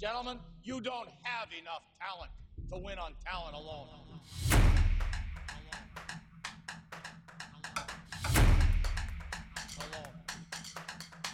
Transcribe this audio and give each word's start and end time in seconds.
Gentlemen, 0.00 0.38
you 0.62 0.80
don't 0.80 1.10
have 1.24 1.48
enough 1.52 1.82
talent 2.00 2.30
to 2.70 2.78
win 2.78 2.98
on 2.98 3.12
talent 3.22 3.54
alone. 3.54 3.86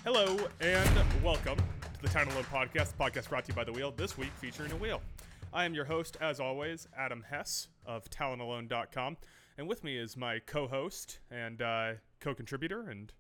Hello 0.03 0.49
and 0.61 1.23
welcome 1.23 1.57
to 1.57 2.03
the 2.03 2.09
Talent 2.09 2.33
Alone 2.33 2.43
Podcast, 2.53 2.97
the 2.97 3.05
podcast 3.05 3.29
brought 3.29 3.45
to 3.45 3.53
you 3.53 3.55
by 3.55 3.63
The 3.63 3.71
Wheel, 3.71 3.93
this 3.97 4.19
week 4.19 4.33
featuring 4.41 4.73
a 4.73 4.77
wheel. 4.77 5.01
I 5.53 5.65
am 5.65 5.73
your 5.73 5.85
host, 5.85 6.17
as 6.21 6.41
always, 6.41 6.89
Adam 6.99 7.23
Hess 7.31 7.69
of 7.87 8.11
TalentAlone.com, 8.11 9.17
and 9.59 9.69
with 9.69 9.85
me 9.85 9.97
is 9.97 10.17
my 10.17 10.41
co-host 10.41 11.21
and 11.31 11.63
uh, 11.63 11.93
co-contributor, 12.19 12.91
and 12.91 13.13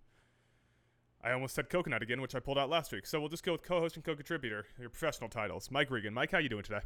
I 1.26 1.32
almost 1.32 1.56
said 1.56 1.68
coconut 1.68 2.02
again, 2.02 2.20
which 2.20 2.36
I 2.36 2.38
pulled 2.38 2.56
out 2.56 2.70
last 2.70 2.92
week. 2.92 3.04
So 3.04 3.18
we'll 3.18 3.28
just 3.28 3.42
go 3.42 3.50
with 3.50 3.64
co-host 3.64 3.96
and 3.96 4.04
co-contributor, 4.04 4.64
your 4.78 4.88
professional 4.88 5.28
titles. 5.28 5.72
Mike 5.72 5.90
Regan. 5.90 6.14
Mike, 6.14 6.30
how 6.30 6.38
you 6.38 6.48
doing 6.48 6.62
today? 6.62 6.82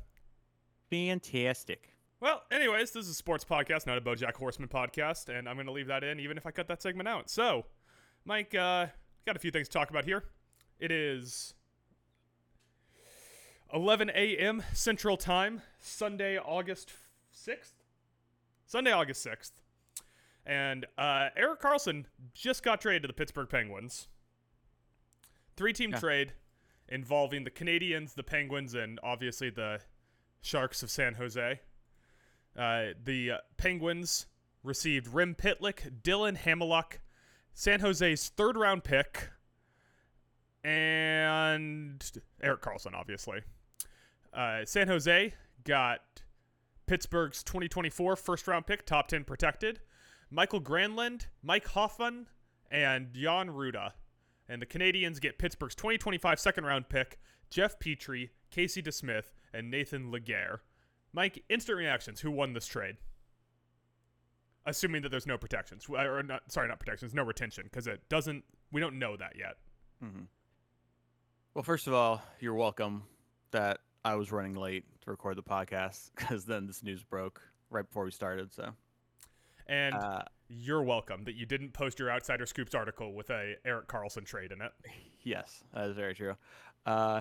Fantastic. 0.88 1.90
Well, 2.20 2.42
anyways, 2.50 2.92
this 2.92 3.04
is 3.04 3.10
a 3.10 3.14
sports 3.14 3.44
podcast, 3.44 3.86
not 3.86 3.98
a 3.98 4.00
BoJack 4.00 4.36
Horseman 4.36 4.70
podcast, 4.70 5.28
and 5.28 5.46
I'm 5.46 5.56
going 5.56 5.66
to 5.66 5.72
leave 5.72 5.88
that 5.88 6.02
in 6.02 6.18
even 6.18 6.38
if 6.38 6.46
I 6.46 6.52
cut 6.52 6.68
that 6.68 6.80
segment 6.80 7.06
out. 7.06 7.28
So, 7.28 7.66
Mike, 8.24 8.54
uh, 8.54 8.86
got 9.26 9.36
a 9.36 9.38
few 9.38 9.50
things 9.50 9.68
to 9.68 9.74
talk 9.74 9.90
about 9.90 10.06
here. 10.06 10.24
It 10.78 10.90
is 10.90 11.52
11 13.74 14.10
a.m. 14.14 14.62
Central 14.72 15.18
Time, 15.18 15.60
Sunday, 15.80 16.38
August 16.38 16.94
6th. 17.34 17.72
Sunday, 18.64 18.92
August 18.92 19.26
6th. 19.26 19.52
And 20.46 20.86
uh, 20.96 21.28
Erik 21.36 21.60
Karlsson 21.60 22.06
just 22.32 22.62
got 22.62 22.80
traded 22.80 23.02
to 23.02 23.08
the 23.08 23.12
Pittsburgh 23.12 23.50
Penguins. 23.50 24.08
Three 25.60 25.74
team 25.74 25.90
Yeah. 25.90 25.98
trade 26.00 26.32
involving 26.88 27.44
the 27.44 27.50
Canadiens, 27.50 28.14
the 28.14 28.22
Penguins, 28.22 28.72
and 28.72 28.98
obviously 29.02 29.50
the 29.50 29.82
Sharks 30.40 30.82
of 30.82 30.90
San 30.90 31.16
Jose. 31.16 31.60
Uh, 32.56 32.86
the 33.04 33.32
uh, 33.32 33.38
Penguins 33.58 34.24
received 34.62 35.08
Rem 35.08 35.34
Pitlick, 35.34 36.02
Dillon 36.02 36.34
Hamaliuk, 36.38 37.00
San 37.52 37.80
Jose's 37.80 38.30
third 38.30 38.56
round 38.56 38.84
pick, 38.84 39.28
and 40.64 42.10
Erik 42.42 42.62
Karlsson, 42.62 42.94
obviously. 42.94 43.42
Uh, 44.32 44.64
San 44.64 44.88
Jose 44.88 45.34
got 45.64 46.22
Pittsburgh's 46.86 47.42
2024 47.42 48.16
first 48.16 48.48
round 48.48 48.66
pick, 48.66 48.86
top 48.86 49.08
10 49.08 49.24
protected, 49.24 49.80
Mikael 50.30 50.62
Granlund, 50.62 51.26
Mike 51.42 51.68
Hoffman, 51.68 52.28
and 52.70 53.12
Jan 53.12 53.48
Rutta. 53.50 53.92
And 54.50 54.60
the 54.60 54.66
Canadiens 54.66 55.20
get 55.20 55.38
Pittsburgh's 55.38 55.76
2025 55.76 56.40
second 56.40 56.64
round 56.64 56.88
pick, 56.88 57.20
Jeff 57.50 57.78
Petry, 57.78 58.30
Casey 58.50 58.82
DeSmith, 58.82 59.26
and 59.54 59.70
Nathan 59.70 60.10
Legare. 60.10 60.58
Mike, 61.12 61.44
instant 61.48 61.78
reactions. 61.78 62.20
Who 62.20 62.32
won 62.32 62.52
this 62.52 62.66
trade? 62.66 62.96
Assuming 64.66 65.02
that 65.02 65.10
there's 65.10 65.26
no 65.26 65.38
protections, 65.38 65.86
or 65.88 66.22
not, 66.24 66.50
sorry, 66.50 66.66
not 66.66 66.80
protections, 66.80 67.14
no 67.14 67.22
retention, 67.22 67.64
because 67.64 67.86
it 67.86 68.00
doesn't. 68.08 68.42
We 68.72 68.80
don't 68.80 68.98
know 68.98 69.16
that 69.16 69.34
yet. 69.38 69.54
Well, 71.54 71.62
first 71.62 71.86
of 71.86 71.94
all, 71.94 72.20
you're 72.40 72.54
welcome 72.54 73.04
that 73.52 73.78
I 74.04 74.16
was 74.16 74.32
running 74.32 74.54
late 74.54 74.84
to 75.02 75.10
record 75.10 75.36
the 75.36 75.42
podcast 75.44 76.10
because 76.16 76.44
then 76.44 76.66
this 76.66 76.82
news 76.82 77.04
broke 77.04 77.40
right 77.70 77.86
before 77.86 78.04
we 78.04 78.10
started. 78.10 78.52
So, 78.52 78.70
And 79.68 79.94
uh, 79.94 80.22
you're 80.50 80.82
welcome 80.82 81.24
that 81.24 81.36
you 81.36 81.46
didn't 81.46 81.72
post 81.72 81.98
your 81.98 82.10
Outsider 82.10 82.44
Scoops 82.44 82.74
article 82.74 83.14
with 83.14 83.30
a 83.30 83.54
Erik 83.64 83.86
Karlsson 83.86 84.24
trade 84.24 84.50
in 84.50 84.60
it. 84.60 84.72
yes, 85.22 85.62
that 85.72 85.88
is 85.88 85.96
very 85.96 86.14
true. 86.14 86.34
Uh, 86.84 87.20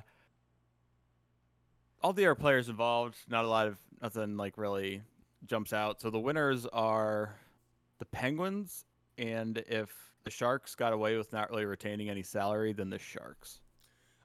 all 2.02 2.12
the 2.12 2.26
other 2.26 2.36
players 2.36 2.70
involved, 2.70 3.18
not 3.28 3.46
a 3.46 3.48
lot 3.48 3.68
of 3.68 3.78
nothing 4.02 4.36
like 4.36 4.58
really 4.58 5.04
jumps 5.46 5.74
out. 5.74 6.02
So 6.02 6.10
the 6.10 6.20
winners 6.20 6.66
are 6.66 7.36
the 8.00 8.06
Penguins, 8.06 8.86
and 9.18 9.60
if 9.68 9.94
the 10.24 10.32
Sharks 10.32 10.74
got 10.74 10.92
away 10.92 11.16
with 11.18 11.32
not 11.32 11.52
really 11.52 11.66
retaining 11.66 12.10
any 12.10 12.24
salary, 12.24 12.74
then 12.74 12.90
the 12.90 13.00
Sharks. 13.00 13.60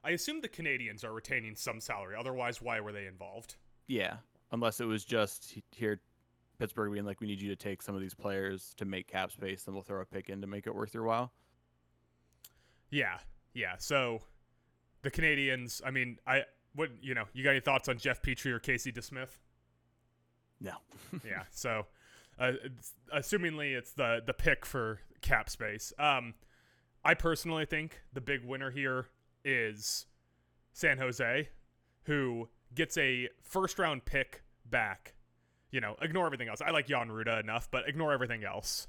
I 0.03 0.11
assume 0.11 0.41
the 0.41 0.49
Canadiens 0.49 1.03
are 1.03 1.13
retaining 1.13 1.55
some 1.55 1.79
salary. 1.79 2.15
Otherwise, 2.17 2.61
why 2.61 2.79
were 2.79 2.91
they 2.91 3.05
involved? 3.05 3.55
Yeah, 3.87 4.17
unless 4.51 4.79
it 4.79 4.85
was 4.85 5.03
just 5.05 5.57
here, 5.71 5.99
Pittsburgh 6.57 6.91
being 6.91 7.05
like, 7.05 7.21
we 7.21 7.27
need 7.27 7.41
you 7.41 7.49
to 7.49 7.55
take 7.55 7.81
some 7.81 7.95
of 7.95 8.01
these 8.01 8.13
players 8.13 8.73
to 8.77 8.85
make 8.85 9.07
cap 9.07 9.31
space, 9.31 9.63
then 9.63 9.73
we'll 9.73 9.83
throw 9.83 10.01
a 10.01 10.05
pick 10.05 10.29
in 10.29 10.41
to 10.41 10.47
make 10.47 10.67
it 10.67 10.75
worth 10.75 10.93
your 10.93 11.03
while. 11.03 11.31
Yeah, 12.89 13.17
yeah. 13.53 13.75
So 13.77 14.21
the 15.01 15.11
Canadiens. 15.11 15.81
I 15.85 15.91
mean, 15.91 16.17
I 16.27 16.43
what 16.73 16.89
you 17.01 17.13
know. 17.13 17.25
You 17.33 17.43
got 17.43 17.51
any 17.51 17.59
thoughts 17.61 17.87
on 17.87 17.97
Jeff 17.97 18.21
Petry 18.21 18.51
or 18.51 18.59
Casey 18.59 18.91
DeSmith? 18.91 19.37
No. 20.59 20.73
yeah. 21.25 21.43
So, 21.51 21.85
uh, 22.39 22.53
it's, 22.63 22.93
assumingly, 23.15 23.75
it's 23.75 23.93
the 23.93 24.21
the 24.25 24.33
pick 24.33 24.65
for 24.65 24.99
cap 25.21 25.49
space. 25.49 25.93
Um, 25.97 26.33
I 27.03 27.13
personally 27.13 27.65
think 27.65 28.01
the 28.13 28.21
big 28.21 28.43
winner 28.43 28.71
here 28.71 29.07
is 29.43 30.07
San 30.73 30.97
Jose, 30.97 31.49
who 32.03 32.49
gets 32.73 32.97
a 32.97 33.29
first 33.43 33.79
round 33.79 34.05
pick 34.05 34.43
back. 34.65 35.13
You 35.75 35.81
know, 35.81 35.97
ignore 36.01 36.25
everything 36.25 36.47
else. 36.47 36.61
I 36.61 36.71
like 36.71 36.87
Jan 36.87 37.09
Rutta 37.09 37.37
enough, 37.37 37.69
but 37.69 37.89
ignore 37.89 38.13
everything 38.13 38.45
else. 38.45 38.87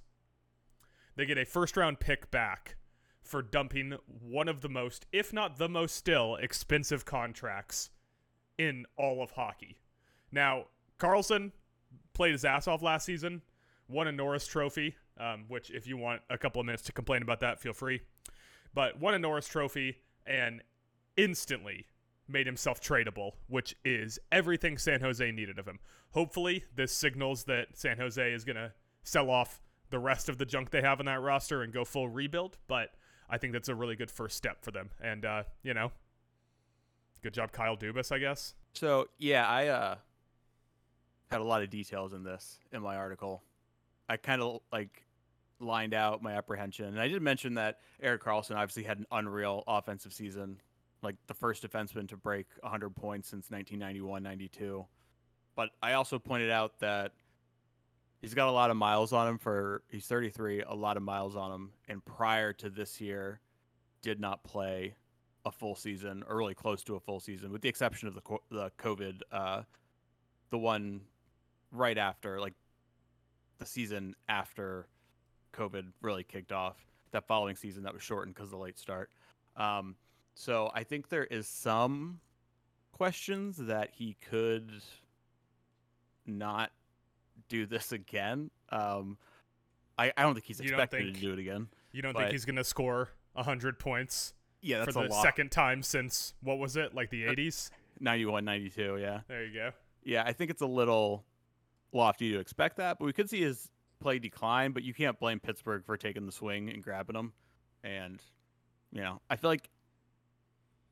They 1.17 1.27
get 1.27 1.37
a 1.37 1.45
first 1.45 1.77
round 1.77 1.99
pick 1.99 2.31
back 2.31 2.77
for 3.25 3.43
dumping 3.43 3.95
one 4.07 4.47
of 4.47 4.61
the 4.61 4.69
most, 4.69 5.05
if 5.11 5.33
not 5.33 5.59
the 5.59 5.69
most 5.69 5.97
still, 5.97 6.37
expensive 6.37 7.05
contracts 7.05 7.91
in 8.57 8.87
all 8.97 9.21
of 9.21 9.33
hockey. 9.33 9.81
Now, 10.31 10.67
Karlsson 11.01 11.51
played 12.13 12.31
his 12.31 12.45
ass 12.45 12.69
off 12.69 12.83
last 12.83 13.05
season, 13.05 13.43
won 13.89 14.07
a 14.07 14.13
Norris 14.13 14.47
Trophy, 14.47 14.95
um, 15.19 15.47
which 15.49 15.73
if 15.73 15.89
you 15.89 15.97
want 15.97 16.23
a 16.31 16.39
couple 16.39 16.61
of 16.61 16.67
minutes 16.67 16.85
to 16.85 16.93
complain 16.93 17.21
about 17.21 17.41
that, 17.41 17.59
feel 17.59 17.73
free. 17.73 18.03
But 18.75 19.01
won 19.01 19.13
a 19.13 19.19
Norris 19.19 19.49
Trophy 19.49 19.97
and 20.25 20.63
instantly 21.17 21.87
made 22.29 22.47
himself 22.47 22.81
tradable, 22.81 23.33
which 23.49 23.77
is 23.85 24.19
everything 24.33 24.79
San 24.79 25.01
Jose 25.01 25.31
needed 25.31 25.59
of 25.59 25.67
him. 25.67 25.79
Hopefully, 26.13 26.65
this 26.75 26.93
signals 26.93 27.45
that 27.45 27.69
San 27.75 27.99
Jose 27.99 28.33
is 28.33 28.45
going 28.45 28.57
to 28.57 28.73
sell 29.03 29.31
off 29.31 29.61
the 29.91 29.99
rest 29.99 30.29
of 30.29 30.39
the 30.39 30.45
junk 30.45 30.71
they 30.71 30.83
have 30.83 30.99
in 31.01 31.07
that 31.07 31.21
roster 31.21 31.63
and 31.63 31.73
go 31.73 31.85
full 31.85 32.09
rebuild, 32.09 32.59
but 32.67 32.91
I 33.31 33.39
think 33.39 33.53
that's 33.53 33.69
a 33.69 33.75
really 33.75 33.97
good 33.97 34.11
first 34.11 34.37
step 34.37 34.65
for 34.65 34.71
them. 34.71 34.91
And, 35.01 35.25
uh, 35.25 35.43
you 35.63 35.75
know, 35.75 35.93
good 37.23 37.35
job, 37.35 37.53
Kyle 37.53 37.77
Dubas, 37.77 38.11
I 38.13 38.19
guess. 38.19 38.55
So 38.73 39.09
yeah, 39.19 39.47
I 39.49 39.69
uh 39.69 39.97
had 41.31 41.41
a 41.41 41.45
lot 41.45 41.63
of 41.63 41.71
details 41.71 42.13
in 42.13 42.23
this 42.23 42.59
in 42.73 42.83
my 42.83 42.97
article. 42.97 43.43
I 44.09 44.17
kind 44.17 44.41
of 44.41 44.61
like 44.73 45.05
lined 45.59 45.95
out 45.95 46.23
my 46.23 46.35
apprehension, 46.35 46.87
and 46.87 47.01
I 47.01 47.09
did 47.09 47.23
mention 47.23 47.55
that 47.55 47.81
Erik 48.01 48.23
Karlsson 48.23 48.57
obviously 48.57 48.85
had 48.85 48.99
an 48.99 49.07
unreal 49.11 49.65
offensive 49.67 50.13
season, 50.13 50.61
like 51.07 51.17
the 51.29 51.35
first 51.35 51.63
defenseman 51.63 52.09
to 52.09 52.17
break 52.17 52.47
100 52.61 52.91
points 52.97 53.29
since 53.29 53.49
1991-92. 53.49 54.85
But 55.55 55.71
I 55.81 55.93
also 55.93 56.19
pointed 56.19 56.51
out 56.51 56.81
that 56.81 57.13
he's 58.21 58.35
got 58.35 58.49
a 58.49 58.51
lot 58.51 58.71
of 58.73 58.77
miles 58.77 59.13
on 59.13 59.29
him 59.29 59.39
for 59.39 59.83
he's 59.89 60.07
33, 60.07 60.63
a 60.63 60.75
lot 60.75 60.97
of 60.97 61.05
miles 61.05 61.37
on 61.37 61.53
him, 61.53 61.71
and 61.89 62.05
prior 62.05 62.53
to 62.55 62.69
this 62.69 63.01
year, 63.01 63.41
did 64.03 64.21
not 64.21 64.43
play 64.43 64.97
a 65.45 65.53
full 65.53 65.77
season 65.77 66.25
or 66.29 66.37
really 66.37 66.55
close 66.55 66.83
to 66.83 66.97
a 66.97 67.01
full 67.01 67.21
season, 67.21 67.53
with 67.53 67.63
the 67.63 67.69
exception 67.69 68.09
of 68.09 68.15
the 68.15 68.21
the 68.51 68.71
COVID, 68.79 69.21
uh, 69.31 69.63
the 70.51 70.59
one 70.59 71.03
right 71.71 71.97
after, 71.97 72.41
like 72.41 72.55
the 73.59 73.67
season 73.67 74.17
after 74.29 74.89
COVID 75.53 75.93
really 76.03 76.25
kicked 76.25 76.51
off. 76.51 76.77
That 77.13 77.29
following 77.29 77.55
season 77.55 77.85
that 77.85 77.95
was 77.95 78.03
shortened 78.03 78.35
because 78.35 78.49
of 78.49 78.59
the 78.59 78.65
late 78.65 78.79
start. 78.79 79.11
Um, 79.57 79.95
so 80.39 80.71
I 80.75 80.85
think 80.85 81.09
there 81.09 81.25
is 81.25 81.49
some 81.49 82.21
questions 82.93 83.57
that 83.57 83.91
he 83.95 84.17
could 84.31 84.71
not 86.27 86.71
do 87.49 87.65
this 87.65 87.91
again. 87.91 88.51
Um, 88.69 89.17
I, 89.99 90.13
I 90.17 90.23
don't 90.23 90.35
think 90.35 90.45
he's 90.45 90.61
expected 90.61 91.15
to 91.15 91.21
do 91.21 91.33
it 91.33 91.39
again. 91.39 91.69
You 91.91 92.03
don't 92.03 92.15
think 92.15 92.31
he's 92.33 92.45
going 92.45 92.57
to 92.57 92.65
score 92.65 93.09
100 93.33 93.79
points 93.79 94.35
Yeah, 94.61 94.81
for 94.81 94.93
that's 94.93 94.97
the 94.97 95.07
a 95.07 95.15
lot. 95.15 95.23
second 95.23 95.51
time 95.51 95.83
since, 95.83 96.35
what 96.43 96.59
was 96.59 96.77
it, 96.77 96.95
like 96.95 97.09
the 97.09 97.25
80s? 97.25 97.71
91, 98.01 98.45
92, 98.45 98.99
yeah. 99.01 99.21
There 99.29 99.43
you 99.43 99.55
go. 99.55 99.71
Yeah, 100.05 100.23
I 100.27 100.35
think 100.35 100.51
it's 100.51 100.61
a 100.61 100.67
little 100.67 101.25
lofty 101.93 102.33
to 102.33 102.39
expect 102.39 102.77
that, 102.77 102.99
but 102.99 103.07
we 103.07 103.15
could 103.15 103.31
see 103.31 103.41
his 103.41 103.71
play 104.01 104.19
decline, 104.19 104.73
but 104.73 104.83
you 104.83 104.93
can't 104.93 105.19
blame 105.19 105.41
Pittsburgh 105.41 105.83
for 105.83 105.97
taking 105.97 106.27
the 106.27 106.33
swing 106.33 106.69
and 106.69 106.83
grabbing 106.83 107.17
him. 107.17 107.33
And, 107.83 108.21
you 108.93 109.01
know, 109.01 109.23
I 109.31 109.37
feel 109.37 109.49
like 109.49 109.71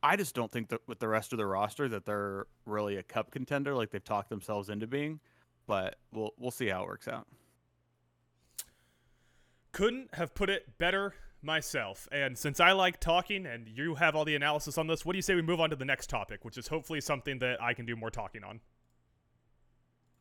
I 0.05 0.17
just 0.17 0.35
don't 0.35 0.53
think 0.53 0.69
that 0.69 0.83
with 0.87 0.99
the 0.99 1.09
rest 1.09 1.33
of 1.33 1.39
the 1.39 1.47
roster 1.47 1.89
that 1.89 2.05
they're 2.05 2.47
really 2.67 2.97
a 2.99 3.03
cup 3.03 3.31
contender 3.31 3.75
like 3.75 3.91
they've 3.91 4.05
talked 4.05 4.29
themselves 4.29 4.69
into 4.69 4.87
being. 4.87 5.19
But 5.67 5.97
we'll 6.12 6.35
we'll 6.39 6.51
see 6.51 6.69
how 6.69 6.83
it 6.83 6.89
works 6.89 7.09
out. 7.09 7.27
Couldn't 9.73 10.15
have 10.15 10.35
put 10.35 10.51
it 10.51 10.77
better 10.77 11.15
myself. 11.41 12.06
And 12.12 12.37
since 12.37 12.61
I 12.61 12.73
like 12.73 13.01
talking 13.01 13.47
and 13.47 13.67
you 13.67 13.95
have 13.95 14.15
all 14.15 14.27
the 14.27 14.35
analysis 14.35 14.77
on 14.77 14.87
this, 14.87 15.06
what 15.06 15.15
do 15.15 15.19
you 15.19 15.23
say 15.23 15.35
we 15.35 15.43
move 15.43 15.61
on 15.61 15.71
to 15.71 15.77
the 15.77 15.87
next 15.87 16.11
topic, 16.11 16.45
which 16.45 16.59
is 16.59 16.69
hopefully 16.69 17.01
something 17.01 17.39
that 17.39 17.62
I 17.62 17.73
can 17.73 17.87
do 17.87 17.97
more 17.97 18.11
talking 18.11 18.45
on? 18.45 18.61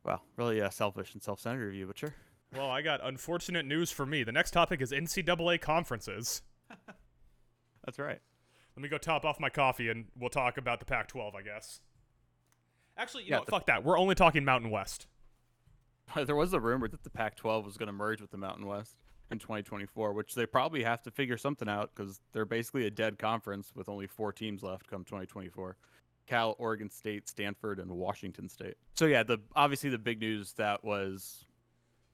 Wow, 0.02 0.22
really 0.36 0.62
uh, 0.62 0.70
selfish 0.70 1.12
and 1.12 1.22
self-centered 1.22 1.68
of 1.68 1.74
you, 1.74 1.86
but 1.86 1.98
sure. 1.98 2.14
Well, 2.54 2.70
I 2.70 2.82
got 2.82 3.06
unfortunate 3.06 3.66
news 3.66 3.90
for 3.90 4.06
me. 4.06 4.22
The 4.22 4.32
next 4.32 4.52
topic 4.52 4.80
is 4.80 4.92
NCAA 4.92 5.60
conferences. 5.60 6.42
That's 7.84 7.98
right. 7.98 8.20
Let 8.76 8.82
me 8.82 8.88
go 8.88 8.98
top 8.98 9.24
off 9.24 9.38
my 9.38 9.50
coffee 9.50 9.88
and 9.88 10.06
we'll 10.18 10.30
talk 10.30 10.56
about 10.58 10.80
the 10.80 10.86
Pac 10.86 11.08
12, 11.08 11.34
I 11.34 11.42
guess. 11.42 11.80
Actually, 12.96 13.24
you 13.24 13.30
Yeah, 13.30 13.36
know 13.36 13.40
what? 13.40 13.46
the- 13.46 13.50
Fuck 13.52 13.66
that. 13.66 13.84
We're 13.84 13.98
only 13.98 14.14
talking 14.14 14.44
Mountain 14.44 14.70
West. 14.70 15.06
There 16.26 16.36
was 16.36 16.52
a 16.52 16.60
rumor 16.60 16.86
that 16.88 17.02
the 17.02 17.08
Pac-12 17.10 17.64
was 17.64 17.76
going 17.78 17.86
to 17.86 17.92
merge 17.92 18.20
with 18.20 18.30
the 18.30 18.36
Mountain 18.36 18.66
West 18.66 18.94
in 19.30 19.38
2024, 19.38 20.12
which 20.12 20.34
they 20.34 20.44
probably 20.44 20.84
have 20.84 21.02
to 21.04 21.10
figure 21.10 21.38
something 21.38 21.66
out 21.68 21.90
because 21.94 22.20
they're 22.32 22.44
basically 22.44 22.86
a 22.86 22.90
dead 22.90 23.18
conference 23.18 23.72
with 23.74 23.88
only 23.88 24.06
four 24.06 24.30
teams 24.30 24.62
left 24.62 24.86
come 24.86 25.02
2024. 25.04 25.76
Cal, 26.26 26.56
Oregon 26.58 26.90
State, 26.90 27.26
Stanford, 27.28 27.78
and 27.80 27.90
Washington 27.90 28.48
State. 28.50 28.74
So 28.94 29.06
yeah, 29.06 29.22
the 29.22 29.38
obviously 29.56 29.88
the 29.90 29.98
big 29.98 30.20
news 30.20 30.52
that 30.54 30.84
was 30.84 31.46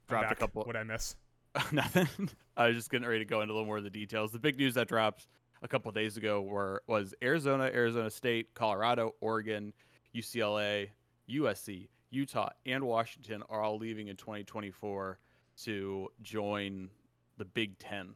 dropped 0.08 0.30
a 0.32 0.36
couple. 0.36 0.62
What'd 0.62 0.80
I 0.80 0.84
miss? 0.84 1.16
Nothing. 1.72 2.08
I 2.56 2.68
was 2.68 2.76
just 2.76 2.90
getting 2.90 3.06
ready 3.08 3.18
to 3.24 3.28
go 3.28 3.40
into 3.40 3.52
a 3.52 3.54
little 3.54 3.66
more 3.66 3.78
of 3.78 3.84
the 3.84 3.90
details. 3.90 4.30
The 4.30 4.38
big 4.38 4.56
news 4.56 4.74
that 4.74 4.86
dropped 4.88 5.26
a 5.62 5.68
couple 5.68 5.90
days 5.92 6.16
ago 6.16 6.40
were 6.40 6.82
was 6.86 7.14
Arizona, 7.22 7.64
Arizona 7.64 8.10
State, 8.10 8.54
Colorado, 8.54 9.14
Oregon, 9.20 9.72
UCLA, 10.14 10.88
USC, 11.28 11.88
Utah, 12.10 12.50
and 12.66 12.84
Washington 12.84 13.42
are 13.48 13.62
all 13.62 13.78
leaving 13.78 14.08
in 14.08 14.16
2024 14.16 15.18
to 15.64 16.08
join 16.22 16.88
the 17.36 17.44
Big 17.44 17.78
Ten. 17.78 18.14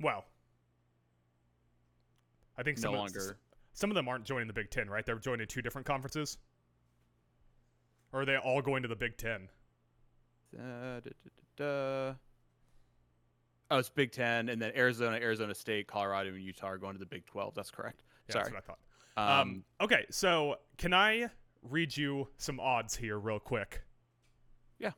Well, 0.00 0.24
I 2.56 2.62
think 2.62 2.78
No 2.78 2.82
some, 2.82 2.94
of, 2.94 3.00
longer. 3.00 3.36
some 3.72 3.90
of 3.90 3.94
them 3.94 4.08
aren't 4.08 4.24
joining 4.24 4.46
the 4.46 4.52
Big 4.52 4.70
Ten, 4.70 4.88
right? 4.88 5.04
They're 5.04 5.16
joining 5.16 5.46
two 5.46 5.62
different 5.62 5.86
conferences? 5.86 6.38
Or 8.12 8.22
are 8.22 8.24
they 8.24 8.36
all 8.36 8.60
going 8.60 8.82
to 8.82 8.88
the 8.88 8.96
Big 8.96 9.16
Ten? 9.16 9.48
Da, 10.52 11.00
da, 11.00 11.00
da, 11.00 11.10
da, 11.56 12.10
da. 12.10 12.14
Oh, 13.70 13.78
it's 13.78 13.88
Big 13.88 14.10
Ten, 14.10 14.48
and 14.48 14.60
then 14.60 14.72
Arizona, 14.74 15.16
Arizona 15.16 15.54
State, 15.54 15.86
Colorado, 15.86 16.30
and 16.30 16.42
Utah 16.42 16.68
are 16.68 16.78
going 16.78 16.94
to 16.94 16.98
the 16.98 17.06
Big 17.06 17.24
12. 17.26 17.54
That's 17.54 17.70
correct. 17.70 18.02
Yeah, 18.28 18.32
Sorry. 18.32 18.44
That's 18.50 18.54
what 18.54 18.76
I 19.16 19.22
thought. 19.26 19.40
Um, 19.42 19.48
Um, 19.48 19.64
okay, 19.80 20.06
so 20.10 20.56
can 20.76 20.92
I 20.92 21.28
read 21.62 21.96
you 21.96 22.28
some 22.36 22.58
odds 22.58 22.96
here, 22.96 23.18
real 23.18 23.38
quick? 23.38 23.82
Yeah. 24.78 24.92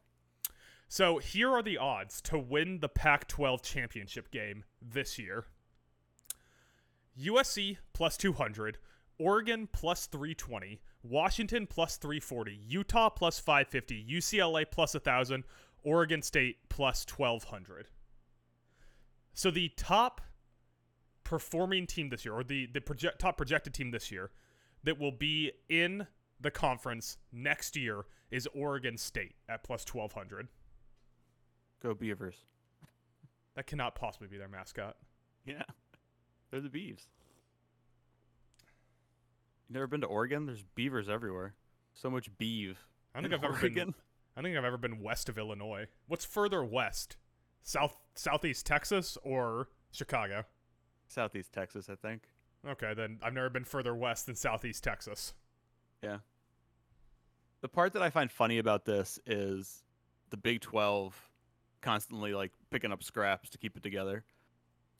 So 0.88 1.18
here 1.18 1.50
are 1.50 1.62
the 1.62 1.78
odds 1.78 2.20
to 2.22 2.38
win 2.38 2.78
the 2.80 2.88
Pac 2.88 3.28
12 3.28 3.62
championship 3.62 4.30
game 4.30 4.64
this 4.80 5.18
year 5.18 5.44
USC 7.18 7.78
plus 7.92 8.16
200, 8.16 8.78
Oregon 9.18 9.68
plus 9.70 10.06
320, 10.06 10.80
Washington 11.02 11.66
plus 11.66 11.96
340, 11.96 12.58
Utah 12.66 13.10
plus 13.10 13.38
550, 13.38 14.06
UCLA 14.10 14.64
plus 14.70 14.94
1,000, 14.94 15.44
Oregon 15.84 16.22
State 16.22 16.56
plus 16.68 17.04
1,200. 17.04 17.88
So 19.34 19.50
the 19.50 19.70
top 19.76 20.20
performing 21.24 21.86
team 21.86 22.10
this 22.10 22.24
year, 22.24 22.34
or 22.34 22.44
the 22.44 22.66
the 22.66 22.80
project, 22.80 23.18
top 23.18 23.36
projected 23.36 23.74
team 23.74 23.90
this 23.90 24.10
year, 24.10 24.30
that 24.84 24.98
will 24.98 25.12
be 25.12 25.52
in 25.68 26.06
the 26.40 26.50
conference 26.50 27.18
next 27.32 27.76
year 27.76 28.04
is 28.30 28.48
Oregon 28.54 28.96
State 28.98 29.34
at 29.48 29.62
plus 29.62 29.84
twelve 29.84 30.12
hundred. 30.12 30.48
go 31.82 31.94
Beavers. 31.94 32.36
That 33.54 33.66
cannot 33.66 33.94
possibly 33.94 34.28
be 34.28 34.38
their 34.38 34.48
mascot. 34.48 34.96
Yeah. 35.44 35.62
They're 36.50 36.60
the 36.60 36.68
Beavs. 36.68 37.06
You 39.68 39.74
never 39.74 39.86
been 39.86 40.00
to 40.02 40.06
Oregon? 40.06 40.46
There's 40.46 40.64
beavers 40.74 41.08
everywhere. 41.08 41.54
So 41.94 42.10
much 42.10 42.28
beeve. 42.38 42.78
I 43.14 43.20
don't 43.20 43.30
think 43.30 43.42
I've 43.42 43.50
ever 43.54 43.68
been. 43.68 43.94
I 44.36 44.40
don't 44.40 44.44
think 44.44 44.56
I've 44.56 44.64
ever 44.64 44.78
been 44.78 45.02
west 45.02 45.28
of 45.28 45.38
Illinois. 45.38 45.86
What's 46.06 46.24
further 46.24 46.64
west? 46.64 47.16
South 47.62 47.96
southeast 48.14 48.66
Texas 48.66 49.16
or 49.22 49.68
Chicago? 49.90 50.44
Southeast 51.08 51.52
Texas, 51.52 51.88
I 51.88 51.94
think. 51.94 52.22
Okay, 52.66 52.94
then 52.94 53.18
I've 53.22 53.34
never 53.34 53.50
been 53.50 53.64
further 53.64 53.94
west 53.94 54.26
than 54.26 54.36
southeast 54.36 54.84
Texas. 54.84 55.34
Yeah. 56.02 56.18
The 57.60 57.68
part 57.68 57.92
that 57.92 58.02
I 58.02 58.10
find 58.10 58.30
funny 58.30 58.58
about 58.58 58.84
this 58.84 59.18
is 59.26 59.82
the 60.30 60.36
Big 60.36 60.60
12 60.60 61.30
constantly 61.80 62.34
like 62.34 62.52
picking 62.70 62.92
up 62.92 63.02
scraps 63.02 63.50
to 63.50 63.58
keep 63.58 63.76
it 63.76 63.82
together. 63.82 64.24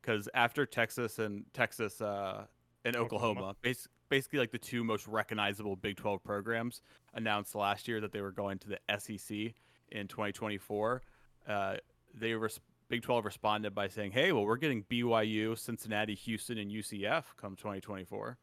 Cuz 0.02 0.28
after 0.34 0.66
Texas 0.66 1.18
and 1.18 1.44
Texas 1.52 2.00
uh 2.00 2.46
and 2.84 2.96
Oklahoma. 2.96 3.30
Oklahoma, 3.30 3.56
bas- 3.62 3.88
basically 4.08 4.40
like 4.40 4.50
the 4.50 4.58
two 4.58 4.82
most 4.82 5.06
recognizable 5.06 5.76
Big 5.76 5.96
12 5.96 6.22
programs 6.24 6.82
announced 7.14 7.54
last 7.54 7.86
year 7.86 8.00
that 8.00 8.12
they 8.12 8.20
were 8.20 8.32
going 8.32 8.58
to 8.58 8.68
the 8.68 8.98
SEC 8.98 9.54
in 9.90 10.08
2024. 10.08 11.02
Uh 11.46 11.76
they 12.14 12.34
res- 12.34 12.60
Big 12.88 13.02
12 13.02 13.24
responded 13.24 13.74
by 13.74 13.88
saying, 13.88 14.12
"Hey, 14.12 14.32
well, 14.32 14.44
we're 14.44 14.56
getting 14.56 14.84
BYU, 14.84 15.56
Cincinnati, 15.58 16.14
Houston, 16.14 16.58
and 16.58 16.70
UCF 16.70 17.36
come 17.36 17.56
2024." 17.56 18.38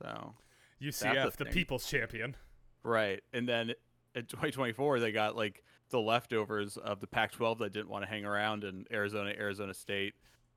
So 0.00 0.34
UCF, 0.80 1.36
the 1.36 1.44
thing. 1.44 1.52
people's 1.52 1.86
champion. 1.86 2.36
Right. 2.82 3.22
And 3.32 3.48
then 3.48 3.74
in 4.14 4.26
2024, 4.26 5.00
they 5.00 5.12
got 5.12 5.36
like 5.36 5.62
the 5.90 6.00
leftovers 6.00 6.76
of 6.76 7.00
the 7.00 7.06
Pac 7.06 7.32
12 7.32 7.58
that 7.58 7.72
didn't 7.72 7.88
want 7.88 8.04
to 8.04 8.10
hang 8.10 8.24
around 8.24 8.64
in 8.64 8.86
Arizona, 8.92 9.32
Arizona 9.36 9.74
State, 9.74 10.14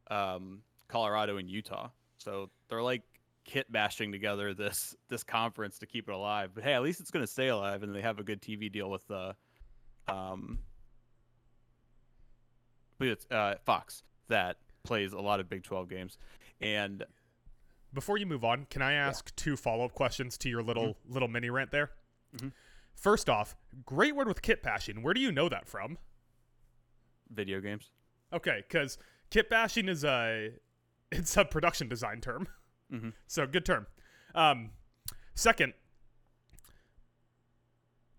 um, 0.09 0.62
Colorado, 0.88 1.38
and 1.38 1.50
Utah. 1.50 1.89
So 2.18 2.50
they're 2.69 2.83
like 2.83 3.01
kit 3.45 3.69
bashing 3.71 4.12
together 4.12 4.53
this 4.53 4.95
this 5.09 5.24
conference 5.24 5.79
to 5.79 5.86
keep 5.86 6.07
it 6.07 6.13
alive. 6.13 6.51
But 6.53 6.63
hey, 6.63 6.74
at 6.74 6.81
least 6.81 7.01
it's 7.01 7.12
going 7.12 7.25
to 7.25 7.31
stay 7.31 7.50
alive, 7.50 7.83
and 7.83 7.94
they 7.94 8.01
have 8.01 8.19
a 8.19 8.24
good 8.24 8.41
TV 8.41 8.71
deal 8.71 8.89
with 8.89 9.06
the, 9.07 9.36
um, 10.07 10.59
I 10.59 10.73
believe 12.98 13.13
it's 13.13 13.28
uh, 13.31 13.56
Fox 13.66 14.04
that 14.28 14.57
plays 14.84 15.13
a 15.13 15.19
lot 15.19 15.40
of 15.40 15.50
Big 15.50 15.63
12 15.63 15.90
games, 15.90 16.18
and 16.62 17.04
Before 17.94 18.18
you 18.18 18.25
move 18.25 18.44
on, 18.44 18.66
can 18.72 18.81
I 18.81 18.94
ask 18.94 19.36
two 19.36 19.56
follow 19.56 19.86
up 19.86 19.94
questions 19.94 20.36
to 20.40 20.50
your 20.50 20.63
little 20.63 20.98
little 21.07 21.28
mini 21.28 21.50
rant 21.51 21.69
there? 21.72 21.92
Mhm. 22.36 22.51
First 22.95 23.30
off, 23.30 23.56
great 23.86 24.16
word 24.16 24.28
with 24.28 24.42
kit 24.42 24.63
bashing. 24.63 25.04
Where 25.04 25.13
do 25.13 25.22
you 25.22 25.31
know 25.31 25.48
that 25.50 25.68
from? 25.68 25.98
video 27.30 27.60
games. 27.62 27.90
Okay, 28.31 28.63
because 28.68 28.98
kit 29.31 29.50
bashing 29.50 29.88
is 29.89 30.04
a 30.04 30.51
it's 31.12 31.38
a 31.38 31.46
production 31.46 31.88
design 31.88 32.22
term, 32.22 32.48
Mhm. 32.92 33.13
so 33.28 33.46
good 33.48 33.66
term. 33.66 33.86
Um, 34.36 34.72
second, 35.36 35.74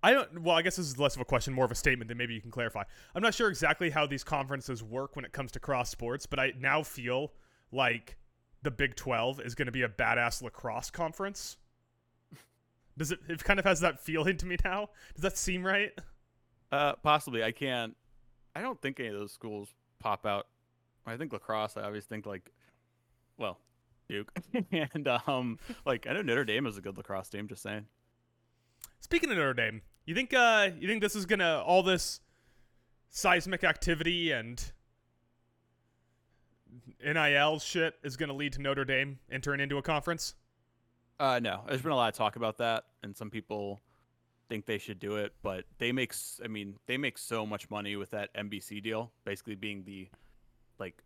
I 0.04 0.12
don't. 0.12 0.42
Well, 0.42 0.54
I 0.54 0.60
guess 0.60 0.76
this 0.76 0.86
is 0.86 0.98
less 0.98 1.14
of 1.14 1.22
a 1.22 1.24
question, 1.24 1.54
more 1.54 1.64
of 1.64 1.70
a 1.70 1.74
statement 1.74 2.08
that 2.08 2.16
maybe 2.18 2.34
you 2.34 2.42
can 2.42 2.50
clarify. 2.50 2.82
I'm 3.14 3.22
not 3.22 3.32
sure 3.32 3.48
exactly 3.48 3.88
how 3.88 4.06
these 4.06 4.22
conferences 4.22 4.82
work 4.82 5.16
when 5.16 5.24
it 5.24 5.32
comes 5.32 5.50
to 5.52 5.60
cross 5.60 5.88
sports, 5.88 6.26
but 6.26 6.38
I 6.38 6.52
now 6.60 6.82
feel 6.82 7.32
like 7.72 8.18
the 8.62 8.70
Big 8.70 8.96
12 8.96 9.40
is 9.40 9.54
going 9.54 9.64
to 9.64 9.72
be 9.72 9.80
a 9.80 9.88
badass 9.88 10.42
lacrosse 10.42 10.90
conference. 10.90 11.56
Does 12.98 13.12
it? 13.12 13.20
It 13.30 13.42
kind 13.44 13.58
of 13.58 13.64
has 13.64 13.80
that 13.80 13.98
feeling 13.98 14.36
to 14.36 14.44
me 14.44 14.58
now. 14.62 14.90
Does 15.14 15.22
that 15.22 15.38
seem 15.38 15.64
right? 15.64 15.98
Uh, 16.70 16.92
possibly. 17.02 17.42
I 17.42 17.52
can't. 17.52 17.96
I 18.54 18.60
don't 18.60 18.80
think 18.82 19.00
any 19.00 19.08
of 19.08 19.14
those 19.14 19.32
schools 19.32 19.70
pop 20.00 20.26
out. 20.26 20.48
I 21.06 21.16
think 21.16 21.32
lacrosse. 21.32 21.78
I 21.78 21.82
always 21.84 22.04
think 22.04 22.26
like, 22.26 22.52
well, 23.38 23.58
Duke, 24.06 24.30
and 24.70 25.08
um, 25.26 25.58
like 25.86 26.06
I 26.06 26.12
know 26.12 26.20
Notre 26.20 26.44
Dame 26.44 26.66
is 26.66 26.76
a 26.76 26.82
good 26.82 26.98
lacrosse 26.98 27.30
team. 27.30 27.48
Just 27.48 27.62
saying. 27.62 27.86
Speaking 29.00 29.30
of 29.30 29.38
Notre 29.38 29.54
Dame, 29.54 29.80
you 30.06 30.14
think 30.14 30.34
uh 30.34 30.70
you 30.78 30.88
think 30.88 31.00
this 31.00 31.14
is 31.14 31.26
gonna 31.26 31.62
all 31.64 31.82
this 31.82 32.20
seismic 33.10 33.64
activity 33.64 34.32
and 34.32 34.72
NIL 37.04 37.58
shit 37.58 37.94
is 38.02 38.16
gonna 38.16 38.34
lead 38.34 38.52
to 38.54 38.62
Notre 38.62 38.84
Dame 38.84 39.18
entering 39.30 39.60
into 39.60 39.78
a 39.78 39.82
conference? 39.82 40.34
Uh, 41.20 41.38
no, 41.40 41.62
there's 41.68 41.82
been 41.82 41.92
a 41.92 41.96
lot 41.96 42.08
of 42.08 42.16
talk 42.16 42.36
about 42.36 42.58
that, 42.58 42.84
and 43.02 43.16
some 43.16 43.30
people 43.30 43.80
think 44.48 44.66
they 44.66 44.78
should 44.78 44.98
do 44.98 45.16
it, 45.16 45.32
but 45.42 45.64
they 45.78 45.92
make. 45.92 46.14
I 46.42 46.48
mean, 46.48 46.74
they 46.86 46.96
make 46.96 47.18
so 47.18 47.46
much 47.46 47.70
money 47.70 47.96
with 47.96 48.10
that 48.10 48.34
NBC 48.34 48.82
deal, 48.82 49.12
basically 49.24 49.54
being 49.54 49.84
the 49.84 50.08
like 50.78 51.02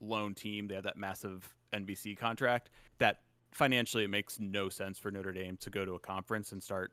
lone 0.00 0.34
team. 0.34 0.68
They 0.68 0.74
have 0.74 0.84
that 0.84 0.96
massive 0.96 1.54
NBC 1.72 2.16
contract 2.16 2.70
that 2.98 3.20
financially 3.50 4.04
it 4.04 4.10
makes 4.10 4.38
no 4.38 4.68
sense 4.68 4.98
for 4.98 5.10
Notre 5.10 5.32
Dame 5.32 5.56
to 5.58 5.70
go 5.70 5.84
to 5.84 5.94
a 5.94 5.98
conference 5.98 6.52
and 6.52 6.62
start 6.62 6.92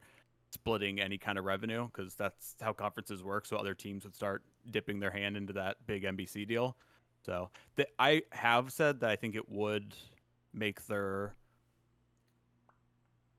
splitting 0.56 1.00
any 1.00 1.18
kind 1.18 1.38
of 1.38 1.46
revenue 1.46 1.88
because 1.88 2.16
that's 2.16 2.56
how 2.62 2.74
conferences 2.74 3.24
work. 3.24 3.46
So 3.46 3.58
other 3.58 3.74
teams 3.74 4.04
would 4.04 4.16
start 4.16 4.44
dipping 4.72 5.00
their 5.00 5.12
hand 5.12 5.38
into 5.38 5.54
that 5.54 5.78
big 5.86 6.04
NBC 6.04 6.48
deal. 6.48 6.78
So 7.26 7.50
the, 7.76 7.88
I 8.00 8.24
have 8.32 8.72
said 8.72 9.02
that 9.02 9.10
I 9.10 9.16
think 9.16 9.36
it 9.36 9.50
would 9.50 9.94
make 10.54 10.88
their 10.88 11.36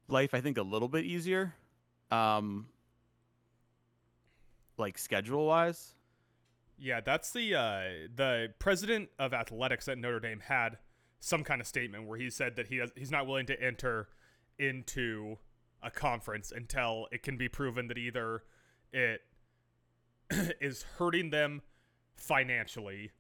life 0.08 0.34
I 0.34 0.40
think 0.40 0.58
a 0.58 0.62
little 0.62 0.88
bit 0.88 1.04
easier. 1.04 1.54
Um 2.10 2.66
like 4.78 4.98
schedule 4.98 5.46
wise. 5.46 5.94
Yeah, 6.78 7.00
that's 7.00 7.32
the 7.32 7.54
uh, 7.54 7.80
the 8.14 8.52
president 8.58 9.08
of 9.18 9.32
athletics 9.32 9.88
at 9.88 9.96
Notre 9.96 10.20
Dame 10.20 10.40
had 10.40 10.76
some 11.20 11.42
kind 11.42 11.60
of 11.60 11.66
statement 11.66 12.06
where 12.06 12.18
he 12.18 12.28
said 12.28 12.56
that 12.56 12.66
he 12.66 12.76
has, 12.76 12.92
he's 12.94 13.10
not 13.10 13.26
willing 13.26 13.46
to 13.46 13.62
enter 13.62 14.08
into 14.58 15.38
a 15.82 15.90
conference 15.90 16.52
until 16.54 17.06
it 17.12 17.22
can 17.22 17.36
be 17.36 17.48
proven 17.48 17.88
that 17.88 17.98
either 17.98 18.42
it 18.92 19.20
is 20.60 20.84
hurting 20.98 21.30
them 21.30 21.62
financially 22.16 23.10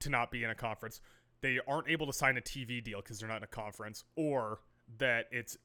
to 0.00 0.10
not 0.10 0.30
be 0.30 0.44
in 0.44 0.50
a 0.50 0.54
conference, 0.54 1.00
they 1.40 1.58
aren't 1.66 1.88
able 1.88 2.06
to 2.06 2.12
sign 2.12 2.36
a 2.36 2.40
TV 2.40 2.82
deal 2.82 3.00
because 3.00 3.18
they're 3.18 3.28
not 3.28 3.38
in 3.38 3.44
a 3.44 3.48
conference, 3.48 4.04
or 4.16 4.60
that 4.98 5.26
it's 5.30 5.56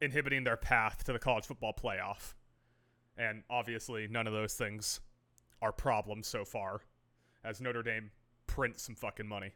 inhibiting 0.00 0.44
their 0.44 0.56
path 0.56 1.04
to 1.04 1.12
the 1.12 1.18
college 1.18 1.44
football 1.44 1.72
playoff. 1.72 2.34
And 3.16 3.42
obviously, 3.48 4.06
none 4.08 4.26
of 4.26 4.32
those 4.32 4.54
things 4.54 5.00
are 5.62 5.72
problems 5.72 6.26
so 6.26 6.44
far, 6.44 6.80
as 7.44 7.60
Notre 7.60 7.82
Dame 7.82 8.10
prints 8.46 8.82
some 8.82 8.94
fucking 8.94 9.26
money. 9.26 9.52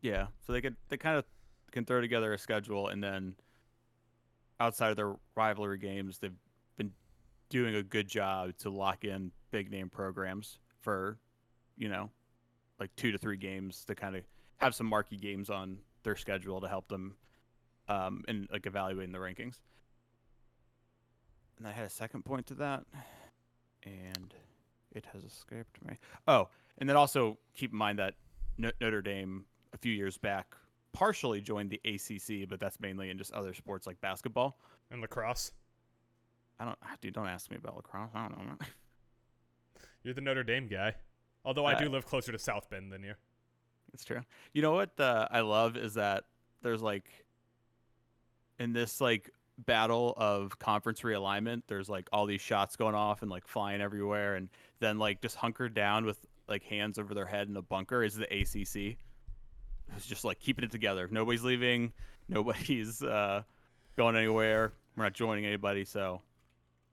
Yeah, 0.00 0.26
so 0.46 0.52
they 0.52 0.60
could 0.60 0.76
they 0.88 0.96
kind 0.96 1.16
of 1.16 1.24
can 1.70 1.84
throw 1.84 2.00
together 2.00 2.32
a 2.32 2.38
schedule, 2.38 2.88
and 2.88 3.02
then 3.02 3.34
outside 4.60 4.90
of 4.90 4.96
their 4.96 5.14
rivalry 5.34 5.78
games, 5.78 6.18
they've 6.18 6.32
been 6.76 6.92
doing 7.48 7.74
a 7.74 7.82
good 7.82 8.08
job 8.08 8.56
to 8.58 8.70
lock 8.70 9.04
in 9.04 9.30
big 9.50 9.70
name 9.70 9.88
programs 9.88 10.58
for, 10.80 11.18
you 11.76 11.88
know, 11.88 12.10
like 12.78 12.94
two 12.96 13.12
to 13.12 13.18
three 13.18 13.36
games 13.36 13.84
to 13.86 13.94
kind 13.94 14.16
of 14.16 14.22
have 14.58 14.74
some 14.74 14.86
marquee 14.86 15.16
games 15.16 15.50
on 15.50 15.78
their 16.02 16.16
schedule 16.16 16.60
to 16.60 16.68
help 16.68 16.88
them 16.88 17.16
um, 17.88 18.24
in 18.28 18.48
like 18.50 18.66
evaluating 18.66 19.12
the 19.12 19.18
rankings. 19.18 19.60
And 21.58 21.66
I 21.66 21.72
had 21.72 21.86
a 21.86 21.90
second 21.90 22.24
point 22.24 22.46
to 22.46 22.54
that, 22.54 22.84
and 23.84 24.34
it 24.94 25.06
has 25.12 25.24
escaped 25.24 25.82
me. 25.86 25.98
Oh, 26.28 26.48
and 26.78 26.88
then 26.88 26.96
also 26.96 27.38
keep 27.54 27.72
in 27.72 27.78
mind 27.78 27.98
that 27.98 28.14
Notre 28.58 29.02
Dame 29.02 29.46
a 29.72 29.78
few 29.78 29.92
years 29.92 30.18
back 30.18 30.54
partially 30.96 31.42
joined 31.42 31.68
the 31.68 31.80
ACC, 31.84 32.48
but 32.48 32.58
that's 32.58 32.80
mainly 32.80 33.10
in 33.10 33.18
just 33.18 33.30
other 33.34 33.52
sports 33.52 33.86
like 33.86 34.00
basketball 34.00 34.58
and 34.90 35.02
lacrosse. 35.02 35.52
I 36.58 36.64
don't, 36.64 36.78
ah, 36.82 36.94
dude. 37.02 37.12
Don't 37.12 37.26
ask 37.26 37.50
me 37.50 37.58
about 37.58 37.76
lacrosse. 37.76 38.08
I 38.14 38.28
don't 38.28 38.46
know. 38.46 38.56
You're 40.02 40.14
the 40.14 40.22
Notre 40.22 40.42
Dame 40.42 40.68
guy, 40.68 40.94
although 41.44 41.66
I 41.66 41.74
Uh, 41.74 41.80
do 41.80 41.88
live 41.90 42.06
closer 42.06 42.32
to 42.32 42.38
South 42.38 42.70
Bend 42.70 42.90
than 42.90 43.02
you. 43.02 43.12
It's 43.92 44.04
true. 44.06 44.22
You 44.54 44.62
know 44.62 44.72
what 44.72 44.98
uh, 44.98 45.28
I 45.30 45.40
love 45.40 45.76
is 45.76 45.94
that 45.94 46.24
there's 46.62 46.80
like 46.80 47.26
in 48.58 48.72
this 48.72 48.98
like 48.98 49.30
battle 49.58 50.14
of 50.16 50.58
conference 50.58 51.02
realignment, 51.02 51.64
there's 51.66 51.90
like 51.90 52.08
all 52.10 52.24
these 52.24 52.40
shots 52.40 52.76
going 52.76 52.94
off 52.94 53.20
and 53.20 53.30
like 53.30 53.46
flying 53.46 53.82
everywhere, 53.82 54.36
and 54.36 54.48
then 54.80 54.98
like 54.98 55.20
just 55.20 55.36
hunkered 55.36 55.74
down 55.74 56.06
with 56.06 56.24
like 56.48 56.62
hands 56.62 56.98
over 56.98 57.12
their 57.12 57.26
head 57.26 57.48
in 57.48 57.56
a 57.58 57.62
bunker 57.62 58.02
is 58.02 58.14
the 58.14 58.26
ACC. 58.32 58.96
It's 59.96 60.06
just 60.06 60.24
like 60.24 60.40
keeping 60.40 60.64
it 60.64 60.70
together. 60.70 61.08
Nobody's 61.10 61.44
leaving. 61.44 61.92
Nobody's 62.28 63.02
uh, 63.02 63.42
going 63.96 64.16
anywhere. 64.16 64.72
We're 64.96 65.04
not 65.04 65.12
joining 65.12 65.46
anybody. 65.46 65.84
So 65.84 66.22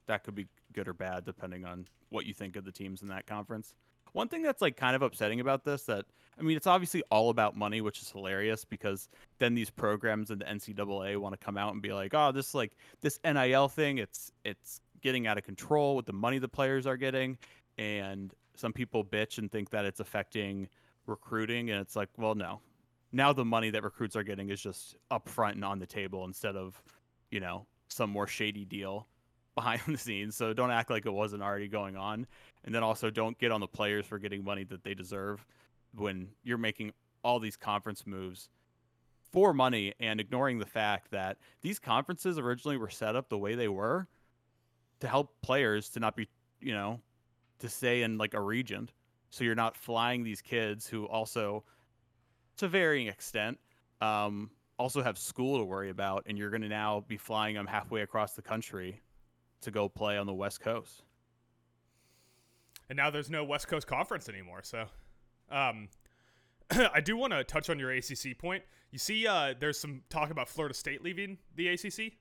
that 0.08 0.24
could 0.24 0.36
be 0.36 0.48
good 0.74 0.88
or 0.88 0.94
bad 0.94 1.26
depending 1.26 1.66
on 1.66 1.88
what 2.10 2.26
you 2.26 2.34
think 2.34 2.56
of 2.56 2.66
the 2.66 2.72
teams 2.72 3.02
in 3.02 3.08
that 3.10 3.26
conference. 3.26 3.74
One 4.14 4.28
thing 4.28 4.44
that's 4.44 4.62
like 4.62 4.78
kind 4.78 4.96
of 4.96 5.02
upsetting 5.02 5.40
about 5.40 5.64
this 5.64 5.84
that 5.84 6.06
I 6.38 6.44
mean 6.44 6.56
it's 6.56 6.68
obviously 6.68 7.04
all 7.10 7.30
about 7.30 7.56
money, 7.56 7.82
which 7.82 8.02
is 8.02 8.12
hilarious 8.12 8.64
because 8.64 9.10
then 9.40 9.56
these 9.56 9.72
programs 9.72 10.30
in 10.30 10.40
the 10.40 10.46
NCAA 10.46 11.18
want 11.18 11.34
to 11.40 11.44
come 11.44 11.58
out 11.58 11.74
and 11.74 11.82
be 11.82 11.94
like, 11.94 12.14
oh, 12.14 12.32
this 12.32 12.54
like 12.54 12.74
this 13.02 13.20
NIL 13.26 13.68
thing, 13.68 13.98
it's 13.98 14.32
it's 14.46 14.82
getting 15.02 15.26
out 15.26 15.38
of 15.38 15.44
control 15.44 15.96
with 15.96 16.06
the 16.06 16.14
money 16.14 16.38
the 16.38 16.48
players 16.48 16.86
are 16.86 16.98
getting, 16.98 17.38
and 17.78 18.34
some 18.56 18.72
people 18.72 19.04
bitch 19.04 19.40
and 19.40 19.52
think 19.52 19.72
that 19.72 19.84
it's 19.84 20.00
affecting 20.00 20.68
recruiting, 21.08 21.72
and 21.72 21.82
it's 21.82 21.96
like, 21.96 22.10
well, 22.18 22.36
no. 22.36 22.62
Now 23.14 23.32
the 23.32 23.46
money 23.46 23.70
that 23.70 23.84
recruits 23.84 24.16
are 24.16 24.24
getting 24.24 24.50
is 24.50 24.62
just 24.62 24.98
upfront 25.12 25.54
and 25.54 25.64
on 25.64 25.80
the 25.80 25.86
table 25.86 26.26
instead 26.26 26.56
of, 26.56 26.82
you 27.32 27.40
know, 27.40 27.66
some 27.88 28.10
more 28.10 28.28
shady 28.28 28.66
deal 28.66 29.08
behind 29.56 29.82
the 29.88 29.98
scenes. 29.98 30.36
So 30.36 30.52
don't 30.52 30.72
act 30.72 30.90
like 30.90 31.06
it 31.06 31.14
wasn't 31.14 31.44
already 31.44 31.68
going 31.68 31.96
on. 31.96 32.28
And 32.66 32.74
then 32.74 32.84
also 32.84 33.10
don't 33.10 33.38
get 33.38 33.52
on 33.52 33.62
the 33.62 33.68
players 33.68 34.06
for 34.06 34.18
getting 34.18 34.44
money 34.44 34.64
that 34.66 34.84
they 34.84 34.96
deserve 34.96 35.46
when 35.96 36.30
you're 36.44 36.58
making 36.58 36.92
all 37.24 37.40
these 37.40 37.56
conference 37.56 38.06
moves 38.06 38.50
for 39.32 39.54
money 39.54 39.94
and 40.00 40.20
ignoring 40.20 40.60
the 40.60 40.66
fact 40.66 41.12
that 41.12 41.38
these 41.62 41.80
conferences 41.80 42.38
originally 42.38 42.78
were 42.78 42.90
set 42.90 43.16
up 43.16 43.30
the 43.30 43.38
way 43.38 43.56
they 43.56 43.68
were 43.68 44.08
to 45.00 45.08
help 45.08 45.34
players 45.42 45.90
to 45.90 46.00
not 46.00 46.16
be, 46.16 46.28
you 46.62 46.74
know, 46.74 47.00
to 47.60 47.70
stay 47.70 48.04
in 48.04 48.18
like 48.18 48.34
a 48.34 48.42
region. 48.42 48.90
So 49.32 49.44
you're 49.44 49.56
not 49.56 49.76
flying 49.76 50.24
these 50.24 50.42
kids 50.42 50.88
who 50.88 51.06
also, 51.06 51.64
to 52.58 52.68
varying 52.68 53.08
extent, 53.08 53.60
um, 54.02 54.50
also 54.78 55.02
have 55.02 55.18
school 55.18 55.60
to 55.60 55.66
worry 55.66 55.90
about, 55.90 56.24
and 56.28 56.38
you're 56.38 56.50
going 56.50 56.62
to 56.62 56.70
now 56.70 57.04
be 57.08 57.18
flying 57.18 57.56
them 57.56 57.68
halfway 57.68 58.02
across 58.02 58.34
the 58.34 58.42
country 58.42 59.02
to 59.62 59.72
go 59.72 59.88
play 59.88 60.18
on 60.18 60.28
the 60.28 60.34
West 60.34 60.62
Coast. 60.62 61.04
And 62.90 62.98
now 62.98 63.10
there's 63.10 63.30
no 63.30 63.44
West 63.44 63.68
Coast 63.68 63.88
Conference 63.88 64.28
anymore. 64.28 64.62
So, 64.64 64.86
um, 65.50 65.88
I 66.72 67.00
do 67.02 67.16
want 67.16 67.34
to 67.34 67.44
touch 67.44 67.70
on 67.70 67.80
your 67.80 67.92
ACC 67.92 68.38
point. 68.38 68.64
You 68.92 69.00
see, 69.00 69.26
uh, 69.26 69.54
there's 69.60 69.80
some 69.80 70.02
talk 70.10 70.32
about 70.32 70.50
Florida 70.50 70.76
State 70.76 71.04
leaving 71.04 71.38
the 71.56 71.70
ACC. 71.70 72.14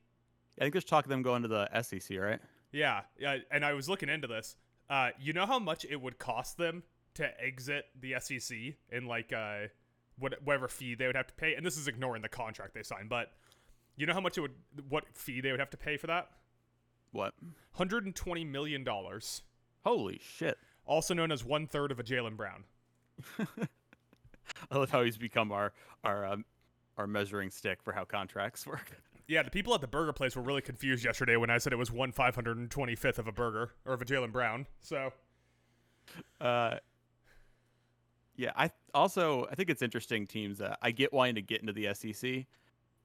I 0.59 0.65
think 0.65 0.73
there's 0.73 0.85
talk 0.85 1.05
of 1.05 1.11
them 1.11 1.23
going 1.23 1.43
to 1.43 1.49
the 1.49 1.69
SEC, 1.83 2.19
right? 2.19 2.41
Yeah, 2.71 3.03
yeah. 3.19 3.39
And 3.51 3.65
I 3.65 3.73
was 3.73 3.89
looking 3.89 4.09
into 4.09 4.29
this. 4.29 4.57
Uh, 4.89 5.11
you 5.19 5.33
know 5.33 5.47
how 5.47 5.59
much 5.59 5.85
it 5.89 6.01
would 6.01 6.19
cost 6.19 6.59
them 6.59 6.83
to 7.15 7.29
exit 7.43 7.87
the 8.01 8.15
SEC 8.21 8.57
in 8.91 9.07
like 9.07 9.33
uh, 9.33 9.69
what 10.19 10.35
whatever 10.45 10.69
fee 10.69 10.95
they 10.95 11.07
would 11.07 11.17
have 11.17 11.27
to 11.29 11.35
pay. 11.35 11.55
And 11.55 11.65
this 11.65 11.77
is 11.77 11.89
ignoring 11.89 12.23
the 12.23 12.29
contract 12.29 12.75
they 12.75 12.83
signed, 12.83 13.09
but 13.09 13.33
you 13.97 14.07
know 14.07 14.15
how 14.15 14.21
much 14.21 14.39
it 14.39 14.41
would 14.41 14.55
what 14.89 15.05
fee 15.15 15.41
they 15.41 15.51
would 15.51 15.61
have 15.61 15.71
to 15.71 15.77
pay 15.77 15.97
for 15.97 16.07
that? 16.07 16.29
What? 17.11 17.35
Hundred 17.73 18.05
and 18.07 18.15
twenty 18.15 18.45
million 18.45 18.85
dollars, 18.85 19.43
Holy 19.85 20.21
shit! 20.23 20.57
also 20.87 21.13
known 21.15 21.31
as 21.33 21.45
one 21.45 21.67
third 21.67 21.91
of 21.91 22.01
a 22.01 22.03
Jaylen 22.03 22.37
Brown. 22.37 22.65
I 24.71 24.79
love 24.79 24.91
how 24.91 25.03
he's 25.03 25.19
become 25.19 25.53
our 25.53 25.73
our 26.05 26.25
um, 26.25 26.45
our 26.97 27.07
measuring 27.07 27.51
stick 27.51 27.83
for 27.83 27.93
how 27.93 28.05
contracts 28.05 28.67
work. 28.67 28.99
Yeah, 29.29 29.43
the 29.43 29.51
people 29.51 29.75
at 29.75 29.81
the 29.81 29.87
burger 29.87 30.13
place 30.13 30.37
were 30.37 30.43
really 30.43 30.63
confused 30.63 31.05
yesterday 31.05 31.37
when 31.37 31.49
I 31.49 31.59
said 31.59 31.73
it 31.73 31.77
was 31.77 31.91
one 31.93 32.13
five 32.13 32.35
hundred 32.35 32.59
and 32.59 32.71
twenty 32.71 32.95
fifth 32.95 33.19
of 33.19 33.27
a 33.29 33.33
burger 33.33 33.73
or 33.85 33.95
of 33.95 34.03
a 34.03 34.05
Jaylen 34.05 34.33
Brown. 34.33 34.67
So 34.81 35.13
Uh, 36.41 36.77
yeah, 38.37 38.53
I 38.57 38.71
also 38.95 39.47
I 39.51 39.55
think 39.55 39.71
it's 39.71 39.83
interesting 39.83 40.27
teams 40.27 40.59
that 40.59 40.79
I 40.83 40.91
get 40.91 41.13
wanting 41.13 41.37
to 41.37 41.43
get 41.43 41.61
into 41.61 41.73
the 41.73 41.93
SEC, 41.95 42.47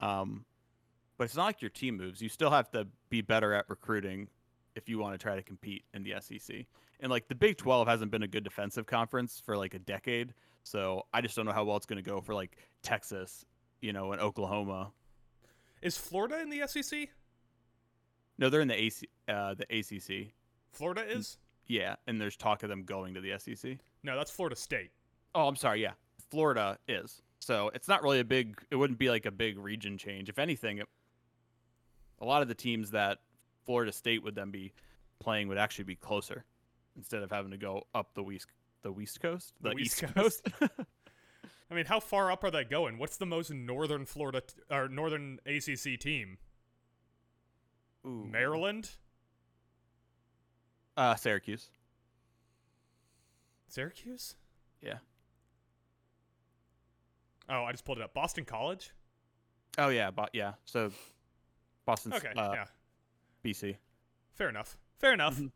um, 0.00 0.44
but 1.16 1.24
it's 1.24 1.36
not 1.36 1.46
like 1.46 1.62
your 1.62 1.70
team 1.70 1.96
moves. 1.96 2.22
You 2.22 2.28
still 2.28 2.50
have 2.50 2.70
to 2.72 2.86
be 3.10 3.20
better 3.20 3.52
at 3.52 3.68
recruiting 3.68 4.28
if 4.74 4.88
you 4.88 4.98
want 4.98 5.14
to 5.14 5.18
try 5.18 5.36
to 5.36 5.42
compete 5.42 5.84
in 5.92 6.02
the 6.02 6.14
SEC. 6.20 6.66
And 7.00 7.10
like 7.10 7.28
the 7.28 7.34
Big 7.34 7.58
Twelve 7.58 7.88
hasn't 7.88 8.10
been 8.10 8.22
a 8.22 8.28
good 8.28 8.44
defensive 8.44 8.86
conference 8.86 9.42
for 9.44 9.56
like 9.56 9.74
a 9.74 9.78
decade, 9.78 10.34
so 10.62 11.06
I 11.12 11.20
just 11.20 11.36
don't 11.36 11.46
know 11.46 11.52
how 11.52 11.64
well 11.64 11.76
it's 11.76 11.86
going 11.86 12.02
to 12.02 12.10
go 12.10 12.20
for 12.20 12.34
like 12.34 12.56
Texas, 12.82 13.44
you 13.80 13.92
know, 13.92 14.12
and 14.12 14.20
Oklahoma. 14.20 14.92
is 15.82 15.96
Florida 15.96 16.40
in 16.40 16.50
the 16.50 16.66
SEC? 16.66 17.08
No, 18.38 18.48
they're 18.48 18.60
in 18.60 18.68
the 18.68 18.80
AC, 18.80 19.06
uh, 19.28 19.54
the 19.54 19.64
ACC. 19.78 20.32
Florida 20.72 21.04
is? 21.08 21.38
Yeah, 21.66 21.96
and 22.06 22.20
there's 22.20 22.36
talk 22.36 22.62
of 22.62 22.68
them 22.68 22.84
going 22.84 23.14
to 23.14 23.20
the 23.20 23.38
SEC. 23.38 23.78
No, 24.02 24.16
that's 24.16 24.30
Florida 24.30 24.56
State. 24.56 24.90
Oh, 25.38 25.46
I'm 25.46 25.54
sorry. 25.54 25.80
Yeah, 25.80 25.92
Florida 26.30 26.78
is. 26.88 27.22
So 27.38 27.70
it's 27.72 27.86
not 27.86 28.02
really 28.02 28.18
a 28.18 28.24
big. 28.24 28.60
It 28.72 28.76
wouldn't 28.76 28.98
be 28.98 29.08
like 29.08 29.24
a 29.24 29.30
big 29.30 29.56
region 29.56 29.96
change. 29.96 30.28
If 30.28 30.40
anything, 30.40 30.78
it, 30.78 30.86
a 32.20 32.24
lot 32.24 32.42
of 32.42 32.48
the 32.48 32.56
teams 32.56 32.90
that 32.90 33.18
Florida 33.64 33.92
State 33.92 34.24
would 34.24 34.34
then 34.34 34.50
be 34.50 34.72
playing 35.20 35.46
would 35.46 35.56
actually 35.58 35.84
be 35.84 35.94
closer 35.94 36.44
instead 36.96 37.22
of 37.22 37.30
having 37.30 37.52
to 37.52 37.56
go 37.56 37.84
up 37.94 38.14
the 38.14 38.22
west 38.24 38.46
the 38.82 38.90
west 38.90 39.20
coast, 39.20 39.52
The 39.60 39.70
the, 39.70 39.76
east 39.76 40.02
Coast. 40.02 40.42
coast. 40.58 40.70
I 41.70 41.74
mean, 41.74 41.84
how 41.84 42.00
far 42.00 42.32
up 42.32 42.42
are 42.42 42.50
they 42.50 42.64
going? 42.64 42.98
What's 42.98 43.16
the 43.18 43.26
most 43.26 43.52
northern 43.52 44.06
Florida 44.06 44.40
t- 44.40 44.54
or 44.70 44.88
northern 44.88 45.38
ACC 45.46 46.00
team? 46.00 46.38
Ooh. 48.04 48.26
Maryland, 48.28 48.90
uh, 50.96 51.14
Syracuse. 51.14 51.68
Syracuse. 53.68 54.34
Yeah. 54.82 54.98
Oh, 57.48 57.64
I 57.64 57.72
just 57.72 57.84
pulled 57.84 57.98
it 57.98 58.04
up. 58.04 58.14
Boston 58.14 58.44
College. 58.44 58.90
Oh 59.78 59.88
yeah, 59.88 60.10
but 60.10 60.30
yeah. 60.32 60.54
So 60.64 60.90
Boston. 61.86 62.12
Okay, 62.12 62.28
uh, 62.36 62.52
yeah, 62.52 62.64
BC. 63.44 63.76
fair 64.34 64.48
enough. 64.48 64.76
Fair 64.98 65.12
enough. 65.14 65.36
Mhm. 65.36 65.52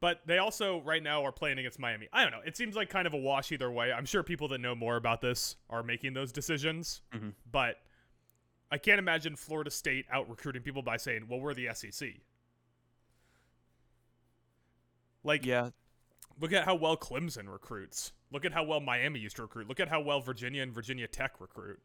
But 0.00 0.20
they 0.26 0.38
also 0.38 0.80
right 0.82 1.02
now 1.02 1.24
are 1.24 1.32
playing 1.32 1.58
against 1.58 1.78
Miami. 1.80 2.08
I 2.12 2.22
don't 2.22 2.30
know. 2.32 2.42
It 2.46 2.56
seems 2.56 2.76
like 2.76 2.88
kind 2.88 3.06
of 3.06 3.14
a 3.14 3.16
wash 3.16 3.50
either 3.50 3.68
way. 3.70 3.92
I'm 3.92 4.04
sure 4.04 4.22
people 4.22 4.46
that 4.48 4.58
know 4.60 4.74
more 4.76 4.94
about 4.96 5.20
this 5.20 5.56
are 5.68 5.82
making 5.82 6.12
those 6.12 6.30
decisions. 6.30 7.02
Mhm. 7.12 7.34
But 7.50 7.82
I 8.70 8.78
can't 8.78 8.98
imagine 9.00 9.34
Florida 9.34 9.70
State 9.70 10.06
out 10.10 10.28
recruiting 10.30 10.62
people 10.62 10.82
by 10.82 10.98
saying, 10.98 11.26
"Well, 11.26 11.40
we're 11.40 11.54
the 11.54 11.66
SEC." 11.68 12.20
Like, 15.24 15.44
Yeah. 15.44 15.70
Look 16.40 16.52
at 16.52 16.64
how 16.64 16.74
well 16.76 16.96
Clemson 16.96 17.50
recruits. 17.50 18.12
Look 18.30 18.44
at 18.44 18.52
how 18.52 18.62
well 18.62 18.80
Miami 18.80 19.18
used 19.18 19.36
to 19.36 19.42
recruit. 19.42 19.68
Look 19.68 19.80
at 19.80 19.88
how 19.88 20.00
well 20.00 20.20
Virginia 20.20 20.62
and 20.62 20.72
Virginia 20.72 21.08
Tech 21.08 21.40
recruit. 21.40 21.80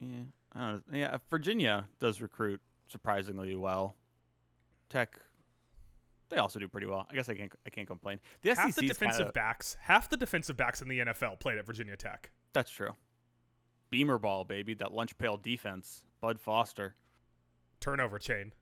Yeah, 0.00 0.06
I 0.54 0.70
don't 0.70 0.92
know. 0.92 0.98
Yeah, 0.98 1.18
Virginia 1.28 1.86
does 1.98 2.20
recruit 2.20 2.60
surprisingly 2.88 3.54
well. 3.54 3.96
Tech, 4.88 5.18
they 6.30 6.36
also 6.38 6.58
do 6.58 6.66
pretty 6.68 6.86
well. 6.86 7.06
I 7.10 7.14
guess 7.14 7.28
I 7.28 7.34
can't 7.34 7.52
I 7.66 7.70
can't 7.70 7.86
complain. 7.86 8.18
The 8.42 8.54
half 8.54 8.74
the 8.74 8.86
defensive 8.86 9.18
kinda, 9.18 9.32
backs, 9.32 9.76
half 9.82 10.08
the 10.08 10.16
defensive 10.16 10.56
backs 10.56 10.80
in 10.80 10.88
the 10.88 11.00
NFL 11.00 11.38
played 11.40 11.58
at 11.58 11.66
Virginia 11.66 11.96
Tech. 11.96 12.30
That's 12.52 12.70
true. 12.70 12.96
Beamer 13.90 14.18
ball, 14.18 14.44
baby, 14.44 14.74
that 14.74 14.92
lunch 14.92 15.16
pail 15.18 15.36
defense. 15.36 16.02
Bud 16.20 16.40
Foster, 16.40 16.94
Turnover 17.80 18.18
chain. 18.18 18.52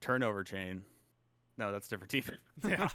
turnover 0.00 0.42
chain. 0.44 0.82
No, 1.60 1.70
that's 1.70 1.88
different 1.88 2.10
team. 2.10 2.24
Yeah. 2.68 2.88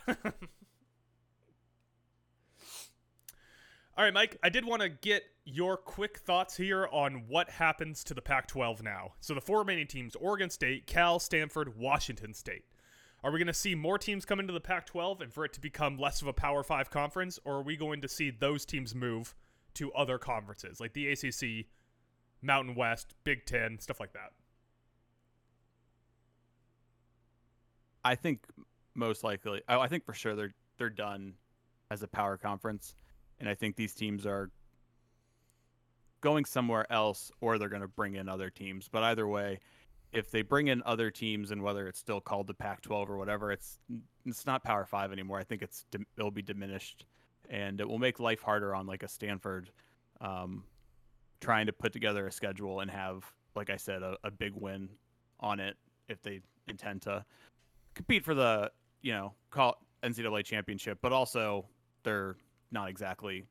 All 3.98 4.03
right, 4.03 4.13
Mike, 4.13 4.38
I 4.43 4.50
did 4.50 4.65
want 4.65 4.81
to 4.81 4.89
get 4.89 5.24
your 5.45 5.77
quick 5.77 6.17
thoughts 6.17 6.57
here 6.57 6.89
on 6.91 7.25
what 7.29 7.50
happens 7.50 8.03
to 8.05 8.13
the 8.13 8.22
Pac 8.22 8.48
12 8.48 8.84
now. 8.84 9.13
So, 9.22 9.34
the 9.36 9.39
four 9.39 9.60
remaining 9.60 9.88
teams 9.88 10.15
Oregon 10.15 10.50
State, 10.50 10.86
Cal, 10.86 11.19
Stanford, 11.19 11.77
Washington 11.77 12.34
State. 12.34 12.65
Are 13.24 13.31
we 13.31 13.39
going 13.39 13.48
to 13.48 13.53
see 13.53 13.74
more 13.74 13.98
teams 13.98 14.25
come 14.25 14.39
into 14.39 14.51
the 14.51 14.60
Pac 14.60 14.88
12 14.88 15.22
and 15.22 15.31
for 15.31 15.45
it 15.45 15.53
to 15.53 15.62
become 15.62 15.98
less 15.98 16.22
of 16.22 16.27
a 16.27 16.34
Power 16.34 16.63
Five 16.63 16.89
conference, 16.89 17.39
or 17.45 17.57
are 17.57 17.63
we 17.63 17.77
going 17.77 18.01
to 18.01 18.10
see 18.10 18.31
those 18.31 18.65
teams 18.65 18.93
move 18.95 19.36
to 19.75 19.93
other 19.93 20.17
conferences 20.17 20.81
like 20.81 20.93
the 20.93 21.10
ACC, 21.10 21.67
Mountain 22.41 22.75
West, 22.75 23.13
Big 23.24 23.45
Ten, 23.45 23.79
stuff 23.79 24.00
like 24.00 24.13
that? 24.13 24.31
I 28.06 28.14
think 28.16 28.46
most 28.94 29.24
likely. 29.24 29.62
I 29.68 29.78
I 29.78 29.88
think 29.88 30.06
for 30.06 30.14
sure 30.14 30.36
they're 30.36 30.54
they're 30.78 30.90
done 30.90 31.34
as 31.92 32.04
a 32.04 32.08
power 32.08 32.38
conference, 32.38 32.96
and 33.40 33.50
I 33.50 33.56
think 33.56 33.76
these 33.76 33.96
teams 33.96 34.26
are 34.26 34.52
going 36.22 36.46
somewhere 36.46 36.92
else, 36.92 37.32
or 37.42 37.58
they're 37.58 37.70
going 37.70 37.82
to 37.82 37.88
bring 37.88 38.16
in 38.16 38.30
other 38.30 38.50
teams. 38.50 38.88
But 38.90 39.04
either 39.04 39.28
way, 39.28 39.60
if 40.14 40.32
they 40.32 40.44
bring 40.44 40.68
in 40.68 40.82
other 40.86 41.12
teams, 41.12 41.52
and 41.52 41.62
whether 41.62 41.88
it's 41.88 42.00
still 42.00 42.22
called 42.22 42.48
the 42.48 42.54
Pac-12 42.54 43.10
or 43.10 43.18
whatever, 43.18 43.52
it's 43.52 43.80
it's 44.26 44.46
not 44.46 44.64
Power 44.64 44.86
Five 44.86 45.12
anymore. 45.12 45.40
I 45.40 45.44
think 45.44 45.64
it's 45.64 45.86
it'll 46.18 46.32
be 46.32 46.44
diminished, 46.44 47.06
and 47.50 47.82
it 47.82 47.90
will 47.90 48.00
make 48.00 48.20
life 48.20 48.42
harder 48.44 48.76
on 48.76 48.86
like 48.86 49.02
a 49.02 49.08
Stanford, 49.08 49.72
um, 50.22 50.64
trying 51.42 51.66
to 51.66 51.74
put 51.74 51.92
together 51.92 52.28
a 52.28 52.32
schedule 52.32 52.82
and 52.82 52.92
have, 52.92 53.26
like 53.56 53.72
I 53.72 53.78
said, 53.78 54.04
a, 54.04 54.16
a 54.24 54.30
big 54.30 54.54
win 54.54 54.90
on 55.40 55.60
it 55.60 55.76
if 56.08 56.22
they 56.22 56.42
intend 56.68 57.02
to 57.04 57.26
compete 57.96 58.24
for 58.24 58.36
the 58.36 58.72
you 59.02 59.14
know 59.14 59.34
call 59.50 59.75
NCAA 60.04 60.44
championship, 60.46 61.00
but 61.02 61.12
also 61.12 61.66
they're 62.04 62.36
not 62.72 62.90
exactly 62.90 63.46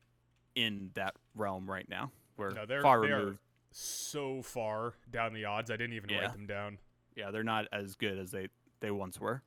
in 0.55 0.91
that 0.93 1.15
realm 1.35 1.69
right 1.69 1.87
now. 1.89 2.11
We're 2.37 2.51
No, 2.51 2.65
they're, 2.65 2.81
far 2.81 3.01
they 3.01 3.11
removed. 3.11 3.39
so 3.71 4.41
far 4.41 4.93
down 5.11 5.33
the 5.33 5.45
odds. 5.45 5.69
I 5.69 5.75
didn't 5.77 5.95
even 5.95 6.09
Yeah. 6.09 6.21
write 6.21 6.31
them 6.33 6.45
down. 6.47 6.77
Yeah, 7.15 7.31
they're 7.31 7.43
not 7.43 7.65
as 7.73 7.95
good 7.95 8.17
as 8.17 8.31
they 8.31 8.47
they 8.79 8.91
once 8.91 9.19
were. 9.19 9.41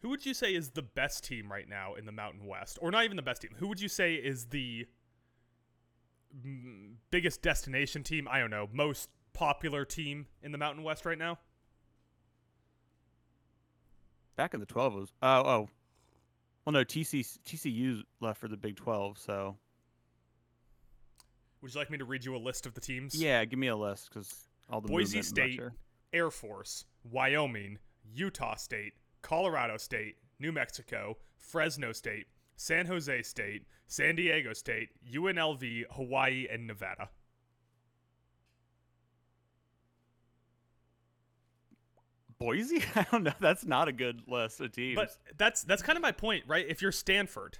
Who 0.00 0.08
would 0.10 0.24
you 0.26 0.34
say 0.34 0.54
is 0.54 0.70
the 0.70 0.82
best 0.82 1.24
team 1.24 1.50
right 1.50 1.68
now 1.68 1.94
in 1.94 2.06
the 2.06 2.12
Mountain 2.12 2.44
West? 2.46 2.78
Or 2.80 2.90
not 2.90 3.04
even 3.04 3.16
the 3.16 3.22
best 3.22 3.42
team. 3.42 3.52
Who 3.58 3.66
would 3.68 3.80
you 3.80 3.88
say 3.88 4.14
is 4.14 4.46
the 4.46 4.86
biggest 7.10 7.42
destination 7.42 8.02
team? 8.02 8.28
I 8.30 8.38
don't 8.38 8.50
know. 8.50 8.68
Most 8.72 9.08
popular 9.32 9.84
team 9.84 10.26
in 10.42 10.52
the 10.52 10.58
Mountain 10.58 10.84
West 10.84 11.04
right 11.06 11.18
now? 11.18 11.38
Back 14.36 14.54
in 14.54 14.60
the 14.60 14.66
12 14.66 14.94
was 14.94 15.12
oh 15.22 15.28
oh. 15.44 15.68
Well, 16.64 16.72
no, 16.72 16.84
TC, 16.84 17.38
TCU 17.46 18.02
left 18.20 18.40
for 18.40 18.48
the 18.48 18.56
Big 18.56 18.74
12, 18.76 19.18
so 19.18 19.56
Would 21.62 21.72
you 21.72 21.78
like 21.78 21.90
me 21.90 21.98
to 21.98 22.04
read 22.04 22.24
you 22.24 22.34
a 22.34 22.38
list 22.38 22.66
of 22.66 22.74
the 22.74 22.80
teams? 22.80 23.14
yeah, 23.20 23.44
give 23.44 23.58
me 23.58 23.68
a 23.68 23.76
list 23.76 24.08
because 24.08 24.48
all 24.68 24.80
the 24.80 24.88
Boise 24.88 25.18
movement, 25.18 25.38
I'm 25.38 25.42
not 25.44 25.46
State, 25.48 25.56
sure. 25.56 25.74
Air 26.12 26.30
Force, 26.30 26.84
Wyoming, 27.10 27.78
Utah 28.12 28.56
State, 28.56 28.94
Colorado 29.22 29.76
State, 29.76 30.16
New 30.40 30.50
Mexico, 30.52 31.16
Fresno 31.36 31.92
State, 31.92 32.26
San 32.56 32.86
Jose 32.86 33.22
State, 33.22 33.62
San 33.86 34.16
Diego 34.16 34.52
State, 34.52 34.88
UNLV, 35.12 35.84
Hawaii, 35.92 36.46
and 36.50 36.66
Nevada. 36.66 37.08
Boise. 42.38 42.82
I 42.94 43.06
don't 43.10 43.22
know. 43.22 43.32
That's 43.40 43.64
not 43.64 43.88
a 43.88 43.92
good 43.92 44.22
list 44.26 44.60
of 44.60 44.72
teams. 44.72 44.96
But 44.96 45.16
that's 45.36 45.62
that's 45.62 45.82
kind 45.82 45.96
of 45.96 46.02
my 46.02 46.12
point, 46.12 46.44
right? 46.46 46.66
If 46.68 46.82
you're 46.82 46.92
Stanford, 46.92 47.58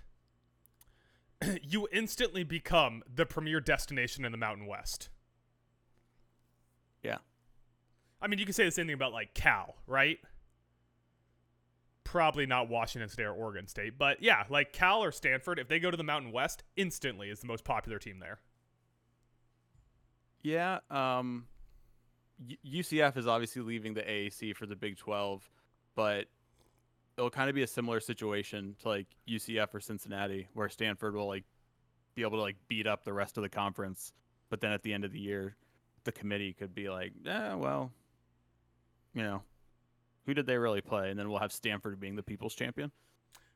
you 1.63 1.89
instantly 1.93 2.45
become 2.45 3.03
the 3.13 3.27
premier 3.27 3.61
destination 3.61 4.25
in 4.25 4.33
the 4.33 4.39
Mountain 4.39 4.67
West. 4.67 5.09
yeah, 7.03 7.19
I 8.21 8.27
mean, 8.27 8.39
you 8.39 8.45
can 8.45 8.55
say 8.55 8.65
the 8.65 8.71
same 8.71 8.87
thing 8.87 8.95
about 8.95 9.13
like 9.13 9.35
Cal, 9.35 9.77
right? 9.87 10.19
Probably 12.05 12.47
not 12.47 12.69
Washington 12.69 13.09
State 13.09 13.25
or 13.25 13.33
Oregon 13.33 13.67
State, 13.67 13.99
but 13.99 14.23
yeah, 14.23 14.45
like 14.49 14.73
Cal 14.73 15.03
or 15.03 15.11
Stanford, 15.11 15.59
if 15.59 15.69
they 15.69 15.79
go 15.81 15.91
to 15.91 15.97
the 15.97 16.05
Mountain 16.05 16.33
West, 16.33 16.63
instantly 16.77 17.31
is 17.31 17.41
the 17.41 17.47
most 17.49 17.65
popular 17.65 17.99
team 17.99 18.21
there. 18.21 18.39
Yeah, 20.43 20.79
um, 20.91 21.47
UCF 22.67 23.17
is 23.17 23.27
obviously 23.27 23.63
leaving 23.63 23.95
the 23.95 24.03
AAC 24.03 24.55
for 24.57 24.67
the 24.67 24.77
Big 24.77 24.97
12, 24.99 25.49
but 25.95 26.27
it'll 27.17 27.31
kind 27.31 27.49
of 27.49 27.55
be 27.55 27.63
a 27.63 27.67
similar 27.67 28.01
situation 28.01 28.77
to 28.83 28.89
like 28.89 29.07
UCF 29.29 29.75
or 29.75 29.81
Cincinnati, 29.81 30.49
where 30.53 30.69
Stanford 30.69 31.15
will 31.15 31.27
like 31.27 31.45
be 32.15 32.23
able 32.23 32.39
to 32.39 32.43
like 32.43 32.57
beat 32.69 32.87
up 32.87 33.05
the 33.05 33.13
rest 33.13 33.37
of 33.37 33.43
the 33.43 33.49
conference, 33.49 34.13
but 34.51 34.61
then 34.61 34.73
at 34.73 34.83
the 34.83 34.93
end 34.93 35.05
of 35.05 35.13
the 35.13 35.21
year, 35.21 35.57
the 36.05 36.13
committee 36.13 36.53
could 36.53 36.75
be 36.75 36.89
like, 36.89 37.13
eh, 37.27 37.55
well, 37.55 37.91
you 39.15 39.23
know, 39.23 39.43
who 40.27 40.35
did 40.35 40.47
they 40.47 40.59
really 40.59 40.81
play? 40.81 41.11
And 41.11 41.19
then 41.19 41.29
we'll 41.29 41.39
have 41.39 41.53
Stanford 41.53 41.99
being 42.01 42.17
the 42.17 42.23
people's 42.23 42.55
champion. 42.55 42.91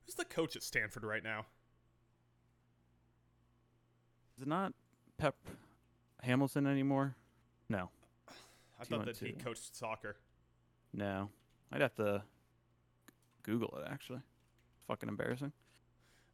Who's 0.06 0.14
the 0.14 0.24
coach 0.24 0.56
at 0.56 0.62
Stanford 0.62 1.04
right 1.04 1.22
now? 1.22 1.46
Is 4.36 4.42
it 4.42 4.48
not 4.48 4.72
Pep 5.18 5.36
Hamilton 6.22 6.66
anymore? 6.66 7.14
No, 7.68 7.90
I 8.80 8.84
thought 8.84 9.04
that 9.06 9.18
he 9.18 9.32
coached 9.32 9.76
soccer. 9.76 10.16
No, 10.92 11.28
I'd 11.70 11.80
have 11.82 11.94
to 11.96 12.22
Google 13.42 13.76
it. 13.78 13.88
Actually, 13.90 14.20
fucking 14.86 15.08
embarrassing. 15.08 15.52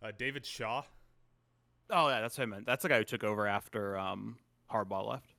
Uh, 0.03 0.13
David 0.17 0.47
Shaw. 0.47 0.83
Oh 1.91 2.09
yeah, 2.09 2.21
that's 2.21 2.37
what 2.39 2.45
I 2.45 2.47
meant. 2.47 2.67
That's 2.67 2.83
the 2.83 2.89
guy 2.89 2.99
who 2.99 3.05
took 3.05 3.25
over 3.25 3.47
after 3.47 3.99
um, 3.99 4.39
Harbaugh 4.71 5.07
left. 5.07 5.35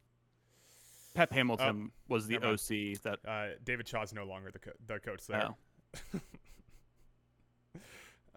Pep 1.13 1.31
Hamilton 1.31 1.91
was 2.07 2.27
the. 2.27 2.37
OC 2.37 3.01
that. 3.03 3.19
Uh, 3.27 3.47
David 3.63 3.87
Shaw 3.87 4.03
is 4.03 4.13
no 4.13 4.25
longer 4.25 4.51
the, 4.51 4.59
co- 4.59 4.71
the 4.85 4.99
coach 4.99 5.25
there. 5.27 5.49
Oh, 6.13 6.19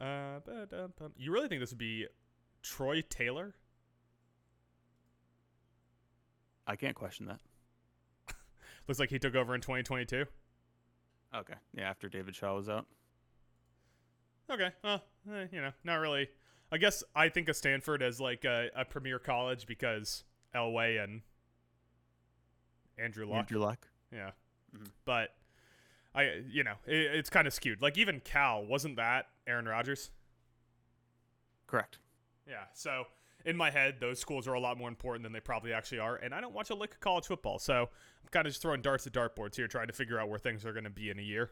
Uh, 0.01 0.41
you 1.19 1.31
really 1.31 1.47
think 1.49 1.61
this 1.61 1.71
would 1.73 1.79
be 1.79 2.07
Troy 2.63 3.03
Taylor? 3.03 3.55
I 6.67 6.77
can't 6.77 6.95
question 6.95 7.27
that. 7.27 7.41
Looks 8.89 8.99
like 8.99 9.11
he 9.11 9.19
took 9.19 9.35
over 9.35 9.55
in 9.55 9.61
2022. 9.61 10.25
Okay, 11.35 11.55
yeah, 11.77 11.89
after 11.89 12.09
David 12.09 12.35
Shaw 12.35 12.57
was 12.57 12.69
out. 12.69 12.87
Okay, 14.51 14.71
well, 14.83 15.03
eh, 15.33 15.47
you 15.53 15.61
know, 15.61 15.71
not 15.85 15.97
really. 15.97 16.29
I 16.73 16.79
guess 16.79 17.05
I 17.15 17.29
think 17.29 17.49
of 17.49 17.57
Stanford 17.57 18.03
as 18.03 18.21
like 18.21 18.45
a, 18.45 18.69
a 18.75 18.85
premier 18.85 19.19
college 19.21 19.67
because 19.67 20.25
Elway 20.55 21.03
and 21.03 21.23
Andrew 22.99 23.27
Luck. 23.29 23.39
Andrew 23.39 23.61
Luck. 23.61 23.87
Yeah, 24.13 24.31
Mhm. 24.77 24.89
but 25.05 25.35
I, 26.15 26.43
you 26.49 26.65
know, 26.65 26.75
it, 26.87 26.97
it's 27.15 27.31
kind 27.31 27.47
of 27.47 27.53
skewed. 27.55 27.81
Like 27.81 27.97
even 27.97 28.21
Cal 28.21 28.65
wasn't 28.65 28.97
that 28.97 29.27
Aaron 29.47 29.67
Rodgers? 29.67 30.11
Correct. 31.69 31.99
Yeah. 32.49 32.65
So 32.73 33.05
in 33.45 33.57
my 33.57 33.71
head, 33.71 33.97
those 34.01 34.19
schools 34.19 34.47
are 34.47 34.55
a 34.55 34.61
lot 34.61 34.79
more 34.79 34.89
important 34.89 35.23
than 35.23 35.33
they 35.33 35.41
probably 35.41 35.73
actually 35.73 35.99
are, 35.99 36.17
and 36.17 36.35
I 36.35 36.41
don't 36.41 36.55
watch 36.55 36.71
a 36.71 36.75
lick 36.75 36.93
of 36.93 37.01
college 37.01 37.27
football, 37.27 37.59
so 37.59 37.83
I'm 38.23 38.29
kind 38.31 38.47
of 38.47 38.53
just 38.53 38.63
throwing 38.63 38.83
darts 38.83 39.07
at 39.07 39.13
dartboards 39.13 39.57
here, 39.57 39.67
trying 39.69 39.87
to 39.87 39.93
figure 39.93 40.19
out 40.19 40.29
where 40.29 40.39
things 40.39 40.65
are 40.67 40.73
going 40.73 40.85
to 40.85 40.91
be 40.91 41.11
in 41.11 41.19
a 41.19 41.23
year. 41.23 41.51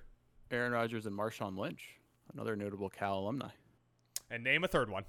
Aaron 0.51 0.73
Rodgers 0.73 1.07
and 1.07 1.17
Marshawn 1.19 1.57
Lynch, 1.59 1.99
another 2.33 2.57
notable 2.57 2.89
Cal 2.89 3.19
alumni. 3.19 3.51
And 4.31 4.45
name 4.45 4.65
a 4.65 4.69
third 4.69 4.91
one. 4.91 5.05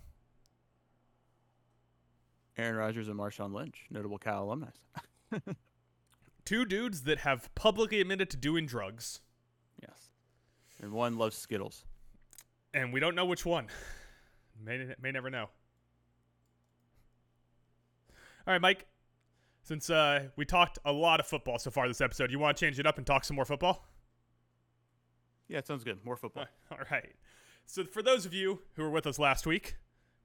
Aaron 2.57 2.75
Rodgers 2.75 3.07
and 3.07 3.17
Marshawn 3.17 3.53
Lynch, 3.53 3.85
notable 3.89 4.17
Cal 4.17 4.43
alumni. 4.43 4.67
Two 6.45 6.65
dudes 6.65 7.03
that 7.03 7.19
have 7.19 7.53
publicly 7.55 8.01
admitted 8.01 8.29
to 8.31 8.37
doing 8.37 8.65
drugs, 8.65 9.21
yes. 9.81 10.09
And 10.81 10.91
one 10.91 11.17
loves 11.17 11.37
Skittles. 11.37 11.85
and 12.73 12.91
we 12.91 12.99
don't 12.99 13.15
know 13.15 13.25
which 13.25 13.45
one. 13.45 13.67
May 14.61 14.93
may 15.01 15.11
never 15.11 15.29
know. 15.29 15.49
All 18.49 18.53
right, 18.53 18.61
Mike. 18.61 18.87
Since 19.61 19.91
uh, 19.91 20.29
we 20.35 20.43
talked 20.43 20.79
a 20.83 20.91
lot 20.91 21.19
of 21.19 21.27
football 21.27 21.59
so 21.59 21.69
far 21.69 21.87
this 21.87 22.01
episode, 22.01 22.31
you 22.31 22.39
want 22.39 22.57
to 22.57 22.65
change 22.65 22.79
it 22.79 22.87
up 22.87 22.97
and 22.97 23.05
talk 23.05 23.23
some 23.23 23.35
more 23.35 23.45
football? 23.45 23.85
Yeah, 25.47 25.59
it 25.59 25.67
sounds 25.67 25.83
good. 25.83 26.03
More 26.03 26.15
football. 26.15 26.47
All 26.71 26.79
right. 26.89 27.13
So, 27.67 27.83
for 27.83 28.01
those 28.01 28.25
of 28.25 28.33
you 28.33 28.61
who 28.73 28.81
were 28.81 28.89
with 28.89 29.05
us 29.05 29.19
last 29.19 29.45
week, 29.45 29.75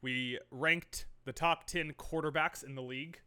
we 0.01 0.39
ranked 0.51 1.05
the 1.27 1.35
top 1.35 1.67
10 1.67 1.93
quarterbacks 1.99 2.65
in 2.65 2.75
the 2.77 2.81
league, 2.81 3.21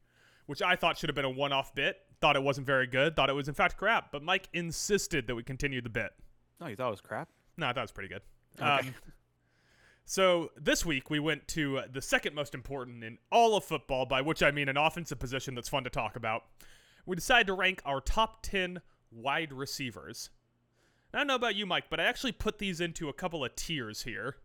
which 0.47 0.63
I 0.63 0.75
thought 0.75 0.97
should 0.97 1.09
have 1.09 1.15
been 1.15 1.25
a 1.25 1.29
one 1.29 1.53
off 1.53 1.75
bit. 1.75 1.97
Thought 2.19 2.35
it 2.35 2.41
wasn't 2.41 2.65
very 2.65 2.87
good. 2.87 3.15
Thought 3.15 3.29
it 3.29 3.33
was, 3.33 3.47
in 3.47 3.53
fact, 3.53 3.77
crap. 3.77 4.11
But 4.11 4.23
Mike 4.23 4.49
insisted 4.51 5.27
that 5.27 5.35
we 5.35 5.43
continue 5.43 5.79
the 5.79 5.89
bit. 5.89 6.09
No, 6.59 6.65
you 6.65 6.75
thought 6.75 6.87
it 6.87 6.89
was 6.89 7.01
crap. 7.01 7.29
No, 7.55 7.67
I 7.67 7.69
thought 7.69 7.81
it 7.81 7.83
was 7.83 7.91
pretty 7.91 8.09
good. 8.09 8.21
Okay. 8.59 8.67
Um, 8.67 8.95
so 10.09 10.51
this 10.55 10.85
week 10.85 11.09
we 11.09 11.19
went 11.19 11.49
to 11.49 11.79
uh, 11.79 11.83
the 11.91 12.01
second 12.01 12.33
most 12.33 12.55
important 12.55 13.03
in 13.03 13.17
all 13.29 13.57
of 13.57 13.65
football, 13.65 14.05
by 14.05 14.21
which 14.21 14.41
I 14.41 14.51
mean 14.51 14.69
an 14.69 14.77
offensive 14.77 15.19
position 15.19 15.53
that's 15.53 15.67
fun 15.67 15.83
to 15.83 15.89
talk 15.89 16.15
about. 16.15 16.45
We 17.05 17.17
decided 17.17 17.47
to 17.47 17.53
rank 17.53 17.81
our 17.85 17.99
top 17.99 18.41
10 18.41 18.81
wide 19.11 19.51
receivers. 19.51 20.29
I 21.13 21.17
don't 21.17 21.27
know 21.27 21.35
about 21.35 21.55
you, 21.55 21.65
Mike, 21.65 21.89
but 21.89 21.99
I 21.99 22.03
actually 22.05 22.31
put 22.31 22.57
these 22.57 22.79
into 22.79 23.09
a 23.09 23.13
couple 23.13 23.43
of 23.43 23.53
tiers 23.57 24.03
here. 24.03 24.37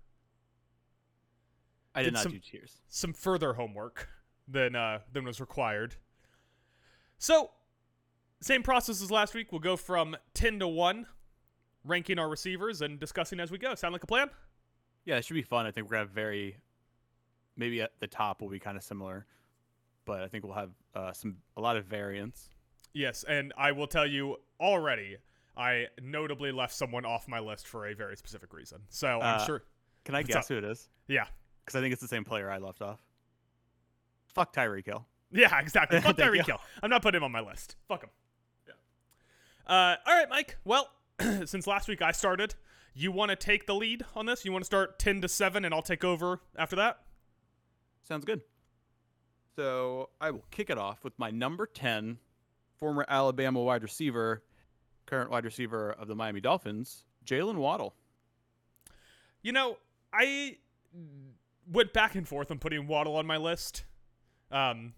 I 1.95 2.01
did, 2.01 2.07
Did 2.07 2.15
not 2.15 2.23
some- 2.25 2.33
do 2.33 2.39
cheers. 2.41 2.83
Some 2.89 3.13
further 3.13 3.53
homework 3.53 4.09
than 4.49 4.75
uh, 4.75 4.99
than 5.13 5.25
was 5.25 5.41
required. 5.41 5.95
So, 7.19 7.51
same 8.41 8.65
process 8.65 9.01
as 9.01 9.13
last 9.13 9.33
week. 9.33 9.53
We'll 9.53 9.61
go 9.61 9.77
from 9.77 10.17
10 10.35 10.59
to 10.59 10.67
1, 10.67 11.07
ranking 11.85 12.19
our 12.19 12.29
receivers 12.29 12.83
and 12.83 12.99
discussing 12.99 13.39
as 13.39 13.53
we 13.53 13.59
go. 13.59 13.77
Sound 13.77 13.93
like 13.93 14.03
a 14.03 14.09
plan? 14.09 14.29
Yeah, 15.05 15.17
it 15.17 15.25
should 15.25 15.35
be 15.35 15.43
fun. 15.43 15.67
I 15.67 15.71
think 15.71 15.87
we're 15.87 15.93
gonna 15.93 16.05
have 16.07 16.11
very, 16.11 16.59
maybe 17.57 17.81
at 17.83 17.93
the 17.99 18.07
top 18.07 18.41
will 18.41 18.49
be 18.49 18.59
kind 18.61 18.77
of 18.77 18.83
similar, 18.83 19.27
but 20.05 20.23
I 20.23 20.29
think 20.29 20.45
we'll 20.45 20.55
have 20.55 20.71
uh, 20.95 21.13
some 21.13 21.37
a 21.57 21.61
lot 21.61 21.77
of 21.77 21.87
variants. 21.87 22.49
Yes, 22.95 23.25
and 23.25 23.53
I 23.57 23.73
will 23.73 23.87
tell 23.87 24.07
you 24.07 24.37
already, 24.61 25.17
I 25.57 25.87
notably 26.01 26.53
left 26.53 26.75
someone 26.75 27.05
off 27.05 27.27
my 27.27 27.41
list 27.41 27.67
for 27.67 27.87
a 27.87 27.95
very 27.95 28.17
specific 28.17 28.53
reason. 28.53 28.81
So 28.91 29.21
I'm 29.21 29.41
Uh, 29.41 29.45
sure. 29.47 29.63
Can 30.05 30.15
I 30.15 30.23
guess 30.23 30.37
up? 30.37 30.49
who 30.49 30.59
it 30.59 30.65
is? 30.65 30.89
Yeah. 31.09 31.27
Because 31.65 31.79
I 31.79 31.81
think 31.83 31.93
it's 31.93 32.03
the 32.03 32.09
same 32.09 32.25
player 32.25 32.51
I 32.51 32.59
left 32.59 32.83
off. 32.83 33.01
Fuck 34.27 34.55
Tyreek 34.55 34.87
Hill. 34.87 35.07
Yeah, 35.31 35.59
exactly. 35.61 36.01
Fuck 36.03 36.17
Tyreek. 36.17 36.45
Hill. 36.47 36.59
I'm 36.83 36.91
not 36.91 37.03
putting 37.03 37.19
him 37.19 37.25
on 37.25 37.33
my 37.33 37.41
list. 37.41 37.77
Fuck 37.89 38.03
him. 38.03 38.11
Yeah. 38.67 38.75
Uh, 39.75 39.97
all 40.07 40.15
right, 40.19 40.29
Mike. 40.29 40.57
Well, 40.65 40.89
since 41.45 41.67
last 41.67 41.89
week 41.89 42.03
I 42.03 42.13
started, 42.13 42.55
you 42.95 43.13
want 43.13 43.31
to 43.31 43.37
take 43.37 43.67
the 43.67 43.75
lead 43.75 44.05
on 44.15 44.27
this? 44.27 44.45
You 44.45 44.53
want 44.53 44.63
to 44.63 44.67
start 44.67 44.99
10 44.99 45.21
to 45.23 45.29
7 45.29 45.65
and 45.65 45.75
I'll 45.75 45.83
take 45.83 46.05
over 46.05 46.41
after 46.57 46.77
that? 46.77 47.01
Sounds 48.03 48.25
good. 48.25 48.43
So 49.57 50.11
I 50.21 50.31
will 50.31 50.45
kick 50.51 50.71
it 50.71 50.79
off 50.79 51.05
with 51.05 51.19
my 51.19 51.31
number 51.31 51.67
10, 51.67 52.19
former 52.77 53.05
Alabama 53.09 53.61
wide 53.61 53.83
receiver, 53.83 54.43
current 55.07 55.31
wide 55.31 55.45
receiver 55.45 55.91
of 55.93 56.09
the 56.09 56.15
Miami 56.15 56.41
Dolphins, 56.41 57.05
Jaylen 57.25 57.57
Waddle. 57.57 57.95
You 59.43 59.53
know, 59.53 59.77
I 60.13 60.57
went 61.71 61.93
back 61.93 62.15
and 62.15 62.27
forth 62.27 62.51
on 62.51 62.59
putting 62.59 62.87
Waddle 62.87 63.17
on 63.17 63.27
my 63.27 63.37
list. 63.37 63.85
Um, 64.51 64.95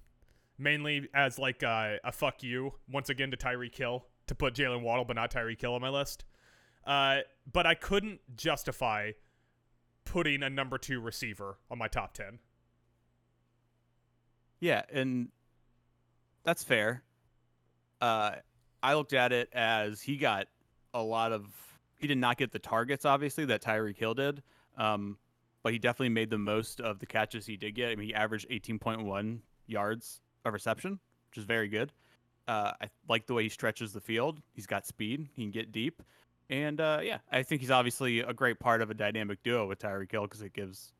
mainly 0.58 1.08
as 1.14 1.38
like 1.38 1.62
uh, 1.62 1.96
a 2.04 2.12
fuck 2.12 2.42
you 2.42 2.74
once 2.90 3.08
again 3.08 3.30
to 3.30 3.36
Tyreek 3.36 3.76
Hill 3.76 4.04
to 4.26 4.34
put 4.34 4.54
Jaylen 4.54 4.82
Waddle 4.82 5.04
but 5.04 5.16
not 5.16 5.30
Tyreek 5.30 5.60
Hill 5.60 5.74
on 5.74 5.80
my 5.80 5.88
list. 5.88 6.24
Uh, 6.86 7.20
but 7.50 7.66
I 7.66 7.74
couldn't 7.74 8.20
justify 8.36 9.12
putting 10.04 10.42
a 10.42 10.50
number 10.50 10.78
two 10.78 11.00
receiver 11.00 11.58
on 11.70 11.78
my 11.78 11.88
top 11.88 12.14
ten. 12.14 12.38
Yeah, 14.60 14.82
and 14.92 15.28
that's 16.44 16.62
fair. 16.62 17.02
Uh, 18.00 18.32
I 18.82 18.94
looked 18.94 19.14
at 19.14 19.32
it 19.32 19.48
as 19.52 20.00
he 20.00 20.16
got 20.16 20.46
a 20.92 21.02
lot 21.02 21.32
of. 21.32 21.46
He 21.98 22.06
did 22.06 22.18
not 22.18 22.36
get 22.36 22.52
the 22.52 22.58
targets, 22.58 23.04
obviously, 23.04 23.46
that 23.46 23.62
Tyreek 23.62 23.96
Hill 23.96 24.14
did. 24.14 24.42
Um, 24.76 25.16
but 25.62 25.72
he 25.72 25.78
definitely 25.78 26.10
made 26.10 26.28
the 26.28 26.38
most 26.38 26.80
of 26.80 26.98
the 26.98 27.06
catches 27.06 27.46
he 27.46 27.56
did 27.56 27.74
get. 27.74 27.90
I 27.90 27.96
mean, 27.96 28.08
he 28.08 28.14
averaged 28.14 28.48
18.1 28.50 29.38
yards 29.66 30.20
of 30.44 30.52
reception, 30.52 31.00
which 31.30 31.38
is 31.38 31.44
very 31.44 31.68
good. 31.68 31.92
Uh, 32.46 32.72
I 32.80 32.90
like 33.08 33.26
the 33.26 33.32
way 33.32 33.44
he 33.44 33.48
stretches 33.48 33.94
the 33.94 34.00
field. 34.00 34.42
He's 34.52 34.66
got 34.66 34.86
speed. 34.86 35.28
He 35.34 35.42
can 35.42 35.50
get 35.50 35.72
deep. 35.72 36.02
And 36.50 36.80
uh, 36.80 37.00
yeah, 37.02 37.18
I 37.30 37.42
think 37.42 37.60
he's 37.60 37.70
obviously 37.70 38.20
a 38.20 38.34
great 38.34 38.58
part 38.58 38.82
of 38.82 38.90
a 38.90 38.94
dynamic 38.94 39.42
duo 39.42 39.66
with 39.66 39.78
Tyreek 39.78 40.10
Hill 40.10 40.22
because 40.22 40.42
it 40.42 40.52
gives 40.52 40.92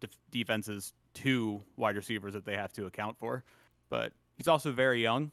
def- 0.00 0.16
defenses 0.30 0.92
two 1.12 1.62
wide 1.76 1.96
receivers 1.96 2.32
that 2.32 2.44
they 2.44 2.56
have 2.56 2.72
to 2.74 2.86
account 2.86 3.18
for. 3.18 3.44
But 3.90 4.12
he's 4.36 4.48
also 4.48 4.72
very 4.72 5.02
young. 5.02 5.32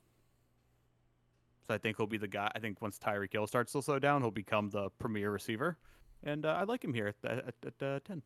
So 1.67 1.76
I 1.76 1.78
think 1.78 1.98
he'll 1.98 2.08
be 2.08 2.17
the 2.17 2.28
guy. 2.28 2.52
I 2.54 2.60
think 2.60 2.82
once 2.82 3.00
Tyreek 3.00 3.32
Hill 3.32 3.48
starts 3.48 3.72
to 3.74 3.82
slow 3.82 4.00
down, 4.00 4.22
he'll 4.22 4.32
become 4.32 4.70
the 4.70 4.89
premier 5.00 5.32
receiver. 5.32 5.78
And 6.24 6.46
uh, 6.46 6.58
I 6.60 6.63
like 6.63 6.84
him 6.84 6.94
here 6.94 7.13
at, 7.24 7.32
at, 7.32 7.56
at 7.65 7.84
uh, 7.86 8.00
10. 8.06 8.22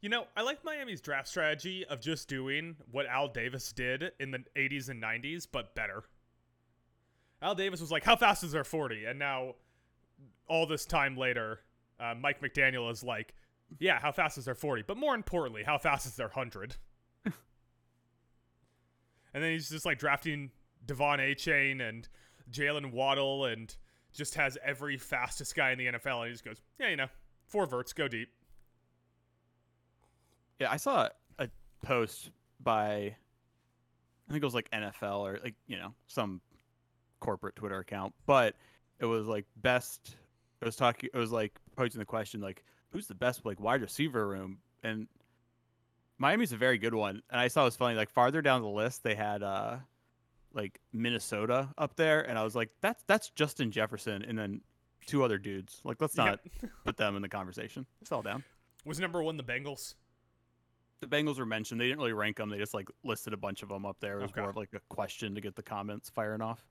You 0.00 0.10
know, 0.10 0.26
I 0.36 0.42
like 0.42 0.64
Miami's 0.64 1.00
draft 1.00 1.28
strategy 1.28 1.84
of 1.86 2.00
just 2.00 2.28
doing 2.28 2.76
what 2.90 3.06
Al 3.06 3.28
Davis 3.28 3.72
did 3.72 4.12
in 4.20 4.30
the 4.30 4.44
80s 4.56 4.88
and 4.88 5.02
90s, 5.02 5.46
but 5.50 5.74
better. 5.74 6.04
Al 7.40 7.54
Davis 7.54 7.80
was 7.80 7.90
like, 7.90 8.04
How 8.04 8.16
fast 8.16 8.44
is 8.44 8.52
their 8.52 8.64
40? 8.64 9.06
And 9.06 9.18
now, 9.18 9.54
all 10.48 10.66
this 10.66 10.84
time 10.84 11.16
later, 11.16 11.60
uh, 12.00 12.14
Mike 12.18 12.40
McDaniel 12.40 12.90
is 12.90 13.02
like, 13.02 13.34
Yeah, 13.78 13.98
how 14.00 14.12
fast 14.12 14.38
is 14.38 14.44
their 14.44 14.54
40? 14.54 14.82
But 14.86 14.96
more 14.96 15.14
importantly, 15.14 15.62
how 15.62 15.78
fast 15.78 16.06
is 16.06 16.16
their 16.16 16.28
100? 16.28 16.76
and 17.24 17.34
then 19.32 19.52
he's 19.52 19.68
just 19.68 19.86
like 19.86 19.98
drafting 19.98 20.50
De'Von 20.86 21.18
Achane 21.18 21.86
and 21.86 22.08
Jaylen 22.50 22.92
Waddle 22.92 23.46
and 23.46 23.74
just 24.12 24.34
has 24.34 24.56
every 24.64 24.96
fastest 24.96 25.54
guy 25.54 25.72
in 25.72 25.78
the 25.78 25.86
NFL. 25.86 26.20
And 26.20 26.26
he 26.26 26.32
just 26.32 26.44
goes, 26.44 26.60
Yeah, 26.78 26.88
you 26.88 26.96
know, 26.96 27.08
four 27.48 27.66
verts, 27.66 27.92
go 27.92 28.08
deep. 28.08 28.28
Yeah, 30.60 30.70
I 30.70 30.76
saw 30.76 31.08
a 31.38 31.48
post 31.82 32.30
by, 32.60 33.16
I 34.28 34.30
think 34.30 34.42
it 34.42 34.44
was 34.44 34.54
like 34.54 34.70
NFL 34.70 35.20
or 35.20 35.40
like, 35.42 35.56
you 35.66 35.76
know, 35.76 35.94
some 36.06 36.40
corporate 37.20 37.56
Twitter 37.56 37.78
account, 37.78 38.14
but 38.26 38.54
it 39.00 39.06
was 39.06 39.26
like 39.26 39.46
best, 39.56 40.16
it 40.64 40.68
was 40.68 40.76
talking, 40.76 41.10
it 41.12 41.18
was 41.18 41.30
like 41.30 41.60
posing 41.76 41.98
the 41.98 42.04
question, 42.06 42.40
like, 42.40 42.64
who's 42.90 43.06
the 43.06 43.14
best 43.14 43.44
like 43.44 43.60
wide 43.60 43.82
receiver 43.82 44.26
room? 44.26 44.58
And 44.82 45.06
Miami's 46.18 46.52
a 46.52 46.56
very 46.56 46.78
good 46.78 46.94
one. 46.94 47.22
And 47.30 47.40
I 47.40 47.48
saw 47.48 47.62
it 47.62 47.66
was 47.66 47.76
funny, 47.76 47.96
like 47.96 48.10
farther 48.10 48.40
down 48.42 48.62
the 48.62 48.68
list, 48.68 49.02
they 49.02 49.14
had, 49.14 49.42
uh, 49.42 49.76
like 50.52 50.80
Minnesota 50.92 51.68
up 51.76 51.96
there, 51.96 52.20
and 52.22 52.38
I 52.38 52.44
was 52.44 52.54
like, 52.54 52.70
"That's 52.80 53.02
that's 53.08 53.30
Justin 53.30 53.72
Jefferson," 53.72 54.22
and 54.24 54.38
then 54.38 54.60
two 55.04 55.24
other 55.24 55.36
dudes. 55.36 55.80
Like, 55.82 56.00
let's 56.00 56.16
not 56.16 56.38
Yep. 56.62 56.70
put 56.84 56.96
them 56.96 57.16
in 57.16 57.22
the 57.22 57.28
conversation. 57.28 57.84
It's 58.00 58.12
all 58.12 58.22
down. 58.22 58.44
Was 58.84 59.00
number 59.00 59.20
one 59.20 59.36
the 59.36 59.42
Bengals? 59.42 59.96
The 61.00 61.08
Bengals 61.08 61.38
were 61.40 61.44
mentioned. 61.46 61.80
They 61.80 61.86
didn't 61.86 61.98
really 61.98 62.12
rank 62.12 62.36
them. 62.36 62.50
They 62.50 62.58
just 62.58 62.72
like 62.72 62.88
listed 63.02 63.32
a 63.32 63.36
bunch 63.36 63.64
of 63.64 63.68
them 63.68 63.84
up 63.84 63.96
there. 63.98 64.20
It 64.20 64.22
was 64.22 64.30
Okay. 64.30 64.42
more 64.42 64.50
of 64.50 64.56
like 64.56 64.72
a 64.74 64.80
question 64.88 65.34
to 65.34 65.40
get 65.40 65.56
the 65.56 65.62
comments 65.64 66.08
firing 66.08 66.40
off. 66.40 66.64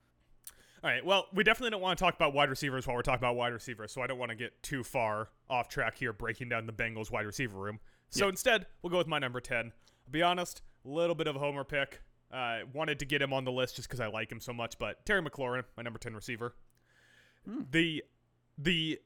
All 0.83 0.89
right. 0.89 1.05
Well, 1.05 1.27
we 1.33 1.45
definitely 1.45 1.69
don't 1.71 1.81
want 1.81 1.97
to 1.97 2.03
talk 2.03 2.15
about 2.15 2.33
wide 2.33 2.49
receivers 2.49 2.85
while 2.85 2.95
we're 2.97 3.03
talking 3.03 3.19
about 3.21 3.37
wide 3.37 3.53
receivers, 3.53 3.93
so 3.93 4.01
I 4.01 4.07
don't 4.07 4.17
want 4.17 4.31
to 4.31 4.35
get 4.35 4.61
too 4.63 4.83
far 4.83 5.29
off 5.49 5.69
track 5.69 5.97
here 5.97 6.11
breaking 6.11 6.49
down 6.49 6.65
the 6.65 6.73
Bengals 6.73 7.09
wide 7.09 7.25
receiver 7.25 7.57
room. 7.57 7.79
So 8.09 8.25
Yeah. 8.25 8.29
instead, 8.31 8.67
we'll 8.81 8.89
go 8.91 8.97
with 8.97 9.07
my 9.07 9.17
number 9.17 9.39
10. 9.39 9.67
I'll 10.05 10.11
be 10.11 10.21
honest, 10.21 10.61
a 10.83 10.89
little 10.89 11.15
bit 11.15 11.27
of 11.27 11.37
a 11.37 11.39
homer 11.39 11.63
pick. 11.63 12.01
Uh, 12.31 12.61
wanted 12.73 12.99
to 12.99 13.05
get 13.05 13.21
him 13.21 13.31
on 13.31 13.45
the 13.45 13.51
list 13.51 13.77
just 13.77 13.87
because 13.87 13.99
I 14.01 14.07
like 14.07 14.29
him 14.31 14.39
so 14.41 14.51
much, 14.51 14.77
but 14.77 15.05
Terry 15.05 15.21
McLaurin, 15.21 15.63
my 15.77 15.83
number 15.83 15.99
10 15.99 16.15
receiver. 16.15 16.55
Hmm. 17.45 17.61
The 17.71 18.03
the 18.57 18.99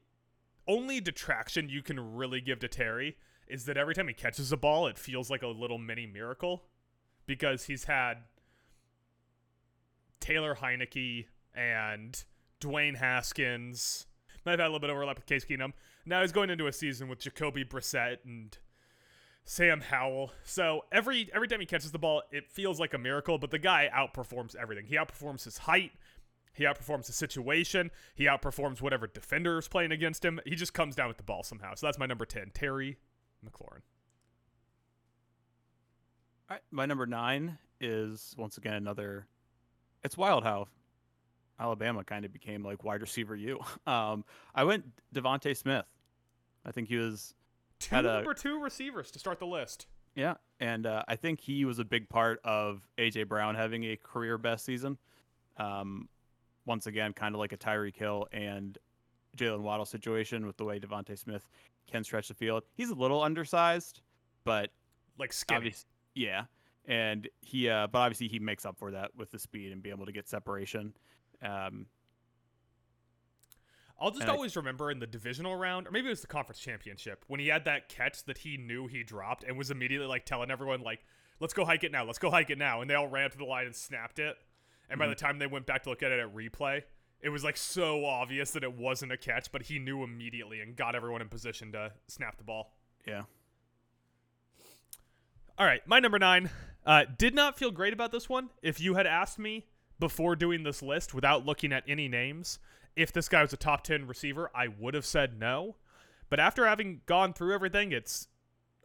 only 0.66 1.00
detraction 1.00 1.68
you 1.68 1.82
can 1.82 2.14
really 2.16 2.40
give 2.40 2.58
to 2.60 2.68
Terry 2.68 3.16
is 3.46 3.64
that 3.66 3.76
every 3.78 3.94
time 3.94 4.08
he 4.08 4.14
catches 4.14 4.52
a 4.52 4.56
ball, 4.56 4.86
it 4.86 4.98
feels 4.98 5.30
like 5.30 5.42
a 5.42 5.46
little 5.46 5.78
mini 5.78 6.06
miracle 6.06 6.64
because 7.24 7.64
he's 7.64 7.84
had 7.84 8.24
Taylor 10.20 10.56
Heinicke 10.56 11.26
and 11.58 12.24
Dwayne 12.60 12.96
Haskins. 12.96 14.06
Might 14.46 14.52
have 14.52 14.60
had 14.60 14.66
a 14.66 14.68
little 14.68 14.80
bit 14.80 14.90
of 14.90 14.96
overlap 14.96 15.16
with 15.16 15.26
Case 15.26 15.44
Keenum. 15.44 15.72
Now 16.06 16.22
he's 16.22 16.32
going 16.32 16.48
into 16.48 16.68
a 16.68 16.72
season 16.72 17.08
with 17.08 17.18
Jacoby 17.18 17.64
Brissett 17.64 18.18
and 18.24 18.56
Sam 19.44 19.80
Howell. 19.80 20.32
So 20.44 20.84
every 20.92 21.28
every 21.34 21.48
time 21.48 21.60
he 21.60 21.66
catches 21.66 21.90
the 21.90 21.98
ball, 21.98 22.22
it 22.30 22.48
feels 22.48 22.78
like 22.78 22.94
a 22.94 22.98
miracle. 22.98 23.38
But 23.38 23.50
the 23.50 23.58
guy 23.58 23.90
outperforms 23.92 24.54
everything. 24.56 24.86
He 24.86 24.96
outperforms 24.96 25.44
his 25.44 25.58
height. 25.58 25.92
He 26.54 26.64
outperforms 26.64 27.06
the 27.06 27.12
situation. 27.12 27.90
He 28.14 28.24
outperforms 28.24 28.80
whatever 28.80 29.06
defender 29.06 29.58
is 29.58 29.68
playing 29.68 29.92
against 29.92 30.24
him. 30.24 30.40
He 30.44 30.54
just 30.54 30.74
comes 30.74 30.94
down 30.94 31.08
with 31.08 31.16
the 31.16 31.22
ball 31.22 31.42
somehow. 31.42 31.74
So 31.74 31.86
that's 31.86 31.98
my 31.98 32.06
number 32.06 32.24
ten, 32.24 32.50
Terry 32.54 32.98
McLaurin. 33.44 33.82
All 36.50 36.54
right, 36.56 36.62
my 36.70 36.86
number 36.86 37.06
nine 37.06 37.58
is 37.80 38.34
once 38.38 38.56
again 38.56 38.74
another. 38.74 39.26
It's 40.02 40.16
wild 40.16 40.44
how 40.44 40.68
Alabama 41.60 42.04
kind 42.04 42.24
of 42.24 42.32
became 42.32 42.62
like 42.62 42.84
wide 42.84 43.00
receiver 43.00 43.34
you. 43.36 43.58
Um, 43.86 44.24
I 44.54 44.64
went 44.64 44.84
DeVonta 45.14 45.56
Smith. 45.56 45.86
I 46.64 46.72
think 46.72 46.88
he 46.88 46.96
was 46.96 47.34
Two 47.80 47.94
Had 47.94 48.04
a- 48.06 48.14
number 48.14 48.34
two 48.34 48.60
receivers 48.60 49.10
to 49.12 49.18
start 49.18 49.38
the 49.38 49.46
list. 49.46 49.86
Yeah, 50.14 50.34
and 50.58 50.84
uh, 50.86 51.04
I 51.06 51.14
think 51.16 51.40
he 51.40 51.64
was 51.64 51.78
a 51.78 51.84
big 51.84 52.08
part 52.08 52.40
of 52.44 52.86
AJ 52.98 53.28
Brown 53.28 53.54
having 53.54 53.84
a 53.84 53.96
career 53.96 54.36
best 54.36 54.64
season. 54.64 54.98
Um, 55.58 56.08
once 56.66 56.86
again, 56.86 57.12
kind 57.12 57.34
of 57.34 57.38
like 57.38 57.52
a 57.52 57.56
Tyreek 57.56 57.96
Hill 57.96 58.26
and 58.32 58.76
Jalen 59.36 59.60
Waddle 59.60 59.84
situation 59.86 60.44
with 60.46 60.56
the 60.56 60.64
way 60.64 60.80
DeVonta 60.80 61.16
Smith 61.16 61.48
can 61.90 62.02
stretch 62.04 62.28
the 62.28 62.34
field. 62.34 62.64
He's 62.74 62.90
a 62.90 62.94
little 62.94 63.22
undersized, 63.22 64.00
but 64.44 64.70
Like 65.18 65.32
skinny. 65.32 65.72
yeah. 66.14 66.44
And 66.86 67.28
he, 67.42 67.68
uh, 67.68 67.86
but 67.86 67.98
obviously 68.00 68.28
he 68.28 68.38
makes 68.38 68.66
up 68.66 68.76
for 68.78 68.90
that 68.90 69.10
with 69.16 69.30
the 69.30 69.38
speed 69.38 69.72
and 69.72 69.82
be 69.82 69.90
able 69.90 70.06
to 70.06 70.12
get 70.12 70.28
separation. 70.28 70.94
Um, 71.42 71.86
I'll 74.00 74.10
just 74.10 74.22
And 74.22 74.30
I- 74.30 74.34
always 74.34 74.56
remember 74.56 74.90
in 74.90 75.00
the 75.00 75.06
divisional 75.06 75.56
round, 75.56 75.88
or 75.88 75.90
maybe 75.90 76.06
it 76.06 76.10
was 76.10 76.20
the 76.20 76.26
conference 76.28 76.60
championship, 76.60 77.24
when 77.26 77.40
he 77.40 77.48
had 77.48 77.64
that 77.64 77.88
catch 77.88 78.22
that 78.24 78.38
he 78.38 78.56
knew 78.56 78.86
he 78.86 79.02
dropped 79.02 79.42
and 79.44 79.58
was 79.58 79.70
immediately 79.70 80.06
like 80.06 80.24
telling 80.24 80.50
everyone 80.50 80.80
like, 80.82 81.04
"Let's 81.40 81.52
go 81.54 81.64
hike 81.64 81.82
it 81.84 81.90
now. 81.90 82.04
Let's 82.04 82.18
go 82.20 82.30
hike 82.30 82.50
it 82.50 82.58
now." 82.58 82.80
And 82.80 82.88
they 82.88 82.94
all 82.94 83.08
ran 83.08 83.30
to 83.30 83.36
the 83.38 83.44
line 83.44 83.66
and 83.66 83.74
snapped 83.74 84.18
it. 84.20 84.36
And 84.88 84.98
by 84.98 85.06
Mhm. 85.06 85.10
the 85.10 85.14
time 85.16 85.38
they 85.38 85.46
went 85.48 85.66
back 85.66 85.82
to 85.82 85.90
look 85.90 86.02
at 86.02 86.12
it 86.12 86.20
at 86.20 86.32
replay, 86.32 86.84
it 87.20 87.28
was 87.30 87.42
like 87.42 87.56
so 87.56 88.04
obvious 88.04 88.52
that 88.52 88.62
it 88.62 88.72
wasn't 88.72 89.10
a 89.10 89.16
catch, 89.16 89.50
but 89.50 89.62
he 89.62 89.80
knew 89.80 90.04
immediately 90.04 90.60
and 90.60 90.76
got 90.76 90.94
everyone 90.94 91.20
in 91.20 91.28
position 91.28 91.72
to 91.72 91.92
snap 92.06 92.36
the 92.38 92.44
ball. 92.44 92.76
yeah. 93.04 93.24
All 95.58 95.66
right, 95.66 95.84
my 95.88 95.98
number 95.98 96.18
nine. 96.20 96.50
Uh, 96.86 97.04
did 97.04 97.34
not 97.34 97.58
feel 97.58 97.70
great 97.72 97.92
about 97.92 98.12
this 98.12 98.28
one. 98.28 98.50
If 98.62 98.80
you 98.80 98.94
had 98.94 99.06
asked 99.06 99.38
me 99.40 99.66
before 99.98 100.36
doing 100.36 100.62
this 100.62 100.82
list 100.82 101.14
without 101.14 101.44
looking 101.44 101.72
at 101.72 101.84
any 101.88 102.08
names, 102.08 102.58
if 102.96 103.12
this 103.12 103.28
guy 103.28 103.42
was 103.42 103.52
a 103.52 103.56
top 103.56 103.82
10 103.84 104.06
receiver, 104.06 104.50
I 104.54 104.68
would 104.68 104.94
have 104.94 105.06
said 105.06 105.38
no. 105.38 105.76
But 106.30 106.40
after 106.40 106.66
having 106.66 107.00
gone 107.06 107.32
through 107.32 107.54
everything, 107.54 107.92
it's 107.92 108.28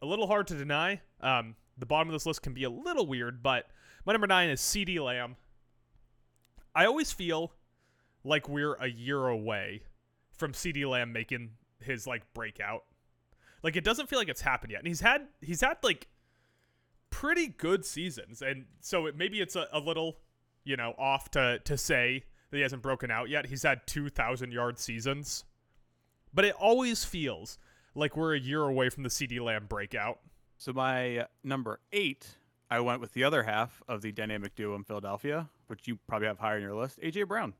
a 0.01 0.05
little 0.05 0.27
hard 0.27 0.47
to 0.47 0.55
deny. 0.55 1.01
Um, 1.21 1.55
the 1.77 1.85
bottom 1.85 2.07
of 2.09 2.13
this 2.13 2.25
list 2.25 2.41
can 2.41 2.53
be 2.53 2.63
a 2.63 2.69
little 2.69 3.05
weird, 3.05 3.43
but 3.43 3.67
my 4.05 4.13
number 4.13 4.27
nine 4.27 4.49
is 4.49 4.61
CeeDee 4.61 5.03
Lamb. 5.03 5.35
I 6.75 6.85
always 6.85 7.11
feel 7.11 7.53
like 8.23 8.47
we're 8.47 8.75
a 8.75 8.87
year 8.87 9.27
away 9.27 9.83
from 10.31 10.53
CeeDee 10.53 10.89
Lamb 10.89 11.11
making 11.11 11.51
his 11.79 12.07
like 12.07 12.21
breakout. 12.33 12.83
Like 13.61 13.75
it 13.75 13.83
doesn't 13.83 14.09
feel 14.09 14.19
like 14.19 14.29
it's 14.29 14.41
happened 14.41 14.71
yet. 14.71 14.79
And 14.79 14.87
he's 14.87 15.01
had 15.01 15.27
he's 15.41 15.61
had 15.61 15.77
like 15.83 16.07
pretty 17.09 17.47
good 17.47 17.85
seasons. 17.85 18.41
And 18.41 18.65
so 18.81 19.05
it, 19.05 19.15
maybe 19.15 19.39
it's 19.39 19.55
a, 19.55 19.67
a 19.71 19.79
little, 19.79 20.17
you 20.63 20.75
know, 20.77 20.93
off 20.97 21.29
to 21.31 21.59
to 21.65 21.77
say 21.77 22.23
that 22.51 22.57
he 22.57 22.63
hasn't 22.63 22.81
broken 22.81 23.09
out 23.11 23.29
yet. 23.29 23.47
He's 23.47 23.63
had 23.63 23.85
2000 23.87 24.51
yard 24.51 24.77
seasons. 24.79 25.45
But 26.33 26.45
it 26.45 26.55
always 26.55 27.03
feels 27.03 27.57
like 27.95 28.17
we're 28.17 28.33
a 28.33 28.39
year 28.39 28.63
away 28.63 28.89
from 28.89 29.03
the 29.03 29.09
CeeDee 29.09 29.39
Lamb 29.39 29.65
breakout. 29.67 30.19
So 30.57 30.73
my 30.73 31.27
number 31.43 31.79
eight, 31.91 32.27
I 32.71 32.79
went 32.79 33.01
with 33.01 33.13
the 33.13 33.23
other 33.23 33.43
half 33.43 33.83
of 33.87 34.01
the 34.01 34.11
dynamic 34.11 34.55
duo 34.55 34.75
in 34.75 34.83
Philadelphia, 34.83 35.49
which 35.67 35.87
you 35.87 35.99
probably 36.07 36.27
have 36.27 36.39
higher 36.39 36.55
on 36.55 36.61
your 36.61 36.73
list, 36.75 36.99
AJ 37.01 37.27
Brown. 37.27 37.53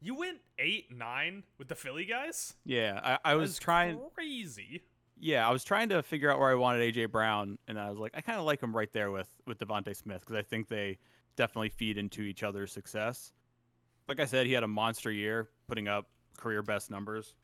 You 0.00 0.14
went 0.14 0.38
8 0.58 0.92
9 0.96 1.42
with 1.58 1.68
the 1.68 1.74
Philly 1.74 2.04
guys? 2.04 2.54
Yeah, 2.64 3.00
I, 3.24 3.32
I 3.32 3.34
was 3.34 3.50
That's 3.50 3.58
trying. 3.58 3.98
crazy. 4.14 4.82
Yeah, 5.18 5.48
I 5.48 5.50
was 5.50 5.64
trying 5.64 5.88
to 5.88 6.02
figure 6.02 6.30
out 6.30 6.38
where 6.38 6.50
I 6.50 6.54
wanted 6.54 6.94
AJ 6.94 7.10
Brown, 7.10 7.58
and 7.66 7.78
I 7.78 7.88
was 7.88 7.98
like, 7.98 8.12
I 8.14 8.20
kind 8.20 8.38
of 8.38 8.44
like 8.44 8.62
him 8.62 8.76
right 8.76 8.92
there 8.92 9.10
with 9.10 9.28
with 9.46 9.58
DeVonta 9.58 9.96
Smith 9.96 10.20
because 10.20 10.36
I 10.36 10.42
think 10.42 10.68
they 10.68 10.98
definitely 11.36 11.68
feed 11.68 11.98
into 11.98 12.22
each 12.22 12.42
other's 12.42 12.72
success. 12.72 13.32
Like 14.08 14.20
I 14.20 14.24
said, 14.24 14.46
he 14.46 14.52
had 14.52 14.62
a 14.62 14.68
monster 14.68 15.10
year, 15.10 15.48
putting 15.66 15.88
up 15.88 16.06
career 16.36 16.62
best 16.62 16.90
numbers, 16.90 17.34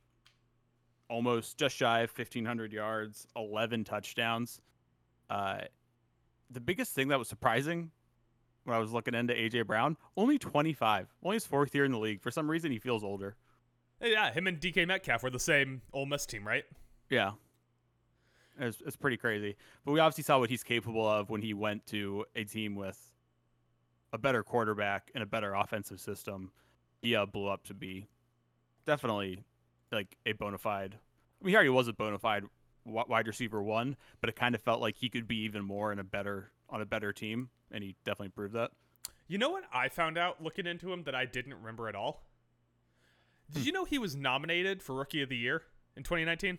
almost 1.09 1.59
just 1.59 1.77
shy 1.77 2.01
of 2.01 2.11
1,500 2.11 2.73
yards, 2.73 3.27
11 3.37 3.85
touchdowns. 3.85 4.61
Uh, 5.29 5.59
the 6.51 6.61
biggest 6.61 6.93
thing 6.95 7.09
that 7.09 7.19
was 7.19 7.29
surprising 7.29 7.91
when 8.65 8.77
I 8.77 8.81
was 8.81 8.93
looking 8.93 9.15
into 9.15 9.35
AJ 9.35 9.67
Brown, 9.67 9.97
only 10.17 10.39
25, 10.39 11.09
only 11.25 11.37
his 11.37 11.47
fourth 11.47 11.75
year 11.75 11.85
in 11.85 11.93
the 11.93 11.99
league. 11.99 12.21
For 12.21 12.31
some 12.31 12.51
reason, 12.51 12.71
he 12.71 12.79
feels 12.79 13.03
older. 13.03 13.37
Yeah, 14.01 14.33
him 14.33 14.47
and 14.47 14.61
DK 14.61 14.87
Metcalf 14.87 15.23
were 15.23 15.31
the 15.31 15.39
same 15.39 15.83
Ole 15.93 16.07
Miss 16.07 16.27
team, 16.27 16.47
right? 16.47 16.65
Yeah. 17.09 17.33
It's, 18.59 18.81
it's 18.85 18.97
pretty 18.97 19.17
crazy. 19.17 19.57
But 19.85 19.93
we 19.93 20.01
obviously 20.01 20.25
saw 20.25 20.39
what 20.39 20.51
he's 20.51 20.63
capable 20.63 21.09
of 21.09 21.31
when 21.31 21.41
he 21.41 21.55
went 21.55 21.87
to 21.89 22.25
a 22.37 22.45
team 22.45 22.75
with 22.75 23.12
a 24.13 24.19
better 24.19 24.43
quarterback 24.43 25.11
and 25.15 25.23
a 25.23 25.27
better 25.27 25.55
offensive 25.55 26.01
system. 26.01 26.53
He 27.01 27.17
uh, 27.17 27.27
blew 27.27 27.49
up 27.49 27.65
to 27.65 27.75
be 27.75 28.07
definitely 28.87 29.45
like 29.91 30.17
a 30.27 30.33
bona 30.33 30.59
fide. 30.59 30.97
I 31.41 31.45
mean, 31.45 31.51
he 31.53 31.55
already 31.57 31.71
was 31.71 31.89
a 31.89 31.93
bona 31.93 32.19
fide 32.19 32.45
wide 32.85 33.27
receiver 33.27 33.63
one, 33.63 33.97
but 34.21 34.29
it 34.29 34.37
kind 34.37 34.55
of 34.55 34.61
felt 34.63 34.81
like 34.81 34.97
he 34.97 35.09
could 35.09 35.27
be 35.29 35.37
even 35.45 35.65
more 35.65 35.93
in 35.93 35.99
a 35.99 36.05
better 36.05 36.51
on 36.69 36.81
a 36.81 36.87
better 36.87 37.13
team, 37.13 37.51
and 37.71 37.83
he 37.85 37.95
definitely 38.05 38.31
proved 38.31 38.55
that. 38.55 38.71
You 39.29 39.39
know 39.39 39.51
what 39.51 39.65
I 39.73 39.89
found 39.89 40.19
out 40.19 40.43
looking 40.43 40.67
into 40.67 40.93
him 40.93 41.05
that 41.05 41.15
I 41.15 41.25
didn't 41.27 41.55
remember 41.55 41.89
at 41.89 41.95
all? 41.95 42.25
Did 43.53 43.67
you 43.67 43.73
know 43.73 43.85
he 43.85 43.99
was 43.99 44.17
nominated 44.17 44.83
for 44.83 44.95
Rookie 44.95 45.23
of 45.23 45.29
the 45.29 45.37
Year 45.37 45.63
in 45.97 46.03
2019? 46.03 46.59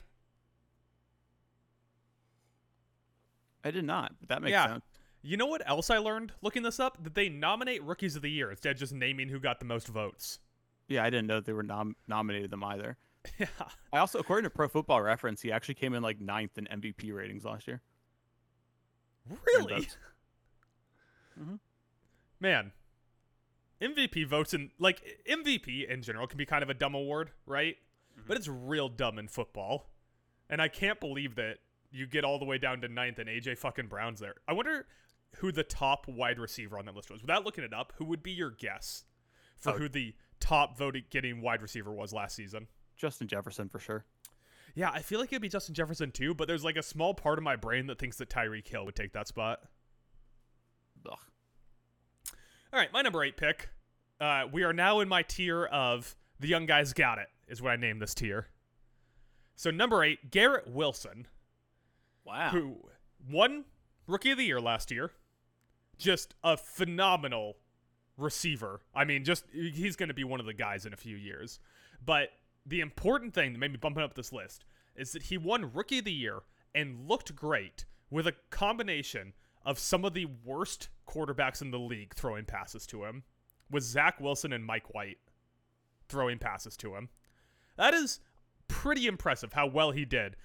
I 3.64 3.72
did 3.72 3.86
not, 3.86 4.14
but 4.20 4.30
that 4.30 4.42
makes 4.42 4.52
Yeah. 4.52 4.68
sense. 4.68 4.86
You 5.26 5.38
know 5.38 5.46
what 5.46 5.68
else 5.68 5.90
I 5.90 5.98
learned 6.00 6.34
looking 6.42 6.64
this 6.64 6.80
up? 6.80 7.02
That 7.04 7.16
they 7.16 7.30
nominate 7.30 7.82
Rookies 7.84 8.16
of 8.18 8.22
the 8.22 8.30
Year 8.30 8.52
instead 8.52 8.72
of 8.72 8.78
just 8.78 8.94
naming 8.94 9.30
who 9.30 9.40
got 9.40 9.60
the 9.60 9.66
most 9.66 9.88
votes. 9.88 10.40
Yeah, 10.90 11.04
I 11.04 11.10
didn't 11.10 11.28
know 11.28 11.36
that 11.36 11.46
they 11.46 11.54
were 11.54 11.64
nom- 11.64 11.96
nominated 12.08 12.52
them 12.52 12.64
either. 12.64 12.98
Yeah. 13.40 13.46
I 13.94 14.00
also, 14.00 14.20
according 14.20 14.44
to 14.44 14.50
Pro 14.50 14.68
Football 14.68 15.02
Reference, 15.02 15.42
he 15.42 15.50
actually 15.50 15.76
came 15.76 15.94
in 15.94 16.04
like 16.04 16.20
ninth 16.20 16.58
in 16.58 16.66
MVP 16.66 17.14
ratings 17.14 17.46
last 17.46 17.68
year. 17.68 17.82
Really? 19.48 19.88
Mhm. 21.40 21.60
Man. 22.40 22.74
MVP 23.82 24.28
votes 24.28 24.54
in 24.54 24.70
like 24.78 25.02
MVP 25.28 25.90
in 25.90 26.02
general 26.04 26.28
can 26.28 26.38
be 26.38 26.46
kind 26.46 26.62
of 26.64 26.70
a 26.70 26.74
dumb 26.76 26.94
award, 26.94 27.32
right? 27.48 27.76
But 28.28 28.38
it's 28.38 28.48
real 28.48 28.88
dumb 28.90 29.18
in 29.18 29.28
football. 29.28 29.90
And 30.50 30.62
I 30.62 30.68
can't 30.68 31.00
believe 31.00 31.36
that 31.36 31.58
you 31.92 32.06
get 32.06 32.24
all 32.24 32.38
the 32.38 32.46
way 32.46 32.58
down 32.60 32.82
to 32.82 32.88
ninth 32.88 33.18
and 33.20 33.28
AJ 33.28 33.58
fucking 33.58 33.88
Brown's 33.88 34.20
there. 34.20 34.36
I 34.48 34.54
wonder 34.54 34.86
who 35.38 35.52
the 35.52 35.64
top 35.64 36.08
wide 36.08 36.40
receiver 36.40 36.78
on 36.78 36.86
that 36.86 36.96
list 36.96 37.10
was. 37.12 37.22
Without 37.22 37.44
looking 37.46 37.64
it 37.64 37.74
up, 37.74 37.94
who 37.98 38.06
would 38.06 38.24
be 38.24 38.32
your 38.32 38.52
guess 38.52 39.04
for 39.58 39.72
Oh. 39.74 39.78
who 39.78 39.90
the 39.90 40.16
top 40.40 40.78
voted 40.78 41.10
getting 41.10 41.42
wide 41.42 41.62
receiver 41.62 41.92
was 41.92 42.14
last 42.14 42.36
season? 42.36 42.68
Justin 42.96 43.28
Jefferson 43.28 43.70
for 43.70 43.80
sure. 43.80 44.06
Yeah, 44.76 44.90
I 44.92 45.02
feel 45.02 45.20
like 45.20 45.32
it'd 45.32 45.42
be 45.42 45.50
Justin 45.50 45.76
Jefferson 45.76 46.12
too, 46.12 46.34
but 46.34 46.48
there's 46.48 46.64
like 46.64 46.78
a 46.78 46.84
small 46.84 47.14
part 47.14 47.38
of 47.38 47.44
my 47.44 47.56
brain 47.56 47.88
that 47.88 48.00
thinks 48.00 48.18
that 48.18 48.30
Tyreek 48.30 48.68
Hill 48.68 48.86
would 48.86 48.96
take 48.96 49.14
that 49.14 49.28
spot. 49.28 49.60
Ugh. 51.10 51.18
All 52.72 52.80
right, 52.80 52.92
my 52.92 53.02
number 53.02 53.24
eight 53.24 53.38
pick. 53.38 53.70
Uh, 54.20 54.46
we 54.52 54.64
are 54.64 54.74
now 54.74 55.00
in 55.00 55.08
my 55.08 55.22
tier 55.22 55.66
of 55.66 56.16
the 56.40 56.48
young 56.48 56.66
guys 56.66 56.94
got 56.94 57.20
it, 57.20 57.28
is 57.48 57.62
what 57.62 57.72
I 57.72 57.76
named 57.76 58.02
this 58.02 58.14
tier. 58.16 58.48
So 59.56 59.70
number 59.70 60.04
eight, 60.04 60.32
Garrett 60.32 60.68
Wilson, 60.68 61.28
Wow. 62.26 62.50
who 62.50 62.78
won 63.30 63.66
Rookie 64.08 64.32
of 64.32 64.38
the 64.38 64.46
Year 64.46 64.60
last 64.62 64.90
year. 64.92 65.12
Just 66.04 66.36
a 66.44 66.58
phenomenal 66.58 67.56
receiver. 68.18 68.82
I 68.94 69.06
mean, 69.06 69.24
just 69.24 69.46
he's 69.54 69.96
going 69.96 70.10
to 70.10 70.14
be 70.14 70.26
one 70.26 70.42
of 70.42 70.46
the 70.46 70.54
guys 70.54 70.86
in 70.86 70.92
a 70.92 70.98
few 70.98 71.16
years. 71.16 71.62
But 72.06 72.28
the 72.66 72.82
important 72.82 73.34
thing 73.34 73.54
that 73.54 73.60
made 73.60 73.72
me 73.72 73.78
bump 73.78 73.98
up 73.98 74.14
this 74.14 74.34
list 74.34 74.66
is 74.98 75.14
that 75.14 75.24
he 75.24 75.38
won 75.38 75.72
Rookie 75.74 76.00
of 76.00 76.06
the 76.06 76.12
Year 76.12 76.42
and 76.76 77.08
looked 77.08 77.34
great 77.38 77.86
with 78.10 78.28
a 78.28 78.36
combination 78.50 79.32
of 79.66 79.80
some 79.80 80.04
of 80.04 80.14
the 80.14 80.28
worst 80.44 80.90
quarterbacks 81.08 81.62
in 81.62 81.72
the 81.72 81.80
league 81.80 82.14
throwing 82.14 82.44
passes 82.44 82.86
to 82.88 83.06
him, 83.06 83.24
with 83.72 83.84
Zach 83.84 84.20
Wilson 84.20 84.52
and 84.52 84.66
Mike 84.66 84.94
White 84.94 85.20
throwing 86.10 86.38
passes 86.38 86.76
to 86.78 86.96
him. 86.96 87.08
That 87.78 87.94
is 87.94 88.20
pretty 88.68 89.08
impressive 89.08 89.54
how 89.54 89.68
well 89.68 89.92
he 89.92 90.04
did, 90.04 90.36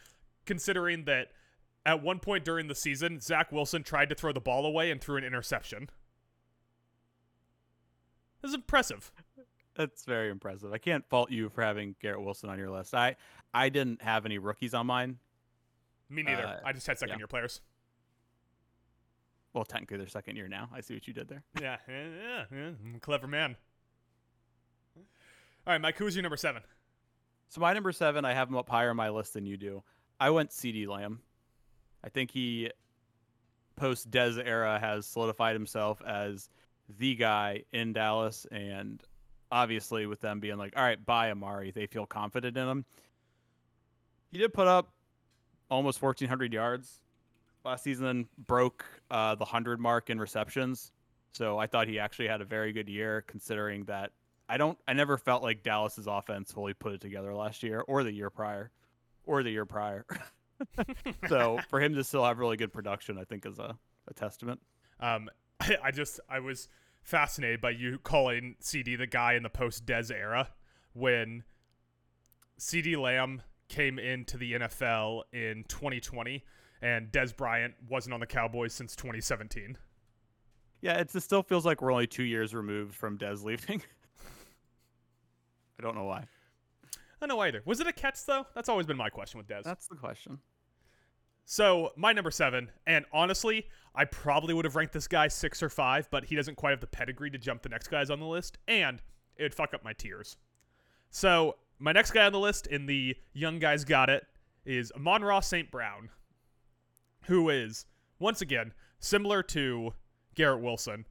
considering 0.47 1.05
that 1.07 1.33
at 1.89 2.03
one 2.03 2.19
point 2.19 2.45
during 2.45 2.69
the 2.69 2.75
season, 2.75 3.19
Zach 3.19 3.51
Wilson 3.51 3.83
tried 3.83 4.11
to 4.11 4.15
throw 4.15 4.31
the 4.31 4.41
ball 4.41 4.67
away 4.67 4.91
and 4.91 5.01
threw 5.01 5.17
an 5.17 5.25
interception. 5.25 5.89
This 8.43 8.51
is 8.51 8.55
impressive. 8.55 9.11
That's 9.75 10.05
very 10.05 10.29
impressive. 10.29 10.71
I 10.71 10.77
can't 10.77 11.09
fault 11.09 11.31
you 11.31 11.49
for 11.49 11.63
having 11.63 11.95
Garrett 12.03 12.21
Wilson 12.21 12.51
on 12.51 12.59
your 12.59 12.71
list. 12.71 12.95
I 12.95 13.17
I 13.55 13.71
didn't 13.71 14.03
have 14.03 14.27
any 14.27 14.37
rookies 14.37 14.75
on 14.75 14.87
mine. 14.87 15.17
Me 16.11 16.23
neither. 16.23 16.47
Uh, 16.47 16.61
I 16.63 16.75
just 16.75 16.87
had 16.87 16.99
second 16.99 17.15
yeah. 17.15 17.21
year 17.21 17.27
players. 17.27 17.63
Well, 19.55 19.65
technically 19.65 19.97
they're 19.97 20.09
second 20.09 20.37
year 20.37 20.47
now. 20.47 20.69
I 20.75 20.83
see 20.83 20.93
what 20.93 21.09
you 21.09 21.15
did 21.15 21.29
there. 21.29 21.43
Yeah, 21.59 21.79
yeah, 21.89 22.05
yeah, 22.05 22.45
yeah. 22.53 22.71
I'm 22.85 22.97
a 22.97 23.01
clever 23.01 23.27
man. 23.27 23.57
All 24.97 25.73
right, 25.73 25.81
Mike, 25.81 25.97
who's 25.97 26.15
your 26.15 26.23
number 26.23 26.37
seven? 26.37 26.63
So 27.49 27.63
my 27.63 27.73
number 27.73 27.93
seven, 27.93 28.27
I 28.27 28.35
have 28.35 28.49
him 28.49 28.57
up 28.57 28.69
higher 28.69 28.91
on 28.91 28.97
my 28.97 29.09
list 29.09 29.33
than 29.33 29.47
you 29.47 29.57
do. 29.57 29.83
I 30.21 30.29
went 30.31 30.51
CeeDee 30.51 30.87
Lamb. 30.87 31.21
I 32.05 32.09
think 32.09 32.31
he 32.31 32.71
post 33.77 34.11
Dez 34.11 34.41
era 34.45 34.79
has 34.79 35.07
solidified 35.07 35.55
himself 35.55 36.03
as 36.07 36.49
the 36.99 37.15
guy 37.15 37.65
in 37.73 37.93
Dallas, 37.93 38.47
and 38.51 39.03
obviously 39.51 40.07
with 40.07 40.21
them 40.21 40.41
being 40.41 40.57
like, 40.57 40.75
all 40.77 40.83
right, 40.83 41.05
bye 41.05 41.31
Amari, 41.31 41.71
they 41.71 41.87
feel 41.87 42.07
confident 42.07 42.57
in 42.57 42.69
him. 42.69 42.85
He 44.31 44.39
did 44.39 44.53
put 44.53 44.67
up 44.67 44.93
almost 45.71 46.03
1,400 46.03 46.53
yards 46.53 47.01
last 47.65 47.85
season, 47.85 48.29
broke 48.47 48.85
uh, 49.11 49.35
the 49.35 49.45
hundred 49.45 49.81
mark 49.81 50.11
in 50.11 50.19
receptions. 50.19 50.93
So 51.33 51.59
I 51.59 51.67
thought 51.67 51.89
he 51.89 51.99
actually 51.99 52.29
had 52.29 52.41
a 52.41 52.45
very 52.45 52.73
good 52.73 52.89
year, 52.89 53.23
considering 53.27 53.85
that 53.85 54.11
I 54.49 54.57
don't. 54.57 54.79
I 54.89 54.95
never 54.95 55.19
felt 55.19 55.43
like 55.43 55.63
Dallas's 55.63 56.07
offense 56.07 56.53
fully 56.53 56.75
put 56.75 56.95
it 56.95 57.01
together 57.01 57.35
last 57.35 57.63
year, 57.63 57.81
or 57.87 58.03
the 58.03 58.13
year 58.13 58.31
prior, 58.31 58.71
or 59.27 59.43
the 59.43 59.51
year 59.51 59.67
prior. 59.67 60.07
so 61.29 61.59
for 61.69 61.81
him 61.81 61.95
to 61.95 62.05
still 62.05 62.25
have 62.25 62.39
really 62.39 62.57
good 62.57 62.73
production, 62.73 63.19
I 63.19 63.25
think 63.25 63.47
is 63.47 63.59
a, 63.59 63.77
a 64.09 64.15
testament. 64.15 64.61
Um, 65.01 65.29
I, 65.61 65.77
I 65.85 65.91
just 65.91 66.21
I 66.29 66.41
was 66.41 66.69
fascinated 67.03 67.61
by 67.61 67.71
you 67.71 67.99
calling 68.03 68.57
CD 68.61 68.97
the 68.97 69.07
guy 69.07 69.35
in 69.35 69.43
the 69.43 69.49
post 69.49 69.87
Dez 69.87 70.11
era 70.13 70.51
when 70.93 71.45
CeeDee 72.59 73.01
Lamb 73.01 73.43
came 73.69 73.99
into 73.99 74.37
the 74.37 74.55
NFL 74.55 75.23
in 75.33 75.65
2020 75.69 76.45
and 76.83 77.11
Dez 77.11 77.37
Bryant 77.37 77.75
wasn't 77.89 78.15
on 78.15 78.21
the 78.21 78.27
Cowboys 78.27 78.73
since 78.73 78.97
2017. 78.97 79.77
Yeah, 80.81 80.99
it's, 80.99 81.15
it 81.15 81.23
still 81.23 81.43
feels 81.43 81.67
like 81.67 81.83
we're 81.83 81.93
only 81.93 82.07
two 82.07 82.23
years 82.23 82.55
removed 82.55 82.95
from 82.95 83.19
Dez 83.19 83.43
leaving. 83.43 83.83
I 85.79 85.83
don't 85.83 85.95
know 85.95 86.05
why. 86.05 86.27
I 87.21 87.27
don't 87.27 87.37
know 87.37 87.43
either. 87.43 87.63
Was 87.65 87.81
it 87.81 87.87
a 87.87 87.93
catch 87.93 88.25
though? 88.25 88.47
That's 88.55 88.69
always 88.69 88.87
been 88.87 88.97
my 88.97 89.11
question 89.11 89.39
with 89.39 89.49
Dez. 89.49 89.65
That's 89.65 89.89
the 89.89 89.97
question. 89.97 90.39
So 91.45 91.93
my 91.97 92.13
number 92.13 92.31
seven, 92.31 92.71
and 92.87 93.07
honestly, 93.13 93.67
I 93.95 94.05
probably 94.05 94.53
would 94.53 94.67
have 94.67 94.77
ranked 94.77 94.93
this 94.93 95.09
guy 95.09 95.29
six 95.29 95.63
or 95.63 95.71
five, 95.71 96.09
but 96.11 96.27
he 96.27 96.37
doesn't 96.37 96.57
quite 96.57 96.73
have 96.73 96.81
the 96.81 96.87
pedigree 96.87 97.31
to 97.31 97.39
jump 97.39 97.63
the 97.63 97.71
next 97.71 97.89
guys 97.89 98.11
on 98.11 98.21
the 98.21 98.27
list, 98.27 98.59
and 98.69 99.01
it 99.37 99.45
would 99.45 99.55
fuck 99.55 99.73
up 99.73 99.83
my 99.83 99.95
tiers. 99.95 100.37
So 101.11 101.57
my 101.79 101.93
next 101.93 102.11
guy 102.11 102.27
on 102.27 102.33
the 102.33 102.39
list 102.39 102.67
in 102.67 102.85
the 102.85 103.17
young 103.33 103.59
guys 103.59 103.85
got 103.85 104.11
it 104.11 104.27
is 104.67 104.93
Amon-Ra 104.93 105.41
St. 105.41 105.71
Brown, 105.71 106.11
who 107.25 107.49
is 107.49 107.87
once 108.19 108.43
again 108.43 108.75
similar 109.01 109.43
to 109.45 109.95
Garrett 110.35 110.61
Wilson. 110.61 111.07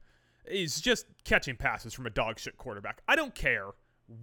He's 0.48 0.80
just 0.80 1.06
catching 1.24 1.56
passes 1.56 1.92
from 1.92 2.06
a 2.06 2.10
dog 2.10 2.38
shit 2.38 2.56
quarterback. 2.56 3.02
I 3.08 3.16
don't 3.16 3.34
care 3.34 3.66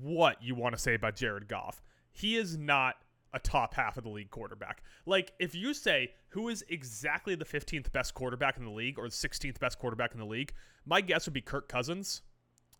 what 0.01 0.41
you 0.41 0.55
want 0.55 0.75
to 0.75 0.81
say 0.81 0.93
about 0.93 1.15
Jared 1.15 1.47
Goff. 1.47 1.81
He 2.11 2.35
is 2.35 2.57
not 2.57 2.95
a 3.33 3.39
top 3.39 3.73
half 3.73 3.97
of 3.97 4.03
the 4.03 4.09
league 4.09 4.31
quarterback. 4.31 4.81
Like, 5.05 5.33
if 5.39 5.53
you 5.53 5.73
say 5.73 6.11
who 6.29 6.47
is 6.49 6.63
exactly 6.69 7.35
the 7.35 7.45
15th 7.45 7.91
best 7.91 8.13
quarterback 8.13 8.57
in 8.57 8.63
the 8.63 8.71
league 8.71 8.97
or 8.97 9.05
the 9.07 9.15
16th 9.15 9.59
best 9.59 9.77
quarterback 9.77 10.13
in 10.13 10.19
the 10.19 10.25
league, 10.25 10.53
my 10.85 11.01
guess 11.01 11.25
would 11.25 11.33
be 11.33 11.41
Kirk 11.41 11.67
Cousins. 11.67 12.21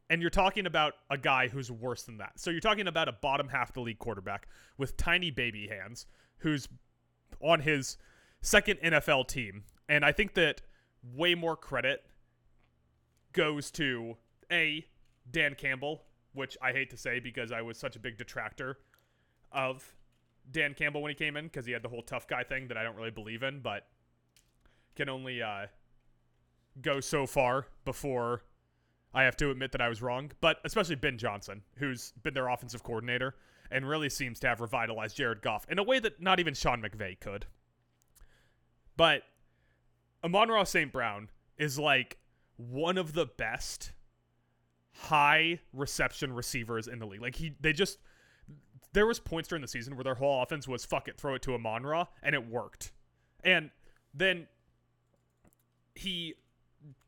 And 0.10 0.22
you're 0.22 0.30
talking 0.30 0.66
about 0.66 0.94
a 1.10 1.18
guy 1.18 1.48
who's 1.48 1.72
worse 1.72 2.04
than 2.04 2.18
that. 2.20 2.40
So 2.40 2.52
you're 2.52 2.60
talking 2.60 2.88
about 2.88 3.10
a 3.10 3.12
bottom 3.12 3.50
half 3.50 3.70
of 3.70 3.74
the 3.74 3.82
league 3.82 4.00
quarterback 4.00 4.48
with 4.78 4.98
tiny 4.98 5.32
baby 5.32 5.68
hands 5.68 6.06
who's 6.38 6.70
on 7.42 7.60
his 7.60 7.98
second 8.42 8.80
NFL 8.84 9.28
team. 9.28 9.64
And 9.90 10.06
I 10.06 10.12
think 10.12 10.36
that 10.36 10.62
way 11.04 11.36
more 11.36 11.58
credit 11.58 12.06
goes 13.34 13.72
to 13.72 14.18
A, 14.52 14.86
Dan 15.30 15.56
Campbell, 15.56 16.04
which 16.36 16.58
I 16.62 16.72
hate 16.72 16.90
to 16.92 16.98
say 16.98 17.20
because 17.20 17.52
I 17.52 17.62
was 17.62 17.78
such 17.78 17.96
a 17.96 18.00
big 18.00 18.18
detractor 18.18 18.78
of 19.52 19.96
Dan 20.52 20.74
Campbell 20.74 21.02
when 21.02 21.10
he 21.10 21.16
came 21.16 21.38
in 21.38 21.46
because 21.46 21.66
he 21.66 21.72
had 21.72 21.82
the 21.82 21.90
whole 21.90 22.04
tough 22.04 22.28
guy 22.28 22.44
thing 22.44 22.68
that 22.68 22.78
I 22.78 22.84
don't 22.84 22.96
really 22.96 23.12
believe 23.12 23.44
in, 23.44 23.62
but 23.62 23.88
can 24.96 25.10
only 25.10 25.42
uh, 25.42 25.68
go 26.82 27.00
so 27.00 27.26
far 27.26 27.68
before 27.84 28.44
I 29.14 29.24
have 29.24 29.38
to 29.38 29.50
admit 29.50 29.72
that 29.72 29.82
I 29.82 29.90
was 29.90 30.02
wrong. 30.02 30.32
But 30.42 30.58
especially 30.64 30.96
Ben 30.96 31.18
Johnson, 31.18 31.64
who's 31.78 32.14
been 32.24 32.34
their 32.34 32.48
offensive 32.48 32.84
coordinator 32.84 33.36
and 33.72 33.88
really 33.88 34.10
seems 34.10 34.40
to 34.42 34.48
have 34.48 34.62
revitalized 34.62 35.18
Jared 35.18 35.42
Goff 35.42 35.66
in 35.70 35.80
a 35.80 35.84
way 35.84 36.00
that 36.00 36.22
not 36.22 36.40
even 36.40 36.54
Sean 36.54 36.82
McVay 36.82 37.20
could. 37.20 37.46
But 38.98 39.24
Amon-Ra 40.24 40.64
St. 40.64 40.92
Brown 40.92 41.30
is 41.58 41.80
like 41.80 42.18
one 42.58 42.98
of 42.98 43.14
the 43.14 43.26
best 43.26 43.92
high 44.96 45.60
reception 45.74 46.34
receivers 46.34 46.88
in 46.88 47.00
the 47.00 47.06
league. 47.06 47.22
Like 47.22 47.36
he 47.36 47.54
they 47.60 47.74
just 47.74 48.00
there 48.94 49.06
was 49.06 49.20
points 49.20 49.50
during 49.50 49.62
the 49.62 49.68
season 49.68 49.96
where 49.96 50.04
their 50.04 50.16
whole 50.16 50.42
offense 50.42 50.68
was 50.68 50.86
fuck 50.86 51.08
it, 51.08 51.18
throw 51.18 51.36
it 51.36 51.42
to 51.44 51.54
Amon-Ra, 51.54 52.06
and 52.24 52.34
it 52.34 52.50
worked. 52.50 52.92
And 53.44 53.70
then 54.14 54.48
he 55.96 56.36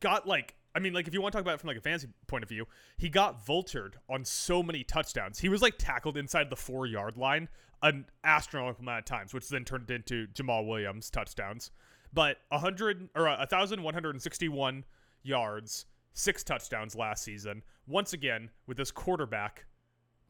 got 0.00 0.26
like 0.26 0.54
I 0.74 0.80
mean, 0.80 0.92
like 0.92 1.08
if 1.08 1.14
you 1.14 1.20
want 1.20 1.32
to 1.32 1.38
talk 1.38 1.42
about 1.42 1.54
it 1.54 1.60
from 1.60 1.68
like 1.68 1.78
a 1.78 1.80
fantasy 1.80 2.08
point 2.26 2.44
of 2.44 2.48
view, 2.48 2.66
he 2.98 3.08
got 3.08 3.44
vultured 3.44 3.94
on 4.08 4.24
so 4.24 4.62
many 4.62 4.84
touchdowns. 4.84 5.38
He 5.38 5.48
was 5.48 5.62
like 5.62 5.74
tackled 5.78 6.16
inside 6.16 6.50
the 6.50 6.56
four 6.56 6.86
yard 6.86 7.16
line 7.16 7.48
an 7.82 8.04
astronomical 8.24 8.82
amount 8.82 8.98
of 8.98 9.04
times, 9.04 9.32
which 9.32 9.48
then 9.48 9.64
turned 9.64 9.90
into 9.90 10.26
Jamaal 10.28 10.66
Williams 10.66 11.10
touchdowns. 11.10 11.70
But 12.12 12.38
a 12.50 12.58
hundred 12.58 13.08
or 13.14 13.26
a 13.26 13.46
thousand 13.46 13.82
one 13.82 13.94
hundred 13.94 14.10
and 14.10 14.22
sixty 14.22 14.48
one 14.48 14.84
yards, 15.22 15.86
six 16.18 16.42
touchdowns 16.42 16.96
last 16.96 17.22
season. 17.22 17.62
Once 17.86 18.12
again, 18.12 18.50
with 18.66 18.76
this 18.76 18.90
quarterback 18.90 19.66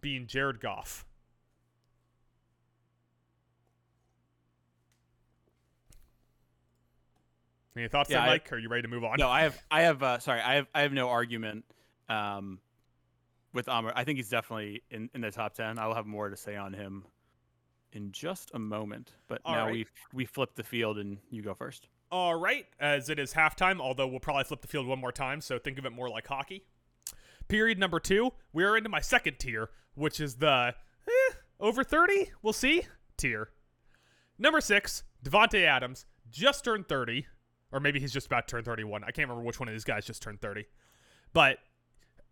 being 0.03 0.27
Jared 0.27 0.61
Goff. 0.61 1.07
Any 7.77 7.88
thoughts 7.88 8.11
Yeah, 8.11 8.22
I- 8.22 8.27
Mike? 8.27 8.53
Are 8.53 8.59
you 8.59 8.68
ready 8.68 8.83
to 8.83 8.88
move 8.88 9.05
on? 9.05 9.16
No, 9.18 9.29
I 9.29 9.42
have, 9.42 9.62
I 9.70 9.83
have, 9.83 10.03
uh, 10.03 10.18
sorry, 10.18 10.40
I 10.40 10.55
have, 10.57 10.66
I 10.74 10.83
have 10.83 10.92
no 10.92 11.09
argument 11.09 11.64
um, 12.09 12.59
with 13.53 13.68
Amr. 13.68 13.92
I 13.94 14.05
think 14.05 14.16
he's 14.18 14.29
definitely 14.29 14.83
in, 14.90 15.09
in 15.14 15.20
the 15.20 15.31
top 15.31 15.55
ten. 15.55 15.79
I'll 15.79 15.94
have 15.94 16.07
more 16.07 16.29
to 16.29 16.37
say 16.37 16.57
on 16.57 16.72
him 16.72 17.05
in 17.92 18.11
just 18.12 18.51
a 18.55 18.59
moment. 18.59 19.12
But 19.29 19.40
All 19.44 19.55
now 19.55 19.64
right. 19.66 19.72
we 19.72 19.87
we 20.12 20.24
flip 20.24 20.55
the 20.57 20.64
field, 20.64 20.98
and 20.98 21.18
you 21.31 21.42
go 21.42 21.55
first. 21.55 21.88
All 22.11 22.37
right, 22.37 22.66
as 22.81 23.11
it 23.11 23.18
is 23.18 23.35
halftime, 23.35 23.81
although 23.81 24.07
we'll 24.07 24.21
probably 24.21 24.44
flip 24.44 24.62
the 24.62 24.68
field 24.68 24.87
one 24.87 24.99
more 24.99 25.12
time, 25.12 25.42
so 25.42 25.59
think 25.59 25.79
of 25.79 25.85
it 25.85 25.92
more 25.92 26.09
like 26.09 26.27
hockey. 26.27 26.64
Period 27.49 27.79
number 27.79 28.01
two, 28.01 28.33
we 28.53 28.64
are 28.64 28.77
into 28.77 28.88
my 28.88 29.01
second 29.01 29.38
tier, 29.38 29.68
which 29.94 30.18
is 30.18 30.37
the 30.37 30.75
eh, 31.07 31.35
over 31.61 31.85
30, 31.85 32.31
we'll 32.42 32.55
see, 32.55 32.83
tier. 33.18 33.51
Number 34.38 34.61
six, 34.62 35.03
Davante 35.23 35.64
Adams, 35.64 36.07
just 36.31 36.64
turned 36.64 36.88
30, 36.88 37.27
or 37.73 37.81
maybe 37.81 38.01
he's 38.01 38.12
just 38.12 38.27
about 38.27 38.49
to 38.49 38.53
turn 38.53 38.64
31. 38.64 39.03
I 39.05 39.11
can't 39.11 39.29
remember 39.29 39.42
which 39.47 39.61
one 39.61 39.68
of 39.68 39.75
these 39.75 39.85
guys 39.85 40.07
just 40.07 40.23
turned 40.23 40.40
30. 40.40 40.64
But 41.35 41.59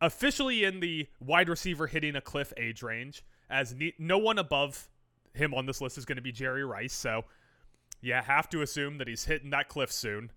officially 0.00 0.64
in 0.64 0.80
the 0.80 1.06
wide 1.20 1.50
receiver 1.50 1.86
hitting 1.86 2.16
a 2.16 2.20
cliff 2.22 2.52
age 2.56 2.82
range, 2.82 3.24
as 3.50 3.74
ne- 3.74 3.94
no 3.98 4.16
one 4.16 4.38
above 4.38 4.88
him 5.34 5.52
on 5.52 5.66
this 5.66 5.82
list 5.82 5.98
is 5.98 6.06
going 6.06 6.16
to 6.16 6.22
be 6.22 6.32
Jerry 6.32 6.64
Rice, 6.64 6.94
so 6.94 7.24
you 8.00 8.14
have 8.14 8.48
to 8.50 8.62
assume 8.62 8.98
that 8.98 9.08
he's 9.08 9.24
hitting 9.24 9.50
that 9.50 9.68
cliff 9.68 9.92
soon. 9.92 10.30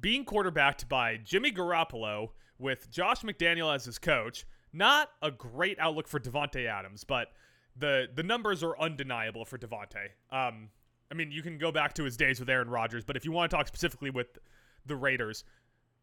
Being 0.00 0.24
quarterbacked 0.24 0.88
by 0.88 1.16
Jimmy 1.16 1.50
Garoppolo 1.50 2.30
with 2.58 2.90
Josh 2.90 3.22
McDaniel 3.22 3.74
as 3.74 3.84
his 3.84 3.98
coach, 3.98 4.46
not 4.72 5.10
a 5.22 5.30
great 5.30 5.78
outlook 5.80 6.06
for 6.06 6.20
Davante 6.20 6.66
Adams, 6.66 7.04
but 7.04 7.32
the 7.76 8.08
the 8.14 8.22
numbers 8.22 8.62
are 8.62 8.78
undeniable 8.78 9.44
for 9.44 9.58
Davante. 9.58 10.10
Um, 10.30 10.70
I 11.10 11.14
mean, 11.14 11.30
you 11.30 11.42
can 11.42 11.58
go 11.58 11.72
back 11.72 11.94
to 11.94 12.04
his 12.04 12.16
days 12.16 12.38
with 12.38 12.48
Aaron 12.48 12.68
Rodgers, 12.68 13.04
but 13.04 13.16
if 13.16 13.24
you 13.24 13.32
want 13.32 13.50
to 13.50 13.56
talk 13.56 13.66
specifically 13.66 14.10
with 14.10 14.38
the 14.84 14.96
Raiders, 14.96 15.44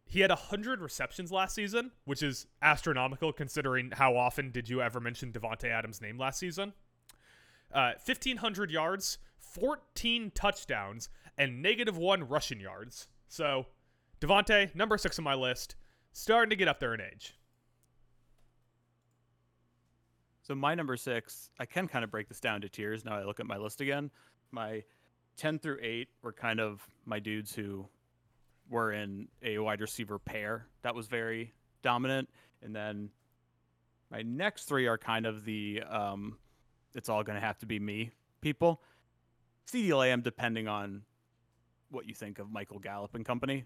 he 0.06 0.22
had 0.22 0.30
100 0.30 0.82
receptions 0.82 1.32
last 1.32 1.56
season, 1.56 1.92
which 2.06 2.24
is 2.24 2.48
astronomical 2.62 3.34
considering 3.34 3.92
how 3.92 4.16
often 4.16 4.52
did 4.52 4.70
you 4.70 4.82
ever 4.82 5.00
mention 5.00 5.32
Davante 5.32 5.70
Adams' 5.70 6.02
name 6.02 6.18
last 6.18 6.40
season? 6.40 6.74
Uh, 7.74 7.94
1,500 8.04 8.72
yards, 8.72 9.18
14 9.56 10.32
touchdowns, 10.36 11.10
and 11.38 11.62
negative 11.62 11.98
one 11.98 12.28
rushing 12.28 12.60
yards. 12.60 13.08
So, 13.28 13.66
Davante, 14.20 14.74
number 14.76 14.98
six 14.98 15.18
on 15.18 15.24
my 15.24 15.36
list, 15.36 15.76
starting 16.12 16.50
to 16.50 16.56
get 16.56 16.68
up 16.68 16.80
there 16.80 16.94
in 16.94 17.02
age. 17.02 17.36
So 20.44 20.54
my 20.54 20.76
number 20.76 20.96
six, 20.96 21.50
I 21.60 21.66
can 21.66 21.88
kind 21.88 22.04
of 22.04 22.12
break 22.12 22.28
this 22.30 22.40
down 22.40 22.62
to 22.62 22.70
tiers. 22.70 23.04
Now 23.04 23.16
I 23.16 23.24
look 23.24 23.40
at 23.40 23.48
my 23.48 23.58
list 23.58 23.82
again. 23.82 24.12
My 24.52 24.84
ten 25.38 25.58
through 25.58 25.80
eight 25.82 26.10
were 26.22 26.32
kind 26.32 26.60
of 26.60 26.88
my 27.06 27.18
dudes 27.18 27.56
who 27.56 27.88
were 28.70 28.94
in 28.94 29.28
a 29.42 29.58
wide 29.58 29.82
receiver 29.82 30.20
pair 30.20 30.68
that 30.84 30.94
was 30.94 31.08
very 31.08 31.52
dominant, 31.82 32.30
and 32.62 32.76
then 32.76 33.10
my 34.12 34.22
next 34.22 34.66
three 34.66 34.86
are 34.86 35.00
kind 35.00 35.26
of 35.26 35.46
the 35.46 35.82
um, 35.90 36.38
it's 36.94 37.10
all 37.10 37.24
going 37.24 37.40
to 37.40 37.46
have 37.46 37.58
to 37.60 37.66
be 37.66 37.80
me 37.80 38.12
people. 38.42 38.82
CeeDee 39.72 39.98
Lamb, 39.98 40.22
depending 40.22 40.68
on 40.68 41.02
what 41.90 42.08
you 42.08 42.14
think 42.14 42.40
of 42.40 42.52
Michael 42.52 42.80
Gallup 42.80 43.16
and 43.16 43.26
company. 43.26 43.66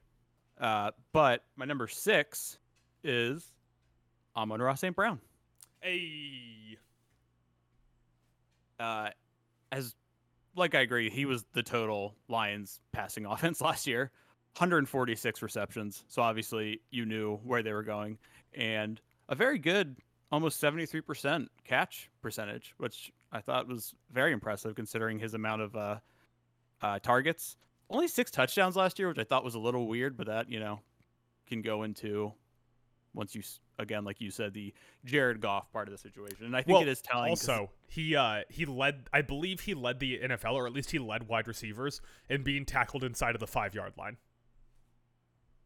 Uh, 0.59 0.91
but 1.13 1.43
my 1.55 1.65
number 1.65 1.87
six 1.87 2.59
is 3.03 3.53
Amon-Ra 4.35 4.75
St. 4.75 4.95
Brown. 4.95 5.19
Hey. 5.81 6.77
uh, 8.79 9.09
as 9.71 9.95
like 10.55 10.75
I 10.75 10.81
agree, 10.81 11.09
he 11.09 11.25
was 11.25 11.45
the 11.53 11.63
total 11.63 12.15
Lions 12.27 12.81
passing 12.91 13.25
offense 13.29 13.61
last 13.61 13.87
year. 13.87 14.11
146 14.57 15.41
receptions. 15.41 16.03
So 16.07 16.21
obviously 16.21 16.81
you 16.89 17.05
knew 17.05 17.37
where 17.43 17.63
they 17.63 17.71
were 17.71 17.83
going. 17.83 18.17
And 18.53 18.99
a 19.29 19.35
very 19.35 19.59
good, 19.59 19.95
almost 20.31 20.61
73% 20.61 21.47
catch 21.63 22.09
percentage, 22.21 22.73
which 22.77 23.13
I 23.31 23.41
thought 23.41 23.67
was 23.67 23.93
very 24.11 24.31
impressive 24.33 24.75
considering 24.75 25.19
his 25.19 25.33
amount 25.33 25.61
of 25.61 25.75
uh, 25.75 25.95
uh, 26.81 26.99
targets. 26.99 27.57
Only 27.89 28.07
six 28.07 28.31
touchdowns 28.31 28.75
last 28.75 28.99
year, 28.99 29.07
which 29.07 29.19
I 29.19 29.23
thought 29.23 29.43
was 29.43 29.55
a 29.55 29.59
little 29.59 29.87
weird, 29.87 30.17
but 30.17 30.27
that, 30.27 30.49
you 30.49 30.59
know, 30.59 30.79
can 31.47 31.61
go 31.61 31.83
into 31.83 32.33
once 33.13 33.33
you 33.33 33.41
s- 33.41 33.59
again, 33.79 34.03
like 34.03 34.21
you 34.21 34.29
said, 34.29 34.53
the 34.53 34.73
Jared 35.05 35.41
Goff 35.41 35.71
part 35.71 35.87
of 35.87 35.91
the 35.91 35.97
situation. 35.97 36.45
And 36.45 36.55
I 36.55 36.61
think 36.61 36.73
Well, 36.75 36.81
it 36.83 36.87
is 36.87 37.01
telling. 37.01 37.29
Also, 37.31 37.71
he 37.87 38.15
uh 38.15 38.41
he 38.49 38.65
led 38.65 39.07
I 39.11 39.21
believe 39.23 39.61
he 39.61 39.73
led 39.73 39.99
the 39.99 40.19
NFL 40.19 40.53
or 40.53 40.67
at 40.67 40.73
least 40.73 40.91
he 40.91 40.99
led 40.99 41.27
wide 41.27 41.47
receivers 41.47 42.01
in 42.29 42.43
being 42.43 42.65
tackled 42.65 43.03
inside 43.03 43.33
of 43.35 43.39
the 43.39 43.47
5-yard 43.47 43.93
line. 43.97 44.17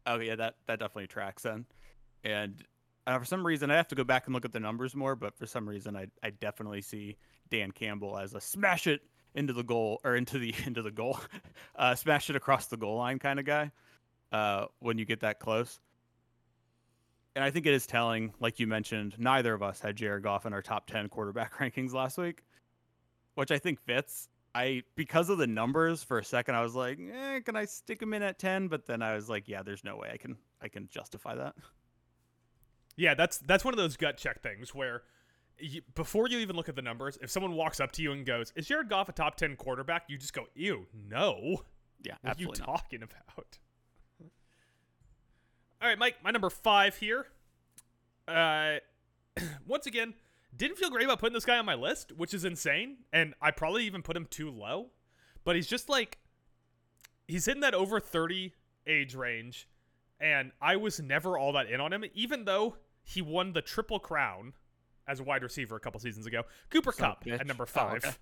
Oh 0.06 0.18
yeah, 0.18 0.36
that 0.36 0.56
that 0.66 0.78
definitely 0.78 1.06
tracks 1.06 1.42
then. 1.42 1.66
And 2.22 2.62
uh, 3.06 3.18
for 3.18 3.24
some 3.24 3.46
reason, 3.46 3.70
I 3.70 3.76
have 3.76 3.88
to 3.88 3.94
go 3.94 4.04
back 4.04 4.26
and 4.26 4.34
look 4.34 4.44
at 4.44 4.52
the 4.52 4.60
numbers 4.60 4.94
more. 4.94 5.14
But 5.16 5.36
for 5.36 5.46
some 5.46 5.68
reason, 5.68 5.96
I 5.96 6.06
I 6.22 6.30
definitely 6.30 6.82
see 6.82 7.16
Dan 7.50 7.70
Campbell 7.70 8.18
as 8.18 8.34
a 8.34 8.40
smash 8.40 8.86
it 8.86 9.02
into 9.34 9.52
the 9.52 9.64
goal 9.64 10.00
or 10.04 10.16
into 10.16 10.38
the 10.38 10.54
into 10.66 10.82
the 10.82 10.90
goal, 10.90 11.18
uh, 11.76 11.94
smash 11.94 12.30
it 12.30 12.36
across 12.36 12.66
the 12.66 12.76
goal 12.76 12.96
line 12.96 13.18
kind 13.18 13.38
of 13.38 13.44
guy. 13.44 13.70
Uh, 14.32 14.66
when 14.80 14.98
you 14.98 15.04
get 15.04 15.20
that 15.20 15.38
close. 15.38 15.78
And 17.36 17.44
I 17.44 17.50
think 17.52 17.66
it 17.66 17.74
is 17.74 17.86
telling, 17.86 18.32
like 18.40 18.58
you 18.58 18.66
mentioned, 18.66 19.14
neither 19.16 19.54
of 19.54 19.62
us 19.62 19.80
had 19.80 19.94
Jared 19.94 20.24
Goff 20.24 20.44
in 20.44 20.52
our 20.52 20.62
top 20.62 20.88
ten 20.88 21.08
quarterback 21.08 21.54
rankings 21.58 21.92
last 21.92 22.18
week, 22.18 22.42
which 23.34 23.50
I 23.50 23.58
think 23.58 23.80
fits. 23.80 24.28
I 24.54 24.82
because 24.94 25.30
of 25.30 25.38
the 25.38 25.46
numbers 25.46 26.02
for 26.04 26.18
a 26.18 26.24
second 26.24 26.54
I 26.54 26.62
was 26.62 26.74
like, 26.74 26.98
eh, 26.98 27.40
can 27.40 27.56
I 27.56 27.64
stick 27.64 28.00
him 28.00 28.14
in 28.14 28.22
at 28.22 28.38
10? 28.38 28.68
But 28.68 28.86
then 28.86 29.02
I 29.02 29.14
was 29.14 29.28
like, 29.28 29.48
yeah, 29.48 29.62
there's 29.62 29.84
no 29.84 29.96
way 29.96 30.10
I 30.12 30.16
can 30.16 30.36
I 30.62 30.68
can 30.68 30.88
justify 30.88 31.34
that. 31.34 31.54
Yeah, 32.96 33.14
that's 33.14 33.38
that's 33.38 33.64
one 33.64 33.74
of 33.74 33.78
those 33.78 33.96
gut 33.96 34.16
check 34.16 34.42
things 34.42 34.74
where 34.74 35.02
you, 35.58 35.82
before 35.94 36.28
you 36.28 36.38
even 36.38 36.56
look 36.56 36.68
at 36.68 36.76
the 36.76 36.82
numbers, 36.82 37.18
if 37.22 37.30
someone 37.30 37.54
walks 37.54 37.80
up 37.80 37.92
to 37.92 38.02
you 38.02 38.12
and 38.12 38.24
goes, 38.24 38.52
"Is 38.56 38.66
Jared 38.66 38.88
Goff 38.88 39.08
a 39.08 39.12
top 39.12 39.36
10 39.36 39.56
quarterback?" 39.56 40.04
you 40.08 40.16
just 40.18 40.32
go, 40.32 40.46
"Ew, 40.54 40.86
no." 41.08 41.62
Yeah, 42.02 42.14
What 42.22 42.36
are 42.36 42.40
you 42.40 42.46
not. 42.48 42.56
talking 42.56 43.02
about? 43.02 43.58
All 45.80 45.88
right, 45.88 45.98
Mike, 45.98 46.16
my 46.22 46.30
number 46.30 46.50
five 46.50 46.96
here. 46.96 47.26
Uh, 48.26 48.76
once 49.66 49.86
again, 49.86 50.14
didn't 50.56 50.76
feel 50.78 50.90
great 50.90 51.04
about 51.04 51.18
putting 51.18 51.34
this 51.34 51.44
guy 51.44 51.58
on 51.58 51.66
my 51.66 51.74
list, 51.74 52.12
which 52.12 52.32
is 52.32 52.44
insane, 52.44 52.98
and 53.12 53.34
I 53.40 53.50
probably 53.50 53.84
even 53.86 54.02
put 54.02 54.16
him 54.16 54.26
too 54.30 54.50
low. 54.50 54.90
But 55.44 55.56
he's 55.56 55.66
just 55.66 55.88
like, 55.88 56.18
he's 57.28 57.48
in 57.48 57.60
that 57.60 57.74
over 57.74 58.00
thirty 58.00 58.54
age 58.86 59.14
range, 59.14 59.68
and 60.20 60.52
I 60.60 60.76
was 60.76 61.00
never 61.00 61.36
all 61.38 61.52
that 61.52 61.70
in 61.70 61.80
on 61.80 61.92
him, 61.92 62.04
even 62.14 62.44
though 62.44 62.76
he 63.04 63.22
won 63.22 63.52
the 63.52 63.62
triple 63.62 63.98
crown 64.00 64.54
as 65.06 65.20
a 65.20 65.22
wide 65.22 65.42
receiver 65.42 65.76
a 65.76 65.80
couple 65.80 66.00
seasons 66.00 66.26
ago. 66.26 66.42
Cooper 66.70 66.90
of 66.90 66.96
Cup 66.96 67.24
a 67.26 67.30
at 67.32 67.40
bitch. 67.42 67.46
number 67.46 67.64
Oh, 67.64 67.66
five. 67.66 68.04
okay. 68.04 68.14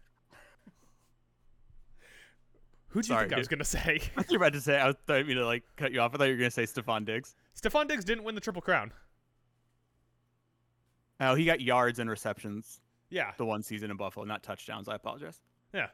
Who 2.89 3.01
do 3.01 3.07
you 3.07 3.15
Sorry, 3.15 3.23
think 3.25 3.33
I 3.35 3.39
was 3.39 3.49
gonna 3.49 3.65
say? 3.65 4.01
I 4.17 4.23
thought 4.23 4.31
you 4.33 4.39
were 4.39 4.45
about 4.45 4.53
to 4.53 4.61
say 4.61 4.79
I 4.81 4.93
thought 5.07 5.27
you 5.27 5.35
to 5.35 5.47
like 5.47 5.63
cut 5.77 5.93
you 5.93 6.01
off. 6.01 6.15
I 6.15 6.19
thought 6.19 6.25
you 6.25 6.33
were 6.35 6.39
gonna 6.39 6.51
say 6.51 6.65
Stefon 6.65 7.07
Diggs. 7.07 7.35
Stefon 7.59 7.89
Diggs 7.89 8.05
didn't 8.05 8.25
win 8.25 8.35
the 8.35 8.41
triple 8.41 8.61
crown. 8.61 8.93
Oh, 11.21 11.35
he 11.35 11.45
got 11.45 11.61
yards 11.61 11.99
and 12.01 12.11
receptions 12.11 12.81
Yeah, 13.09 13.31
the 13.39 13.47
one 13.47 13.63
season 13.63 13.91
in 13.91 13.97
Buffalo, 13.97 14.27
not 14.27 14.43
touchdowns. 14.43 14.89
I 14.89 14.97
apologize. 14.97 15.41
yeah. 15.73 15.89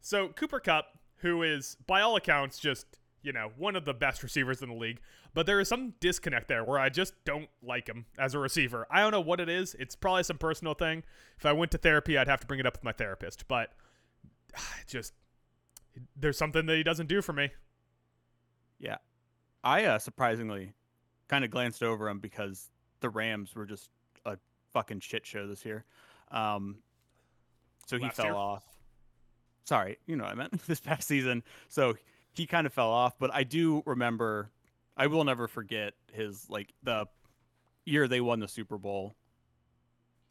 So 0.00 0.28
Cooper 0.28 0.58
Kupp, 0.58 0.86
who 1.18 1.42
is 1.44 1.76
by 1.86 2.00
all 2.00 2.16
accounts 2.16 2.58
just 2.58 2.86
you 3.22 3.32
know 3.32 3.52
one 3.56 3.76
of 3.76 3.84
the 3.84 3.94
best 3.94 4.22
receivers 4.24 4.60
in 4.62 4.70
the 4.70 4.74
league, 4.74 5.00
but 5.34 5.46
there 5.46 5.60
is 5.60 5.68
some 5.68 5.94
disconnect 6.00 6.48
there 6.48 6.64
where 6.64 6.78
I 6.78 6.88
just 6.88 7.14
don't 7.24 7.48
like 7.62 7.88
him 7.88 8.06
as 8.18 8.34
a 8.34 8.38
receiver. 8.38 8.86
I 8.90 9.00
don't 9.00 9.12
know 9.12 9.20
what 9.20 9.40
it 9.40 9.48
is. 9.48 9.74
It's 9.78 9.96
probably 9.96 10.22
some 10.24 10.38
personal 10.38 10.74
thing. 10.74 11.02
If 11.38 11.46
I 11.46 11.52
went 11.52 11.70
to 11.72 11.78
therapy, 11.78 12.18
I'd 12.18 12.28
have 12.28 12.40
to 12.40 12.46
bring 12.46 12.60
it 12.60 12.66
up 12.66 12.74
with 12.74 12.84
my 12.84 12.92
therapist. 12.92 13.48
But 13.48 13.70
just 14.86 15.14
there's 16.16 16.38
something 16.38 16.66
that 16.66 16.76
he 16.76 16.82
doesn't 16.82 17.08
do 17.08 17.22
for 17.22 17.32
me. 17.32 17.50
Yeah, 18.78 18.96
I 19.62 19.84
uh, 19.84 19.98
surprisingly 19.98 20.72
kind 21.28 21.44
of 21.44 21.50
glanced 21.50 21.82
over 21.82 22.08
him 22.08 22.18
because 22.18 22.70
the 23.00 23.08
Rams 23.08 23.54
were 23.54 23.66
just 23.66 23.90
a 24.26 24.36
fucking 24.72 25.00
shit 25.00 25.24
show 25.26 25.46
this 25.46 25.64
year. 25.64 25.84
Um, 26.30 26.78
so 27.86 27.96
he 27.96 28.04
Last 28.04 28.16
fell 28.16 28.26
year? 28.26 28.34
off. 28.34 28.64
Sorry, 29.64 29.98
you 30.06 30.16
know 30.16 30.24
what 30.24 30.32
I 30.32 30.36
meant 30.36 30.60
this 30.66 30.80
past 30.80 31.06
season. 31.06 31.42
So 31.68 31.94
he 32.32 32.46
kind 32.46 32.66
of 32.66 32.72
fell 32.72 32.90
off, 32.90 33.18
but 33.18 33.32
I 33.32 33.44
do 33.44 33.82
remember. 33.86 34.50
I 34.96 35.06
will 35.06 35.24
never 35.24 35.48
forget 35.48 35.94
his 36.12 36.48
like 36.48 36.72
the 36.82 37.06
year 37.84 38.08
they 38.08 38.20
won 38.20 38.40
the 38.40 38.48
Super 38.48 38.78
Bowl. 38.78 39.16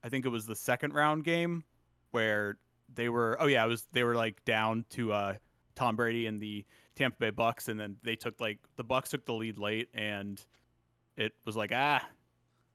I 0.03 0.09
think 0.09 0.26
it 0.26 0.30
was 0.30 0.45
the 0.45 0.55
second 0.55 0.93
round 0.93 1.24
game 1.24 1.64
where 2.12 2.57
they 2.93 3.09
were. 3.09 3.38
Oh 3.39 3.47
yeah, 3.47 3.66
it 3.66 3.68
was. 3.68 3.88
They 3.91 4.03
were 4.03 4.16
like 4.16 4.43
down 4.45 4.86
to 4.91 5.14
uh, 5.14 5.34
Tom 5.76 5.95
Brady 5.95 6.28
and 6.28 6.39
the 6.39 6.66
Tampa 6.95 7.18
Bay 7.20 7.30
Bucks, 7.30 7.68
and 7.68 7.80
then 7.80 7.97
they 8.03 8.16
took 8.16 8.39
like 8.39 8.59
the 8.76 8.84
Bucks 8.84 9.09
took 9.09 9.26
the 9.26 9.34
lead 9.34 9.57
late, 9.57 9.89
and 9.93 10.43
it 11.18 11.34
was 11.45 11.55
like 11.55 11.72
ah, 11.74 12.05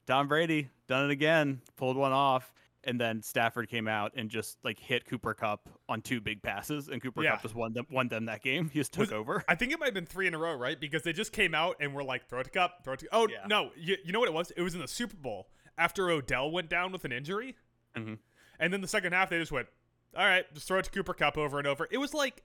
Tom 0.06 0.28
Brady 0.28 0.68
done 0.86 1.06
it 1.06 1.10
again, 1.10 1.60
pulled 1.76 1.96
one 1.96 2.12
off, 2.12 2.52
and 2.86 2.98
then 3.00 3.20
Stafford 3.20 3.68
came 3.68 3.86
out 3.88 4.12
and 4.16 4.30
just 4.30 4.56
like 4.64 4.78
hit 4.78 5.04
Cooper 5.04 5.34
Kupp 5.34 5.68
on 5.88 6.00
two 6.00 6.20
big 6.20 6.42
passes, 6.42 6.88
and 6.88 7.02
Cooper 7.02 7.22
Yeah. 7.22 7.32
Kupp 7.32 7.42
just 7.42 7.54
won 7.54 7.72
them 7.74 7.86
won 7.90 8.08
them 8.08 8.24
that 8.26 8.42
game. 8.42 8.70
He 8.72 8.78
just 8.80 8.92
took 8.92 9.00
Was- 9.02 9.12
over. 9.12 9.44
I 9.48 9.54
think 9.56 9.72
it 9.72 9.78
might 9.78 9.86
have 9.86 9.94
been 9.94 10.06
three 10.06 10.26
in 10.26 10.34
a 10.34 10.38
row, 10.38 10.54
right? 10.54 10.80
Because 10.80 11.02
they 11.02 11.12
just 11.12 11.32
came 11.32 11.54
out 11.54 11.76
and 11.80 11.92
were 11.94 12.04
like, 12.04 12.28
throw 12.28 12.40
it 12.40 12.44
to 12.44 12.50
Kupp, 12.50 12.82
throw 12.84 12.94
it 12.94 13.00
to. 13.00 13.08
Oh 13.12 13.28
Yeah. 13.28 13.46
no, 13.48 13.70
you, 13.76 13.96
you 14.04 14.12
know 14.12 14.20
what 14.20 14.28
it 14.28 14.34
was? 14.34 14.50
It 14.56 14.62
was 14.62 14.74
in 14.74 14.80
the 14.80 14.88
Super 14.88 15.16
Bowl 15.16 15.48
after 15.76 16.08
Odell 16.10 16.50
went 16.50 16.70
down 16.70 16.92
with 16.92 17.04
an 17.04 17.12
injury, 17.12 17.56
Mhm. 17.96 18.18
and 18.58 18.72
then 18.72 18.80
the 18.80 18.88
second 18.88 19.12
half 19.12 19.28
they 19.28 19.38
just 19.38 19.52
went, 19.52 19.68
all 20.16 20.24
right, 20.24 20.44
just 20.54 20.66
throw 20.68 20.78
it 20.78 20.84
to 20.86 20.90
Cooper 20.90 21.12
Kupp 21.12 21.36
over 21.36 21.58
and 21.58 21.66
over. 21.66 21.86
It 21.90 21.98
was 21.98 22.14
like, 22.14 22.42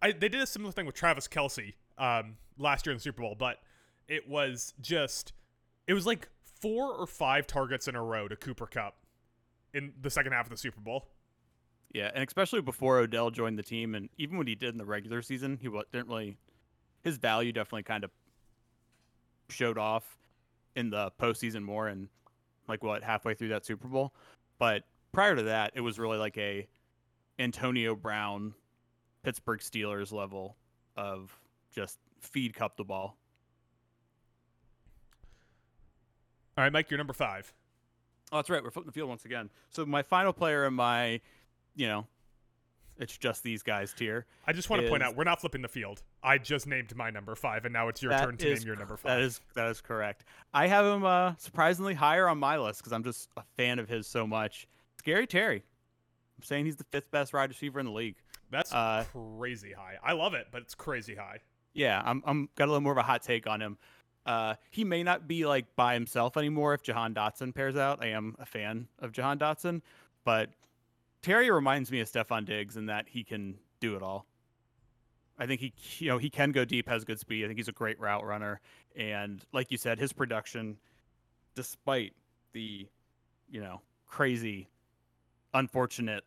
I 0.00 0.12
they 0.12 0.28
did 0.28 0.40
a 0.40 0.46
similar 0.46 0.72
thing 0.72 0.86
with 0.86 0.94
Travis 0.96 1.28
Kelce 1.28 1.74
um, 1.98 2.36
last 2.58 2.86
year 2.86 2.92
in 2.92 2.96
the 2.96 3.02
Super 3.02 3.22
Bowl, 3.22 3.36
but 3.38 3.58
it 4.08 4.28
was 4.28 4.74
just, 4.80 5.32
it 5.86 5.94
was 5.94 6.06
like 6.06 6.28
four 6.60 6.92
or 6.92 7.06
five 7.06 7.46
targets 7.46 7.86
in 7.86 7.94
a 7.94 8.02
row 8.02 8.26
to 8.28 8.34
Cooper 8.36 8.66
Kupp 8.66 8.96
in 9.74 9.92
the 10.00 10.10
second 10.10 10.32
half 10.32 10.46
of 10.46 10.50
the 10.50 10.56
Super 10.56 10.80
Bowl. 10.80 11.08
Yeah, 11.92 12.10
and 12.14 12.26
especially 12.26 12.62
before 12.62 12.98
Odell 12.98 13.30
joined 13.30 13.58
the 13.58 13.62
team, 13.62 13.94
and 13.94 14.08
even 14.16 14.38
when 14.38 14.46
he 14.46 14.54
did 14.54 14.70
in 14.70 14.78
the 14.78 14.84
regular 14.84 15.20
season, 15.20 15.58
he 15.60 15.68
didn't 15.92 16.08
really. 16.08 16.36
His 17.02 17.18
value 17.18 17.52
definitely 17.52 17.82
kind 17.82 18.04
of 18.04 18.10
showed 19.48 19.76
off 19.76 20.16
in 20.76 20.88
the 20.88 21.10
postseason 21.20 21.62
more, 21.62 21.88
and 21.88 22.08
like 22.68 22.82
what 22.82 23.02
halfway 23.02 23.34
through 23.34 23.48
that 23.48 23.66
Super 23.66 23.88
Bowl. 23.88 24.14
But 24.58 24.84
prior 25.12 25.36
to 25.36 25.42
that, 25.42 25.72
it 25.74 25.80
was 25.80 25.98
really 25.98 26.18
like 26.18 26.38
a 26.38 26.66
Antonio 27.38 27.94
Brown, 27.94 28.54
Pittsburgh 29.22 29.60
Steelers 29.60 30.12
level 30.12 30.56
of 30.96 31.36
just 31.74 31.98
feed 32.20 32.54
Kupp 32.54 32.76
the 32.76 32.84
ball. 32.84 33.16
All 36.56 36.64
right, 36.64 36.72
Mike, 36.72 36.90
you're 36.90 36.98
number 36.98 37.14
five. 37.14 37.52
Oh, 38.32 38.36
that's 38.36 38.50
right. 38.50 38.64
We're 38.64 38.70
flipping 38.70 38.88
the 38.88 38.92
field 38.92 39.10
once 39.10 39.24
again. 39.26 39.50
So 39.70 39.84
my 39.84 40.02
final 40.02 40.32
player 40.32 40.64
in 40.64 40.72
my, 40.74 41.20
you 41.76 41.86
know, 41.86 42.06
it's 42.98 43.16
just 43.16 43.42
these 43.42 43.62
guys 43.62 43.92
tier. 43.92 44.26
I 44.46 44.52
just 44.52 44.70
want 44.70 44.82
to 44.82 44.88
point 44.88 45.02
out 45.02 45.16
we're 45.16 45.24
not 45.24 45.40
flipping 45.40 45.62
the 45.62 45.68
field. 45.68 46.02
I 46.22 46.38
just 46.38 46.66
named 46.66 46.94
my 46.96 47.10
number 47.10 47.34
five, 47.34 47.64
and 47.64 47.72
now 47.72 47.88
it's 47.88 48.02
your 48.02 48.12
turn 48.12 48.36
to 48.38 48.48
is 48.48 48.60
name 48.60 48.68
your 48.68 48.76
number 48.76 48.96
five. 48.96 49.20
is 49.20 49.40
that 49.54 49.68
is 49.68 49.80
correct. 49.80 50.24
I 50.54 50.66
have 50.66 50.84
him 50.86 51.04
uh, 51.04 51.34
surprisingly 51.36 51.94
higher 51.94 52.28
on 52.28 52.38
my 52.38 52.58
list 52.58 52.80
because 52.80 52.92
I'm 52.92 53.04
just 53.04 53.28
a 53.36 53.42
fan 53.56 53.78
of 53.78 53.88
his 53.88 54.06
so 54.06 54.26
much. 54.26 54.66
Scary 54.98 55.26
Terry. 55.26 55.62
I'm 56.38 56.42
saying 56.42 56.64
he's 56.64 56.76
the 56.76 56.84
fifth 56.84 57.10
best 57.10 57.32
wide 57.32 57.50
receiver 57.50 57.80
in 57.80 57.86
the 57.86 57.92
league. 57.92 58.16
That's 58.50 58.72
uh, 58.72 59.04
crazy 59.12 59.72
high. 59.72 59.96
I 60.02 60.12
love 60.12 60.34
it, 60.34 60.48
but 60.50 60.62
it's 60.62 60.74
crazy 60.74 61.14
high. 61.14 61.38
Yeah, 61.74 62.02
I'm 62.04 62.22
I'm 62.26 62.48
got 62.56 62.66
a 62.66 62.70
little 62.70 62.82
more 62.82 62.92
of 62.92 62.98
a 62.98 63.02
hot 63.02 63.22
take 63.22 63.46
on 63.46 63.60
him. 63.60 63.78
Uh, 64.24 64.54
he 64.70 64.84
may 64.84 65.02
not 65.02 65.26
be 65.26 65.46
like 65.46 65.74
by 65.74 65.94
himself 65.94 66.36
anymore 66.36 66.74
if 66.74 66.82
Jahan 66.82 67.14
Dotson 67.14 67.54
pairs 67.54 67.76
out. 67.76 68.02
I 68.02 68.08
am 68.08 68.36
a 68.38 68.46
fan 68.46 68.86
of 69.00 69.12
Jahan 69.12 69.38
Dotson, 69.38 69.82
but 70.24 70.50
Terry 71.22 71.50
reminds 71.50 71.90
me 71.90 72.00
of 72.00 72.10
Stefon 72.10 72.44
Diggs 72.44 72.76
in 72.76 72.86
that 72.86 73.06
he 73.08 73.24
can 73.24 73.58
do 73.80 73.96
it 73.96 74.02
all. 74.02 74.26
I 75.38 75.46
think 75.46 75.60
he 75.60 75.72
you 75.98 76.08
know 76.08 76.18
he 76.18 76.30
can 76.30 76.52
go 76.52 76.64
deep, 76.64 76.88
has 76.88 77.04
good 77.04 77.18
speed. 77.18 77.44
I 77.44 77.48
think 77.48 77.58
he's 77.58 77.68
a 77.68 77.72
great 77.72 77.98
route 77.98 78.24
runner, 78.24 78.60
and 78.94 79.44
like 79.52 79.72
you 79.72 79.78
said, 79.78 79.98
his 79.98 80.12
production, 80.12 80.76
despite 81.54 82.12
the 82.52 82.86
you 83.50 83.60
know 83.60 83.80
crazy, 84.06 84.68
unfortunate 85.54 86.22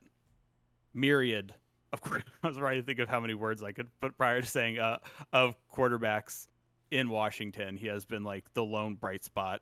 myriad 0.94 1.54
of 1.94 2.02
I 2.44 2.48
was 2.48 2.58
trying 2.58 2.80
to 2.80 2.86
think 2.86 3.00
of 3.00 3.08
how 3.08 3.20
many 3.20 3.36
words 3.36 3.64
I 3.64 3.72
could 3.72 3.88
put 4.02 4.18
prior 4.18 4.42
to 4.42 4.48
saying 4.48 4.80
uh, 4.80 4.98
of 5.32 5.56
quarterbacks 5.74 6.48
in 6.92 7.10
Washington. 7.10 7.78
He 7.78 7.88
has 7.88 8.06
been 8.06 8.24
like 8.24 8.46
the 8.54 8.64
lone 8.64 8.96
bright 8.96 9.24
spot. 9.24 9.62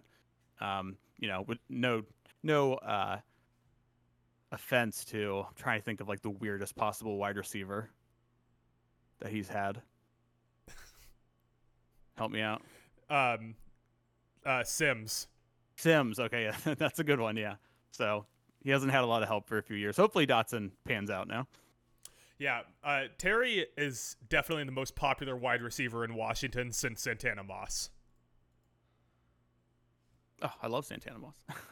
Um, 0.62 0.98
you 1.20 1.28
know, 1.28 1.44
with 1.48 1.60
no 1.70 2.04
no 2.44 2.76
uh, 2.76 3.20
offense 4.52 5.06
to 5.06 5.46
I'm 5.48 5.56
trying 5.56 5.80
to 5.80 5.86
think 5.86 6.02
of 6.02 6.08
like 6.08 6.22
the 6.22 6.30
weirdest 6.30 6.76
possible 6.76 7.18
wide 7.18 7.38
receiver 7.38 7.90
that 9.20 9.32
he's 9.32 9.48
had. 9.48 9.82
Help 12.18 12.32
me 12.32 12.42
out. 12.42 12.62
Um, 13.10 13.56
uh, 14.46 14.64
Sims. 14.64 15.28
Sims, 15.76 16.20
okay, 16.20 16.44
yeah, 16.44 16.74
that's 16.78 17.00
a 17.00 17.04
good 17.04 17.20
one, 17.20 17.36
yeah. 17.36 17.56
So 17.92 18.26
he 18.64 18.70
hasn't 18.70 18.92
had 18.92 19.04
a 19.04 19.08
lot 19.08 19.24
of 19.24 19.28
help 19.28 19.48
for 19.48 19.58
a 19.58 19.64
few 19.64 19.76
years. 19.76 19.98
Hopefully 19.98 20.28
Dotson 20.28 20.72
pans 20.86 21.10
out 21.10 21.28
now. 21.28 21.48
Yeah, 22.44 22.64
uh, 22.84 23.04
Terry 23.18 23.68
is 23.78 24.18
definitely 24.28 24.66
the 24.66 24.74
most 24.74 24.98
popular 24.98 25.34
wide 25.34 25.62
receiver 25.62 26.04
in 26.04 26.14
Washington 26.14 26.74
since 26.74 27.02
Santana 27.02 27.42
Moss. 27.42 27.90
Oh, 30.42 30.52
I 30.62 30.68
love 30.68 30.86
Santana 30.86 31.20
Moss. 31.20 31.38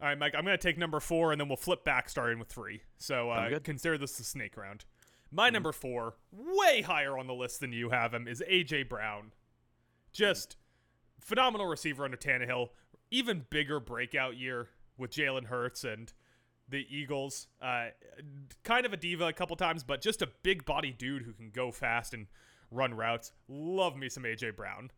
All 0.00 0.08
right, 0.08 0.18
Mike, 0.18 0.32
I'm 0.34 0.46
going 0.46 0.56
to 0.56 0.62
take 0.62 0.78
number 0.78 1.00
four, 1.00 1.32
and 1.32 1.40
then 1.40 1.48
we'll 1.48 1.58
flip 1.58 1.84
back 1.84 2.08
starting 2.08 2.38
with 2.38 2.48
three. 2.48 2.80
So 2.96 3.28
uh, 3.28 3.58
consider 3.58 3.98
this 3.98 4.16
the 4.16 4.24
snake 4.24 4.56
round. 4.56 4.86
My 5.30 5.50
number 5.50 5.70
four, 5.72 6.14
way 6.32 6.80
higher 6.80 7.18
on 7.18 7.26
the 7.26 7.34
list 7.34 7.60
than 7.60 7.74
you 7.74 7.90
have 7.90 8.14
him, 8.14 8.26
is 8.26 8.42
A.J. 8.48 8.84
Brown. 8.84 9.32
Just 10.14 10.56
phenomenal 11.20 11.66
receiver 11.66 12.06
under 12.06 12.16
Tannehill. 12.16 12.68
Even 13.10 13.44
bigger 13.50 13.80
breakout 13.80 14.38
year 14.38 14.70
with 14.96 15.10
Jalen 15.10 15.48
Hurts 15.48 15.84
and 15.84 16.10
the 16.72 16.84
Eagles. 16.90 17.46
Uh, 17.60 17.86
kind 18.64 18.84
of 18.84 18.92
a 18.92 18.96
diva 18.96 19.26
a 19.28 19.32
couple 19.32 19.54
times, 19.54 19.84
but 19.84 20.00
just 20.00 20.20
a 20.22 20.28
big 20.42 20.64
body 20.64 20.90
dude 20.90 21.22
who 21.22 21.32
can 21.32 21.50
go 21.50 21.70
fast 21.70 22.12
and 22.12 22.26
run 22.72 22.94
routes. 22.94 23.30
Love 23.48 23.96
me 23.96 24.08
some 24.08 24.24
A.J. 24.24 24.50
Brown. 24.50 24.90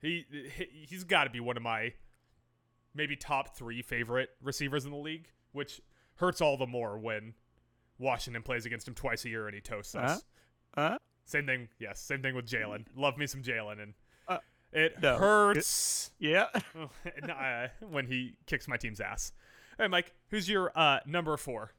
He, 0.00 0.24
he 0.30 0.68
he's 0.88 1.02
got 1.04 1.24
to 1.24 1.30
be 1.30 1.40
one 1.40 1.56
of 1.56 1.62
my 1.62 1.94
maybe 2.94 3.16
top 3.16 3.56
three 3.56 3.82
favorite 3.82 4.28
receivers 4.42 4.84
in 4.84 4.90
the 4.92 4.96
league, 4.96 5.28
which 5.52 5.80
hurts 6.16 6.40
all 6.40 6.56
the 6.56 6.66
more 6.66 6.98
when 6.98 7.34
Washington 7.98 8.42
plays 8.42 8.66
against 8.66 8.86
him 8.86 8.94
twice 8.94 9.24
a 9.24 9.28
year 9.28 9.46
and 9.46 9.54
he 9.54 9.60
toasts 9.60 9.94
us. 9.94 10.24
Uh, 10.76 10.80
uh, 10.80 10.96
Same 11.24 11.46
thing, 11.46 11.68
yes, 11.78 12.00
same 12.00 12.20
thing 12.22 12.34
with 12.34 12.46
Jalen. 12.46 12.84
Love 12.96 13.16
me 13.16 13.26
some 13.26 13.42
Jalen, 13.42 13.80
and 13.82 13.94
Uh, 14.28 14.38
it 14.72 15.00
no. 15.00 15.16
hurts 15.16 16.10
yeah. 16.18 16.46
uh, 17.28 17.68
when 17.88 18.06
he 18.06 18.36
kicks 18.46 18.66
my 18.68 18.76
team's 18.76 19.00
ass. 19.00 19.32
All 19.78 19.84
right, 19.84 19.90
Mike, 19.90 20.12
who's 20.28 20.48
your 20.48 20.70
uh, 20.76 21.00
number 21.06 21.36
four? 21.36 21.72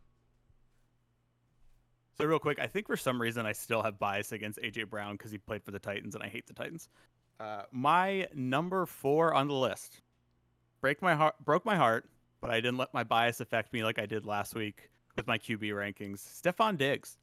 So 2.17 2.25
real 2.25 2.39
quick, 2.39 2.59
I 2.59 2.67
think 2.67 2.87
for 2.87 2.97
some 2.97 3.19
reason 3.21 3.45
I 3.45 3.53
still 3.53 3.81
have 3.81 3.97
bias 3.99 4.31
against 4.31 4.59
AJ 4.59 4.89
Brown 4.89 5.15
because 5.15 5.31
he 5.31 5.37
played 5.37 5.63
for 5.63 5.71
the 5.71 5.79
Titans 5.79 6.13
and 6.15 6.23
I 6.23 6.27
hate 6.27 6.45
the 6.47 6.53
Titans. 6.53 6.89
Uh, 7.39 7.63
my 7.71 8.27
number 8.35 8.85
four 8.85 9.33
on 9.33 9.47
the 9.47 9.53
list 9.55 10.01
break 10.81 11.01
my 11.01 11.15
heart, 11.15 11.35
broke 11.43 11.65
my 11.65 11.75
heart, 11.75 12.05
but 12.41 12.49
I 12.51 12.55
didn't 12.55 12.77
let 12.77 12.93
my 12.93 13.03
bias 13.03 13.39
affect 13.39 13.71
me 13.73 13.83
like 13.83 13.97
I 13.99 14.05
did 14.05 14.25
last 14.25 14.53
week 14.53 14.89
with 15.15 15.27
my 15.27 15.37
QB 15.37 15.61
rankings. 15.71 16.19
Stefon 16.41 16.77
Diggs 16.77 17.17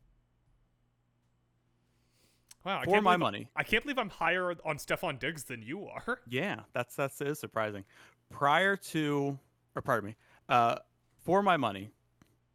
Wow, 2.64 2.80
I 2.80 2.84
for 2.84 2.90
can't 2.92 3.04
my 3.04 3.12
believe- 3.12 3.20
money. 3.20 3.48
I 3.56 3.62
can't 3.62 3.82
believe 3.84 3.98
I'm 3.98 4.10
higher 4.10 4.54
on 4.64 4.76
Stefon 4.78 5.18
Diggs 5.18 5.44
than 5.44 5.62
you 5.62 5.86
are. 5.86 6.20
Yeah, 6.28 6.60
that's 6.72 6.94
that's 6.96 7.20
is 7.20 7.38
surprising. 7.38 7.84
Prior 8.30 8.76
to, 8.76 9.38
or 9.76 9.82
pardon 9.82 10.10
me, 10.10 10.16
uh, 10.50 10.76
for 11.24 11.42
my 11.42 11.56
money, 11.56 11.90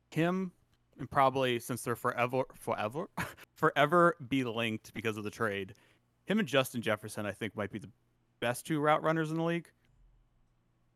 him 0.10 0.52
and 1.00 1.10
probably 1.10 1.60
since 1.60 1.82
they're 1.82 1.96
forever, 1.96 2.44
forever, 2.54 3.10
forever 3.56 4.16
be 4.28 4.44
linked 4.44 4.94
because 4.94 5.18
of 5.18 5.24
the 5.24 5.32
trade. 5.32 5.74
Him 6.26 6.40
and 6.40 6.48
Justin 6.48 6.82
Jefferson, 6.82 7.26
I 7.26 7.32
think, 7.32 7.56
might 7.56 7.72
be 7.72 7.80
the 7.80 7.90
best 8.40 8.66
two 8.66 8.80
route 8.80 9.02
runners 9.02 9.32
in 9.32 9.38
the 9.38 9.44
league. 9.44 9.70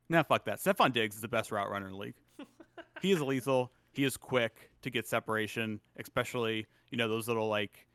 Nah, 0.10 0.24
fuck 0.24 0.46
that. 0.46 0.60
Stefon 0.60 0.92
Diggs 0.92 1.16
is 1.16 1.22
the 1.22 1.28
best 1.28 1.52
route 1.52 1.70
runner 1.70 1.88
in 1.88 1.94
the 1.94 1.98
league. 1.98 2.16
he 3.02 3.12
is 3.12 3.22
lethal. 3.22 3.72
He 3.92 4.04
is 4.04 4.18
quick 4.18 4.72
to 4.82 4.90
get 4.90 5.08
separation, 5.08 5.80
especially 5.98 6.66
you 6.90 6.98
know 6.98 7.08
those 7.08 7.28
little 7.28 7.48
like 7.48 7.86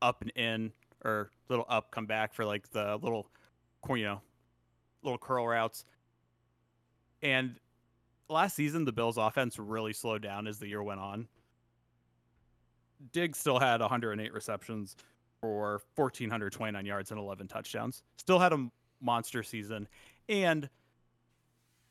up 0.00 0.22
and 0.22 0.30
in 0.36 0.72
or 1.04 1.30
little 1.48 1.66
up 1.68 1.90
come 1.90 2.06
back 2.06 2.32
for 2.32 2.44
like 2.44 2.70
the 2.70 2.98
little 3.02 3.26
you 3.88 4.04
know 4.04 4.20
little 5.02 5.18
curl 5.18 5.46
routes. 5.46 5.84
And 7.22 7.56
last 8.30 8.56
season, 8.56 8.84
the 8.84 8.92
Bills' 8.92 9.16
offense 9.16 9.58
really 9.58 9.92
slowed 9.92 10.22
down 10.22 10.46
as 10.46 10.58
the 10.58 10.68
year 10.68 10.82
went 10.82 11.00
on. 11.00 11.28
Diggs 13.12 13.38
still 13.38 13.58
had 13.58 13.80
108 13.80 14.32
receptions 14.32 14.96
for 15.40 15.80
1,429 15.96 16.84
yards 16.84 17.10
and 17.10 17.18
11 17.18 17.48
touchdowns. 17.48 18.02
Still 18.16 18.38
had 18.38 18.52
a 18.52 18.68
monster 19.00 19.42
season, 19.42 19.88
and 20.28 20.68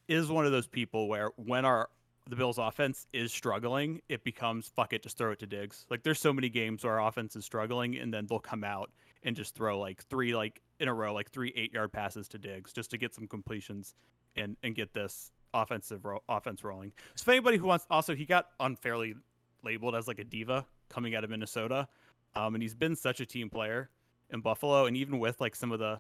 is 0.08 0.30
one 0.30 0.46
of 0.46 0.52
those 0.52 0.68
people 0.68 1.08
where 1.08 1.30
when 1.36 1.66
our 1.66 1.90
the 2.28 2.36
Bills' 2.36 2.60
offense 2.60 3.08
is 3.12 3.34
struggling, 3.34 4.02
it 4.08 4.24
becomes 4.24 4.68
fuck 4.68 4.94
it, 4.94 5.02
just 5.02 5.18
throw 5.18 5.32
it 5.32 5.40
to 5.40 5.48
Diggs. 5.48 5.86
Like 5.90 6.04
there's 6.04 6.20
so 6.20 6.32
many 6.32 6.48
games 6.48 6.84
where 6.84 7.00
our 7.00 7.08
offense 7.08 7.36
is 7.36 7.44
struggling, 7.44 7.98
and 7.98 8.14
then 8.14 8.28
they'll 8.28 8.40
come 8.40 8.64
out 8.64 8.92
and 9.24 9.36
just 9.36 9.56
throw 9.56 9.80
like 9.80 10.04
three 10.06 10.36
like 10.36 10.62
in 10.80 10.88
a 10.88 10.94
row, 10.94 11.14
like 11.14 11.32
three 11.32 11.52
eight 11.56 11.74
yard 11.74 11.92
passes 11.92 12.28
to 12.30 12.38
Diggs 12.38 12.72
just 12.72 12.92
to 12.92 12.98
get 12.98 13.16
some 13.16 13.28
completions 13.28 13.96
and 14.36 14.58
and 14.62 14.76
get 14.76 14.94
this 14.94 15.32
offensive 15.54 16.06
ro- 16.06 16.24
offense 16.30 16.64
rolling. 16.64 16.92
So 17.16 17.24
if 17.24 17.30
anybody 17.30 17.58
who 17.58 17.68
wants, 17.68 17.86
also 17.90 18.16
he 18.16 18.26
got 18.26 18.48
unfairly 18.60 19.16
labeled 19.64 19.96
as 19.96 20.08
like 20.08 20.20
a 20.20 20.24
diva 20.24 20.66
coming 20.90 21.16
out 21.16 21.24
of 21.24 21.30
Minnesota, 21.30 21.88
um, 22.36 22.56
and 22.56 22.62
he's 22.62 22.76
been 22.76 22.96
such 22.96 23.20
a 23.20 23.26
team 23.26 23.50
player 23.50 23.90
in 24.30 24.42
Buffalo, 24.42 24.86
and 24.86 24.96
even 24.96 25.20
with 25.20 25.40
like 25.42 25.56
some 25.56 25.72
of 25.72 25.80
the 25.80 26.00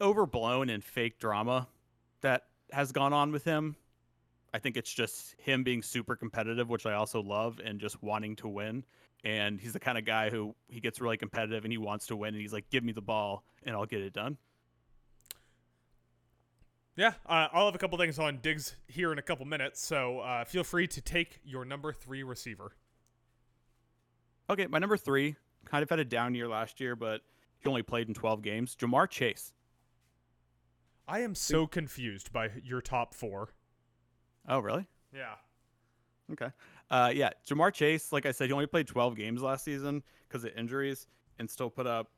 overblown 0.00 0.68
and 0.70 0.84
fake 0.84 1.18
drama 1.18 1.66
that 2.20 2.44
has 2.72 2.92
gone 2.92 3.12
on 3.12 3.32
with 3.32 3.44
him. 3.44 3.76
I 4.54 4.58
think 4.58 4.76
it's 4.76 4.92
just 4.92 5.34
him 5.38 5.64
being 5.64 5.82
super 5.82 6.16
competitive, 6.16 6.68
which 6.68 6.86
I 6.86 6.94
also 6.94 7.20
love, 7.22 7.60
and 7.62 7.78
just 7.78 8.02
wanting 8.02 8.36
to 8.36 8.48
win. 8.48 8.84
And 9.24 9.60
he's 9.60 9.72
the 9.72 9.80
kind 9.80 9.98
of 9.98 10.04
guy 10.04 10.30
who 10.30 10.54
he 10.68 10.80
gets 10.80 11.00
really 11.00 11.16
competitive 11.16 11.64
and 11.64 11.72
he 11.72 11.78
wants 11.78 12.06
to 12.06 12.16
win. 12.16 12.34
And 12.34 12.40
he's 12.40 12.52
like, 12.52 12.70
"Give 12.70 12.84
me 12.84 12.92
the 12.92 13.02
ball, 13.02 13.44
and 13.64 13.74
I'll 13.74 13.86
get 13.86 14.00
it 14.02 14.12
done." 14.12 14.38
Yeah, 16.96 17.12
uh, 17.26 17.48
I'll 17.52 17.66
have 17.66 17.74
a 17.74 17.78
couple 17.78 17.98
things 17.98 18.18
on 18.18 18.38
Diggs 18.40 18.74
here 18.88 19.12
in 19.12 19.18
a 19.18 19.22
couple 19.22 19.44
minutes, 19.44 19.84
so 19.84 20.20
uh, 20.20 20.44
feel 20.46 20.64
free 20.64 20.86
to 20.88 21.00
take 21.02 21.40
your 21.44 21.66
number 21.66 21.92
three 21.92 22.22
receiver. 22.22 22.72
Okay, 24.48 24.66
my 24.66 24.78
number 24.78 24.96
three 24.96 25.36
kind 25.66 25.82
of 25.82 25.90
had 25.90 25.98
a 25.98 26.04
down 26.04 26.34
year 26.34 26.48
last 26.48 26.80
year, 26.80 26.96
but 26.96 27.20
he 27.58 27.68
only 27.68 27.82
played 27.82 28.08
in 28.08 28.14
12 28.14 28.40
games. 28.40 28.74
Ja'Marr 28.76 29.10
Chase. 29.10 29.52
I 31.06 31.20
am 31.20 31.34
so 31.34 31.66
confused 31.66 32.32
by 32.32 32.48
your 32.64 32.80
top 32.80 33.12
four. 33.12 33.50
Oh, 34.48 34.60
really? 34.60 34.86
Yeah. 35.14 35.34
Okay. 36.32 36.48
Uh, 36.90 37.12
yeah, 37.14 37.30
Ja'Marr 37.46 37.74
Chase, 37.74 38.10
like 38.10 38.24
I 38.24 38.32
said, 38.32 38.46
he 38.46 38.52
only 38.54 38.66
played 38.66 38.86
12 38.86 39.16
games 39.16 39.42
last 39.42 39.64
season 39.64 40.02
because 40.28 40.44
of 40.44 40.52
injuries 40.56 41.06
and 41.38 41.50
still 41.50 41.68
put 41.68 41.86
up 41.86 42.10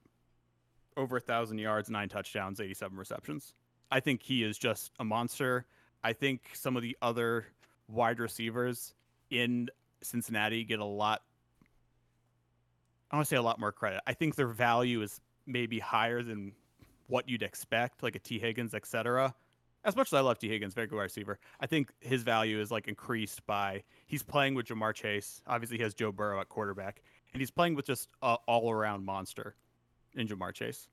over 0.97 1.17
a 1.17 1.21
thousand 1.21 1.59
yards, 1.59 1.91
nine 1.91 2.09
touchdowns, 2.09 2.61
87 2.61 2.97
receptions. 2.97 3.55
I 3.91 4.01
think 4.01 4.23
he 4.23 4.45
is 4.45 4.59
just 4.59 4.93
a 4.99 5.05
monster. 5.05 5.67
I 6.03 6.13
think 6.13 6.51
some 6.55 6.77
of 6.77 6.83
the 6.83 6.97
other 7.03 7.47
wide 7.89 8.21
receivers 8.21 8.95
in 9.31 9.69
Cincinnati 10.03 10.65
get 10.65 10.79
a 10.79 10.85
lot. 10.85 11.23
I 13.11 13.17
want 13.17 13.27
to 13.27 13.29
say 13.29 13.37
a 13.37 13.43
lot 13.43 13.59
more 13.59 13.73
credit. 13.73 14.03
I 14.07 14.13
think 14.13 14.35
their 14.35 14.49
value 14.49 15.03
is 15.03 15.21
maybe 15.47 15.79
higher 15.79 16.23
than 16.23 16.53
what 17.07 17.29
you'd 17.29 17.43
expect, 17.43 18.03
like 18.03 18.15
a 18.15 18.19
Tee 18.19 18.39
Higgins, 18.39 18.75
etc. 18.75 19.35
As 19.85 19.97
much 19.97 20.09
as 20.09 20.13
I 20.13 20.21
love 20.21 20.39
Tee 20.39 20.49
Higgins, 20.49 20.75
very 20.75 20.87
good 20.87 20.97
wide 20.97 21.05
receiver, 21.05 21.39
I 21.61 21.67
think 21.67 21.91
his 22.01 22.23
value 22.23 22.61
is 22.61 22.71
like 22.71 22.87
increased 22.87 23.45
by 23.47 23.83
he's 24.07 24.23
playing 24.23 24.55
with 24.55 24.67
Ja'Marr 24.67 24.93
Chase. 24.95 25.41
Obviously, 25.47 25.79
he 25.79 25.83
has 25.83 25.95
Joe 25.95 26.13
Burrow 26.13 26.41
at 26.41 26.51
quarterback, 26.51 27.03
and 27.33 27.41
he's 27.41 27.51
playing 27.51 27.75
with 27.75 27.87
just 27.87 28.11
a 28.23 28.37
all-around 28.47 29.05
monster 29.07 29.55
in 30.15 30.29
Ja'Marr 30.29 30.53
Chase. 30.53 30.89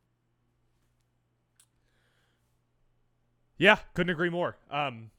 Yeah, 3.57 3.77
couldn't 3.93 4.11
agree 4.11 4.29
more. 4.29 4.57
Um, 4.69 5.11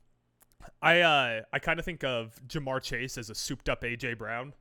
I 0.82 1.01
uh, 1.01 1.43
I 1.53 1.59
kind 1.59 1.78
of 1.78 1.84
think 1.84 2.05
of 2.05 2.41
Ja'Marr 2.47 2.82
Chase 2.82 3.16
as 3.18 3.30
a 3.30 3.34
souped-up 3.34 3.82
AJ 3.82 4.18
Brown, 4.18 4.53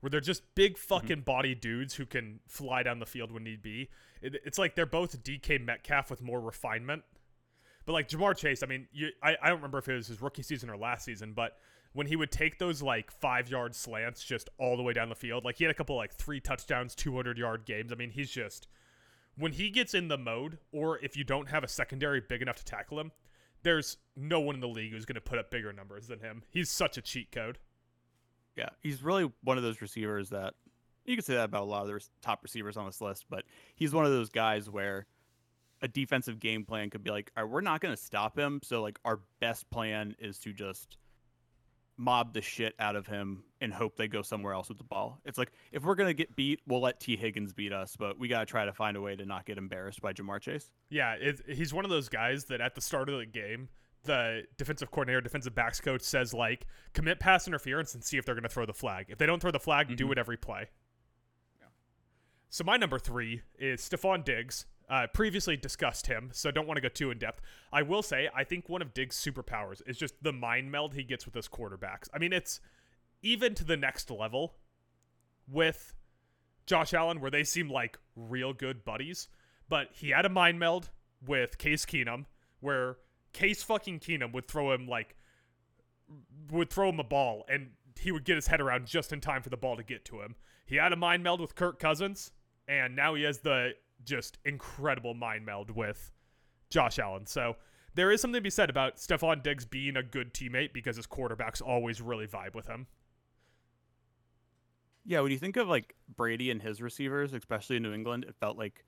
where 0.00 0.10
they're 0.10 0.20
just 0.20 0.42
big 0.54 0.78
fucking 0.78 1.22
body 1.22 1.54
dudes 1.54 1.94
who 1.94 2.06
can 2.06 2.40
fly 2.46 2.82
down 2.82 2.98
the 2.98 3.06
field 3.06 3.32
when 3.32 3.44
need 3.44 3.62
be. 3.62 3.90
It, 4.22 4.36
it's 4.44 4.58
like 4.58 4.74
they're 4.74 4.86
both 4.86 5.22
DK 5.22 5.62
Metcalf 5.64 6.10
with 6.10 6.22
more 6.22 6.40
refinement. 6.40 7.02
But 7.86 7.92
like 7.92 8.08
Ja'Marr 8.08 8.36
Chase, 8.36 8.62
I 8.62 8.66
mean, 8.66 8.86
you, 8.92 9.10
I 9.22 9.36
I 9.42 9.48
don't 9.48 9.58
remember 9.58 9.78
if 9.78 9.88
it 9.88 9.94
was 9.94 10.06
his 10.06 10.22
rookie 10.22 10.42
season 10.42 10.70
or 10.70 10.76
last 10.76 11.04
season, 11.04 11.32
but 11.34 11.58
when 11.92 12.06
he 12.06 12.16
would 12.16 12.32
take 12.32 12.58
those 12.58 12.82
like 12.82 13.10
five 13.10 13.48
yard 13.48 13.74
slants 13.74 14.22
just 14.24 14.50
all 14.58 14.76
the 14.76 14.82
way 14.82 14.92
down 14.92 15.08
the 15.08 15.14
field, 15.14 15.44
like 15.44 15.56
he 15.56 15.64
had 15.64 15.70
a 15.70 15.74
couple 15.74 15.96
like 15.96 16.12
three 16.14 16.40
touchdowns, 16.40 16.94
two 16.94 17.14
hundred 17.14 17.38
yard 17.38 17.64
games. 17.66 17.92
I 17.92 17.96
mean, 17.96 18.10
he's 18.10 18.30
just 18.30 18.66
when 19.36 19.52
he 19.52 19.70
gets 19.70 19.94
in 19.94 20.08
the 20.08 20.18
mode, 20.18 20.58
or 20.72 20.98
if 20.98 21.16
you 21.16 21.24
don't 21.24 21.48
have 21.48 21.64
a 21.64 21.68
secondary 21.68 22.20
big 22.20 22.42
enough 22.42 22.56
to 22.56 22.64
tackle 22.64 23.00
him, 23.00 23.12
there's 23.62 23.96
no 24.16 24.40
one 24.40 24.54
in 24.54 24.60
the 24.60 24.68
league 24.68 24.92
who's 24.92 25.04
going 25.04 25.14
to 25.14 25.20
put 25.20 25.38
up 25.38 25.50
bigger 25.50 25.72
numbers 25.72 26.06
than 26.06 26.20
him. 26.20 26.42
He's 26.50 26.70
such 26.70 26.96
a 26.96 27.02
cheat 27.02 27.32
code. 27.32 27.58
Yeah, 28.56 28.68
he's 28.80 29.02
really 29.02 29.32
one 29.42 29.56
of 29.56 29.64
those 29.64 29.80
receivers 29.80 30.30
that 30.30 30.54
you 31.04 31.16
could 31.16 31.24
say 31.24 31.34
that 31.34 31.44
about 31.44 31.62
a 31.62 31.66
lot 31.66 31.82
of 31.82 31.88
the 31.88 32.00
top 32.22 32.42
receivers 32.42 32.76
on 32.76 32.86
this 32.86 33.00
list, 33.00 33.26
but 33.28 33.44
he's 33.74 33.92
one 33.92 34.04
of 34.04 34.12
those 34.12 34.30
guys 34.30 34.70
where 34.70 35.06
a 35.82 35.88
defensive 35.88 36.40
game 36.40 36.64
plan 36.64 36.88
could 36.88 37.02
be 37.02 37.10
like, 37.10 37.30
all 37.36 37.44
right, 37.44 37.52
we're 37.52 37.60
not 37.60 37.80
going 37.80 37.94
to 37.94 38.00
stop 38.00 38.38
him. 38.38 38.60
So, 38.62 38.80
like, 38.80 38.98
our 39.04 39.20
best 39.40 39.68
plan 39.70 40.14
is 40.18 40.38
to 40.40 40.52
just 40.52 40.96
mob 41.96 42.32
the 42.34 42.42
shit 42.42 42.74
out 42.78 42.96
of 42.96 43.06
him 43.06 43.44
and 43.60 43.72
hope 43.72 43.96
they 43.96 44.08
go 44.08 44.20
somewhere 44.22 44.52
else 44.52 44.68
with 44.68 44.78
the 44.78 44.84
ball. 44.84 45.20
It's 45.24 45.38
like, 45.38 45.52
if 45.72 45.84
we're 45.84 45.94
going 45.94 46.08
to 46.08 46.14
get 46.14 46.34
beat, 46.34 46.60
we'll 46.66 46.80
let 46.80 46.98
Tee 47.00 47.16
Higgins 47.16 47.52
beat 47.52 47.72
us, 47.72 47.96
but 47.96 48.18
we 48.18 48.26
got 48.28 48.40
to 48.40 48.46
try 48.46 48.64
to 48.64 48.72
find 48.72 48.96
a 48.96 49.00
way 49.00 49.14
to 49.16 49.24
not 49.24 49.46
get 49.46 49.58
embarrassed 49.58 50.00
by 50.00 50.12
Ja'Marr 50.12 50.40
Chase. 50.40 50.70
Yeah, 50.90 51.12
it, 51.14 51.40
he's 51.48 51.72
one 51.72 51.84
of 51.84 51.90
those 51.90 52.08
guys 52.08 52.46
that 52.46 52.60
at 52.60 52.74
the 52.74 52.80
start 52.80 53.08
of 53.08 53.18
the 53.18 53.26
game, 53.26 53.68
the 54.02 54.42
defensive 54.58 54.90
coordinator, 54.90 55.20
defensive 55.20 55.54
backs 55.54 55.80
coach 55.80 56.02
says 56.02 56.34
like, 56.34 56.66
commit 56.92 57.20
pass 57.20 57.46
interference 57.46 57.94
and 57.94 58.02
see 58.04 58.18
if 58.18 58.26
they're 58.26 58.34
going 58.34 58.42
to 58.42 58.48
throw 58.48 58.66
the 58.66 58.74
flag. 58.74 59.06
If 59.08 59.18
they 59.18 59.26
don't 59.26 59.40
throw 59.40 59.50
the 59.52 59.60
flag, 59.60 59.96
do 59.96 60.06
Mhm. 60.08 60.12
it 60.12 60.18
every 60.18 60.36
play. 60.36 60.68
So 62.50 62.62
my 62.62 62.76
number 62.76 62.98
three 63.00 63.42
is 63.58 63.80
Stefon 63.80 64.24
Diggs. 64.24 64.66
Uh, 64.86 65.06
previously 65.06 65.56
discussed 65.56 66.06
him, 66.08 66.28
so 66.32 66.50
don't 66.50 66.66
want 66.66 66.76
to 66.76 66.82
go 66.82 66.90
too 66.90 67.10
in 67.10 67.18
depth. 67.18 67.40
I 67.72 67.80
will 67.80 68.02
say, 68.02 68.28
I 68.34 68.44
think 68.44 68.68
one 68.68 68.82
of 68.82 68.92
Diggs' 68.92 69.16
superpowers 69.16 69.80
is 69.86 69.96
just 69.96 70.22
the 70.22 70.32
mind 70.32 70.70
meld 70.70 70.94
he 70.94 71.02
gets 71.02 71.24
with 71.24 71.34
his 71.34 71.48
quarterbacks. 71.48 72.08
I 72.12 72.18
mean, 72.18 72.34
it's 72.34 72.60
even 73.22 73.54
to 73.54 73.64
the 73.64 73.78
next 73.78 74.10
level 74.10 74.56
with 75.50 75.94
Josh 76.66 76.92
Allen, 76.92 77.20
where 77.20 77.30
they 77.30 77.44
seem 77.44 77.70
like 77.70 77.98
real 78.14 78.52
good 78.52 78.84
buddies. 78.84 79.28
But 79.68 79.88
he 79.92 80.10
had 80.10 80.26
a 80.26 80.28
mind 80.28 80.58
meld 80.58 80.90
with 81.26 81.56
Case 81.56 81.86
Keenum, 81.86 82.26
where 82.60 82.98
Case 83.32 83.62
fucking 83.62 84.00
Keenum 84.00 84.32
would 84.32 84.48
throw 84.48 84.72
him 84.72 84.86
like 84.86 85.16
would 86.50 86.70
throw 86.70 86.90
him 86.90 87.00
a 87.00 87.04
ball 87.04 87.44
and 87.48 87.70
he 87.98 88.12
would 88.12 88.24
get 88.24 88.36
his 88.36 88.46
head 88.46 88.60
around 88.60 88.86
just 88.86 89.12
in 89.12 89.20
time 89.20 89.42
for 89.42 89.48
the 89.48 89.56
ball 89.56 89.76
to 89.76 89.82
get 89.82 90.04
to 90.04 90.20
him. 90.20 90.34
He 90.66 90.76
had 90.76 90.92
a 90.92 90.96
mind 90.96 91.22
meld 91.22 91.40
with 91.40 91.54
Kirk 91.54 91.78
Cousins, 91.78 92.32
and 92.66 92.96
now 92.96 93.14
he 93.14 93.22
has 93.22 93.40
the 93.40 93.72
just 94.04 94.38
incredible 94.44 95.14
mind 95.14 95.44
meld 95.46 95.70
with 95.70 96.12
Josh 96.70 96.98
Allen. 96.98 97.26
So 97.26 97.56
there 97.94 98.10
is 98.10 98.20
something 98.20 98.38
to 98.38 98.42
be 98.42 98.50
said 98.50 98.70
about 98.70 98.96
Stefon 98.96 99.42
Diggs 99.42 99.64
being 99.64 99.96
a 99.96 100.02
good 100.02 100.34
teammate 100.34 100.72
because 100.72 100.96
his 100.96 101.06
quarterbacks 101.06 101.62
always 101.62 102.00
really 102.00 102.26
vibe 102.26 102.54
with 102.54 102.66
him. 102.66 102.86
Yeah, 105.06 105.20
when 105.20 105.32
you 105.32 105.38
think 105.38 105.56
of 105.56 105.68
like 105.68 105.94
Brady 106.16 106.50
and 106.50 106.60
his 106.62 106.80
receivers, 106.80 107.34
especially 107.34 107.76
in 107.76 107.82
New 107.82 107.92
England, 107.92 108.24
it 108.24 108.34
felt 108.40 108.56
like 108.56 108.84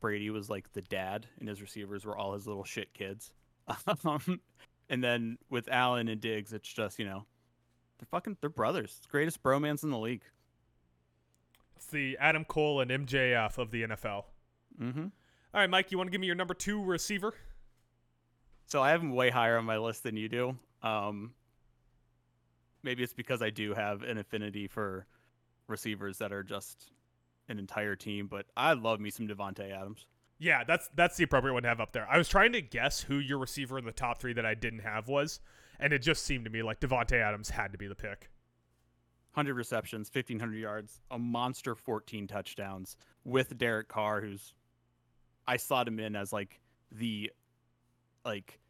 Brady 0.00 0.30
was 0.30 0.50
like 0.50 0.72
the 0.72 0.82
dad, 0.82 1.26
and 1.38 1.48
his 1.48 1.62
receivers 1.62 2.04
were 2.04 2.16
all 2.16 2.34
his 2.34 2.46
little 2.46 2.64
shit 2.64 2.92
kids. 2.94 3.32
Um, 4.04 4.40
and 4.88 5.04
then 5.04 5.38
with 5.48 5.68
Allen 5.70 6.08
and 6.08 6.20
Diggs, 6.20 6.52
it's 6.52 6.68
just 6.68 6.98
you 6.98 7.04
know, 7.04 7.24
they're 7.98 8.06
fucking 8.10 8.38
they're 8.40 8.50
brothers. 8.50 8.96
It's 8.96 9.06
the 9.06 9.08
greatest 9.08 9.42
bromance 9.42 9.84
in 9.84 9.90
the 9.90 9.98
league. 9.98 10.24
It's 11.76 11.86
the 11.86 12.18
Adam 12.18 12.44
Cole 12.44 12.80
and 12.80 12.90
MJF 12.90 13.58
of 13.58 13.70
the 13.70 13.84
NFL. 13.84 14.24
Mm-hmm. 14.80 15.00
All 15.02 15.60
right, 15.60 15.70
Mike, 15.70 15.90
you 15.90 15.98
want 15.98 16.08
to 16.08 16.12
give 16.12 16.20
me 16.20 16.26
your 16.26 16.36
number 16.36 16.54
two 16.54 16.82
receiver? 16.82 17.34
So 18.66 18.80
I 18.82 18.90
have 18.90 19.02
him 19.02 19.14
way 19.14 19.30
higher 19.30 19.58
on 19.58 19.64
my 19.64 19.78
list 19.78 20.04
than 20.04 20.16
you 20.16 20.28
do. 20.28 20.56
Um, 20.82 21.32
maybe 22.82 23.02
it's 23.02 23.12
because 23.12 23.42
I 23.42 23.50
do 23.50 23.74
have 23.74 24.02
an 24.02 24.18
affinity 24.18 24.68
for 24.68 25.06
receivers 25.66 26.18
that 26.18 26.32
are 26.32 26.42
just 26.42 26.92
an 27.48 27.58
entire 27.58 27.96
team, 27.96 28.28
but 28.28 28.46
I 28.56 28.74
love 28.74 29.00
me 29.00 29.10
some 29.10 29.26
Davante 29.26 29.70
Adams. 29.70 30.06
Yeah, 30.38 30.64
that's 30.64 30.88
that's 30.94 31.16
the 31.16 31.24
appropriate 31.24 31.52
one 31.52 31.64
to 31.64 31.68
have 31.68 31.80
up 31.80 31.92
there. 31.92 32.08
I 32.10 32.16
was 32.16 32.28
trying 32.28 32.52
to 32.52 32.62
guess 32.62 33.00
who 33.02 33.16
your 33.18 33.38
receiver 33.38 33.78
in 33.78 33.84
the 33.84 33.92
top 33.92 34.20
three 34.20 34.32
that 34.32 34.46
I 34.46 34.54
didn't 34.54 34.78
have 34.80 35.08
was, 35.08 35.40
and 35.78 35.92
it 35.92 35.98
just 35.98 36.24
seemed 36.24 36.44
to 36.44 36.50
me 36.50 36.62
like 36.62 36.80
Davante 36.80 37.20
Adams 37.20 37.50
had 37.50 37.72
to 37.72 37.78
be 37.78 37.88
the 37.88 37.94
pick. 37.94 38.30
100 39.34 39.54
receptions, 39.54 40.10
1,500 40.12 40.56
yards, 40.56 41.00
a 41.10 41.18
monster 41.18 41.74
14 41.76 42.26
touchdowns 42.26 42.96
with 43.24 43.56
Derek 43.58 43.86
Carr, 43.88 44.20
who's 44.20 44.54
I 45.50 45.56
slot 45.56 45.88
him 45.88 45.98
in 45.98 46.14
as 46.14 46.32
like 46.32 46.60
the 46.92 47.32
like 48.24 48.60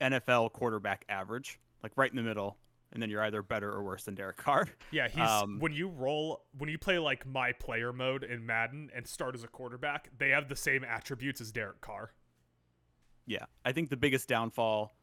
NFL 0.00 0.54
quarterback 0.54 1.04
average, 1.10 1.60
like 1.82 1.92
right 1.94 2.10
in 2.10 2.16
the 2.16 2.22
middle, 2.22 2.56
and 2.94 3.02
then 3.02 3.10
you're 3.10 3.22
either 3.22 3.42
better 3.42 3.70
or 3.70 3.82
worse 3.82 4.04
than 4.04 4.14
Derek 4.14 4.38
Carr. 4.38 4.66
Yeah, 4.90 5.08
he's 5.08 5.28
um, 5.28 5.58
when 5.60 5.74
you 5.74 5.88
roll 5.88 6.46
when 6.56 6.70
you 6.70 6.78
play 6.78 6.98
like 6.98 7.26
my 7.26 7.52
player 7.52 7.92
mode 7.92 8.24
in 8.24 8.46
Madden 8.46 8.88
and 8.96 9.06
start 9.06 9.34
as 9.34 9.44
a 9.44 9.46
quarterback, 9.46 10.08
they 10.16 10.30
have 10.30 10.48
the 10.48 10.56
same 10.56 10.84
attributes 10.84 11.38
as 11.42 11.52
Derek 11.52 11.82
Carr. 11.82 12.14
Yeah, 13.26 13.44
I 13.66 13.72
think 13.72 13.90
the 13.90 13.98
biggest 13.98 14.26
downfall 14.26 14.96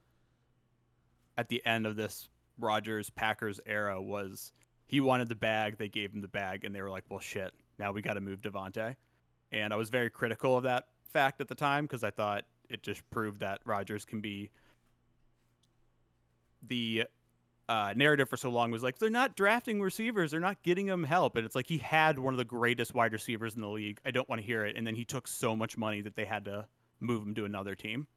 at 1.37 1.47
the 1.47 1.63
end 1.63 1.85
of 1.85 1.95
this 1.95 2.27
Rodgers 2.57 3.11
Packers 3.11 3.59
era 3.67 4.01
was 4.01 4.51
he 4.87 4.99
wanted 4.99 5.29
the 5.29 5.35
bag, 5.35 5.77
they 5.77 5.89
gave 5.89 6.11
him 6.11 6.21
the 6.21 6.27
bag, 6.27 6.65
and 6.65 6.73
they 6.73 6.81
were 6.81 6.89
like, 6.89 7.03
"Well, 7.07 7.19
shit, 7.19 7.53
now 7.77 7.91
we 7.91 8.01
got 8.01 8.15
to 8.15 8.21
move 8.21 8.41
Davante." 8.41 8.95
And 9.51 9.73
I 9.73 9.75
was 9.75 9.89
very 9.89 10.09
critical 10.09 10.57
of 10.57 10.63
that 10.63 10.87
fact 11.13 11.41
at 11.41 11.47
the 11.47 11.55
time 11.55 11.85
because 11.85 12.03
I 12.03 12.11
thought 12.11 12.43
it 12.69 12.83
just 12.83 13.07
proved 13.09 13.39
that 13.39 13.61
Rodgers 13.65 14.05
can 14.05 14.19
be 14.19 14.49
the 16.67 17.05
uh, 17.69 17.93
narrative 17.95 18.29
for 18.29 18.37
so 18.37 18.49
long 18.49 18.71
was 18.71 18.83
like 18.83 18.97
they're 18.97 19.09
not 19.09 19.35
drafting 19.35 19.81
receivers, 19.81 20.31
they're 20.31 20.39
not 20.39 20.61
getting 20.63 20.87
him 20.87 21.03
help, 21.03 21.35
and 21.35 21.45
it's 21.45 21.55
like 21.55 21.67
he 21.67 21.77
had 21.77 22.17
one 22.17 22.33
of 22.33 22.37
the 22.37 22.45
greatest 22.45 22.93
wide 22.93 23.11
receivers 23.11 23.55
in 23.55 23.61
the 23.61 23.69
league. 23.69 23.99
I 24.05 24.11
don't 24.11 24.27
want 24.29 24.41
to 24.41 24.45
hear 24.45 24.65
it, 24.65 24.75
and 24.77 24.87
then 24.87 24.95
he 24.95 25.03
took 25.03 25.27
so 25.27 25.55
much 25.55 25.77
money 25.77 26.01
that 26.01 26.15
they 26.15 26.25
had 26.25 26.45
to 26.45 26.65
move 26.99 27.23
him 27.23 27.35
to 27.35 27.45
another 27.45 27.75
team. 27.75 28.07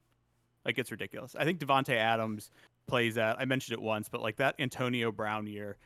Like 0.65 0.79
it's 0.79 0.91
ridiculous. 0.91 1.35
I 1.39 1.45
think 1.45 1.59
Davante 1.59 1.97
Adams 1.97 2.51
plays 2.87 3.15
that. 3.17 3.41
I 3.41 3.45
mentioned 3.45 3.79
it 3.79 3.83
once, 3.83 4.09
but 4.09 4.23
like 4.23 4.37
that 4.37 4.55
Antonio 4.59 5.11
Brown 5.11 5.47
year, 5.47 5.79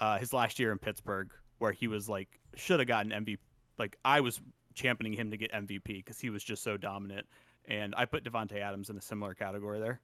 uh, 0.00 0.18
his 0.18 0.32
last 0.32 0.58
year 0.58 0.72
in 0.72 0.78
Pittsburgh, 0.78 1.30
where 1.58 1.72
he 1.72 1.88
was 1.88 2.08
like 2.08 2.28
should 2.54 2.80
have 2.80 2.88
gotten 2.88 3.12
MVP. 3.12 3.38
Like 3.78 3.96
I 4.04 4.20
was 4.20 4.40
championing 4.76 5.14
him 5.14 5.30
to 5.32 5.36
get 5.36 5.52
MVP 5.52 5.82
because 5.86 6.20
he 6.20 6.30
was 6.30 6.44
just 6.44 6.62
so 6.62 6.76
dominant, 6.76 7.26
and 7.64 7.94
I 7.96 8.04
put 8.04 8.22
Davante 8.22 8.60
Adams 8.60 8.90
in 8.90 8.96
a 8.96 9.00
similar 9.00 9.34
category 9.34 9.80
there. 9.80 10.00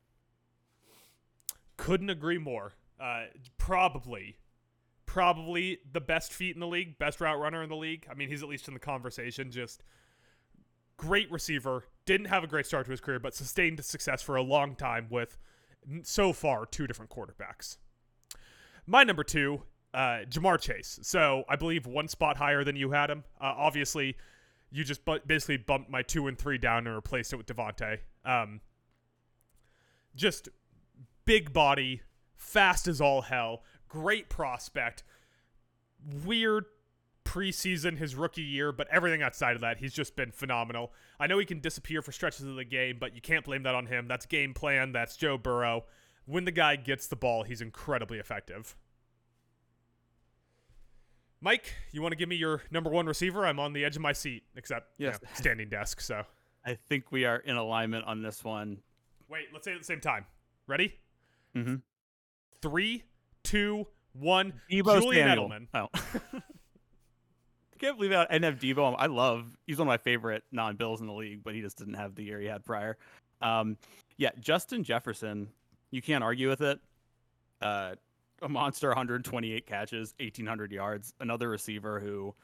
Couldn't 1.77 2.11
agree 2.11 2.39
more. 2.39 2.73
Uh, 3.01 3.25
probably, 3.59 4.37
probably 5.07 5.79
the 5.93 6.01
best 6.01 6.33
feet 6.33 6.55
in 6.55 6.61
the 6.61 6.67
league, 6.67 6.99
best 6.99 7.21
route 7.21 7.39
runner 7.39 7.63
in 7.63 7.69
the 7.69 7.77
league. 7.77 8.07
I 8.11 8.15
mean, 8.15 8.29
he's 8.29 8.43
at 8.43 8.49
least 8.49 8.67
in 8.67 8.75
the 8.75 8.81
conversation. 8.81 9.51
Just 9.51 9.85
great 10.97 11.31
receiver. 11.31 11.85
Didn't 12.07 12.27
have 12.27 12.45
a 12.45 12.47
great 12.47 12.67
start 12.67 12.87
to 12.87 12.91
his 12.91 13.01
career, 13.01 13.19
but 13.19 13.35
sustained 13.35 13.85
success 13.85 14.23
for 14.23 14.37
a 14.37 14.43
long 14.43 14.75
time 14.75 15.07
with 15.11 15.39
so 16.03 16.33
far 16.33 16.67
two 16.67 16.87
different 16.87 17.11
quarterbacks. 17.11 17.77
My 18.87 19.05
number 19.05 19.25
two, 19.25 19.63
uh, 19.95 20.25
Ja'Marr 20.29 20.61
Chase. 20.61 20.99
So 21.03 21.45
I 21.49 21.57
believe 21.57 21.87
one 21.87 22.09
spot 22.09 22.37
higher 22.37 22.65
than 22.65 22.77
you 22.77 22.91
had 22.91 23.11
him. 23.11 23.25
Uh, 23.41 23.55
obviously, 23.57 24.17
you 24.73 24.85
just 24.85 25.05
bu- 25.05 25.21
basically 25.27 25.59
bumped 25.59 25.91
my 25.91 26.03
two 26.03 26.27
and 26.27 26.39
three 26.39 26.59
down 26.59 26.87
and 26.87 26.97
replaced 26.97 27.33
it 27.33 27.37
with 27.37 27.47
Davante. 27.47 27.99
Um, 28.25 28.61
just 30.17 30.49
big 31.25 31.53
body, 31.53 32.03
fast 32.37 32.89
as 32.89 33.01
all 33.01 33.23
hell, 33.23 33.63
great 33.89 34.29
prospect. 34.29 35.05
Weird 36.25 36.65
preseason, 37.25 37.99
his 37.99 38.17
rookie 38.17 38.43
year, 38.43 38.73
but 38.73 38.89
everything 38.89 39.23
outside 39.23 39.55
of 39.55 39.61
that, 39.61 39.79
he's 39.79 39.93
just 39.93 40.17
been 40.17 40.33
phenomenal. 40.33 40.93
I 41.21 41.27
know 41.27 41.39
he 41.39 41.45
can 41.45 41.61
disappear 41.61 42.03
for 42.03 42.13
stretches 42.13 42.47
of 42.47 42.57
the 42.57 42.65
game, 42.65 42.97
but 42.99 43.15
you 43.15 43.21
can't 43.21 43.45
blame 43.45 43.63
that 43.63 43.75
on 43.75 43.87
him. 43.87 44.09
That's 44.09 44.27
game 44.27 44.55
plan. 44.55 44.93
That's 44.93 45.17
Joe 45.17 45.39
Burrow. 45.39 45.85
When 46.25 46.45
the 46.45 46.51
guy 46.51 46.77
gets 46.77 47.07
the 47.07 47.17
ball, 47.17 47.43
he's 47.45 47.61
incredibly 47.61 48.19
effective. 48.19 48.77
Mike, 51.45 51.75
you 51.91 52.01
want 52.01 52.13
to 52.13 52.17
give 52.17 52.29
me 52.29 52.37
your 52.37 52.63
number 52.71 52.89
one 52.89 53.05
receiver? 53.05 53.45
I'm 53.45 53.59
on 53.59 53.73
the 53.73 53.85
edge 53.85 53.97
of 53.97 54.03
my 54.03 54.13
seat, 54.13 54.45
except 54.55 54.93
yes. 54.97 55.19
You 55.21 55.27
know, 55.27 55.35
standing 55.35 55.69
desk. 55.69 56.01
So 56.01 56.23
I 56.65 56.79
think 56.89 57.11
we 57.11 57.25
are 57.25 57.39
in 57.39 57.57
alignment 57.57 58.07
on 58.07 58.23
this 58.23 58.45
one. 58.45 58.79
Wait, 59.29 59.47
let's 59.53 59.65
say 59.65 59.73
it 59.73 59.75
at 59.75 59.81
the 59.81 59.85
same 59.85 60.01
time. 60.01 60.25
Ready? 60.69 60.95
Mm-hmm. 61.57 61.77
Three, 62.63 63.03
two, 63.43 63.89
one. 64.13 64.53
Deebo 64.71 65.01
Julian 65.01 65.29
Samuel. 65.29 65.49
Edelman. 65.51 65.67
Oh. 65.75 65.89
I 67.75 67.79
can't 67.79 67.97
believe 67.99 68.13
I 68.13 68.27
didn't 68.27 68.45
have 68.45 68.61
Deebo. 68.61 68.95
I 68.97 69.07
love. 69.07 69.57
He's 69.67 69.79
one 69.79 69.89
of 69.89 69.91
my 69.91 69.99
favorite 69.99 70.45
non-Bills 70.53 71.01
in 71.01 71.09
the 71.09 71.13
league, 71.13 71.43
but 71.43 71.57
he 71.57 71.61
just 71.61 71.77
didn't 71.77 71.95
have 71.95 72.15
the 72.15 72.23
year 72.23 72.39
he 72.39 72.47
had 72.47 72.65
prior. 72.65 72.97
Um, 73.41 73.77
yeah, 74.17 74.31
Justin 74.39 74.85
Jefferson. 74.85 75.49
You 75.91 76.03
can't 76.03 76.23
argue 76.23 76.49
with 76.49 76.61
it. 76.61 76.79
Uh, 77.61 77.97
a 78.43 78.49
monster 78.49 78.89
128 78.89 79.67
catches, 79.67 80.15
1800 80.19 80.73
yards, 80.73 81.15
another 81.21 81.49
receiver 81.49 82.01
who 82.01 82.35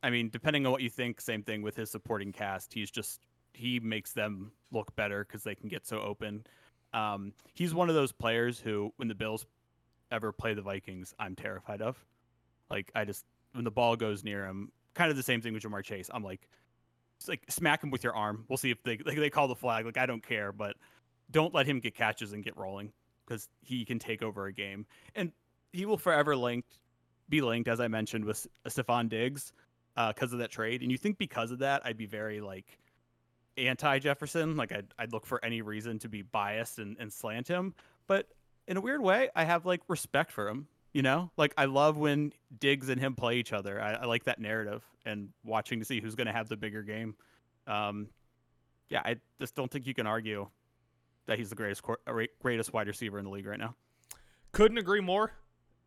I 0.00 0.10
mean, 0.10 0.30
depending 0.30 0.64
on 0.64 0.70
what 0.70 0.82
you 0.82 0.90
think, 0.90 1.20
same 1.20 1.42
thing 1.42 1.60
with 1.60 1.74
his 1.74 1.90
supporting 1.90 2.32
cast. 2.32 2.72
He's 2.72 2.90
just 2.90 3.20
he 3.54 3.80
makes 3.80 4.12
them 4.12 4.52
look 4.70 4.94
better 4.94 5.24
cuz 5.24 5.42
they 5.42 5.54
can 5.54 5.68
get 5.68 5.86
so 5.86 6.00
open. 6.00 6.44
Um, 6.92 7.32
he's 7.54 7.74
one 7.74 7.88
of 7.88 7.94
those 7.94 8.12
players 8.12 8.60
who 8.60 8.92
when 8.96 9.08
the 9.08 9.14
Bills 9.14 9.46
ever 10.10 10.32
play 10.32 10.54
the 10.54 10.62
Vikings, 10.62 11.14
I'm 11.18 11.34
terrified 11.34 11.82
of. 11.82 12.04
Like 12.70 12.90
I 12.94 13.04
just 13.04 13.24
when 13.52 13.64
the 13.64 13.70
ball 13.70 13.96
goes 13.96 14.22
near 14.22 14.46
him, 14.46 14.70
kind 14.94 15.10
of 15.10 15.16
the 15.16 15.22
same 15.22 15.40
thing 15.40 15.54
with 15.54 15.62
Ja'Marr 15.62 15.82
Chase. 15.82 16.10
I'm 16.12 16.22
like 16.22 16.48
like 17.26 17.42
smack 17.48 17.82
him 17.82 17.90
with 17.90 18.04
your 18.04 18.14
arm. 18.14 18.44
We'll 18.48 18.58
see 18.58 18.70
if 18.70 18.82
they 18.84 18.98
like 18.98 19.16
they 19.16 19.30
call 19.30 19.48
the 19.48 19.56
flag. 19.56 19.86
Like 19.86 19.98
I 19.98 20.06
don't 20.06 20.22
care, 20.22 20.52
but 20.52 20.76
don't 21.30 21.52
let 21.52 21.66
him 21.66 21.80
get 21.80 21.94
catches 21.94 22.32
and 22.32 22.44
get 22.44 22.56
rolling 22.56 22.92
because 23.28 23.48
he 23.60 23.84
can 23.84 23.98
take 23.98 24.22
over 24.22 24.46
a 24.46 24.52
game, 24.52 24.86
and 25.14 25.32
he 25.72 25.84
will 25.84 25.98
forever 25.98 26.34
linked 26.34 26.78
be 27.28 27.40
linked, 27.40 27.68
as 27.68 27.80
I 27.80 27.88
mentioned, 27.88 28.24
with 28.24 28.46
Stefon 28.66 29.08
Diggs 29.08 29.52
because 29.94 30.32
uh, 30.32 30.36
of 30.36 30.38
that 30.38 30.50
trade. 30.50 30.82
And 30.82 30.90
you 30.90 30.98
think 30.98 31.18
because 31.18 31.50
of 31.50 31.58
that, 31.58 31.82
I'd 31.84 31.96
be 31.96 32.06
very 32.06 32.40
like 32.40 32.78
anti 33.56 33.98
Jefferson. 33.98 34.56
Like 34.56 34.72
I'd, 34.72 34.86
I'd 34.98 35.12
look 35.12 35.26
for 35.26 35.44
any 35.44 35.62
reason 35.62 35.98
to 36.00 36.08
be 36.08 36.22
biased 36.22 36.78
and, 36.78 36.96
and 36.98 37.12
slant 37.12 37.48
him. 37.48 37.74
But 38.06 38.28
in 38.66 38.76
a 38.76 38.80
weird 38.80 39.02
way, 39.02 39.28
I 39.34 39.44
have 39.44 39.66
like 39.66 39.82
respect 39.88 40.32
for 40.32 40.48
him. 40.48 40.68
You 40.94 41.02
know, 41.02 41.30
like 41.36 41.52
I 41.58 41.66
love 41.66 41.98
when 41.98 42.32
Diggs 42.58 42.88
and 42.88 42.98
him 42.98 43.14
play 43.14 43.36
each 43.36 43.52
other. 43.52 43.80
I, 43.80 43.92
I 43.92 44.04
like 44.06 44.24
that 44.24 44.40
narrative 44.40 44.82
and 45.04 45.28
watching 45.44 45.80
to 45.80 45.84
see 45.84 46.00
who's 46.00 46.14
going 46.14 46.26
to 46.26 46.32
have 46.32 46.48
the 46.48 46.56
bigger 46.56 46.82
game. 46.82 47.14
Um, 47.66 48.08
yeah, 48.88 49.02
I 49.04 49.16
just 49.38 49.54
don't 49.54 49.70
think 49.70 49.86
you 49.86 49.92
can 49.92 50.06
argue 50.06 50.48
that 51.28 51.38
he's 51.38 51.50
the 51.50 51.56
greatest 51.56 51.82
greatest 52.40 52.72
wide 52.72 52.88
receiver 52.88 53.18
in 53.18 53.24
the 53.24 53.30
league 53.30 53.46
right 53.46 53.58
now. 53.58 53.76
Couldn't 54.52 54.78
agree 54.78 55.00
more. 55.00 55.32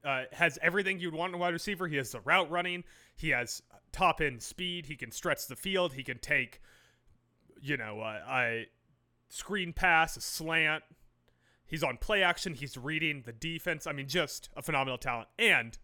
Uh, 0.03 0.23
has 0.31 0.57
everything 0.61 0.99
you'd 0.99 1.13
want 1.13 1.31
in 1.31 1.35
a 1.35 1.37
wide 1.37 1.53
receiver. 1.53 1.87
He 1.87 1.97
has 1.97 2.11
the 2.11 2.21
route 2.21 2.49
running. 2.49 2.83
He 3.15 3.29
has 3.29 3.61
top 3.91 4.21
end 4.21 4.41
speed. 4.41 4.85
He 4.85 4.95
can 4.95 5.11
stretch 5.11 5.47
the 5.47 5.55
field. 5.55 5.93
He 5.93 6.03
can 6.03 6.19
take, 6.19 6.61
you 7.61 7.75
know, 7.75 8.01
a, 8.01 8.21
a 8.29 8.67
screen 9.29 9.73
pass, 9.73 10.15
a 10.15 10.21
slant. 10.21 10.83
He's 11.65 11.83
on 11.83 11.97
play 11.97 12.23
action. 12.23 12.53
He's 12.53 12.77
reading 12.77 13.23
the 13.25 13.31
defense. 13.31 13.85
I 13.85 13.93
mean, 13.93 14.07
just 14.07 14.49
a 14.55 14.61
phenomenal 14.61 14.97
talent 14.97 15.27
and 15.37 15.77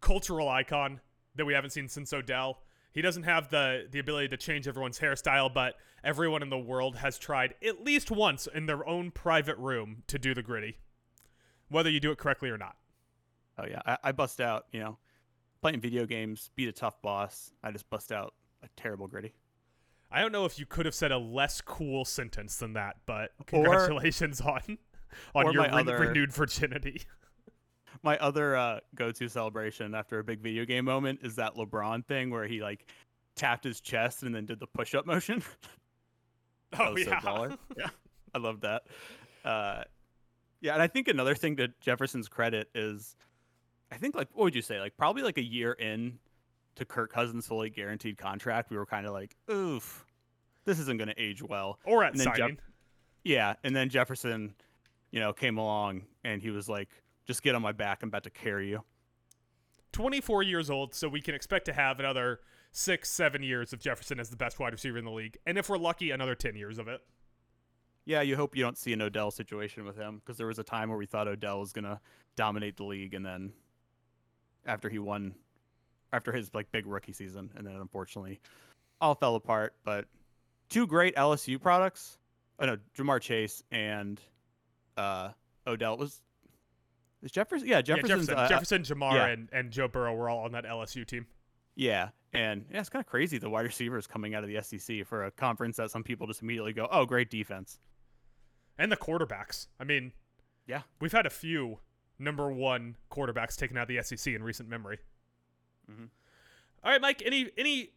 cultural 0.00 0.48
icon 0.48 1.00
that 1.34 1.44
we 1.44 1.54
haven't 1.54 1.70
seen 1.70 1.88
since 1.88 2.12
Odell. 2.12 2.62
He 2.92 3.00
doesn't 3.00 3.22
have 3.22 3.48
the 3.48 3.86
the 3.90 3.98
ability 3.98 4.28
to 4.28 4.36
change 4.36 4.68
everyone's 4.68 4.98
hairstyle, 4.98 5.52
but 5.52 5.74
everyone 6.04 6.42
in 6.42 6.50
the 6.50 6.58
world 6.58 6.96
has 6.96 7.18
tried 7.18 7.54
at 7.66 7.82
least 7.82 8.10
once 8.10 8.46
in 8.46 8.66
their 8.66 8.86
own 8.86 9.10
private 9.10 9.56
room 9.56 10.02
to 10.08 10.18
do 10.18 10.34
the 10.34 10.42
Griddy, 10.42 10.76
whether 11.68 11.88
you 11.90 12.00
do 12.00 12.10
it 12.10 12.18
correctly 12.18 12.50
or 12.50 12.58
not. 12.58 12.76
Oh 13.58 13.64
yeah, 13.66 13.80
I, 13.86 13.96
I 14.04 14.12
bust 14.12 14.40
out. 14.40 14.66
You 14.72 14.80
know, 14.80 14.98
playing 15.62 15.80
video 15.80 16.04
games, 16.04 16.50
beat 16.54 16.68
a 16.68 16.72
tough 16.72 17.00
boss. 17.00 17.52
I 17.62 17.70
just 17.70 17.88
bust 17.88 18.12
out 18.12 18.34
a 18.62 18.68
terrible 18.76 19.06
Griddy. 19.06 19.32
I 20.10 20.20
don't 20.20 20.32
know 20.32 20.44
if 20.44 20.58
you 20.58 20.66
could 20.66 20.84
have 20.84 20.94
said 20.94 21.10
a 21.10 21.18
less 21.18 21.62
cool 21.62 22.04
sentence 22.04 22.56
than 22.56 22.74
that, 22.74 22.96
but 23.06 23.30
congratulations 23.46 24.40
on 24.42 24.78
on 25.34 25.52
your 25.52 25.62
re- 25.62 25.70
other- 25.70 25.98
renewed 25.98 26.32
virginity. 26.32 27.02
My 28.02 28.18
other 28.18 28.56
uh, 28.56 28.80
go-to 28.94 29.28
celebration 29.28 29.94
after 29.94 30.18
a 30.18 30.24
big 30.24 30.40
video 30.40 30.64
game 30.64 30.84
moment 30.84 31.20
is 31.22 31.36
that 31.36 31.54
LeBron 31.54 32.04
thing 32.06 32.30
where 32.30 32.46
he 32.46 32.60
like 32.60 32.86
tapped 33.36 33.64
his 33.64 33.80
chest 33.80 34.22
and 34.24 34.34
then 34.34 34.44
did 34.46 34.58
the 34.60 34.66
push-up 34.66 35.06
motion. 35.06 35.42
Oh 36.78 36.94
was 36.94 37.04
so 37.04 37.10
yeah. 37.10 37.54
yeah, 37.76 37.88
I 38.34 38.38
love 38.38 38.62
that. 38.62 38.84
Uh, 39.44 39.82
yeah, 40.62 40.72
and 40.72 40.80
I 40.80 40.86
think 40.86 41.06
another 41.08 41.34
thing 41.34 41.56
to 41.56 41.68
Jefferson's 41.82 42.28
credit 42.28 42.70
is, 42.74 43.14
I 43.90 43.96
think 43.96 44.14
like 44.14 44.28
what 44.32 44.44
would 44.44 44.54
you 44.54 44.62
say? 44.62 44.80
Like 44.80 44.96
probably 44.96 45.22
like 45.22 45.36
a 45.36 45.42
year 45.44 45.72
in 45.72 46.18
to 46.76 46.86
Kirk 46.86 47.12
Cousins' 47.12 47.46
fully 47.46 47.68
guaranteed 47.68 48.16
contract, 48.16 48.70
we 48.70 48.78
were 48.78 48.86
kind 48.86 49.04
of 49.06 49.12
like, 49.12 49.36
oof, 49.50 50.06
this 50.64 50.78
isn't 50.78 50.96
going 50.96 51.08
to 51.08 51.22
age 51.22 51.42
well. 51.42 51.78
or 51.84 52.04
at 52.04 52.12
And 52.12 52.20
then 52.20 52.32
Jeff- 52.34 52.50
Yeah, 53.22 53.54
and 53.64 53.76
then 53.76 53.90
Jefferson, 53.90 54.54
you 55.10 55.20
know, 55.20 55.34
came 55.34 55.58
along 55.58 56.04
and 56.24 56.40
he 56.40 56.48
was 56.50 56.70
like, 56.70 56.88
just 57.26 57.42
get 57.42 57.54
on 57.54 57.62
my 57.62 57.72
back. 57.72 58.02
I'm 58.02 58.08
about 58.08 58.24
to 58.24 58.30
carry 58.30 58.68
you. 58.68 58.82
24 59.92 60.42
years 60.42 60.70
old, 60.70 60.94
so 60.94 61.08
we 61.08 61.20
can 61.20 61.34
expect 61.34 61.66
to 61.66 61.72
have 61.72 62.00
another 62.00 62.40
six, 62.72 63.10
seven 63.10 63.42
years 63.42 63.72
of 63.72 63.80
Jefferson 63.80 64.18
as 64.18 64.30
the 64.30 64.36
best 64.36 64.58
wide 64.58 64.72
receiver 64.72 64.98
in 64.98 65.04
the 65.04 65.10
league, 65.10 65.36
and 65.46 65.58
if 65.58 65.68
we're 65.68 65.78
lucky, 65.78 66.10
another 66.10 66.34
10 66.34 66.56
years 66.56 66.78
of 66.78 66.88
it. 66.88 67.00
Yeah, 68.04 68.22
you 68.22 68.34
hope 68.34 68.56
you 68.56 68.62
don't 68.64 68.78
see 68.78 68.92
an 68.92 69.02
Odell 69.02 69.30
situation 69.30 69.84
with 69.84 69.96
him 69.96 70.16
because 70.18 70.36
there 70.36 70.46
was 70.46 70.58
a 70.58 70.64
time 70.64 70.88
where 70.88 70.98
we 70.98 71.06
thought 71.06 71.28
Odell 71.28 71.60
was 71.60 71.72
gonna 71.72 72.00
dominate 72.34 72.76
the 72.76 72.84
league, 72.84 73.14
and 73.14 73.24
then 73.24 73.52
after 74.66 74.88
he 74.88 74.98
won, 74.98 75.34
after 76.12 76.32
his 76.32 76.52
like 76.54 76.72
big 76.72 76.86
rookie 76.86 77.12
season, 77.12 77.50
and 77.54 77.66
then 77.66 77.76
unfortunately, 77.76 78.40
all 79.00 79.14
fell 79.14 79.36
apart. 79.36 79.74
But 79.84 80.06
two 80.68 80.86
great 80.86 81.14
LSU 81.14 81.60
products. 81.60 82.18
Oh 82.58 82.66
no, 82.66 82.76
Ja'Marr 82.96 83.20
Chase 83.20 83.62
and 83.70 84.20
uh, 84.96 85.30
Odell 85.66 85.96
was. 85.96 86.20
Is 87.22 87.30
Jefferson? 87.30 87.68
Yeah, 87.68 87.76
Yeah, 87.76 87.82
Jefferson, 87.82 88.34
uh, 88.34 88.48
Jefferson 88.48 88.82
Ja'Marr, 88.82 89.14
yeah. 89.14 89.26
and, 89.28 89.48
and 89.52 89.70
Joe 89.70 89.88
Burrow 89.88 90.14
were 90.14 90.28
all 90.28 90.40
on 90.44 90.52
that 90.52 90.64
LSU 90.64 91.06
team. 91.06 91.26
Yeah, 91.74 92.08
and 92.32 92.64
yeah, 92.70 92.80
it's 92.80 92.88
kind 92.88 93.00
of 93.02 93.06
crazy 93.08 93.38
the 93.38 93.48
wide 93.48 93.64
receivers 93.64 94.06
coming 94.06 94.34
out 94.34 94.42
of 94.44 94.50
the 94.50 94.60
SEC 94.62 95.06
for 95.06 95.24
a 95.24 95.30
conference 95.30 95.76
that 95.76 95.90
some 95.90 96.02
people 96.02 96.26
just 96.26 96.42
immediately 96.42 96.72
go, 96.72 96.88
"Oh, 96.90 97.06
great 97.06 97.30
defense." 97.30 97.78
And 98.78 98.90
the 98.90 98.96
quarterbacks. 98.96 99.68
I 99.80 99.84
mean, 99.84 100.12
Yeah. 100.66 100.82
we've 101.00 101.12
had 101.12 101.24
a 101.26 101.30
few 101.30 101.78
number 102.18 102.52
one 102.52 102.96
quarterbacks 103.10 103.56
taken 103.56 103.76
out 103.76 103.82
of 103.82 103.88
the 103.88 103.98
SEC 103.98 104.34
in 104.34 104.42
recent 104.42 104.68
memory. 104.68 104.98
Mhm. 105.90 106.08
All 106.84 106.90
right, 106.90 107.00
Mike. 107.00 107.22
Any 107.24 107.50
any 107.56 107.92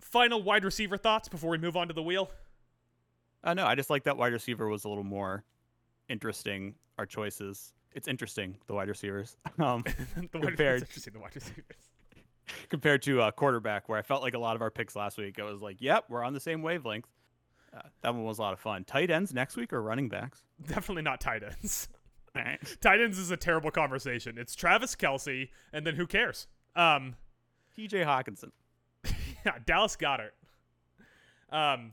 final 0.00 0.42
wide 0.42 0.64
receiver 0.64 0.96
thoughts 0.96 1.28
before 1.28 1.50
we 1.50 1.58
move 1.58 1.76
on 1.76 1.86
to 1.88 1.94
the 1.94 2.02
wheel? 2.02 2.30
Uh, 3.44 3.54
no, 3.54 3.66
I 3.66 3.74
just 3.74 3.90
like 3.90 4.04
that 4.04 4.16
wide 4.16 4.32
receiver 4.32 4.66
was 4.68 4.84
a 4.84 4.88
little 4.88 5.04
more 5.04 5.44
interesting. 6.08 6.74
Our 6.98 7.06
choices. 7.06 7.74
It's 7.94 8.08
interesting 8.08 8.56
the 8.66 8.74
wide 8.74 8.88
receivers 8.88 9.36
um, 9.58 9.82
the 10.32 10.38
wide 10.38 10.48
Compared- 10.48 10.82
interesting. 10.82 11.12
The 11.12 11.20
wide 11.20 11.34
receivers. 11.34 11.64
compared 12.68 13.02
to 13.02 13.20
uh, 13.22 13.30
quarterback, 13.30 13.88
where 13.88 13.98
I 13.98 14.02
felt 14.02 14.22
like 14.22 14.34
a 14.34 14.38
lot 14.38 14.56
of 14.56 14.62
our 14.62 14.70
picks 14.70 14.96
last 14.96 15.18
week. 15.18 15.38
I 15.38 15.44
was 15.44 15.60
like, 15.62 15.76
"Yep, 15.80 16.04
we're 16.08 16.24
on 16.24 16.32
the 16.32 16.40
same 16.40 16.62
wavelength." 16.62 17.06
Uh, 17.76 17.82
that 18.02 18.12
one 18.14 18.24
was 18.24 18.38
a 18.38 18.42
lot 18.42 18.52
of 18.52 18.58
fun. 18.58 18.82
Tight 18.84 19.10
ends 19.10 19.32
next 19.32 19.56
week 19.56 19.72
or 19.72 19.80
running 19.82 20.08
backs? 20.08 20.42
Definitely 20.66 21.02
not 21.02 21.20
tight 21.20 21.42
ends. 21.44 21.88
Right. 22.34 22.58
tight 22.80 23.00
ends 23.00 23.18
is 23.18 23.30
a 23.32 23.36
terrible 23.36 23.70
conversation. 23.72 24.38
It's 24.38 24.54
Travis 24.54 24.94
Kelce, 24.96 25.48
and 25.72 25.84
then 25.86 25.96
who 25.96 26.06
cares? 26.06 26.46
Um, 26.76 27.16
T.J. 27.74 28.02
Hockenson. 28.02 28.50
yeah, 29.44 29.58
Dallas 29.66 29.96
Goedert. 29.96 30.30
Um, 31.50 31.92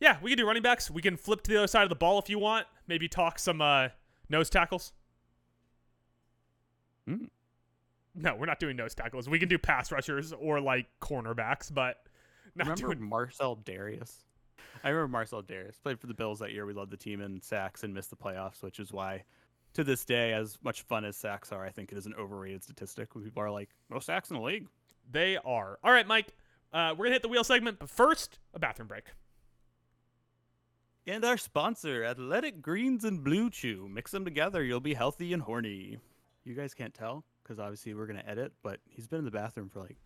yeah, 0.00 0.16
we 0.22 0.30
can 0.30 0.38
do 0.38 0.46
running 0.46 0.62
backs. 0.62 0.90
We 0.90 1.02
can 1.02 1.16
flip 1.16 1.42
to 1.42 1.50
the 1.50 1.58
other 1.58 1.66
side 1.66 1.82
of 1.82 1.88
the 1.90 1.94
ball 1.96 2.18
if 2.18 2.28
you 2.30 2.38
want. 2.38 2.66
Maybe 2.86 3.08
talk 3.08 3.38
some 3.38 3.60
uh, 3.60 3.88
nose 4.28 4.48
tackles. 4.50 4.92
Mm. 7.08 7.28
No, 8.14 8.36
we're 8.36 8.46
not 8.46 8.60
doing 8.60 8.76
nose 8.76 8.94
tackles. 8.94 9.28
We 9.28 9.38
can 9.38 9.48
do 9.48 9.58
pass 9.58 9.90
rushers 9.90 10.32
or 10.32 10.60
like 10.60 10.86
cornerbacks, 11.00 11.72
but 11.72 12.06
not 12.54 12.66
Remember 12.68 12.94
doing. 12.94 13.08
Marcell 13.08 13.56
Dareus? 13.56 14.18
I 14.84 14.90
remember 14.90 15.08
Marcell 15.08 15.42
Dareus 15.42 15.80
played 15.82 15.98
for 15.98 16.06
the 16.06 16.14
Bills 16.14 16.38
that 16.38 16.52
year. 16.52 16.66
We 16.66 16.74
led 16.74 16.90
the 16.90 16.96
team 16.96 17.20
in 17.20 17.40
sacks 17.40 17.82
and 17.82 17.92
missed 17.92 18.10
the 18.10 18.16
playoffs, 18.16 18.62
which 18.62 18.78
is 18.78 18.92
why, 18.92 19.24
to 19.72 19.82
this 19.82 20.04
day, 20.04 20.32
as 20.32 20.58
much 20.62 20.82
fun 20.82 21.04
as 21.04 21.16
sacks 21.16 21.50
are, 21.52 21.64
I 21.64 21.70
think 21.70 21.90
it 21.90 21.98
is 21.98 22.06
an 22.06 22.14
overrated 22.18 22.62
statistic. 22.62 23.14
When 23.14 23.24
people 23.24 23.42
are 23.42 23.50
like, 23.50 23.70
"Most 23.88 24.06
sacks 24.06 24.30
in 24.30 24.36
the 24.36 24.42
league." 24.42 24.68
They 25.10 25.36
are. 25.38 25.78
All 25.82 25.92
right, 25.92 26.06
Mike. 26.06 26.28
Uh, 26.72 26.94
we're 26.96 27.06
gonna 27.06 27.14
hit 27.14 27.22
the 27.22 27.28
wheel 27.28 27.44
segment, 27.44 27.78
but 27.78 27.88
first, 27.90 28.38
a 28.52 28.58
bathroom 28.58 28.88
break. 28.88 29.04
And 31.06 31.24
our 31.24 31.36
sponsor, 31.36 32.04
Athletic 32.04 32.62
Greens 32.62 33.04
and 33.04 33.24
BlueChew. 33.24 33.90
Mix 33.90 34.10
them 34.10 34.24
together, 34.24 34.62
you'll 34.62 34.80
be 34.80 34.94
healthy 34.94 35.32
and 35.32 35.42
horny. 35.42 35.98
You 36.44 36.54
guys 36.54 36.74
can't 36.74 36.92
tell 36.94 37.24
because 37.42 37.58
obviously 37.58 37.94
we're 37.94 38.06
gonna 38.06 38.24
edit, 38.26 38.52
but 38.62 38.80
he's 38.88 39.06
been 39.06 39.20
in 39.20 39.24
the 39.24 39.30
bathroom 39.30 39.68
for 39.68 39.80
like 39.80 39.96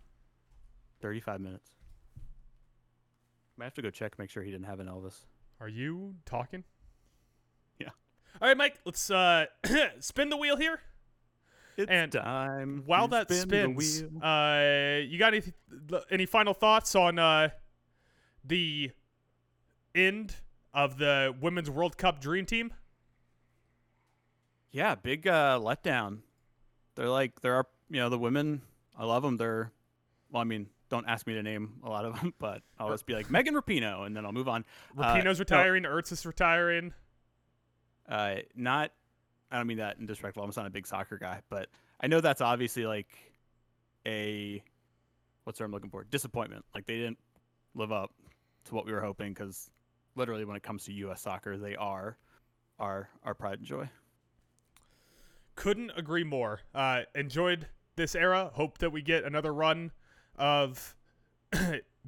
35 1.01 1.41
minutes. 1.41 1.71
Might 3.57 3.65
have 3.65 3.75
to 3.75 3.83
go 3.83 3.91
check, 3.91 4.19
make 4.19 4.31
sure 4.31 4.43
he 4.43 4.51
didn't 4.51 4.67
have 4.67 4.79
an 4.79 4.87
Elvis. 4.87 5.25
Are 5.61 5.69
you 5.69 6.15
talking? 6.25 6.63
Yeah. 7.79 7.89
All 8.41 8.49
right, 8.49 8.57
Mike. 8.57 8.79
Let's 8.85 9.11
uh, 9.11 9.47
spin 9.99 10.29
the 10.29 10.37
wheel 10.37 10.57
here. 10.57 10.81
It's 11.77 11.91
And 11.91 12.13
time. 12.13 12.83
While 12.87 13.09
that 13.09 13.33
spin 13.33 13.81
spins, 13.81 14.03
uh, 14.23 15.01
you 15.05 15.19
got 15.19 15.35
any 15.35 15.43
any 16.11 16.27
final 16.27 16.55
thoughts 16.55 16.95
on 16.95 17.19
uh, 17.19 17.51
the 18.45 18.91
end 19.95 20.35
of 20.75 20.99
the 20.99 21.35
Women's 21.41 21.71
World 21.71 21.97
Cup 21.97 22.21
Dream 22.21 22.47
Team? 22.47 22.73
Yeah, 24.71 24.97
big 24.97 25.27
uh, 25.27 25.59
letdown. 25.63 26.19
They're 26.99 27.09
like 27.09 27.41
there 27.43 27.55
are 27.55 27.65
you 27.89 28.01
know 28.01 28.09
the 28.09 28.19
women. 28.19 28.61
I 28.99 29.05
love 29.05 29.23
them. 29.23 29.37
They're 29.37 29.71
well, 30.33 30.41
I 30.41 30.45
mean, 30.45 30.67
don't 30.91 31.07
ask 31.07 31.29
me 31.29 31.35
to 31.35 31.45
name 31.45 31.75
a 31.85 31.89
lot 31.89 32.05
of 32.05 32.17
them, 32.17 32.35
but 32.41 32.63
I'll 32.77 32.91
just 32.91 33.07
be 33.07 33.15
like 33.15 33.31
Megan 33.31 33.55
Rapinoe, 33.55 34.05
and 34.05 34.17
then 34.17 34.27
I'll 34.27 34.33
move 34.33 34.49
on. 34.49 34.65
Uh, 34.99 35.15
Rapinoe's 35.15 35.39
no, 35.39 35.43
retiring. 35.43 35.85
Ertz 35.85 36.11
is 36.11 36.27
retiring. 36.27 36.93
uh, 38.09 38.37
not. 38.57 38.91
I 39.49 39.59
don't 39.59 39.69
mean 39.69 39.79
that 39.79 39.99
in 39.99 40.07
disrespectful. 40.07 40.43
I'm 40.43 40.49
just 40.49 40.59
not 40.59 40.67
a 40.67 40.71
big 40.71 40.89
soccer 40.89 41.19
guy, 41.19 41.41
but 41.49 41.69
I 42.01 42.09
know 42.09 42.21
that's 42.21 42.41
obviously 42.41 42.85
like 42.85 43.17
a 44.05 44.61
what's 45.45 45.61
the 45.61 45.65
I'm 45.65 45.71
looking 45.71 45.91
for? 45.91 46.03
Disappointment. 46.03 46.65
Like 46.75 46.87
they 46.87 46.97
didn't 46.97 47.19
live 47.77 47.93
up 47.93 48.11
to 48.65 48.75
what 48.75 48.87
we 48.87 48.93
were 48.93 49.01
hoping 49.01 49.33
because 49.33 49.71
literally 50.17 50.45
when 50.45 50.57
it 50.57 50.65
comes 50.65 50.85
to 50.87 50.93
U.S. 50.95 51.23
soccer, 51.23 51.57
they 51.57 51.77
are 51.77 52.19
our 52.81 53.09
our 53.23 53.35
pride 53.35 53.61
and 53.61 53.69
joy. 53.69 53.89
Couldn't 55.59 55.91
agree 55.97 56.23
more. 56.23 56.61
Uh, 56.73 57.01
enjoyed 57.17 57.67
this 57.97 58.15
era. 58.15 58.53
Hope 58.55 58.79
that 58.79 58.91
we 58.91 59.03
get 59.03 59.25
another 59.25 59.53
run 59.53 59.91
of 60.39 60.95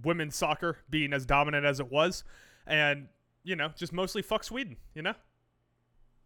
women's 0.05 0.37
soccer 0.37 0.77
being 0.89 1.13
as 1.13 1.27
dominant 1.27 1.67
as 1.67 1.81
it 1.81 1.91
was, 1.91 2.23
and 2.65 3.09
you 3.43 3.57
know, 3.57 3.73
just 3.77 3.93
mostly 3.93 4.23
fuck 4.23 4.45
Sweden. 4.45 4.77
You 4.95 5.03
know. 5.03 5.15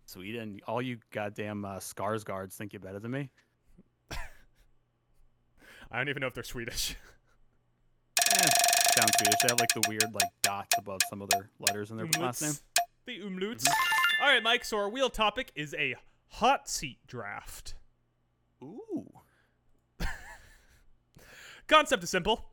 Sweden, 0.05 0.61
all 0.69 0.83
you 0.83 0.99
goddamn 1.13 1.65
uh, 1.65 1.81
scars 1.81 2.25
guards 2.25 2.57
think 2.57 2.75
you're 2.75 2.81
better 2.81 2.99
than 2.99 3.13
me. 3.13 3.31
I 4.11 5.97
don't 5.97 6.11
even 6.11 6.21
know 6.21 6.27
if 6.27 6.35
they're 6.35 6.45
Swedish. 6.45 6.95
Eh, 8.31 8.49
sounds 8.95 9.13
Swedish. 9.19 9.41
They 9.43 9.49
have 9.49 9.61
like 9.61 9.73
the 9.75 9.83
weird 9.89 10.13
like 10.13 10.29
dots 10.43 10.77
above 10.79 11.01
some 11.09 11.23
of 11.23 11.29
their 11.29 11.51
letters 11.61 11.91
in 11.91 11.97
their 11.97 12.07
last 12.19 12.43
name. 12.43 12.53
The 13.07 13.21
umlauts. 13.21 13.65
All 14.21 14.29
right, 14.29 14.43
Mike. 14.43 14.65
So 14.65 14.77
our 14.79 14.89
wheel 14.89 15.09
topic 15.09 15.53
is 15.55 15.75
a 15.75 15.95
hot 16.39 16.69
seat 16.69 16.99
draft. 17.07 17.75
Ooh. 18.63 19.09
Concept 21.69 22.03
is 22.03 22.11
simple. 22.11 22.47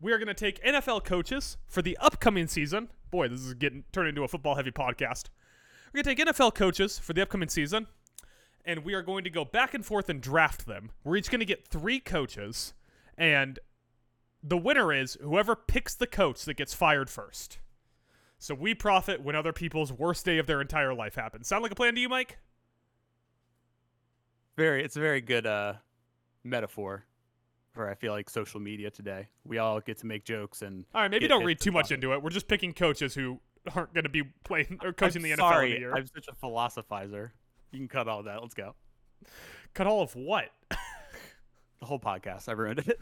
We 0.00 0.12
are 0.12 0.18
going 0.18 0.28
to 0.28 0.34
take 0.34 0.62
NFL 0.62 1.04
coaches 1.04 1.56
for 1.66 1.82
the 1.82 1.96
upcoming 1.98 2.46
season. 2.46 2.88
Boy, 3.10 3.28
this 3.28 3.40
is 3.40 3.54
getting 3.54 3.82
turned 3.92 4.08
into 4.08 4.22
a 4.22 4.28
football 4.28 4.54
heavy 4.54 4.70
podcast. 4.70 5.24
We're 5.92 6.02
going 6.02 6.14
to 6.16 6.24
take 6.24 6.36
NFL 6.36 6.54
coaches 6.54 7.00
for 7.00 7.12
the 7.12 7.22
upcoming 7.22 7.48
season, 7.48 7.88
and 8.64 8.84
we 8.84 8.94
are 8.94 9.02
going 9.02 9.24
to 9.24 9.30
go 9.30 9.44
back 9.44 9.74
and 9.74 9.84
forth 9.84 10.08
and 10.08 10.20
draft 10.20 10.66
them. 10.66 10.92
We're 11.02 11.16
each 11.16 11.30
going 11.30 11.40
to 11.40 11.44
get 11.44 11.66
three 11.66 11.98
coaches, 11.98 12.74
and 13.18 13.58
the 14.40 14.56
winner 14.56 14.92
is 14.92 15.18
whoever 15.20 15.56
picks 15.56 15.96
the 15.96 16.06
coach 16.06 16.44
that 16.44 16.54
gets 16.54 16.74
fired 16.74 17.10
first. 17.10 17.58
So 18.38 18.54
we 18.54 18.72
profit 18.72 19.20
when 19.20 19.34
other 19.34 19.52
people's 19.52 19.92
worst 19.92 20.24
day 20.24 20.38
of 20.38 20.46
their 20.46 20.60
entire 20.60 20.94
life 20.94 21.16
happens. 21.16 21.48
Sound 21.48 21.64
like 21.64 21.72
a 21.72 21.74
plan 21.74 21.96
to 21.96 22.00
you, 22.00 22.08
Mike? 22.08 22.38
Very, 24.60 24.84
it's 24.84 24.96
a 24.96 25.00
very 25.00 25.22
good 25.22 25.46
uh, 25.46 25.72
metaphor 26.44 27.06
for 27.72 27.88
I 27.88 27.94
feel 27.94 28.12
like 28.12 28.28
social 28.28 28.60
media 28.60 28.90
today. 28.90 29.28
We 29.46 29.56
all 29.56 29.80
get 29.80 29.96
to 29.98 30.06
make 30.06 30.24
jokes 30.24 30.60
and 30.60 30.84
All 30.94 31.00
right, 31.00 31.10
maybe 31.10 31.28
don't 31.28 31.44
read 31.44 31.60
too 31.60 31.72
much 31.72 31.90
into 31.90 32.12
it. 32.12 32.22
We're 32.22 32.28
just 32.28 32.46
picking 32.46 32.74
coaches 32.74 33.14
who 33.14 33.40
aren't 33.74 33.94
going 33.94 34.04
to 34.04 34.10
be 34.10 34.24
playing 34.44 34.78
or 34.82 34.92
coaching 34.92 35.24
I'm 35.24 35.30
the 35.30 35.36
NFL 35.36 35.38
sorry, 35.38 35.76
in 35.76 35.84
a. 35.84 35.92
I'm 35.92 36.06
such 36.06 36.28
a 36.28 36.34
philosophizer. 36.34 37.30
You 37.72 37.78
can 37.78 37.88
cut 37.88 38.06
all 38.06 38.22
that. 38.24 38.42
Let's 38.42 38.52
go. 38.52 38.74
Cut 39.72 39.86
all 39.86 40.02
of 40.02 40.14
what? 40.14 40.50
The 41.80 41.86
whole 41.86 41.98
podcast. 41.98 42.46
I 42.46 42.52
ruined 42.52 42.80
it. 42.80 43.00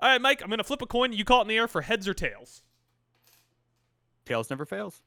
All 0.00 0.08
right, 0.10 0.20
Mike, 0.20 0.42
I'm 0.42 0.48
going 0.48 0.58
to 0.58 0.64
flip 0.64 0.82
a 0.82 0.86
coin. 0.86 1.12
You 1.12 1.24
call 1.24 1.38
it 1.38 1.42
in 1.42 1.46
the 1.46 1.56
air 1.56 1.68
for 1.68 1.82
heads 1.82 2.08
or 2.08 2.14
tails. 2.14 2.64
Tails 4.26 4.50
never 4.50 4.66
fails. 4.66 5.04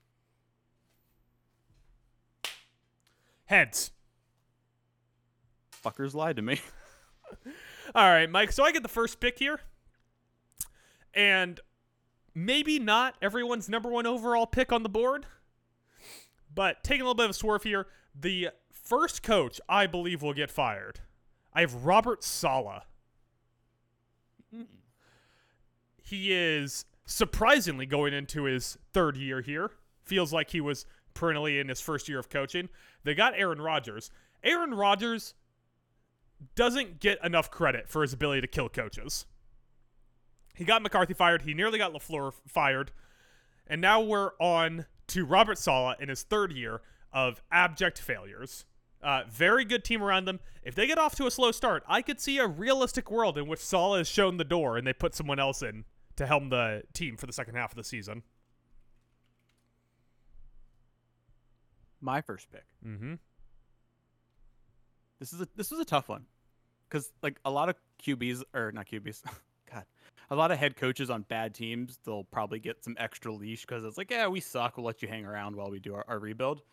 Heads. 3.47 3.91
Fuckers 5.83 6.13
lied 6.13 6.35
to 6.37 6.41
me. 6.41 6.59
All 7.95 8.09
right, 8.09 8.29
Mike. 8.29 8.51
So 8.51 8.63
I 8.63 8.71
get 8.71 8.83
the 8.83 8.89
first 8.89 9.19
pick 9.19 9.39
here. 9.39 9.59
And 11.13 11.59
maybe 12.33 12.79
not 12.79 13.15
everyone's 13.21 13.67
number 13.67 13.89
one 13.89 14.05
overall 14.05 14.45
pick 14.45 14.71
on 14.71 14.83
the 14.83 14.89
board. 14.89 15.25
But 16.53 16.83
taking 16.83 17.01
a 17.01 17.05
little 17.05 17.15
bit 17.15 17.25
of 17.25 17.31
a 17.31 17.33
swerve 17.33 17.63
here, 17.63 17.87
the 18.19 18.49
first 18.71 19.23
coach 19.23 19.59
I 19.69 19.87
believe 19.87 20.21
will 20.21 20.33
get 20.33 20.51
fired. 20.51 20.99
I 21.53 21.61
have 21.61 21.85
Robert 21.85 22.23
Saleh. 22.23 22.83
He 26.03 26.33
is 26.33 26.83
surprisingly 27.05 27.85
going 27.85 28.13
into 28.13 28.43
his 28.43 28.77
third 28.91 29.15
year 29.15 29.41
here. 29.41 29.71
Feels 30.03 30.33
like 30.33 30.49
he 30.49 30.59
was 30.59 30.85
perennially 31.13 31.57
in 31.57 31.69
his 31.69 31.79
first 31.79 32.09
year 32.09 32.19
of 32.19 32.29
coaching. 32.29 32.67
They 33.05 33.15
got 33.15 33.33
Aaron 33.37 33.61
Rodgers. 33.61 34.11
Aaron 34.43 34.73
Rodgers 34.73 35.35
doesn't 36.55 36.99
get 36.99 37.23
enough 37.23 37.51
credit 37.51 37.89
for 37.89 38.01
his 38.01 38.13
ability 38.13 38.41
to 38.41 38.47
kill 38.47 38.69
coaches. 38.69 39.25
He 40.53 40.65
got 40.65 40.81
McCarthy 40.81 41.13
fired. 41.13 41.43
He 41.43 41.53
nearly 41.53 41.77
got 41.77 41.93
LaFleur 41.93 42.33
fired. 42.47 42.91
And 43.67 43.81
now 43.81 44.01
we're 44.01 44.31
on 44.39 44.85
to 45.07 45.25
Robert 45.25 45.57
Saleh 45.57 45.97
in 45.99 46.09
his 46.09 46.23
third 46.23 46.51
year 46.51 46.81
of 47.13 47.41
abject 47.51 47.99
failures. 47.99 48.65
Uh, 49.01 49.23
very 49.29 49.65
good 49.65 49.83
team 49.83 50.03
around 50.03 50.25
them. 50.25 50.39
If 50.63 50.75
they 50.75 50.85
get 50.85 50.99
off 50.99 51.15
to 51.15 51.25
a 51.25 51.31
slow 51.31 51.51
start, 51.51 51.83
I 51.87 52.01
could 52.01 52.19
see 52.19 52.37
a 52.37 52.47
realistic 52.47 53.09
world 53.09 53.37
in 53.37 53.47
which 53.47 53.59
Saleh 53.59 54.01
is 54.01 54.07
shown 54.07 54.37
the 54.37 54.43
door 54.43 54.77
and 54.77 54.85
they 54.85 54.93
put 54.93 55.15
someone 55.15 55.39
else 55.39 55.61
in 55.61 55.85
to 56.17 56.27
helm 56.27 56.49
the 56.49 56.83
team 56.93 57.17
for 57.17 57.25
the 57.25 57.33
second 57.33 57.55
half 57.55 57.71
of 57.71 57.77
the 57.77 57.83
season. 57.83 58.23
My 61.99 62.21
first 62.21 62.51
pick. 62.51 62.65
Mm-hmm. 62.85 63.15
This 65.21 65.33
is 65.33 65.41
a 65.41 65.47
this 65.55 65.69
was 65.69 65.79
a 65.79 65.85
tough 65.85 66.09
one, 66.09 66.25
because 66.89 67.11
like 67.21 67.39
a 67.45 67.51
lot 67.51 67.69
of 67.69 67.75
QBs 68.03 68.41
or 68.55 68.71
not 68.71 68.87
QBs, 68.87 69.21
God, 69.71 69.85
a 70.31 70.35
lot 70.35 70.49
of 70.49 70.57
head 70.57 70.75
coaches 70.75 71.11
on 71.11 71.21
bad 71.29 71.53
teams, 71.53 71.99
they'll 72.03 72.23
probably 72.23 72.57
get 72.57 72.83
some 72.83 72.95
extra 72.97 73.31
leash 73.31 73.61
because 73.61 73.83
it's 73.83 73.99
like, 73.99 74.09
yeah, 74.09 74.27
we 74.27 74.39
suck. 74.39 74.77
We'll 74.77 74.87
let 74.87 75.03
you 75.03 75.07
hang 75.07 75.23
around 75.23 75.55
while 75.55 75.69
we 75.69 75.79
do 75.79 75.93
our, 75.93 76.03
our 76.07 76.17
rebuild. 76.17 76.63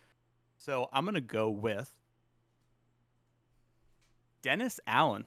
So 0.56 0.88
I'm 0.94 1.04
gonna 1.04 1.20
go 1.20 1.50
with 1.50 1.92
Dennis 4.40 4.80
Allen. 4.86 5.26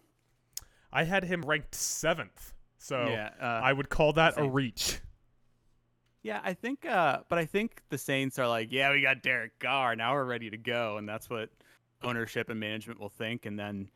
I 0.92 1.04
had 1.04 1.24
him 1.24 1.44
ranked 1.44 1.76
seventh, 1.76 2.56
so 2.80 3.06
yeah, 3.06 3.30
uh, 3.40 3.62
I 3.64 3.72
would 3.72 3.90
call 3.90 4.14
that 4.14 4.34
a 4.40 4.50
reach. 4.50 5.00
yeah, 6.24 6.42
I 6.44 6.56
think, 6.56 6.88
uh, 6.88 7.20
but 7.30 7.38
I 7.38 7.46
think 7.46 7.84
the 7.90 8.00
Saints 8.00 8.40
are 8.40 8.48
like, 8.48 8.72
yeah, 8.72 8.92
we 8.92 9.04
got 9.04 9.22
Derek 9.22 9.60
Carr, 9.60 9.96
now 9.96 10.14
we're 10.16 10.26
ready 10.26 10.50
to 10.50 10.58
go, 10.58 10.98
and 10.98 11.08
that's 11.08 11.30
what 11.30 11.52
ownership 12.04 12.49
and 12.49 12.60
management 12.60 12.99
will 12.99 13.10
think. 13.10 13.45
And 13.45 13.58
then 13.60 13.89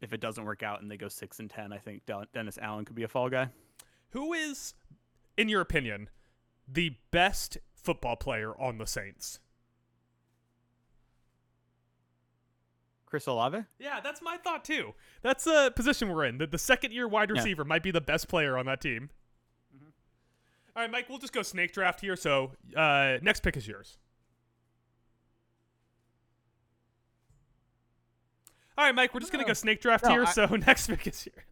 if 0.00 0.12
it 0.12 0.20
doesn't 0.20 0.44
work 0.44 0.62
out 0.62 0.82
and 0.82 0.90
they 0.90 0.96
go 0.96 1.08
six 1.08 1.38
and 1.40 1.48
ten, 1.50 1.72
I 1.72 1.78
think 1.78 2.02
Dennis 2.32 2.58
Allen 2.60 2.84
could 2.84 2.96
be 2.96 3.02
a 3.04 3.08
fall 3.08 3.28
guy. 3.30 3.48
Who 4.10 4.32
is, 4.32 4.74
in 5.36 5.48
your 5.48 5.60
opinion, 5.60 6.08
the 6.68 6.96
best 7.10 7.58
football 7.74 8.16
player 8.16 8.52
on 8.60 8.78
the 8.78 8.86
Saints? 8.86 9.38
Chris 13.06 13.26
Olave. 13.26 13.58
Yeah, 13.78 14.00
that's 14.00 14.22
my 14.22 14.38
thought 14.38 14.64
too. 14.64 14.94
That's 15.20 15.46
a 15.46 15.70
position 15.76 16.08
we're 16.08 16.24
in. 16.24 16.38
That 16.38 16.50
the 16.50 16.58
second 16.58 16.92
year 16.92 17.06
wide 17.06 17.28
Yeah. 17.28 17.36
receiver 17.36 17.62
might 17.64 17.82
be 17.82 17.90
the 17.90 18.00
best 18.00 18.26
player 18.26 18.56
on 18.56 18.64
that 18.66 18.80
team. 18.80 19.10
Mm-hmm. 19.76 19.86
All 20.74 20.82
right, 20.82 20.90
Mike, 20.90 21.10
we'll 21.10 21.18
just 21.18 21.34
go 21.34 21.42
snake 21.42 21.72
draft 21.72 22.00
here. 22.00 22.16
So, 22.16 22.52
uh, 22.74 23.18
next 23.20 23.40
pick 23.42 23.56
is 23.58 23.68
yours. 23.68 23.98
All 28.78 28.84
right, 28.86 28.94
Mike, 28.94 29.12
we're 29.14 29.20
just 29.20 29.32
gonna 29.32 29.44
go 29.44 29.52
snake 29.52 29.80
draft 29.80 30.04
No, 30.04 30.10
here. 30.10 30.22
I- 30.24 30.32
So 30.32 30.46
next 30.66 30.86
pick 30.88 31.06
is 31.06 31.22
here. 31.22 31.44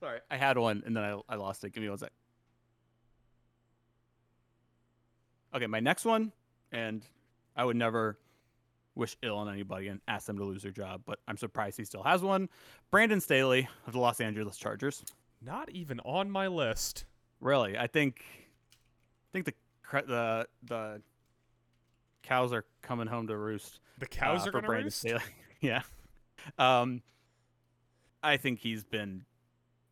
Sorry, 0.00 0.20
I 0.30 0.36
had 0.36 0.58
one 0.58 0.82
and 0.84 0.96
then 0.96 1.02
I, 1.04 1.18
I 1.28 1.36
lost 1.36 1.64
it. 1.64 1.72
Give 1.72 1.82
me 1.82 1.88
one 1.88 1.98
sec. 1.98 2.12
Okay, 5.54 5.66
my 5.66 5.80
next 5.80 6.04
one, 6.04 6.32
and 6.72 7.02
I 7.56 7.64
would 7.64 7.76
never 7.76 8.18
wish 8.96 9.16
ill 9.22 9.36
on 9.36 9.48
anybody 9.48 9.88
and 9.88 10.00
ask 10.08 10.26
them 10.26 10.36
to 10.38 10.44
lose 10.44 10.62
their 10.62 10.72
job, 10.72 11.02
but 11.06 11.20
I'm 11.28 11.36
surprised 11.36 11.76
he 11.76 11.84
still 11.84 12.02
has 12.02 12.22
one. 12.22 12.48
Brandon 12.90 13.20
Staley 13.20 13.68
of 13.86 13.92
the 13.92 13.98
Los 14.00 14.20
Angeles 14.20 14.56
Chargers. 14.56 15.04
Not 15.40 15.70
even 15.70 16.00
on 16.00 16.30
my 16.30 16.48
list. 16.48 17.04
Really, 17.40 17.78
I 17.78 17.86
think, 17.86 18.22
I 18.22 19.28
think 19.32 19.46
the 19.46 19.54
the 19.92 20.46
the 20.64 21.02
cows 22.24 22.52
are 22.52 22.64
coming 22.82 23.06
home 23.06 23.26
to 23.28 23.36
roost. 23.36 23.80
The 23.98 24.06
cows 24.06 24.44
uh, 24.44 24.48
are 24.48 24.52
for 24.52 24.62
Brandon 24.62 24.84
roost. 24.86 24.98
Staley. 24.98 25.20
yeah. 25.60 25.82
Um, 26.58 27.02
I 28.22 28.36
think 28.36 28.58
he's 28.58 28.84
been 28.84 29.24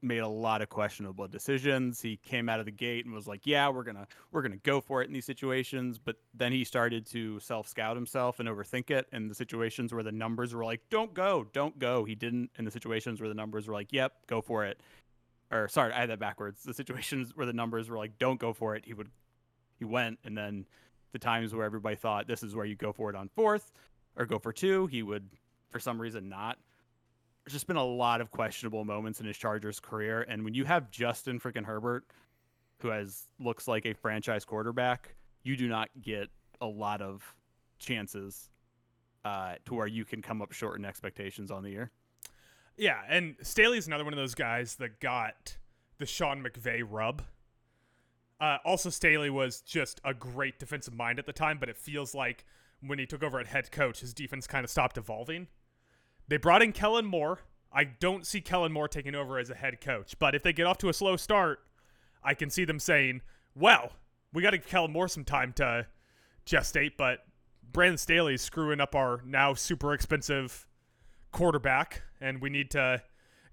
made 0.04 0.18
a 0.18 0.28
lot 0.28 0.60
of 0.62 0.68
questionable 0.68 1.28
decisions. 1.28 2.00
He 2.00 2.16
came 2.16 2.48
out 2.48 2.58
of 2.58 2.66
the 2.66 2.72
gate 2.72 3.04
and 3.04 3.14
was 3.14 3.28
like, 3.28 3.46
"Yeah, 3.46 3.68
we're 3.68 3.84
gonna 3.84 4.06
we're 4.32 4.42
gonna 4.42 4.56
go 4.56 4.80
for 4.80 5.02
it 5.02 5.06
in 5.06 5.12
these 5.12 5.24
situations," 5.24 5.98
but 5.98 6.16
then 6.34 6.52
he 6.52 6.64
started 6.64 7.06
to 7.06 7.38
self 7.40 7.68
scout 7.68 7.96
himself 7.96 8.40
and 8.40 8.48
overthink 8.48 8.90
it. 8.90 9.06
In 9.12 9.28
the 9.28 9.34
situations 9.34 9.94
where 9.94 10.02
the 10.02 10.12
numbers 10.12 10.54
were 10.54 10.64
like, 10.64 10.80
"Don't 10.90 11.14
go, 11.14 11.46
don't 11.52 11.78
go," 11.78 12.04
he 12.04 12.14
didn't. 12.14 12.50
In 12.58 12.64
the 12.64 12.70
situations 12.70 13.20
where 13.20 13.28
the 13.28 13.34
numbers 13.34 13.68
were 13.68 13.74
like, 13.74 13.92
"Yep, 13.92 14.26
go 14.26 14.40
for 14.40 14.64
it," 14.64 14.80
or 15.50 15.68
sorry, 15.68 15.92
I 15.92 16.00
had 16.00 16.10
that 16.10 16.18
backwards. 16.18 16.64
The 16.64 16.74
situations 16.74 17.36
where 17.36 17.46
the 17.46 17.52
numbers 17.52 17.88
were 17.88 17.96
like, 17.96 18.18
"Don't 18.18 18.40
go 18.40 18.52
for 18.52 18.74
it," 18.74 18.84
he 18.84 18.94
would 18.94 19.10
he 19.78 19.84
went, 19.84 20.18
and 20.24 20.36
then 20.36 20.66
the 21.12 21.18
times 21.18 21.54
where 21.54 21.64
everybody 21.64 21.96
thought 21.96 22.26
this 22.26 22.42
is 22.42 22.54
where 22.54 22.64
you 22.64 22.74
go 22.74 22.92
for 22.92 23.10
it 23.10 23.16
on 23.16 23.28
fourth 23.28 23.72
or 24.16 24.26
go 24.26 24.38
for 24.38 24.52
two, 24.52 24.86
he 24.86 25.02
would 25.02 25.28
for 25.70 25.78
some 25.78 26.00
reason 26.00 26.28
not. 26.28 26.58
There's 27.44 27.54
just 27.54 27.66
been 27.66 27.76
a 27.76 27.84
lot 27.84 28.20
of 28.20 28.30
questionable 28.30 28.84
moments 28.84 29.20
in 29.20 29.26
his 29.26 29.36
Chargers 29.36 29.80
career, 29.80 30.22
and 30.28 30.44
when 30.44 30.54
you 30.54 30.64
have 30.64 30.90
Justin 30.90 31.40
freaking 31.40 31.64
Herbert, 31.64 32.04
who 32.78 32.88
has 32.88 33.28
looks 33.40 33.66
like 33.66 33.84
a 33.86 33.94
franchise 33.94 34.44
quarterback, 34.44 35.14
you 35.42 35.56
do 35.56 35.68
not 35.68 35.88
get 36.00 36.28
a 36.60 36.66
lot 36.66 37.02
of 37.02 37.34
chances 37.78 38.50
uh, 39.24 39.54
to 39.64 39.74
where 39.74 39.86
you 39.86 40.04
can 40.04 40.22
come 40.22 40.40
up 40.40 40.52
short 40.52 40.78
in 40.78 40.84
expectations 40.84 41.50
on 41.50 41.62
the 41.62 41.70
year. 41.70 41.90
Yeah, 42.76 43.00
and 43.08 43.36
Staley's 43.42 43.86
another 43.86 44.04
one 44.04 44.12
of 44.12 44.18
those 44.18 44.34
guys 44.34 44.76
that 44.76 45.00
got 45.00 45.56
the 45.98 46.06
Sean 46.06 46.42
McVay 46.42 46.82
rub. 46.88 47.22
Uh, 48.42 48.58
also, 48.64 48.90
Staley 48.90 49.30
was 49.30 49.60
just 49.60 50.00
a 50.04 50.12
great 50.12 50.58
defensive 50.58 50.92
mind 50.92 51.20
at 51.20 51.26
the 51.26 51.32
time, 51.32 51.58
but 51.60 51.68
it 51.68 51.76
feels 51.76 52.12
like 52.12 52.44
when 52.84 52.98
he 52.98 53.06
took 53.06 53.22
over 53.22 53.38
at 53.38 53.46
head 53.46 53.70
coach, 53.70 54.00
his 54.00 54.12
defense 54.12 54.48
kind 54.48 54.64
of 54.64 54.70
stopped 54.70 54.98
evolving. 54.98 55.46
They 56.26 56.38
brought 56.38 56.60
in 56.60 56.72
Kellen 56.72 57.06
Moore. 57.06 57.38
I 57.72 57.84
don't 57.84 58.26
see 58.26 58.40
Kellen 58.40 58.72
Moore 58.72 58.88
taking 58.88 59.14
over 59.14 59.38
as 59.38 59.48
a 59.48 59.54
head 59.54 59.80
coach, 59.80 60.18
but 60.18 60.34
if 60.34 60.42
they 60.42 60.52
get 60.52 60.66
off 60.66 60.76
to 60.78 60.88
a 60.88 60.92
slow 60.92 61.16
start, 61.16 61.60
I 62.24 62.34
can 62.34 62.50
see 62.50 62.64
them 62.64 62.80
saying, 62.80 63.20
well, 63.54 63.92
we 64.32 64.42
got 64.42 64.50
to 64.50 64.58
give 64.58 64.66
Kellen 64.66 64.90
Moore 64.90 65.06
some 65.06 65.24
time 65.24 65.52
to 65.54 65.86
gestate, 66.44 66.96
but 66.96 67.20
Brandon 67.72 67.96
Staley's 67.96 68.42
screwing 68.42 68.80
up 68.80 68.96
our 68.96 69.22
now 69.24 69.54
super 69.54 69.94
expensive 69.94 70.66
quarterback, 71.30 72.02
and 72.20 72.40
we 72.40 72.50
need 72.50 72.72
to 72.72 73.02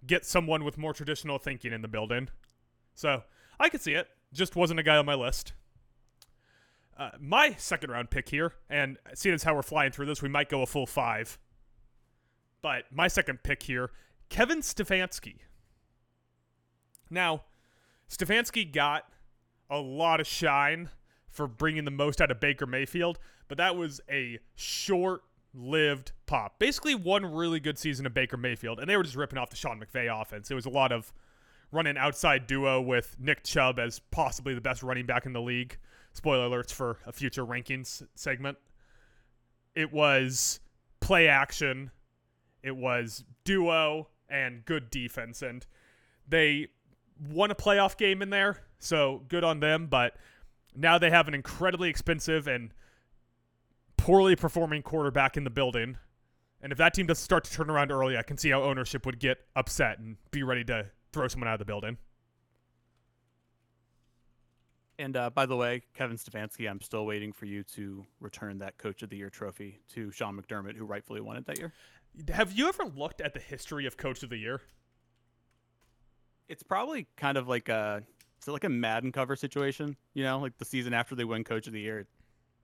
get 0.07 0.25
someone 0.25 0.63
with 0.63 0.79
more 0.79 0.93
traditional 0.93 1.37
thinking 1.37 1.73
in 1.73 1.83
the 1.83 1.87
building. 1.87 2.29
So 2.95 3.21
I 3.59 3.69
could 3.69 3.81
see 3.81 3.93
it. 3.93 4.07
Just 4.33 4.55
wasn't 4.55 4.79
a 4.79 4.83
guy 4.83 4.97
on 4.97 5.05
my 5.05 5.15
list. 5.15 5.53
Uh, 6.97 7.11
my 7.19 7.55
second 7.57 7.91
round 7.91 8.09
pick 8.09 8.29
here, 8.29 8.53
and 8.69 8.97
seeing 9.13 9.33
as 9.33 9.43
how 9.43 9.55
we're 9.55 9.61
flying 9.61 9.91
through 9.91 10.05
this, 10.05 10.21
we 10.21 10.29
might 10.29 10.49
go 10.49 10.61
a 10.61 10.65
full 10.65 10.85
five. 10.85 11.39
But 12.61 12.83
my 12.91 13.07
second 13.07 13.41
pick 13.41 13.63
here, 13.63 13.91
Kevin 14.27 14.59
Stefanski. 14.59 15.37
Now, 17.09 17.43
Stefanski 18.09 18.71
got 18.71 19.05
a 19.69 19.79
lot 19.79 20.19
of 20.19 20.27
shine 20.27 20.89
for 21.29 21.47
bringing 21.47 21.85
the 21.85 21.91
most 21.91 22.21
out 22.21 22.31
of 22.31 22.39
Baker 22.39 22.65
Mayfield, 22.65 23.17
but 23.47 23.57
that 23.57 23.75
was 23.75 24.01
a 24.09 24.39
short 24.55 25.21
lived 25.53 26.11
pop. 26.25 26.59
Basically, 26.59 26.95
one 26.95 27.25
really 27.25 27.59
good 27.59 27.77
season 27.77 28.05
of 28.05 28.13
Baker 28.13 28.37
Mayfield, 28.37 28.79
and 28.79 28.89
they 28.89 28.97
were 28.97 29.03
just 29.03 29.15
ripping 29.15 29.39
off 29.39 29.49
the 29.49 29.55
Sean 29.55 29.79
McVay 29.79 30.09
offense. 30.21 30.51
It 30.51 30.55
was 30.55 30.65
a 30.65 30.69
lot 30.69 30.91
of 30.91 31.13
running 31.71 31.97
outside 31.97 32.47
duo 32.47 32.81
with 32.81 33.15
Nick 33.19 33.43
Chubb 33.43 33.79
as 33.79 33.99
possibly 34.11 34.53
the 34.53 34.61
best 34.61 34.83
running 34.83 35.05
back 35.05 35.25
in 35.25 35.33
the 35.33 35.41
league. 35.41 35.77
Spoiler 36.13 36.49
alerts 36.49 36.73
for 36.73 36.97
a 37.05 37.11
future 37.11 37.45
rankings 37.45 38.05
segment. 38.15 38.57
It 39.75 39.93
was 39.93 40.59
play 40.99 41.27
action, 41.27 41.91
it 42.63 42.75
was 42.75 43.23
duo 43.43 44.09
and 44.27 44.65
good 44.65 44.89
defense, 44.89 45.41
and 45.41 45.65
they 46.27 46.67
won 47.29 47.51
a 47.51 47.55
playoff 47.55 47.97
game 47.97 48.21
in 48.21 48.29
there, 48.29 48.61
so 48.79 49.23
good 49.27 49.43
on 49.43 49.59
them. 49.59 49.87
But 49.87 50.15
now 50.75 50.97
they 50.97 51.09
have 51.09 51.27
an 51.27 51.33
incredibly 51.33 51.89
expensive 51.89 52.47
and 52.47 52.73
poorly 53.97 54.35
performing 54.35 54.81
quarterback 54.81 55.37
in 55.37 55.43
the 55.43 55.49
building. 55.49 55.97
And 56.61 56.71
if 56.71 56.77
that 56.77 56.93
team 56.93 57.05
doesn't 57.05 57.23
start 57.23 57.43
to 57.45 57.51
turn 57.51 57.69
around 57.69 57.91
early, 57.91 58.17
I 58.17 58.23
can 58.23 58.37
see 58.37 58.49
how 58.49 58.63
ownership 58.63 59.05
would 59.05 59.19
get 59.19 59.37
upset 59.55 59.99
and 59.99 60.17
be 60.31 60.43
ready 60.43 60.63
to 60.65 60.87
throw 61.11 61.27
someone 61.27 61.47
out 61.47 61.53
of 61.53 61.59
the 61.59 61.65
building. 61.65 61.97
And 64.99 65.15
uh, 65.15 65.29
by 65.29 65.45
the 65.45 65.55
way, 65.55 65.83
Kevin 65.93 66.17
Stefanski, 66.17 66.69
I'm 66.69 66.81
still 66.81 67.05
waiting 67.05 67.31
for 67.31 67.45
you 67.45 67.63
to 67.75 68.05
return 68.19 68.57
that 68.59 68.77
Coach 68.77 69.01
of 69.01 69.09
the 69.09 69.15
Year 69.15 69.29
trophy 69.29 69.79
to 69.93 70.11
Sean 70.11 70.39
McDermott, 70.39 70.75
who 70.75 70.83
rightfully 70.83 71.21
won 71.21 71.37
it 71.37 71.45
that 71.45 71.57
year. 71.57 71.71
Have 72.33 72.51
you 72.51 72.67
ever 72.67 72.83
looked 72.83 73.21
at 73.21 73.33
the 73.33 73.39
history 73.39 73.85
of 73.85 73.95
Coach 73.95 74.23
of 74.23 74.29
the 74.29 74.35
Year? 74.35 74.61
It's 76.49 76.63
probably 76.63 77.07
kind 77.15 77.37
of 77.37 77.47
like 77.47 77.69
a 77.69 78.03
is 78.41 78.47
it 78.47 78.51
like 78.51 78.65
a 78.65 78.69
Madden 78.69 79.11
cover 79.11 79.35
situation, 79.35 79.95
you 80.13 80.23
know, 80.23 80.39
like 80.39 80.57
the 80.57 80.65
season 80.65 80.93
after 80.93 81.15
they 81.15 81.23
win 81.23 81.45
Coach 81.45 81.67
of 81.67 81.73
the 81.73 81.79
Year, 81.79 82.05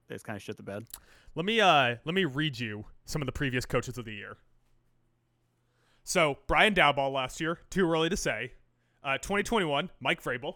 they 0.10 0.16
just 0.16 0.26
kind 0.26 0.36
of 0.36 0.44
shit 0.44 0.58
the 0.58 0.64
bed. 0.64 0.86
Let 1.36 1.46
me 1.46 1.62
uh 1.62 1.96
let 2.04 2.16
me 2.16 2.26
read 2.26 2.60
you 2.60 2.86
some 3.06 3.22
of 3.22 3.28
the 3.28 3.32
previous 3.32 3.66
coaches 3.66 3.98
of 3.98 4.04
the 4.04 4.14
year. 4.14 4.36
So 6.06 6.38
Brian 6.48 6.76
Daboll 6.76 7.12
last 7.12 7.42
year, 7.42 7.60
too 7.72 7.92
early 7.92 8.10
to 8.10 8.16
say. 8.16 8.54
Uh, 9.04 9.18
2021, 9.18 9.90
Mike 10.00 10.24
Vrabel. 10.24 10.56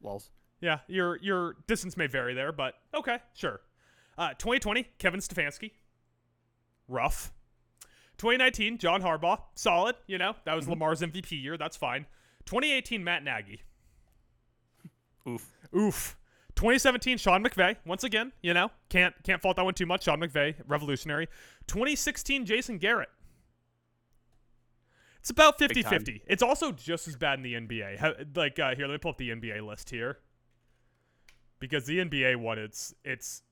Walls. 0.00 0.30
Yeah, 0.60 0.78
your 0.88 1.18
your 1.20 1.56
distance 1.66 1.96
may 1.96 2.06
vary 2.06 2.32
there, 2.32 2.52
but 2.52 2.74
okay, 2.94 3.18
sure. 3.34 3.60
Uh, 4.16 4.30
2020, 4.30 4.86
Kevin 4.98 5.20
Stefanski. 5.20 5.72
Rough. 6.88 7.32
2019, 8.18 8.78
John 8.78 9.02
Harbaugh. 9.02 9.40
Solid, 9.54 9.96
you 10.06 10.18
know. 10.18 10.34
That 10.44 10.54
was 10.54 10.68
Lamar's 10.68 11.00
MVP 11.00 11.42
year. 11.42 11.56
That's 11.56 11.76
fine. 11.76 12.06
2018, 12.44 13.02
Matt 13.02 13.24
Nagy. 13.24 13.62
Oof. 15.26 15.50
Oof. 15.74 16.16
2017, 16.54 17.16
Sean 17.18 17.42
McVay. 17.42 17.76
Once 17.86 18.04
again, 18.04 18.32
you 18.42 18.52
know, 18.52 18.70
can't 18.90 19.14
can't 19.24 19.40
fault 19.40 19.56
that 19.56 19.64
one 19.64 19.74
too 19.74 19.86
much. 19.86 20.04
Sean 20.04 20.20
McVay, 20.20 20.54
revolutionary. 20.66 21.26
2016, 21.66 22.44
Jason 22.44 22.78
Garrett. 22.78 23.08
It's 25.20 25.30
about 25.30 25.58
50 25.58 25.82
50. 25.82 26.22
It's 26.26 26.42
also 26.42 26.72
just 26.72 27.06
as 27.06 27.16
bad 27.16 27.38
in 27.38 27.42
the 27.42 27.54
NBA. 27.54 27.98
How, 27.98 28.14
like, 28.34 28.58
uh, 28.58 28.74
here, 28.74 28.86
let 28.86 28.92
me 28.92 28.98
pull 28.98 29.10
up 29.10 29.18
the 29.18 29.30
NBA 29.30 29.66
list 29.66 29.90
here. 29.90 30.18
Because 31.58 31.84
the 31.84 31.98
NBA 31.98 32.36
one, 32.36 32.58
it's 32.58 32.94
it's 33.04 33.42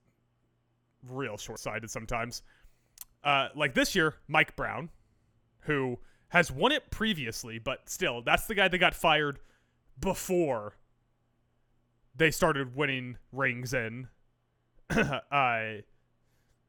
real 1.06 1.36
short 1.36 1.60
sighted 1.60 1.90
sometimes. 1.90 2.42
Uh, 3.22 3.48
like 3.54 3.74
this 3.74 3.94
year, 3.94 4.14
Mike 4.28 4.56
Brown, 4.56 4.88
who 5.60 5.98
has 6.28 6.50
won 6.50 6.72
it 6.72 6.90
previously, 6.90 7.58
but 7.58 7.88
still, 7.90 8.22
that's 8.22 8.46
the 8.46 8.54
guy 8.54 8.68
that 8.68 8.78
got 8.78 8.94
fired 8.94 9.38
before 10.00 10.74
they 12.16 12.30
started 12.30 12.74
winning 12.74 13.18
rings 13.30 13.74
in 13.74 14.08
uh, 14.90 15.62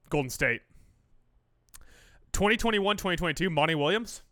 Golden 0.10 0.30
State. 0.30 0.62
2021 2.34 2.98
2022, 2.98 3.50
Monty 3.50 3.76
Williams 3.76 4.24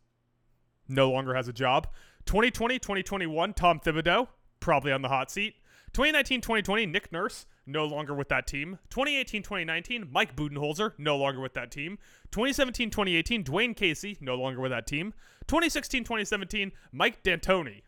no 0.87 1.11
longer 1.11 1.33
has 1.33 1.47
a 1.47 1.53
job. 1.53 1.87
2020 2.25 2.79
2021, 2.79 3.53
Tom 3.53 3.79
Thibodeau, 3.79 4.27
probably 4.59 4.91
on 4.91 5.01
the 5.01 5.07
hot 5.07 5.31
seat. 5.31 5.55
2019 5.93 6.41
2020, 6.41 6.85
Nick 6.85 7.11
Nurse, 7.11 7.45
no 7.65 7.85
longer 7.85 8.13
with 8.13 8.29
that 8.29 8.45
team. 8.45 8.77
2018 8.89 9.41
2019, 9.41 10.09
Mike 10.11 10.35
Budenholzer, 10.35 10.93
no 10.97 11.17
longer 11.17 11.39
with 11.39 11.53
that 11.53 11.71
team. 11.71 11.97
2017 12.31 12.89
2018, 12.89 13.43
Dwane 13.43 13.75
Casey, 13.75 14.17
no 14.21 14.35
longer 14.35 14.59
with 14.59 14.71
that 14.71 14.85
team. 14.85 15.13
2016 15.47 16.03
2017, 16.03 16.71
Mike 16.91 17.23
D'Antoni, 17.23 17.81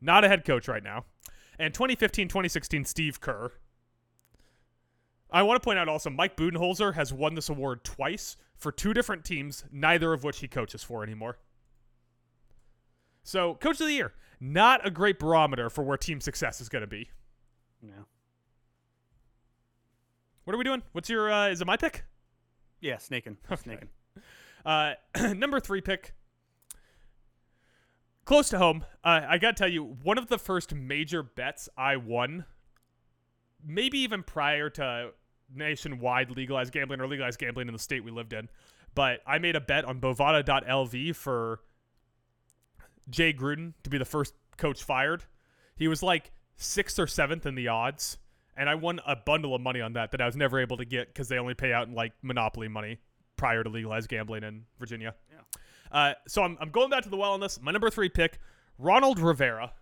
not 0.00 0.24
a 0.24 0.28
head 0.28 0.44
coach 0.44 0.68
right 0.68 0.82
now. 0.82 1.04
And 1.58 1.74
2015 1.74 2.28
2016, 2.28 2.84
Steve 2.84 3.20
Kerr. 3.20 3.52
I 5.30 5.42
want 5.42 5.60
to 5.60 5.64
point 5.64 5.78
out 5.78 5.88
also, 5.88 6.10
Mike 6.10 6.36
Budenholzer 6.36 6.94
has 6.94 7.12
won 7.12 7.34
this 7.34 7.48
award 7.48 7.82
twice 7.82 8.36
for 8.56 8.70
two 8.70 8.94
different 8.94 9.24
teams, 9.24 9.64
neither 9.72 10.12
of 10.12 10.22
which 10.22 10.38
he 10.38 10.48
coaches 10.48 10.84
for 10.84 11.02
anymore. 11.02 11.38
So, 13.24 13.54
coach 13.54 13.80
of 13.80 13.86
the 13.86 13.92
year, 13.92 14.12
not 14.38 14.86
a 14.86 14.90
great 14.90 15.18
barometer 15.18 15.70
for 15.70 15.82
where 15.82 15.96
team 15.96 16.20
success 16.20 16.60
is 16.60 16.68
going 16.68 16.82
to 16.82 16.86
be. 16.86 17.08
Yeah. 17.82 18.04
What 20.44 20.54
are 20.54 20.58
we 20.58 20.64
doing? 20.64 20.82
What's 20.92 21.08
your? 21.08 21.32
Uh, 21.32 21.48
is 21.48 21.60
it 21.62 21.66
my 21.66 21.78
pick? 21.78 22.04
Yeah, 22.80 22.98
snaking. 22.98 23.38
Snaking. 23.56 23.88
Uh, 24.64 24.92
number 25.34 25.58
three 25.58 25.80
pick. 25.80 26.12
Close 28.26 28.50
to 28.50 28.58
home. 28.58 28.84
Uh, 29.02 29.22
I 29.26 29.38
gotta 29.38 29.54
tell 29.54 29.68
you, 29.68 29.82
one 30.02 30.18
of 30.18 30.28
the 30.28 30.38
first 30.38 30.74
major 30.74 31.22
bets 31.22 31.68
I 31.76 31.96
won, 31.96 32.44
maybe 33.64 33.98
even 33.98 34.22
prior 34.22 34.68
to 34.70 35.12
nationwide 35.54 36.30
legalized 36.30 36.72
gambling 36.72 37.00
or 37.00 37.06
legalized 37.06 37.38
gambling 37.38 37.68
in 37.68 37.72
the 37.72 37.78
state 37.78 38.04
we 38.04 38.10
lived 38.10 38.34
in, 38.34 38.48
but 38.94 39.20
I 39.26 39.38
made 39.38 39.56
a 39.56 39.60
bet 39.60 39.84
on 39.84 40.00
Bovada.lv 40.00 41.16
for 41.16 41.60
Jay 43.08 43.32
Gruden 43.32 43.74
to 43.82 43.90
be 43.90 43.98
the 43.98 44.04
first 44.04 44.34
coach 44.56 44.82
fired. 44.82 45.24
He 45.76 45.88
was 45.88 46.02
like 46.02 46.32
sixth 46.56 46.98
or 46.98 47.06
seventh 47.06 47.46
in 47.46 47.54
the 47.54 47.68
odds, 47.68 48.18
and 48.56 48.68
I 48.68 48.74
won 48.74 49.00
a 49.06 49.16
bundle 49.16 49.54
of 49.54 49.60
money 49.60 49.80
on 49.80 49.94
that 49.94 50.10
that 50.12 50.20
I 50.20 50.26
was 50.26 50.36
never 50.36 50.60
able 50.60 50.76
to 50.76 50.84
get 50.84 51.08
because 51.08 51.28
they 51.28 51.38
only 51.38 51.54
pay 51.54 51.72
out 51.72 51.88
in 51.88 51.94
like 51.94 52.12
monopoly 52.22 52.68
money 52.68 52.98
prior 53.36 53.64
to 53.64 53.70
legalized 53.70 54.08
gambling 54.08 54.44
in 54.44 54.64
Virginia. 54.78 55.14
Yeah. 55.30 55.60
Uh, 55.90 56.14
so 56.26 56.42
I'm, 56.42 56.56
I'm 56.60 56.70
going 56.70 56.90
back 56.90 57.02
to 57.04 57.08
the 57.08 57.16
well 57.16 57.32
on 57.32 57.40
this. 57.40 57.60
My 57.60 57.72
number 57.72 57.90
three 57.90 58.08
pick, 58.08 58.38
Ronald 58.78 59.18
Rivera. 59.18 59.72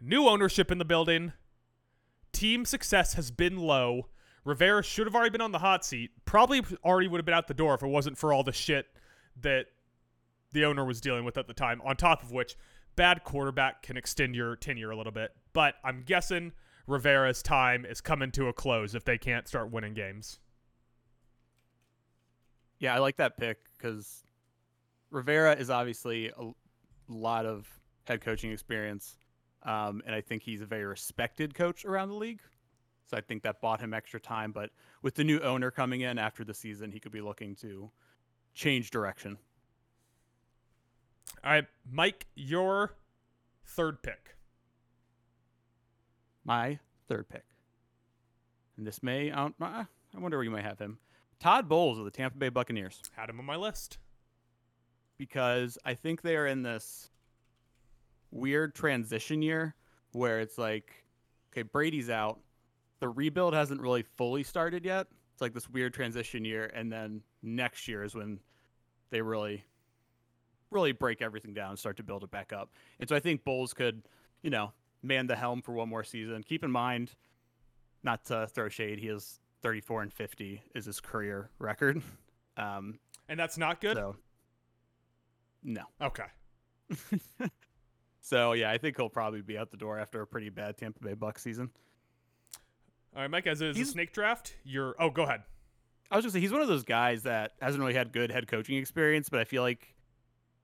New 0.00 0.26
ownership 0.26 0.70
in 0.70 0.78
the 0.78 0.84
building. 0.84 1.32
Team 2.32 2.64
success 2.64 3.14
has 3.14 3.30
been 3.30 3.56
low. 3.56 4.08
Rivera 4.44 4.82
should 4.82 5.06
have 5.06 5.14
already 5.14 5.30
been 5.30 5.40
on 5.40 5.52
the 5.52 5.58
hot 5.58 5.84
seat. 5.84 6.10
Probably 6.24 6.62
already 6.84 7.08
would 7.08 7.18
have 7.18 7.24
been 7.24 7.34
out 7.34 7.46
the 7.46 7.54
door 7.54 7.74
if 7.74 7.82
it 7.82 7.86
wasn't 7.86 8.18
for 8.18 8.32
all 8.32 8.42
the 8.42 8.52
shit 8.52 8.86
that 9.40 9.66
the 10.52 10.64
owner 10.64 10.84
was 10.84 11.00
dealing 11.00 11.24
with 11.24 11.38
at 11.38 11.46
the 11.46 11.54
time. 11.54 11.80
On 11.84 11.96
top 11.96 12.22
of 12.22 12.30
which, 12.30 12.56
bad 12.96 13.24
quarterback 13.24 13.82
can 13.82 13.96
extend 13.96 14.34
your 14.34 14.56
tenure 14.56 14.90
a 14.90 14.96
little 14.96 15.12
bit. 15.12 15.32
But 15.52 15.74
I'm 15.84 16.02
guessing 16.02 16.52
Rivera's 16.86 17.42
time 17.42 17.84
is 17.84 18.00
coming 18.00 18.30
to 18.32 18.48
a 18.48 18.52
close 18.52 18.94
if 18.94 19.04
they 19.04 19.18
can't 19.18 19.48
start 19.48 19.70
winning 19.70 19.94
games. 19.94 20.38
Yeah, 22.78 22.94
I 22.94 22.98
like 22.98 23.16
that 23.16 23.36
pick 23.36 23.58
because 23.76 24.24
Rivera 25.10 25.54
is 25.54 25.70
obviously 25.70 26.30
a 26.30 26.50
lot 27.08 27.46
of 27.46 27.68
head 28.04 28.20
coaching 28.20 28.50
experience, 28.50 29.16
um, 29.62 30.02
and 30.04 30.14
I 30.14 30.20
think 30.20 30.42
he's 30.42 30.60
a 30.60 30.66
very 30.66 30.84
respected 30.84 31.54
coach 31.54 31.84
around 31.84 32.08
the 32.08 32.16
league. 32.16 32.40
So 33.06 33.16
I 33.16 33.20
think 33.20 33.42
that 33.42 33.60
bought 33.60 33.80
him 33.80 33.94
extra 33.94 34.18
time. 34.18 34.52
But 34.52 34.70
with 35.02 35.14
the 35.14 35.22
new 35.22 35.38
owner 35.40 35.70
coming 35.70 36.00
in 36.00 36.18
after 36.18 36.44
the 36.44 36.54
season, 36.54 36.90
he 36.90 36.98
could 36.98 37.12
be 37.12 37.20
looking 37.20 37.54
to 37.56 37.90
change 38.54 38.90
direction. 38.90 39.38
All 41.44 41.50
right, 41.50 41.66
Mike, 41.90 42.26
your 42.34 42.94
third 43.64 44.02
pick. 44.02 44.36
My 46.44 46.78
third 47.08 47.28
pick, 47.28 47.44
and 48.76 48.86
this 48.86 49.02
may 49.02 49.32
I, 49.32 49.50
I 49.60 49.86
wonder 50.18 50.36
where 50.36 50.44
you 50.44 50.50
might 50.50 50.64
have 50.64 50.78
him. 50.78 50.98
Todd 51.40 51.68
Bowles 51.68 51.98
of 51.98 52.04
the 52.04 52.10
Tampa 52.10 52.38
Bay 52.38 52.48
Buccaneers. 52.48 53.00
Had 53.16 53.30
him 53.30 53.40
on 53.40 53.46
my 53.46 53.56
list. 53.56 53.98
because 55.22 55.78
I 55.84 55.94
think 55.94 56.22
they 56.22 56.34
are 56.34 56.48
in 56.48 56.62
this 56.62 57.08
weird 58.32 58.74
transition 58.74 59.40
year 59.40 59.76
where 60.10 60.40
it's 60.40 60.58
like, 60.58 61.04
okay, 61.52 61.62
Brady's 61.62 62.10
out. 62.10 62.40
The 62.98 63.08
rebuild 63.08 63.54
hasn't 63.54 63.80
really 63.80 64.02
fully 64.02 64.42
started 64.42 64.84
yet. 64.84 65.06
It's 65.32 65.40
like 65.40 65.54
this 65.54 65.68
weird 65.70 65.94
transition 65.94 66.44
year, 66.44 66.70
and 66.74 66.90
then 66.92 67.22
next 67.40 67.86
year 67.86 68.02
is 68.02 68.16
when 68.16 68.40
they 69.10 69.22
really, 69.22 69.64
really 70.72 70.92
break 70.92 71.22
everything 71.22 71.54
down 71.54 71.70
and 71.70 71.78
start 71.78 71.96
to 71.98 72.02
build 72.02 72.24
it 72.24 72.30
back 72.30 72.52
up. 72.52 72.70
And 73.00 73.08
so 73.08 73.14
I 73.16 73.20
think 73.20 73.44
Bowles 73.44 73.72
could, 73.74 74.02
you 74.42 74.50
know, 74.50 74.72
man 75.02 75.26
the 75.26 75.36
helm 75.36 75.62
for 75.62 75.72
one 75.72 75.88
more 75.88 76.04
season. 76.04 76.42
Keep 76.42 76.64
in 76.64 76.70
mind, 76.70 77.14
not 78.02 78.24
to 78.26 78.46
throw 78.48 78.68
shade, 78.68 78.98
he 78.98 79.08
is 79.08 79.38
34 79.62 80.02
and 80.02 80.12
50 80.12 80.62
is 80.74 80.84
his 80.86 81.00
career 81.00 81.50
record. 81.58 82.02
Um, 82.54 82.98
And 83.30 83.40
that's 83.40 83.56
not 83.56 83.80
good? 83.80 83.96
so 83.96 84.16
no. 85.62 85.84
Okay. 86.02 86.26
So 88.20 88.52
yeah, 88.52 88.70
I 88.70 88.78
think 88.78 88.96
he'll 88.96 89.08
probably 89.08 89.42
be 89.42 89.58
out 89.58 89.70
the 89.70 89.76
door 89.76 89.98
after 89.98 90.20
a 90.22 90.26
pretty 90.26 90.48
bad 90.48 90.76
Tampa 90.78 91.00
Bay 91.02 91.14
Buck 91.14 91.38
season. 91.38 91.70
All 93.14 93.22
right, 93.22 93.30
Mike, 93.30 93.46
as 93.46 93.60
it 93.60 93.70
is 93.76 93.80
a 93.80 93.84
snake 93.92 94.12
draft, 94.12 94.54
you're. 94.64 94.94
Oh, 94.98 95.10
go 95.10 95.24
ahead. 95.24 95.42
I 96.10 96.16
was 96.16 96.24
gonna 96.24 96.32
say 96.32 96.40
he's 96.40 96.52
one 96.52 96.62
of 96.62 96.68
those 96.68 96.84
guys 96.84 97.24
that 97.24 97.52
hasn't 97.60 97.80
really 97.80 97.94
had 97.94 98.12
good 98.12 98.30
head 98.30 98.46
coaching 98.46 98.76
experience, 98.76 99.28
but 99.28 99.40
I 99.40 99.44
feel 99.44 99.62
like 99.62 99.91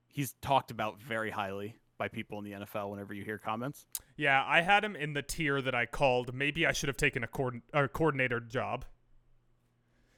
he's 0.08 0.32
talked 0.40 0.70
about 0.70 1.00
very 1.00 1.30
highly 1.30 1.76
by 1.98 2.08
people 2.08 2.38
in 2.38 2.44
the 2.44 2.52
NFL 2.52 2.90
whenever 2.90 3.12
you 3.12 3.24
hear 3.24 3.38
comments. 3.38 3.84
Yeah, 4.16 4.44
I 4.46 4.60
had 4.62 4.84
him 4.84 4.94
in 4.96 5.12
the 5.14 5.22
tier 5.22 5.60
that 5.62 5.74
I 5.74 5.86
called 5.86 6.32
maybe 6.34 6.66
I 6.66 6.72
should 6.72 6.88
have 6.88 6.96
taken 6.96 7.24
a, 7.24 7.26
coordin- 7.26 7.62
a 7.72 7.88
coordinator 7.88 8.40
job. 8.40 8.84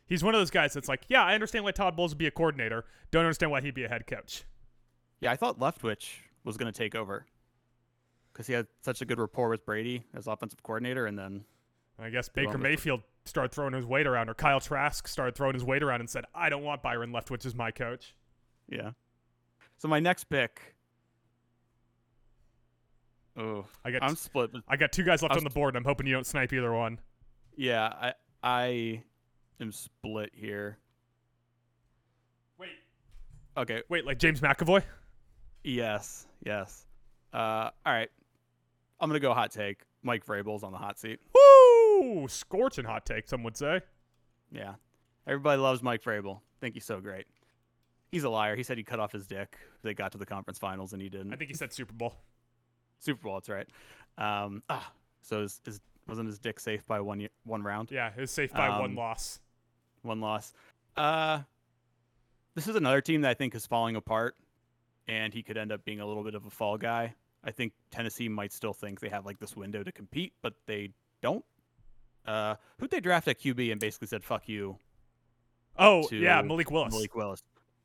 He's 0.07 0.25
one 0.25 0.35
of 0.35 0.41
those 0.41 0.51
guys 0.51 0.73
that's 0.75 0.89
like, 0.89 1.03
yeah, 1.09 1.23
I 1.25 1.35
understand 1.35 1.65
why 1.65 1.71
Todd 1.71 1.97
Bowles 1.97 2.11
would 2.11 2.19
be 2.19 2.27
a 2.27 2.31
coordinator. 2.33 2.85
Don't 3.11 3.25
understand 3.25 3.51
why 3.53 3.61
he'd 3.61 3.75
be 3.75 3.85
a 3.85 3.89
head 3.89 4.07
coach. 4.07 4.45
Yeah, 5.21 5.31
I 5.31 5.37
thought 5.37 5.59
Leftwich 5.61 6.09
was 6.45 6.57
going 6.57 6.71
to 6.73 6.77
take 6.77 6.95
over 6.95 7.27
because 8.33 8.47
he 8.47 8.53
had 8.55 8.67
such 8.83 9.01
a 9.03 9.05
good 9.05 9.19
rapport 9.19 9.49
with 9.49 9.65
Brady 9.65 10.05
as 10.15 10.27
offensive 10.27 10.63
coordinator, 10.63 11.07
and 11.07 11.19
then 11.19 11.45
I 11.99 12.11
guess 12.11 12.29
Baker 12.29 12.59
Mayfield 12.59 13.03
started 13.25 13.53
throwing 13.53 13.75
his 13.75 13.85
weight 13.87 14.07
around, 14.07 14.29
or 14.29 14.35
Kyle 14.35 14.61
Trask 14.61 15.07
started 15.07 15.35
throwing 15.37 15.55
his 15.55 15.65
weight 15.65 15.83
around 15.83 16.01
and 16.01 16.11
said, 16.11 16.25
I 16.35 16.49
don't 16.49 16.65
want 16.65 16.83
Byron 16.83 17.13
Leftwich 17.13 17.47
as 17.47 17.55
my 17.55 17.71
coach. 17.71 18.15
yeah. 18.69 18.91
So 19.81 19.89
my 19.89 19.99
next 19.99 20.25
pick. 20.25 20.75
Oh, 23.37 23.65
I 23.83 23.91
got 23.91 24.03
I'm 24.03 24.15
split. 24.15 24.51
I 24.69 24.77
got 24.77 24.93
two 24.93 25.03
guys 25.05 25.23
left 25.23 25.35
I 25.35 25.39
on 25.39 25.45
the 25.45 25.49
board, 25.51 25.75
and 25.75 25.79
I'm 25.83 25.89
hoping 25.89 26.07
you 26.07 26.13
don't 26.13 26.27
snipe 26.27 26.53
either 26.53 26.73
one. 26.73 26.99
Yeah, 27.57 27.87
I 27.87 28.13
I 28.43 29.03
am 29.59 29.73
split 29.73 30.31
here. 30.35 30.77
Wait, 32.59 32.69
Okay. 33.57 33.83
wait, 33.89 34.05
like 34.05 34.19
James 34.19 34.41
McAvoy? 34.43 34.83
Yes. 35.65 36.27
Yes. 36.45 36.85
Uh. 37.33 37.71
All 37.87 37.93
right. 37.93 38.11
I'm 39.01 39.09
gonna 39.09 39.19
go 39.21 39.33
hot 39.33 39.51
take. 39.51 39.81
Mike 40.03 40.27
Vrabel's 40.27 40.63
on 40.63 40.73
the 40.73 40.79
hot 40.79 40.99
seat. 40.99 41.21
Woo! 41.35 42.29
Scorching 42.29 42.85
hot 42.85 43.07
take, 43.07 43.29
some 43.29 43.43
would 43.45 43.57
say. 43.57 43.81
Yeah. 44.53 44.75
Everybody 45.27 45.61
loves 45.63 45.83
Mike 45.83 46.03
Vrabel. 46.03 46.41
Think 46.61 46.75
he's 46.75 46.85
so 46.85 47.01
great. 47.01 47.27
He's 48.13 48.25
a 48.25 48.31
liar. 48.31 48.57
He 48.57 48.63
said 48.63 48.77
he 48.79 48.85
cut 48.85 48.99
off 49.01 49.13
his 49.13 49.27
dick. 49.27 49.57
They 49.83 49.95
got 49.95 50.13
to 50.13 50.19
the 50.19 50.27
conference 50.27 50.59
finals 50.59 50.93
and 50.93 51.01
he 51.01 51.09
didn't. 51.09 51.33
I 51.33 51.37
think 51.37 51.51
he 51.51 51.57
said 51.57 51.73
Super 51.73 51.93
Bowl. 51.93 52.17
Super 52.99 53.23
Bowl. 53.23 53.35
That's 53.35 53.49
right. 53.49 53.69
Um. 54.19 54.63
Ah. 54.69 54.93
So 55.23 55.43
his, 55.43 55.61
his 55.65 55.81
wasn't 56.09 56.27
his 56.29 56.39
dick 56.39 56.59
safe 56.59 56.85
by 56.87 57.01
one 57.01 57.21
ye- 57.21 57.29
one 57.45 57.63
round, 57.63 57.91
Yeah, 57.93 58.11
it 58.17 58.21
was 58.21 58.31
safe 58.31 58.53
by 58.53 58.69
one 58.71 58.91
Um, 58.91 58.97
loss. 58.97 59.39
one 60.03 60.21
loss. 60.21 60.53
Uh. 60.97 61.41
This 62.57 62.67
is 62.67 62.75
another 62.75 63.01
team 63.01 63.21
that 63.21 63.31
I 63.31 63.35
think 63.35 63.55
is 63.55 63.65
falling 63.65 63.95
apart, 63.97 64.35
and 65.07 65.33
he 65.33 65.43
could 65.43 65.57
end 65.57 65.71
up 65.71 65.85
being 65.85 66.01
a 66.01 66.07
little 66.07 66.25
bit 66.25 66.35
of 66.35 66.47
a 66.47 66.51
fall 66.51 66.77
guy. 66.77 67.15
I 67.45 67.53
think 67.53 67.73
Tennessee 67.93 68.29
might 68.29 68.53
still 68.53 68.73
think 68.73 68.99
they 69.01 69.09
have 69.09 69.25
like 69.25 69.39
this 69.39 69.55
window 69.57 69.83
to 69.85 69.93
compete, 69.93 70.33
but 70.43 70.55
they 70.67 70.91
don't. 71.23 71.45
Uh, 72.27 72.57
who'd 72.79 72.91
they 72.91 73.01
draft 73.01 73.29
at 73.29 73.39
QB 73.39 73.71
and 73.71 73.81
basically 73.81 74.09
said 74.09 74.25
"fuck 74.25 74.49
you"? 74.49 74.77
Oh, 75.79 76.07
yeah, 76.11 76.43
Malik 76.43 76.71
Willis. 76.71 76.93
Malik 76.93 77.15
Willis. 77.15 77.43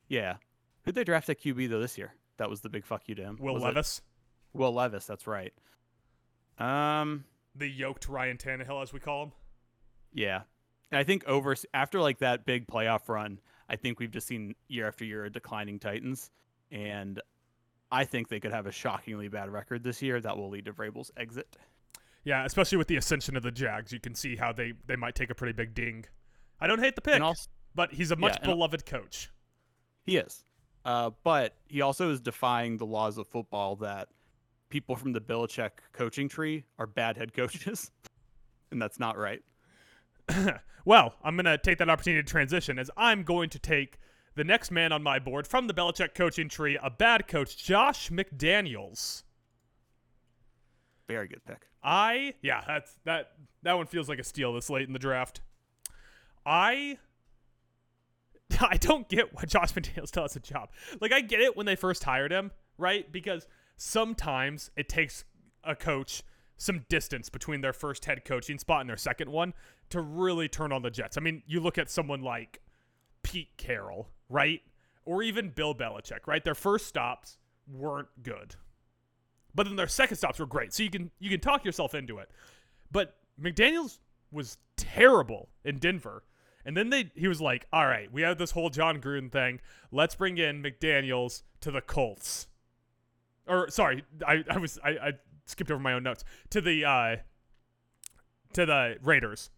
Yeah. 0.08 0.36
Who'd 0.84 0.94
they 0.94 1.04
draft 1.04 1.28
at 1.28 1.40
QB 1.40 1.68
though 1.68 1.80
this 1.80 1.98
year? 1.98 2.14
That 2.38 2.48
was 2.50 2.60
the 2.60 2.68
big 2.68 2.84
fuck 2.84 3.02
you 3.08 3.14
to 3.16 3.22
him. 3.22 3.38
Will 3.40 3.54
Was 3.54 3.62
it- 3.62 3.66
Levis. 3.66 4.02
Will 4.52 4.72
Levis. 4.72 5.06
That's 5.06 5.26
right. 5.26 5.52
Um. 6.58 7.24
The 7.54 7.68
yoked 7.68 8.08
Ryan 8.08 8.36
Tannehill, 8.36 8.82
as 8.82 8.92
we 8.92 9.00
call 9.00 9.24
him. 9.24 9.32
Yeah. 10.12 10.42
And 10.92 10.98
I 10.98 11.04
think 11.04 11.24
over 11.26 11.56
after 11.72 12.00
like 12.00 12.18
that 12.18 12.44
big 12.44 12.66
playoff 12.66 13.08
run, 13.08 13.40
I 13.68 13.76
think 13.76 13.98
we've 13.98 14.10
just 14.10 14.26
seen 14.26 14.54
year 14.68 14.86
after 14.86 15.04
year 15.04 15.24
a 15.24 15.30
declining 15.30 15.78
Titans, 15.78 16.30
and 16.70 17.20
I 17.90 18.04
think 18.04 18.28
they 18.28 18.38
could 18.40 18.52
have 18.52 18.66
a 18.66 18.72
shockingly 18.72 19.28
bad 19.28 19.48
record 19.50 19.82
this 19.82 20.02
year 20.02 20.20
that 20.20 20.36
will 20.36 20.50
lead 20.50 20.66
to 20.66 20.72
Vrabel's 20.72 21.10
exit. 21.16 21.56
Yeah, 22.24 22.44
especially 22.44 22.76
with 22.78 22.88
the 22.88 22.96
ascension 22.96 23.36
of 23.36 23.42
the 23.42 23.50
Jags, 23.50 23.90
you 23.92 24.00
can 24.00 24.14
see 24.14 24.36
how 24.36 24.52
they, 24.52 24.74
they 24.86 24.96
might 24.96 25.14
take 25.14 25.30
a 25.30 25.34
pretty 25.34 25.52
big 25.52 25.74
ding. 25.74 26.04
I 26.60 26.66
don't 26.66 26.80
hate 26.80 26.94
the 26.94 27.00
pick, 27.00 27.20
also, 27.22 27.48
but 27.74 27.92
he's 27.92 28.10
a 28.10 28.16
much 28.16 28.36
Yeah, 28.42 28.46
beloved 28.50 28.84
coach. 28.84 29.30
He 30.06 30.16
is, 30.16 30.44
uh, 30.84 31.10
but 31.24 31.54
he 31.68 31.80
also 31.82 32.10
is 32.10 32.20
defying 32.20 32.76
the 32.76 32.86
laws 32.86 33.18
of 33.18 33.26
football 33.26 33.76
that 33.76 34.08
people 34.70 34.96
from 34.96 35.12
the 35.12 35.20
Belichick 35.20 35.70
coaching 35.92 36.28
tree 36.28 36.64
are 36.78 36.86
bad 36.86 37.16
head 37.16 37.34
coaches, 37.34 37.90
and 38.70 38.80
that's 38.80 38.98
not 38.98 39.18
right. 39.18 39.42
well, 40.84 41.14
I'm 41.22 41.36
going 41.36 41.44
to 41.46 41.58
take 41.58 41.78
that 41.78 41.90
opportunity 41.90 42.22
to 42.22 42.28
transition 42.28 42.78
as 42.78 42.90
I'm 42.96 43.24
going 43.24 43.50
to 43.50 43.58
take 43.58 43.98
the 44.36 44.44
next 44.44 44.70
man 44.70 44.92
on 44.92 45.02
my 45.02 45.18
board 45.18 45.46
from 45.46 45.66
the 45.66 45.74
Belichick 45.74 46.14
coaching 46.14 46.48
tree, 46.48 46.78
a 46.80 46.90
bad 46.90 47.26
coach, 47.26 47.56
Josh 47.56 48.10
McDaniels. 48.10 49.24
Very 51.08 51.28
good 51.28 51.44
pick. 51.44 51.66
I 51.82 52.34
yeah, 52.42 52.62
that's 52.66 52.96
that 53.04 53.32
that 53.62 53.74
one 53.74 53.86
feels 53.86 54.08
like 54.08 54.18
a 54.18 54.24
steal 54.24 54.52
this 54.52 54.68
late 54.68 54.86
in 54.86 54.92
the 54.92 54.98
draft. 54.98 55.40
I 56.44 56.98
I 58.70 58.76
don't 58.76 59.08
get 59.08 59.34
why 59.34 59.44
Josh 59.44 59.72
McDaniels 59.72 60.08
still 60.08 60.24
has 60.24 60.36
a 60.36 60.40
job. 60.40 60.70
Like 61.00 61.12
I 61.12 61.20
get 61.20 61.40
it 61.40 61.56
when 61.56 61.66
they 61.66 61.76
first 61.76 62.04
hired 62.04 62.32
him, 62.32 62.52
right? 62.78 63.10
Because 63.10 63.46
sometimes 63.76 64.70
it 64.76 64.88
takes 64.88 65.24
a 65.64 65.74
coach 65.74 66.22
some 66.58 66.86
distance 66.88 67.28
between 67.28 67.60
their 67.60 67.74
first 67.74 68.06
head 68.06 68.24
coaching 68.24 68.58
spot 68.58 68.80
and 68.80 68.88
their 68.88 68.96
second 68.96 69.30
one 69.30 69.52
to 69.90 70.00
really 70.00 70.48
turn 70.48 70.72
on 70.72 70.80
the 70.80 70.90
Jets. 70.90 71.18
I 71.18 71.20
mean, 71.20 71.42
you 71.46 71.60
look 71.60 71.76
at 71.76 71.90
someone 71.90 72.22
like 72.22 72.62
Pete 73.22 73.50
Carroll, 73.58 74.08
right? 74.30 74.62
Or 75.04 75.22
even 75.22 75.50
Bill 75.50 75.74
Belichick, 75.74 76.26
right? 76.26 76.42
Their 76.42 76.54
first 76.54 76.86
stops 76.86 77.36
weren't 77.68 78.08
good 78.22 78.56
but 79.56 79.66
then 79.66 79.74
their 79.74 79.88
second 79.88 80.18
stops 80.18 80.38
were 80.38 80.46
great. 80.46 80.72
So 80.72 80.84
you 80.84 80.90
can 80.90 81.10
you 81.18 81.30
can 81.30 81.40
talk 81.40 81.64
yourself 81.64 81.94
into 81.94 82.18
it. 82.18 82.30
But 82.92 83.16
McDaniels 83.40 83.98
was 84.30 84.58
terrible 84.76 85.48
in 85.64 85.78
Denver. 85.78 86.22
And 86.66 86.76
then 86.76 86.90
they 86.90 87.12
he 87.14 87.28
was 87.28 87.40
like, 87.40 87.66
"All 87.72 87.86
right, 87.86 88.12
we 88.12 88.22
have 88.22 88.38
this 88.38 88.50
whole 88.50 88.70
Jon 88.70 89.00
Gruden 89.00 89.30
thing. 89.30 89.60
Let's 89.92 90.16
bring 90.16 90.36
in 90.36 90.62
McDaniels 90.62 91.44
to 91.60 91.70
the 91.70 91.80
Colts." 91.80 92.48
Or 93.46 93.70
sorry, 93.70 94.04
I, 94.26 94.44
I 94.50 94.58
was 94.58 94.76
I, 94.84 94.90
I 94.90 95.12
skipped 95.46 95.70
over 95.70 95.80
my 95.80 95.92
own 95.92 96.02
notes 96.02 96.24
to 96.50 96.60
the 96.60 96.84
uh 96.84 97.16
to 98.54 98.66
the 98.66 98.96
Raiders. 99.00 99.50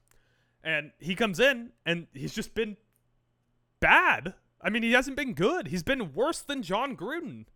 And 0.62 0.92
he 0.98 1.14
comes 1.14 1.40
in 1.40 1.70
and 1.86 2.08
he's 2.12 2.34
just 2.34 2.54
been 2.54 2.76
bad. 3.80 4.34
I 4.60 4.68
mean, 4.68 4.82
he 4.82 4.92
hasn't 4.92 5.16
been 5.16 5.32
good. 5.32 5.68
He's 5.68 5.84
been 5.84 6.12
worse 6.12 6.40
than 6.40 6.62
Jon 6.62 6.94
Gruden. 6.94 7.46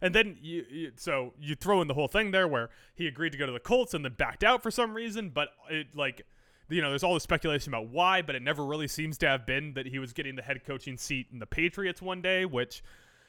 And 0.00 0.14
then 0.14 0.38
you, 0.40 0.64
you, 0.70 0.92
so 0.96 1.34
you 1.38 1.54
throw 1.54 1.82
in 1.82 1.88
the 1.88 1.94
whole 1.94 2.08
thing 2.08 2.30
there 2.30 2.46
where 2.46 2.70
he 2.94 3.06
agreed 3.06 3.32
to 3.32 3.38
go 3.38 3.46
to 3.46 3.52
the 3.52 3.58
Colts 3.60 3.92
and 3.92 4.04
then 4.04 4.14
backed 4.16 4.44
out 4.44 4.62
for 4.62 4.70
some 4.70 4.94
reason, 4.94 5.30
but 5.30 5.48
it 5.68 5.96
like 5.96 6.22
you 6.70 6.80
know, 6.82 6.88
there's 6.90 7.02
all 7.02 7.14
this 7.14 7.22
speculation 7.22 7.72
about 7.72 7.88
why, 7.88 8.22
but 8.22 8.34
it 8.34 8.42
never 8.42 8.64
really 8.64 8.88
seems 8.88 9.18
to 9.18 9.28
have 9.28 9.46
been 9.46 9.74
that 9.74 9.86
he 9.86 9.98
was 9.98 10.12
getting 10.12 10.36
the 10.36 10.42
head 10.42 10.64
coaching 10.64 10.96
seat 10.96 11.26
in 11.32 11.38
the 11.38 11.46
Patriots 11.46 12.00
one 12.00 12.22
day, 12.22 12.44
which 12.44 12.82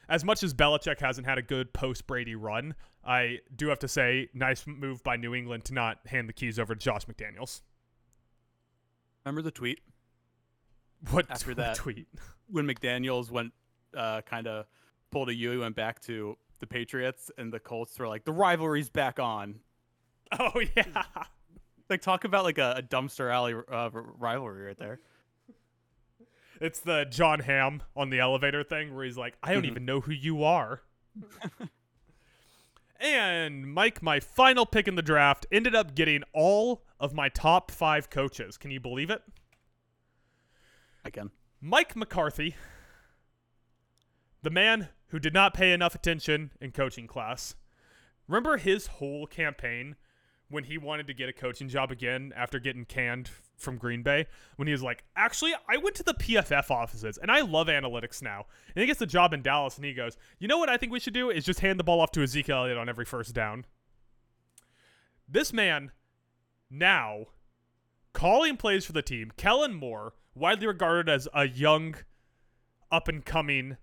as 0.10 0.24
much 0.26 0.44
as 0.44 0.54
Belichick 0.54 1.00
hasn't 1.00 1.26
had 1.28 1.38
a 1.38 1.42
good 1.42 1.74
post 1.74 2.06
Brady 2.08 2.36
run, 2.36 2.76
I 3.06 3.40
do 3.56 3.68
have 3.70 3.80
to 3.80 3.88
say, 3.88 4.30
nice 4.34 4.66
move 4.68 5.04
by 5.04 5.16
New 5.16 5.34
England 5.34 5.66
to 5.66 5.74
not 5.74 6.00
hand 6.08 6.28
the 6.30 6.34
keys 6.34 6.60
over 6.60 6.76
to 6.76 6.80
Josh 6.80 7.06
McDaniels. 7.06 7.62
Remember 9.26 9.42
the 9.42 9.52
tweet 9.52 9.80
What 11.10 11.26
After 11.30 11.54
that- 11.56 11.76
tweet? 11.76 12.08
when 12.48 12.66
McDaniels 12.68 13.32
went 13.32 13.54
uh, 13.96 14.22
kind 14.22 14.48
of 14.48 14.66
pulled 15.12 15.30
a 15.30 15.34
U, 15.34 15.52
he 15.52 15.58
went 15.58 15.76
back 15.76 16.02
to 16.04 16.38
the 16.60 16.68
Patriots, 16.68 17.32
and 17.38 17.52
the 17.52 17.60
Colts 17.60 17.98
were 17.98 18.08
like, 18.08 18.24
the 18.26 18.32
rivalry's 18.32 18.90
back 18.90 19.20
on. 19.20 19.60
Oh 20.40 20.62
yeah. 20.78 21.04
Like, 21.92 22.02
talk 22.02 22.24
about 22.24 22.44
like 22.46 22.58
a, 22.58 22.76
a 22.78 22.82
dumpster 22.82 23.32
alley 23.32 23.54
uh, 23.54 23.90
rivalry 23.94 24.64
right 24.66 24.78
there. 24.80 25.00
It's 26.60 26.80
the 26.80 27.06
Jon 27.06 27.40
Hamm 27.42 27.84
on 27.96 28.10
the 28.10 28.20
elevator 28.20 28.64
thing 28.64 28.96
where 28.96 29.04
he's 29.04 29.18
like, 29.18 29.36
I 29.44 29.54
don't 29.54 29.64
Mhm. 29.64 29.72
even 29.72 29.86
know 29.86 30.00
who 30.00 30.12
you 30.14 30.44
are. 30.44 30.82
and 33.00 33.74
Mike, 33.74 34.02
my 34.02 34.20
final 34.20 34.66
pick 34.66 34.88
in 34.88 34.96
the 34.96 35.02
draft, 35.02 35.46
ended 35.52 35.76
up 35.76 35.96
getting 35.96 36.24
all 36.34 36.84
of 37.00 37.14
my 37.14 37.30
top 37.30 37.72
five 37.72 38.10
coaches. 38.10 38.58
Can 38.58 38.72
you 38.72 38.80
believe 38.80 39.10
it? 39.10 39.24
Again, 41.04 41.32
Mike 41.60 41.96
McCarthy, 41.96 42.56
the 44.44 44.52
man 44.52 44.90
who 45.08 45.20
did 45.20 45.34
not 45.34 45.54
pay 45.54 45.74
enough 45.74 45.96
attention 45.96 46.52
in 46.62 46.72
coaching 46.72 47.08
class. 47.08 47.56
Remember 48.28 48.58
his 48.58 48.88
whole 48.88 49.26
campaign 49.26 49.96
when 50.52 50.66
he 50.66 50.78
wanted 50.78 51.08
to 51.08 51.14
get 51.14 51.30
a 51.30 51.34
coaching 51.34 51.68
job 51.68 51.92
again 51.92 52.32
after 52.36 52.60
getting 52.60 52.86
canned 52.86 53.30
from 53.58 53.78
Green 53.78 54.04
Bay? 54.04 54.28
When 54.58 54.68
he 54.68 54.72
was 54.72 54.84
like, 54.84 55.04
actually, 55.16 55.54
I 55.68 55.78
went 55.78 55.96
to 55.96 56.04
the 56.04 56.14
PFF 56.14 56.70
offices 56.70 57.18
and 57.18 57.32
I 57.32 57.42
love 57.42 57.68
analytics 57.68 58.22
now. 58.22 58.46
And 58.76 58.82
he 58.82 58.88
gets 58.88 59.00
the 59.00 59.06
job 59.06 59.34
in 59.34 59.42
Dallas 59.42 59.78
and 59.78 59.86
he 59.86 59.94
goes, 59.94 60.18
you 60.40 60.48
know 60.48 60.58
what 60.58 60.70
I 60.70 60.78
think 60.78 60.92
we 60.92 61.00
should 61.00 61.14
do 61.14 61.30
is 61.30 61.46
just 61.46 61.62
hand 61.62 61.80
the 61.80 61.84
ball 61.84 62.02
off 62.02 62.12
to 62.12 62.24
Ezekiel 62.24 62.58
Elliott 62.58 62.78
on 62.78 62.90
every 62.90 63.06
first 63.06 63.34
down. 63.34 63.66
This 65.28 65.54
man 65.54 65.92
now 66.70 67.28
calling 68.14 68.58
plays 68.58 68.86
for 68.86 68.92
the 68.92 69.02
team, 69.02 69.32
Kellen 69.38 69.74
Moore, 69.74 70.14
widely 70.36 70.68
regarded 70.68 71.10
as 71.10 71.28
a 71.34 71.48
young, 71.48 71.96
up 72.92 73.08
and 73.08 73.26
coming 73.26 73.78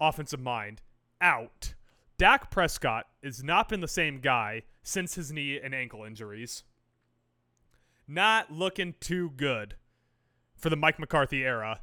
offensive 0.00 0.40
mind, 0.40 0.82
out. 1.20 1.74
Dak 2.16 2.50
Prescott 2.50 3.06
has 3.22 3.42
not 3.42 3.68
been 3.68 3.80
the 3.80 3.88
same 3.88 4.20
guy 4.20 4.62
since 4.82 5.14
his 5.16 5.32
knee 5.32 5.58
and 5.62 5.74
ankle 5.74 6.04
injuries. 6.04 6.62
Not 8.06 8.52
looking 8.52 8.94
too 9.00 9.30
good 9.30 9.74
for 10.56 10.70
the 10.70 10.76
Mike 10.76 10.98
McCarthy 10.98 11.44
era 11.44 11.80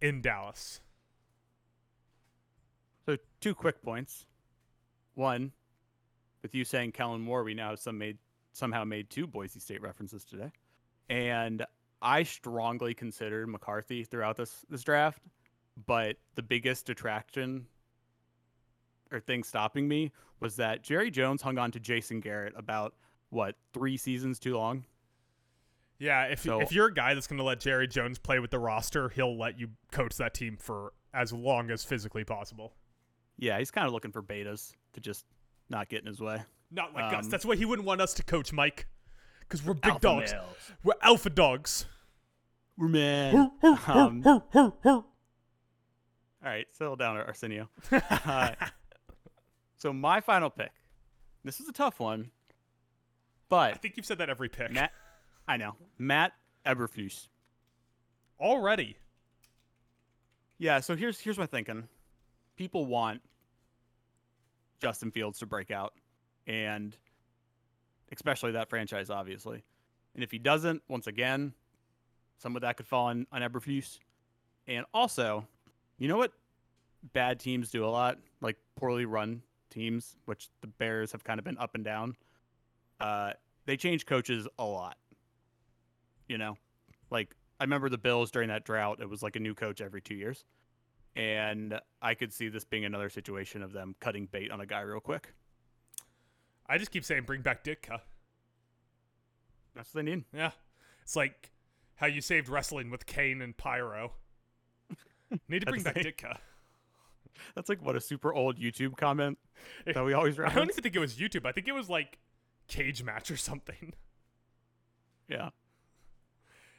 in 0.00 0.22
Dallas. 0.22 0.80
So 3.04 3.16
two 3.40 3.54
quick 3.54 3.82
points. 3.82 4.26
One, 5.14 5.52
with 6.42 6.54
you 6.54 6.64
saying 6.64 6.92
Kellen 6.92 7.20
Moore, 7.20 7.44
we 7.44 7.54
now 7.54 7.70
have 7.70 7.78
some 7.78 7.98
made 7.98 8.18
somehow 8.52 8.84
made 8.84 9.10
two 9.10 9.26
Boise 9.26 9.60
State 9.60 9.82
references 9.82 10.24
today, 10.24 10.50
and 11.10 11.64
I 12.00 12.22
strongly 12.22 12.94
considered 12.94 13.48
McCarthy 13.48 14.04
throughout 14.04 14.36
this 14.36 14.64
this 14.68 14.82
draft, 14.82 15.22
but 15.86 16.16
the 16.34 16.42
biggest 16.42 16.86
detraction 16.86 17.66
or 19.12 19.20
thing 19.20 19.42
stopping 19.42 19.86
me 19.88 20.12
was 20.40 20.56
that 20.56 20.82
Jerry 20.82 21.10
Jones 21.10 21.42
hung 21.42 21.58
on 21.58 21.70
to 21.72 21.80
Jason 21.80 22.20
Garrett 22.20 22.52
about 22.56 22.94
what 23.30 23.56
three 23.72 23.96
seasons 23.96 24.38
too 24.38 24.56
long. 24.56 24.84
Yeah, 25.98 26.24
if 26.24 26.40
So- 26.42 26.60
if 26.60 26.72
you're 26.72 26.86
a 26.88 26.94
guy 26.94 27.14
that's 27.14 27.26
going 27.26 27.38
to 27.38 27.44
let 27.44 27.60
Jerry 27.60 27.88
Jones 27.88 28.18
play 28.18 28.38
with 28.38 28.50
the 28.50 28.58
roster, 28.58 29.08
he'll 29.08 29.36
let 29.38 29.58
you 29.58 29.68
coach 29.92 30.16
that 30.16 30.34
team 30.34 30.56
for 30.58 30.92
as 31.14 31.32
long 31.32 31.70
as 31.70 31.84
physically 31.84 32.24
possible. 32.24 32.74
Yeah, 33.38 33.58
he's 33.58 33.70
kind 33.70 33.86
of 33.86 33.92
looking 33.92 34.12
for 34.12 34.22
betas 34.22 34.74
to 34.92 35.00
just 35.00 35.24
not 35.70 35.88
get 35.88 36.00
in 36.02 36.06
his 36.06 36.20
way. 36.20 36.42
Not 36.70 36.92
like 36.94 37.12
us. 37.14 37.24
Um, 37.24 37.30
That's 37.30 37.44
why 37.46 37.56
he 37.56 37.64
wouldn't 37.64 37.86
want 37.86 38.00
us 38.00 38.12
to 38.14 38.22
coach 38.24 38.52
Mike, 38.52 38.86
because 39.40 39.62
we're 39.64 39.74
big 39.74 40.00
dogs. 40.00 40.32
males. 40.32 40.56
We're 40.82 40.94
alpha 41.00 41.30
dogs. 41.30 41.86
We're 42.76 42.88
man. 42.88 43.52
Um. 43.86 44.22
All 44.26 45.04
right, 46.42 46.66
settle 46.72 46.96
down, 46.96 47.16
Arsenio. 47.16 47.68
Uh, 47.92 48.52
so 49.86 49.92
my 49.92 50.20
final 50.20 50.50
pick. 50.50 50.72
This 51.44 51.60
is 51.60 51.68
a 51.68 51.72
tough 51.72 52.00
one, 52.00 52.32
but 53.48 53.72
I 53.72 53.76
think 53.76 53.96
you've 53.96 54.04
said 54.04 54.18
that 54.18 54.28
every 54.28 54.48
pick 54.48 54.72
Matt, 54.72 54.90
I 55.46 55.56
know 55.56 55.76
Matt 55.96 56.32
Eberflus. 56.66 57.28
already. 58.40 58.96
Yeah. 60.58 60.80
So 60.80 60.96
here's 60.96 61.20
here's 61.20 61.38
my 61.38 61.46
thinking. 61.46 61.86
People 62.56 62.84
want 62.86 63.22
Justin 64.80 65.12
Fields 65.12 65.38
to 65.38 65.46
break 65.46 65.70
out, 65.70 65.92
and 66.48 66.96
especially 68.10 68.50
that 68.52 68.68
franchise, 68.68 69.08
obviously. 69.08 69.62
And 70.16 70.24
if 70.24 70.32
he 70.32 70.38
doesn't, 70.40 70.82
once 70.88 71.06
again, 71.06 71.54
some 72.38 72.56
of 72.56 72.62
that 72.62 72.76
could 72.76 72.88
fall 72.88 73.06
on 73.06 73.28
on 73.30 73.40
Eberflus. 73.40 74.00
And 74.66 74.84
also, 74.92 75.46
you 75.96 76.08
know 76.08 76.16
what 76.16 76.32
bad 77.12 77.38
teams 77.38 77.70
do 77.70 77.84
a 77.84 77.86
lot, 77.86 78.18
like 78.40 78.56
poorly 78.74 79.04
run 79.04 79.42
teams, 79.70 80.16
which 80.24 80.48
the 80.60 80.66
Bears 80.66 81.12
have 81.12 81.24
kind 81.24 81.38
of 81.38 81.44
been 81.44 81.58
up 81.58 81.74
and 81.74 81.84
down. 81.84 82.16
Uh, 83.00 83.32
they 83.66 83.76
change 83.76 84.06
coaches 84.06 84.46
a 84.58 84.64
lot. 84.64 84.96
You 86.28 86.38
know, 86.38 86.56
like 87.10 87.34
I 87.60 87.64
remember 87.64 87.88
the 87.88 87.98
Bills 87.98 88.30
during 88.30 88.48
that 88.48 88.64
drought; 88.64 89.00
it 89.00 89.08
was 89.08 89.22
like 89.22 89.36
a 89.36 89.40
new 89.40 89.54
coach 89.54 89.80
every 89.80 90.00
two 90.00 90.14
years, 90.14 90.44
and 91.14 91.78
I 92.02 92.14
could 92.14 92.32
see 92.32 92.48
this 92.48 92.64
being 92.64 92.84
another 92.84 93.08
situation 93.08 93.62
of 93.62 93.72
them 93.72 93.94
cutting 94.00 94.26
bait 94.26 94.50
on 94.50 94.60
a 94.60 94.66
guy 94.66 94.80
real 94.80 95.00
quick. 95.00 95.32
I 96.66 96.78
just 96.78 96.90
keep 96.90 97.04
saying 97.04 97.24
bring 97.24 97.42
back 97.42 97.62
Ditka. 97.62 98.00
That's 99.74 99.94
what 99.94 100.04
they 100.04 100.10
need. 100.10 100.24
Yeah, 100.34 100.50
it's 101.02 101.14
like 101.14 101.52
how 101.96 102.06
you 102.06 102.20
saved 102.20 102.48
wrestling 102.48 102.90
with 102.90 103.06
Kane 103.06 103.42
and 103.42 103.56
Pyro. 103.56 104.12
Need 105.48 105.60
to 105.60 105.66
bring 105.66 105.82
back 105.82 105.96
Ditka. 105.96 106.38
That's 107.54 107.68
like 107.68 107.82
what 107.82 107.96
a 107.96 108.00
super 108.00 108.32
old 108.34 108.58
YouTube 108.58 108.96
comment 108.96 109.38
that 109.86 110.04
we 110.04 110.12
always 110.12 110.38
I 110.38 110.48
don't 110.52 110.70
even 110.70 110.82
think 110.82 110.96
it 110.96 111.00
was 111.00 111.14
YouTube. 111.16 111.46
I 111.46 111.52
think 111.52 111.68
it 111.68 111.72
was 111.72 111.88
like 111.90 112.18
Cage 112.68 113.02
Match 113.02 113.30
or 113.30 113.36
something. 113.36 113.92
Yeah. 115.28 115.48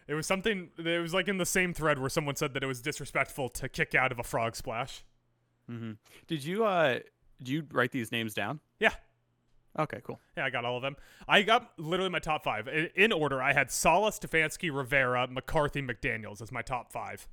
It 0.07 0.13
was 0.13 0.25
something. 0.25 0.69
It 0.77 1.01
was 1.01 1.13
like 1.13 1.27
in 1.27 1.37
the 1.37 1.45
same 1.45 1.73
thread 1.73 1.99
where 1.99 2.09
someone 2.09 2.37
said 2.37 2.53
that 2.53 2.63
it 2.63 2.65
was 2.65 2.81
disrespectful 2.81 3.49
to 3.49 3.67
kick 3.67 3.93
out 3.93 4.11
of 4.13 4.19
a 4.19 4.23
frog 4.23 4.55
splash. 4.55 5.03
hmm 5.67 5.91
Did 6.27 6.45
you 6.45 6.63
uh? 6.63 6.99
Did 7.39 7.49
you 7.49 7.63
write 7.73 7.91
these 7.91 8.09
names 8.09 8.33
down? 8.33 8.61
Yeah, 8.79 8.93
Okay, 9.77 9.99
cool. 10.03 10.19
yeah, 10.37 10.45
I 10.45 10.49
got 10.49 10.63
all 10.65 10.77
of 10.77 10.81
them. 10.81 10.95
I 11.27 11.41
got 11.43 11.71
literally 11.77 12.09
my 12.09 12.19
top 12.19 12.43
five 12.43 12.67
in, 12.69 12.89
in 12.95 13.11
order. 13.11 13.43
I 13.43 13.51
had 13.53 13.69
Saleh, 13.69 14.13
Stefanski, 14.13 14.73
Rivera, 14.73 15.27
McCarthy, 15.27 15.81
McDaniels 15.81 16.41
as 16.41 16.51
my 16.53 16.61
top 16.61 16.91
five, 16.91 17.27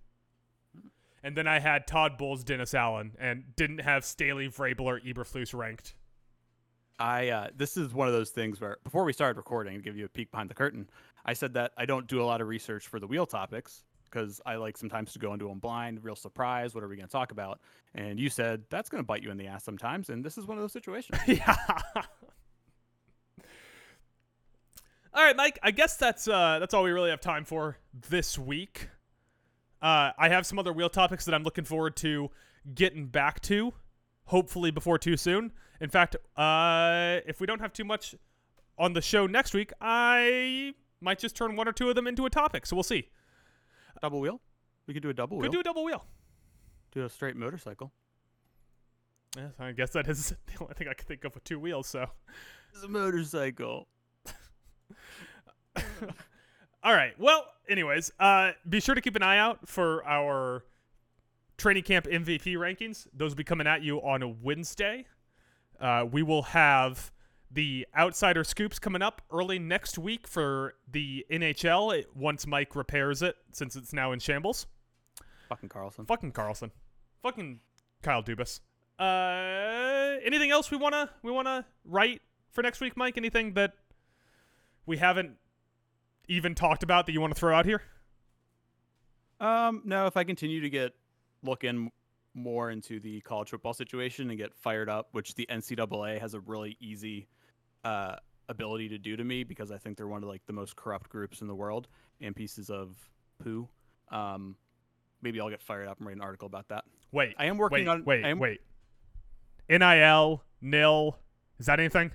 and 1.24 1.34
then 1.34 1.48
I 1.48 1.59
had 1.59 1.86
Todd 1.86 2.18
Bowles, 2.18 2.44
Dennis 2.44 2.74
Allen, 2.74 3.16
and 3.18 3.44
didn't 3.56 3.80
have 3.80 4.05
Staley, 4.05 4.48
Vrabel, 4.48 4.82
or 4.82 5.01
Eberflus 5.01 5.55
ranked. 5.55 5.94
I 6.98 7.28
uh, 7.30 7.48
this 7.56 7.76
is 7.76 7.92
one 7.92 8.06
of 8.06 8.12
those 8.12 8.30
things 8.30 8.60
where 8.60 8.76
before 8.84 9.05
we 9.05 9.12
started 9.12 9.38
recording, 9.38 9.74
to 9.74 9.82
give 9.82 9.96
you 9.96 10.05
a 10.05 10.09
peek 10.09 10.30
behind 10.30 10.51
the 10.51 10.55
curtain, 10.55 10.88
I 11.24 11.32
said 11.32 11.55
that 11.55 11.72
I 11.76 11.86
don't 11.86 12.06
do 12.06 12.22
a 12.22 12.26
lot 12.26 12.40
of 12.40 12.46
research 12.46 12.86
for 12.86 13.01
the 13.01 13.06
wheel 13.06 13.26
topics 13.26 13.82
because 14.05 14.40
I 14.46 14.56
like 14.56 14.76
sometimes 14.76 15.12
to 15.14 15.18
go 15.18 15.32
into 15.32 15.48
them 15.48 15.59
blind, 15.59 16.05
real 16.05 16.14
surprise. 16.14 16.74
What 16.74 16.84
are 16.84 16.88
we 16.88 16.94
going 16.96 17.09
to 17.09 17.12
talk 17.12 17.32
about? 17.32 17.59
And 17.94 18.20
you 18.20 18.28
said 18.28 18.62
that's 18.68 18.90
going 18.90 19.02
to 19.02 19.06
bite 19.06 19.22
you 19.22 19.30
in 19.30 19.38
the 19.38 19.46
ass 19.46 19.64
sometimes, 19.64 20.10
and 20.10 20.22
this 20.22 20.36
is 20.38 20.46
one 20.46 20.59
of 20.59 20.62
those 20.62 20.72
situations. 20.72 21.18
yeah. 21.26 21.56
All 25.14 25.24
right, 25.24 25.36
Mike. 25.36 25.59
I 25.62 25.70
guess 25.70 25.96
that's 25.96 26.28
uh, 26.28 26.59
that's 26.60 26.74
all 26.74 26.82
we 26.82 26.90
really 26.90 27.10
have 27.10 27.20
time 27.20 27.44
for 27.44 27.78
this 28.10 28.38
week. 28.38 28.88
Uh, 29.85 30.12
I 30.16 30.31
have 30.31 30.47
some 30.47 30.59
other 30.59 30.73
wheel 30.73 30.89
topics 30.89 31.27
that 31.27 31.35
I'm 31.35 31.43
looking 31.43 31.65
forward 31.65 31.94
to 31.97 32.31
getting 32.74 33.09
back 33.09 33.43
to, 33.43 33.74
hopefully 34.24 34.70
before 34.70 34.97
too 34.97 35.19
soon. 35.19 35.52
In 35.78 35.90
fact, 35.90 36.16
uh, 36.39 37.20
if 37.27 37.39
we 37.39 37.47
don't 37.47 37.61
have 37.61 37.74
too 37.74 37.85
much 37.85 38.15
on 38.78 38.94
the 38.94 39.02
show 39.02 39.27
next 39.27 39.52
week, 39.52 39.74
I 39.82 40.73
might 41.02 41.19
just 41.19 41.36
turn 41.36 41.55
one 41.55 41.69
or 41.69 41.73
two 41.73 41.90
of 41.90 41.97
them 41.97 42.06
into 42.06 42.24
a 42.24 42.31
topic. 42.31 42.65
So 42.65 42.74
we'll 42.74 42.82
see. 42.82 43.11
double 44.01 44.20
wheel? 44.20 44.40
We 44.86 44.94
could 44.94 45.02
do 45.02 45.11
a 45.11 45.15
double 45.15 45.36
wheel. 45.36 45.43
We 45.43 45.48
Could 45.48 45.52
do 45.56 45.61
a 45.61 45.65
double 45.65 45.85
wheel. 45.85 46.06
do 46.93 47.05
a 47.05 47.09
straight 47.11 47.36
motorcycle. 47.36 47.93
Yes, 49.36 49.52
I 49.59 49.73
guess 49.73 49.90
that 49.90 50.09
is 50.09 50.31
the 50.47 50.62
only 50.62 50.73
thing 50.73 50.89
I 50.89 50.94
can 50.94 51.06
think 51.06 51.24
of 51.24 51.35
with 51.35 51.44
two 51.44 51.61
wheels. 51.61 51.89
So. 51.89 52.06
It's 52.73 52.85
a 52.85 52.89
motorcycle. 52.89 53.86
All 56.85 56.93
right. 56.93 57.19
Well, 57.19 57.47
anyways, 57.66 58.12
uh, 58.20 58.51
be 58.69 58.78
sure 58.78 58.94
to 58.94 59.01
keep 59.01 59.16
an 59.16 59.23
eye 59.23 59.39
out 59.39 59.66
for 59.66 60.05
our 60.05 60.65
training 61.56 61.85
camp 61.85 62.05
MVP 62.05 62.56
rankings. 62.56 63.06
Those 63.15 63.31
will 63.31 63.36
be 63.36 63.44
coming 63.44 63.66
at 63.66 63.82
you 63.82 63.98
on 64.02 64.23
a 64.23 64.28
Wednesday. 64.28 65.06
Uh, 65.81 66.05
we 66.11 66.23
will 66.23 66.43
have 66.43 67.11
the 67.51 67.86
outsider 67.97 68.44
scoops 68.44 68.78
coming 68.78 69.01
up 69.01 69.23
early 69.32 69.59
next 69.59 69.97
week 69.97 70.28
for 70.28 70.74
the 70.90 71.24
NHL 71.31 72.05
once 72.15 72.47
Mike 72.47 72.77
repairs 72.77 73.23
it 73.23 73.36
since 73.52 73.77
it's 73.77 73.94
now 73.94 74.12
in 74.12 74.19
shambles. 74.19 74.66
Fucking 75.48 75.70
Karlsson. 75.70 76.06
Fucking 76.06 76.32
Karlsson. 76.32 76.70
Fucking 77.23 77.61
Kyle 78.02 78.23
Dubas. 78.23 78.61
Uh, 78.98 80.20
anything 80.23 80.51
else 80.51 80.70
we 80.70 80.77
wanna 80.77 81.11
we 81.23 81.32
wanna 81.32 81.65
write 81.85 82.20
for 82.51 82.62
next 82.62 82.81
week, 82.81 82.94
Mike? 82.97 83.16
Anything 83.16 83.55
that 83.55 83.73
we 84.86 84.98
haven't 84.98 85.36
even 86.28 86.55
talked 86.55 86.82
about 86.82 87.06
that 87.06 87.12
you 87.12 87.20
want 87.20 87.34
to 87.34 87.38
throw 87.38 87.55
out 87.55 87.66
here? 87.66 87.82
Um, 89.40 89.82
no, 89.84 90.06
if 90.06 90.16
I 90.16 90.24
continue 90.24 90.60
to 90.60 90.70
get 90.70 90.94
look 91.42 91.64
in 91.64 91.90
more 92.34 92.70
into 92.70 92.98
the 93.01 93.20
college 93.20 93.51
football 93.51 93.74
situation 93.74 94.30
and 94.30 94.38
get 94.38 94.55
fired 94.55 94.88
up, 94.88 95.09
which 95.12 95.34
the 95.34 95.46
NCAA 95.51 96.20
has 96.20 96.34
a 96.34 96.40
really 96.40 96.76
easy 96.80 97.28
uh, 97.84 98.16
ability 98.48 98.88
to 98.88 98.98
do 98.98 99.16
to 99.16 99.24
me 99.24 99.44
because 99.44 99.70
I 99.70 99.78
think 99.78 99.96
they're 99.96 100.09
one 100.09 100.22
of 100.22 100.28
like 100.28 100.42
the 100.46 100.52
most 100.52 100.76
corrupt 100.76 101.09
groups 101.09 101.40
in 101.40 101.46
the 101.46 101.55
world 101.55 101.88
and 102.20 102.34
pieces 102.34 102.70
of 102.70 102.96
poo. 103.42 103.68
Um, 104.10 104.56
maybe 105.22 105.40
I'll 105.40 105.51
get 105.51 105.62
fired 105.62 105.88
up 105.88 105.98
and 105.98 106.06
write 106.06 106.16
an 106.16 106.22
article 106.22 106.46
about 106.46 106.68
that. 106.68 106.84
Wait, 107.12 107.34
I 107.38 107.46
am 107.46 107.59
working 107.59 107.86
wait, 107.86 107.88
on. 107.88 108.05
Wait, 108.05 108.24
am, 108.24 108.38
wait. 108.38 108.60
NIL 109.68 110.42
nil. 110.60 111.16
Is 111.59 111.66
that 111.66 111.78
anything? 111.78 112.10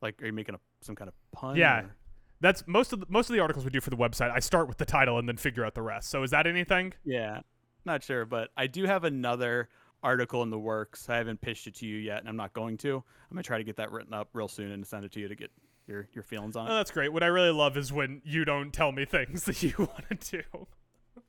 Like, 0.00 0.20
are 0.22 0.26
you 0.26 0.32
making 0.32 0.54
a 0.54 0.58
some 0.80 0.94
kind 0.94 1.08
of 1.08 1.14
pun? 1.32 1.56
Yeah. 1.56 1.80
or- 1.80 1.96
That's 2.40 2.64
most 2.66 2.92
of 2.92 3.00
the, 3.00 3.06
most 3.08 3.28
of 3.30 3.34
the 3.34 3.40
articles 3.40 3.64
we 3.64 3.70
do 3.70 3.80
for 3.80 3.90
the 3.90 3.96
website. 3.96 4.30
I 4.30 4.38
start 4.40 4.68
with 4.68 4.78
the 4.78 4.84
title 4.86 5.18
and 5.18 5.28
then 5.28 5.36
figure 5.36 5.64
out 5.64 5.74
the 5.74 5.82
rest. 5.82 6.08
So 6.10 6.22
is 6.22 6.30
that 6.30 6.46
anything? 6.46 6.94
Yeah. 7.04 7.40
Not 7.84 8.02
sure, 8.02 8.24
but 8.24 8.50
I 8.56 8.66
do 8.66 8.84
have 8.84 9.04
another 9.04 9.68
article 10.02 10.42
in 10.42 10.50
the 10.50 10.58
works. 10.58 11.08
I 11.10 11.16
haven't 11.16 11.40
pitched 11.40 11.66
it 11.66 11.74
to 11.76 11.86
you 11.86 11.96
yet, 11.96 12.20
and 12.20 12.28
I'm 12.28 12.36
not 12.36 12.52
going 12.52 12.76
to. 12.78 12.96
I'm 12.96 13.34
gonna 13.34 13.42
try 13.42 13.58
to 13.58 13.64
get 13.64 13.76
that 13.76 13.90
written 13.92 14.14
up 14.14 14.28
real 14.32 14.48
soon 14.48 14.72
and 14.72 14.86
send 14.86 15.04
it 15.04 15.12
to 15.12 15.20
you 15.20 15.28
to 15.28 15.34
get 15.34 15.50
your 15.86 16.08
your 16.12 16.22
feelings 16.22 16.56
on 16.56 16.66
it. 16.66 16.70
Oh, 16.70 16.76
that's 16.76 16.90
great. 16.90 17.12
What 17.12 17.22
I 17.22 17.26
really 17.26 17.50
love 17.52 17.76
is 17.76 17.92
when 17.92 18.20
you 18.24 18.44
don't 18.44 18.72
tell 18.72 18.92
me 18.92 19.04
things 19.04 19.44
that 19.46 19.62
you 19.62 19.72
want 19.78 20.20
to 20.20 20.42
do. 20.42 20.66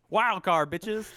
Wild 0.10 0.44
card, 0.44 0.69
bitches. 0.72 1.10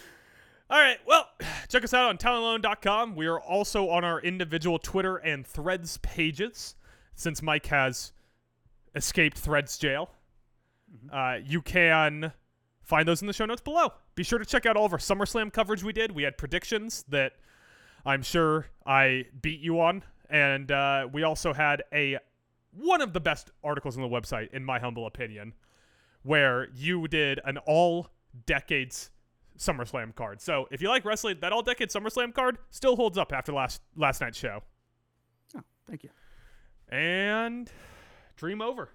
All 0.71 0.81
right. 0.81 0.99
Well, 1.07 1.29
check 1.69 1.85
us 1.85 1.93
out 1.95 2.09
on 2.09 2.19
TalentAlone.com. 2.19 3.17
We 3.17 3.27
are 3.27 3.41
also 3.41 3.89
on 3.89 4.05
our 4.05 4.21
individual 4.21 4.79
Twitter 4.79 5.17
and 5.17 5.47
Threads 5.47 5.99
pages 5.99 6.77
since 7.17 7.43
Mike 7.43 7.67
has 7.67 8.13
escaped 8.95 9.39
Threads 9.39 9.79
jail. 9.79 10.11
Uh, 11.13 11.39
you 11.45 11.61
can 11.61 12.33
find 12.83 13.09
those 13.09 13.21
in 13.21 13.27
the 13.27 13.33
show 13.33 13.47
notes 13.47 13.61
below. 13.61 13.93
Be 14.15 14.23
sure 14.23 14.39
to 14.39 14.45
check 14.45 14.67
out 14.67 14.77
all 14.77 14.85
of 14.87 14.93
our 14.93 14.99
SummerSlam 14.99 15.53
coverage 15.53 15.83
we 15.83 15.93
did. 15.93 16.13
We 16.13 16.23
had 16.23 16.39
predictions 16.39 17.05
that 17.09 17.33
I'm 18.07 18.23
sure 18.23 18.67
I 18.87 19.25
beat 19.41 19.61
you 19.61 19.81
on. 19.81 20.05
And 20.31 20.71
uh, 20.71 21.09
we 21.13 21.23
also 21.23 21.53
had 21.53 21.83
a 21.93 22.19
one 22.73 23.01
of 23.01 23.13
the 23.13 23.21
best 23.21 23.51
articles 23.63 23.97
on 23.97 24.03
the 24.03 24.09
website, 24.09 24.53
in 24.53 24.65
my 24.65 24.79
humble 24.81 25.07
opinion, 25.07 25.55
where 26.23 26.69
you 26.75 27.07
did 27.07 27.41
an 27.45 27.59
all 27.59 28.09
decades 28.47 29.11
SummerSlam 29.59 30.15
card. 30.15 30.41
So 30.41 30.67
if 30.71 30.83
you 30.83 30.89
like 30.89 31.05
wrestling, 31.05 31.39
that 31.41 31.53
all 31.53 31.63
decade 31.63 31.91
SummerSlam 31.91 32.35
card 32.35 32.59
still 32.71 32.97
holds 32.97 33.17
up 33.17 33.33
after 33.33 33.53
last 33.53 33.81
last 33.97 34.21
night's 34.21 34.39
show. 34.39 34.63
Oh, 35.57 35.63
thank 35.87 36.03
you. 36.03 36.11
And 36.89 37.71
dream 38.37 38.61
over. 38.61 38.89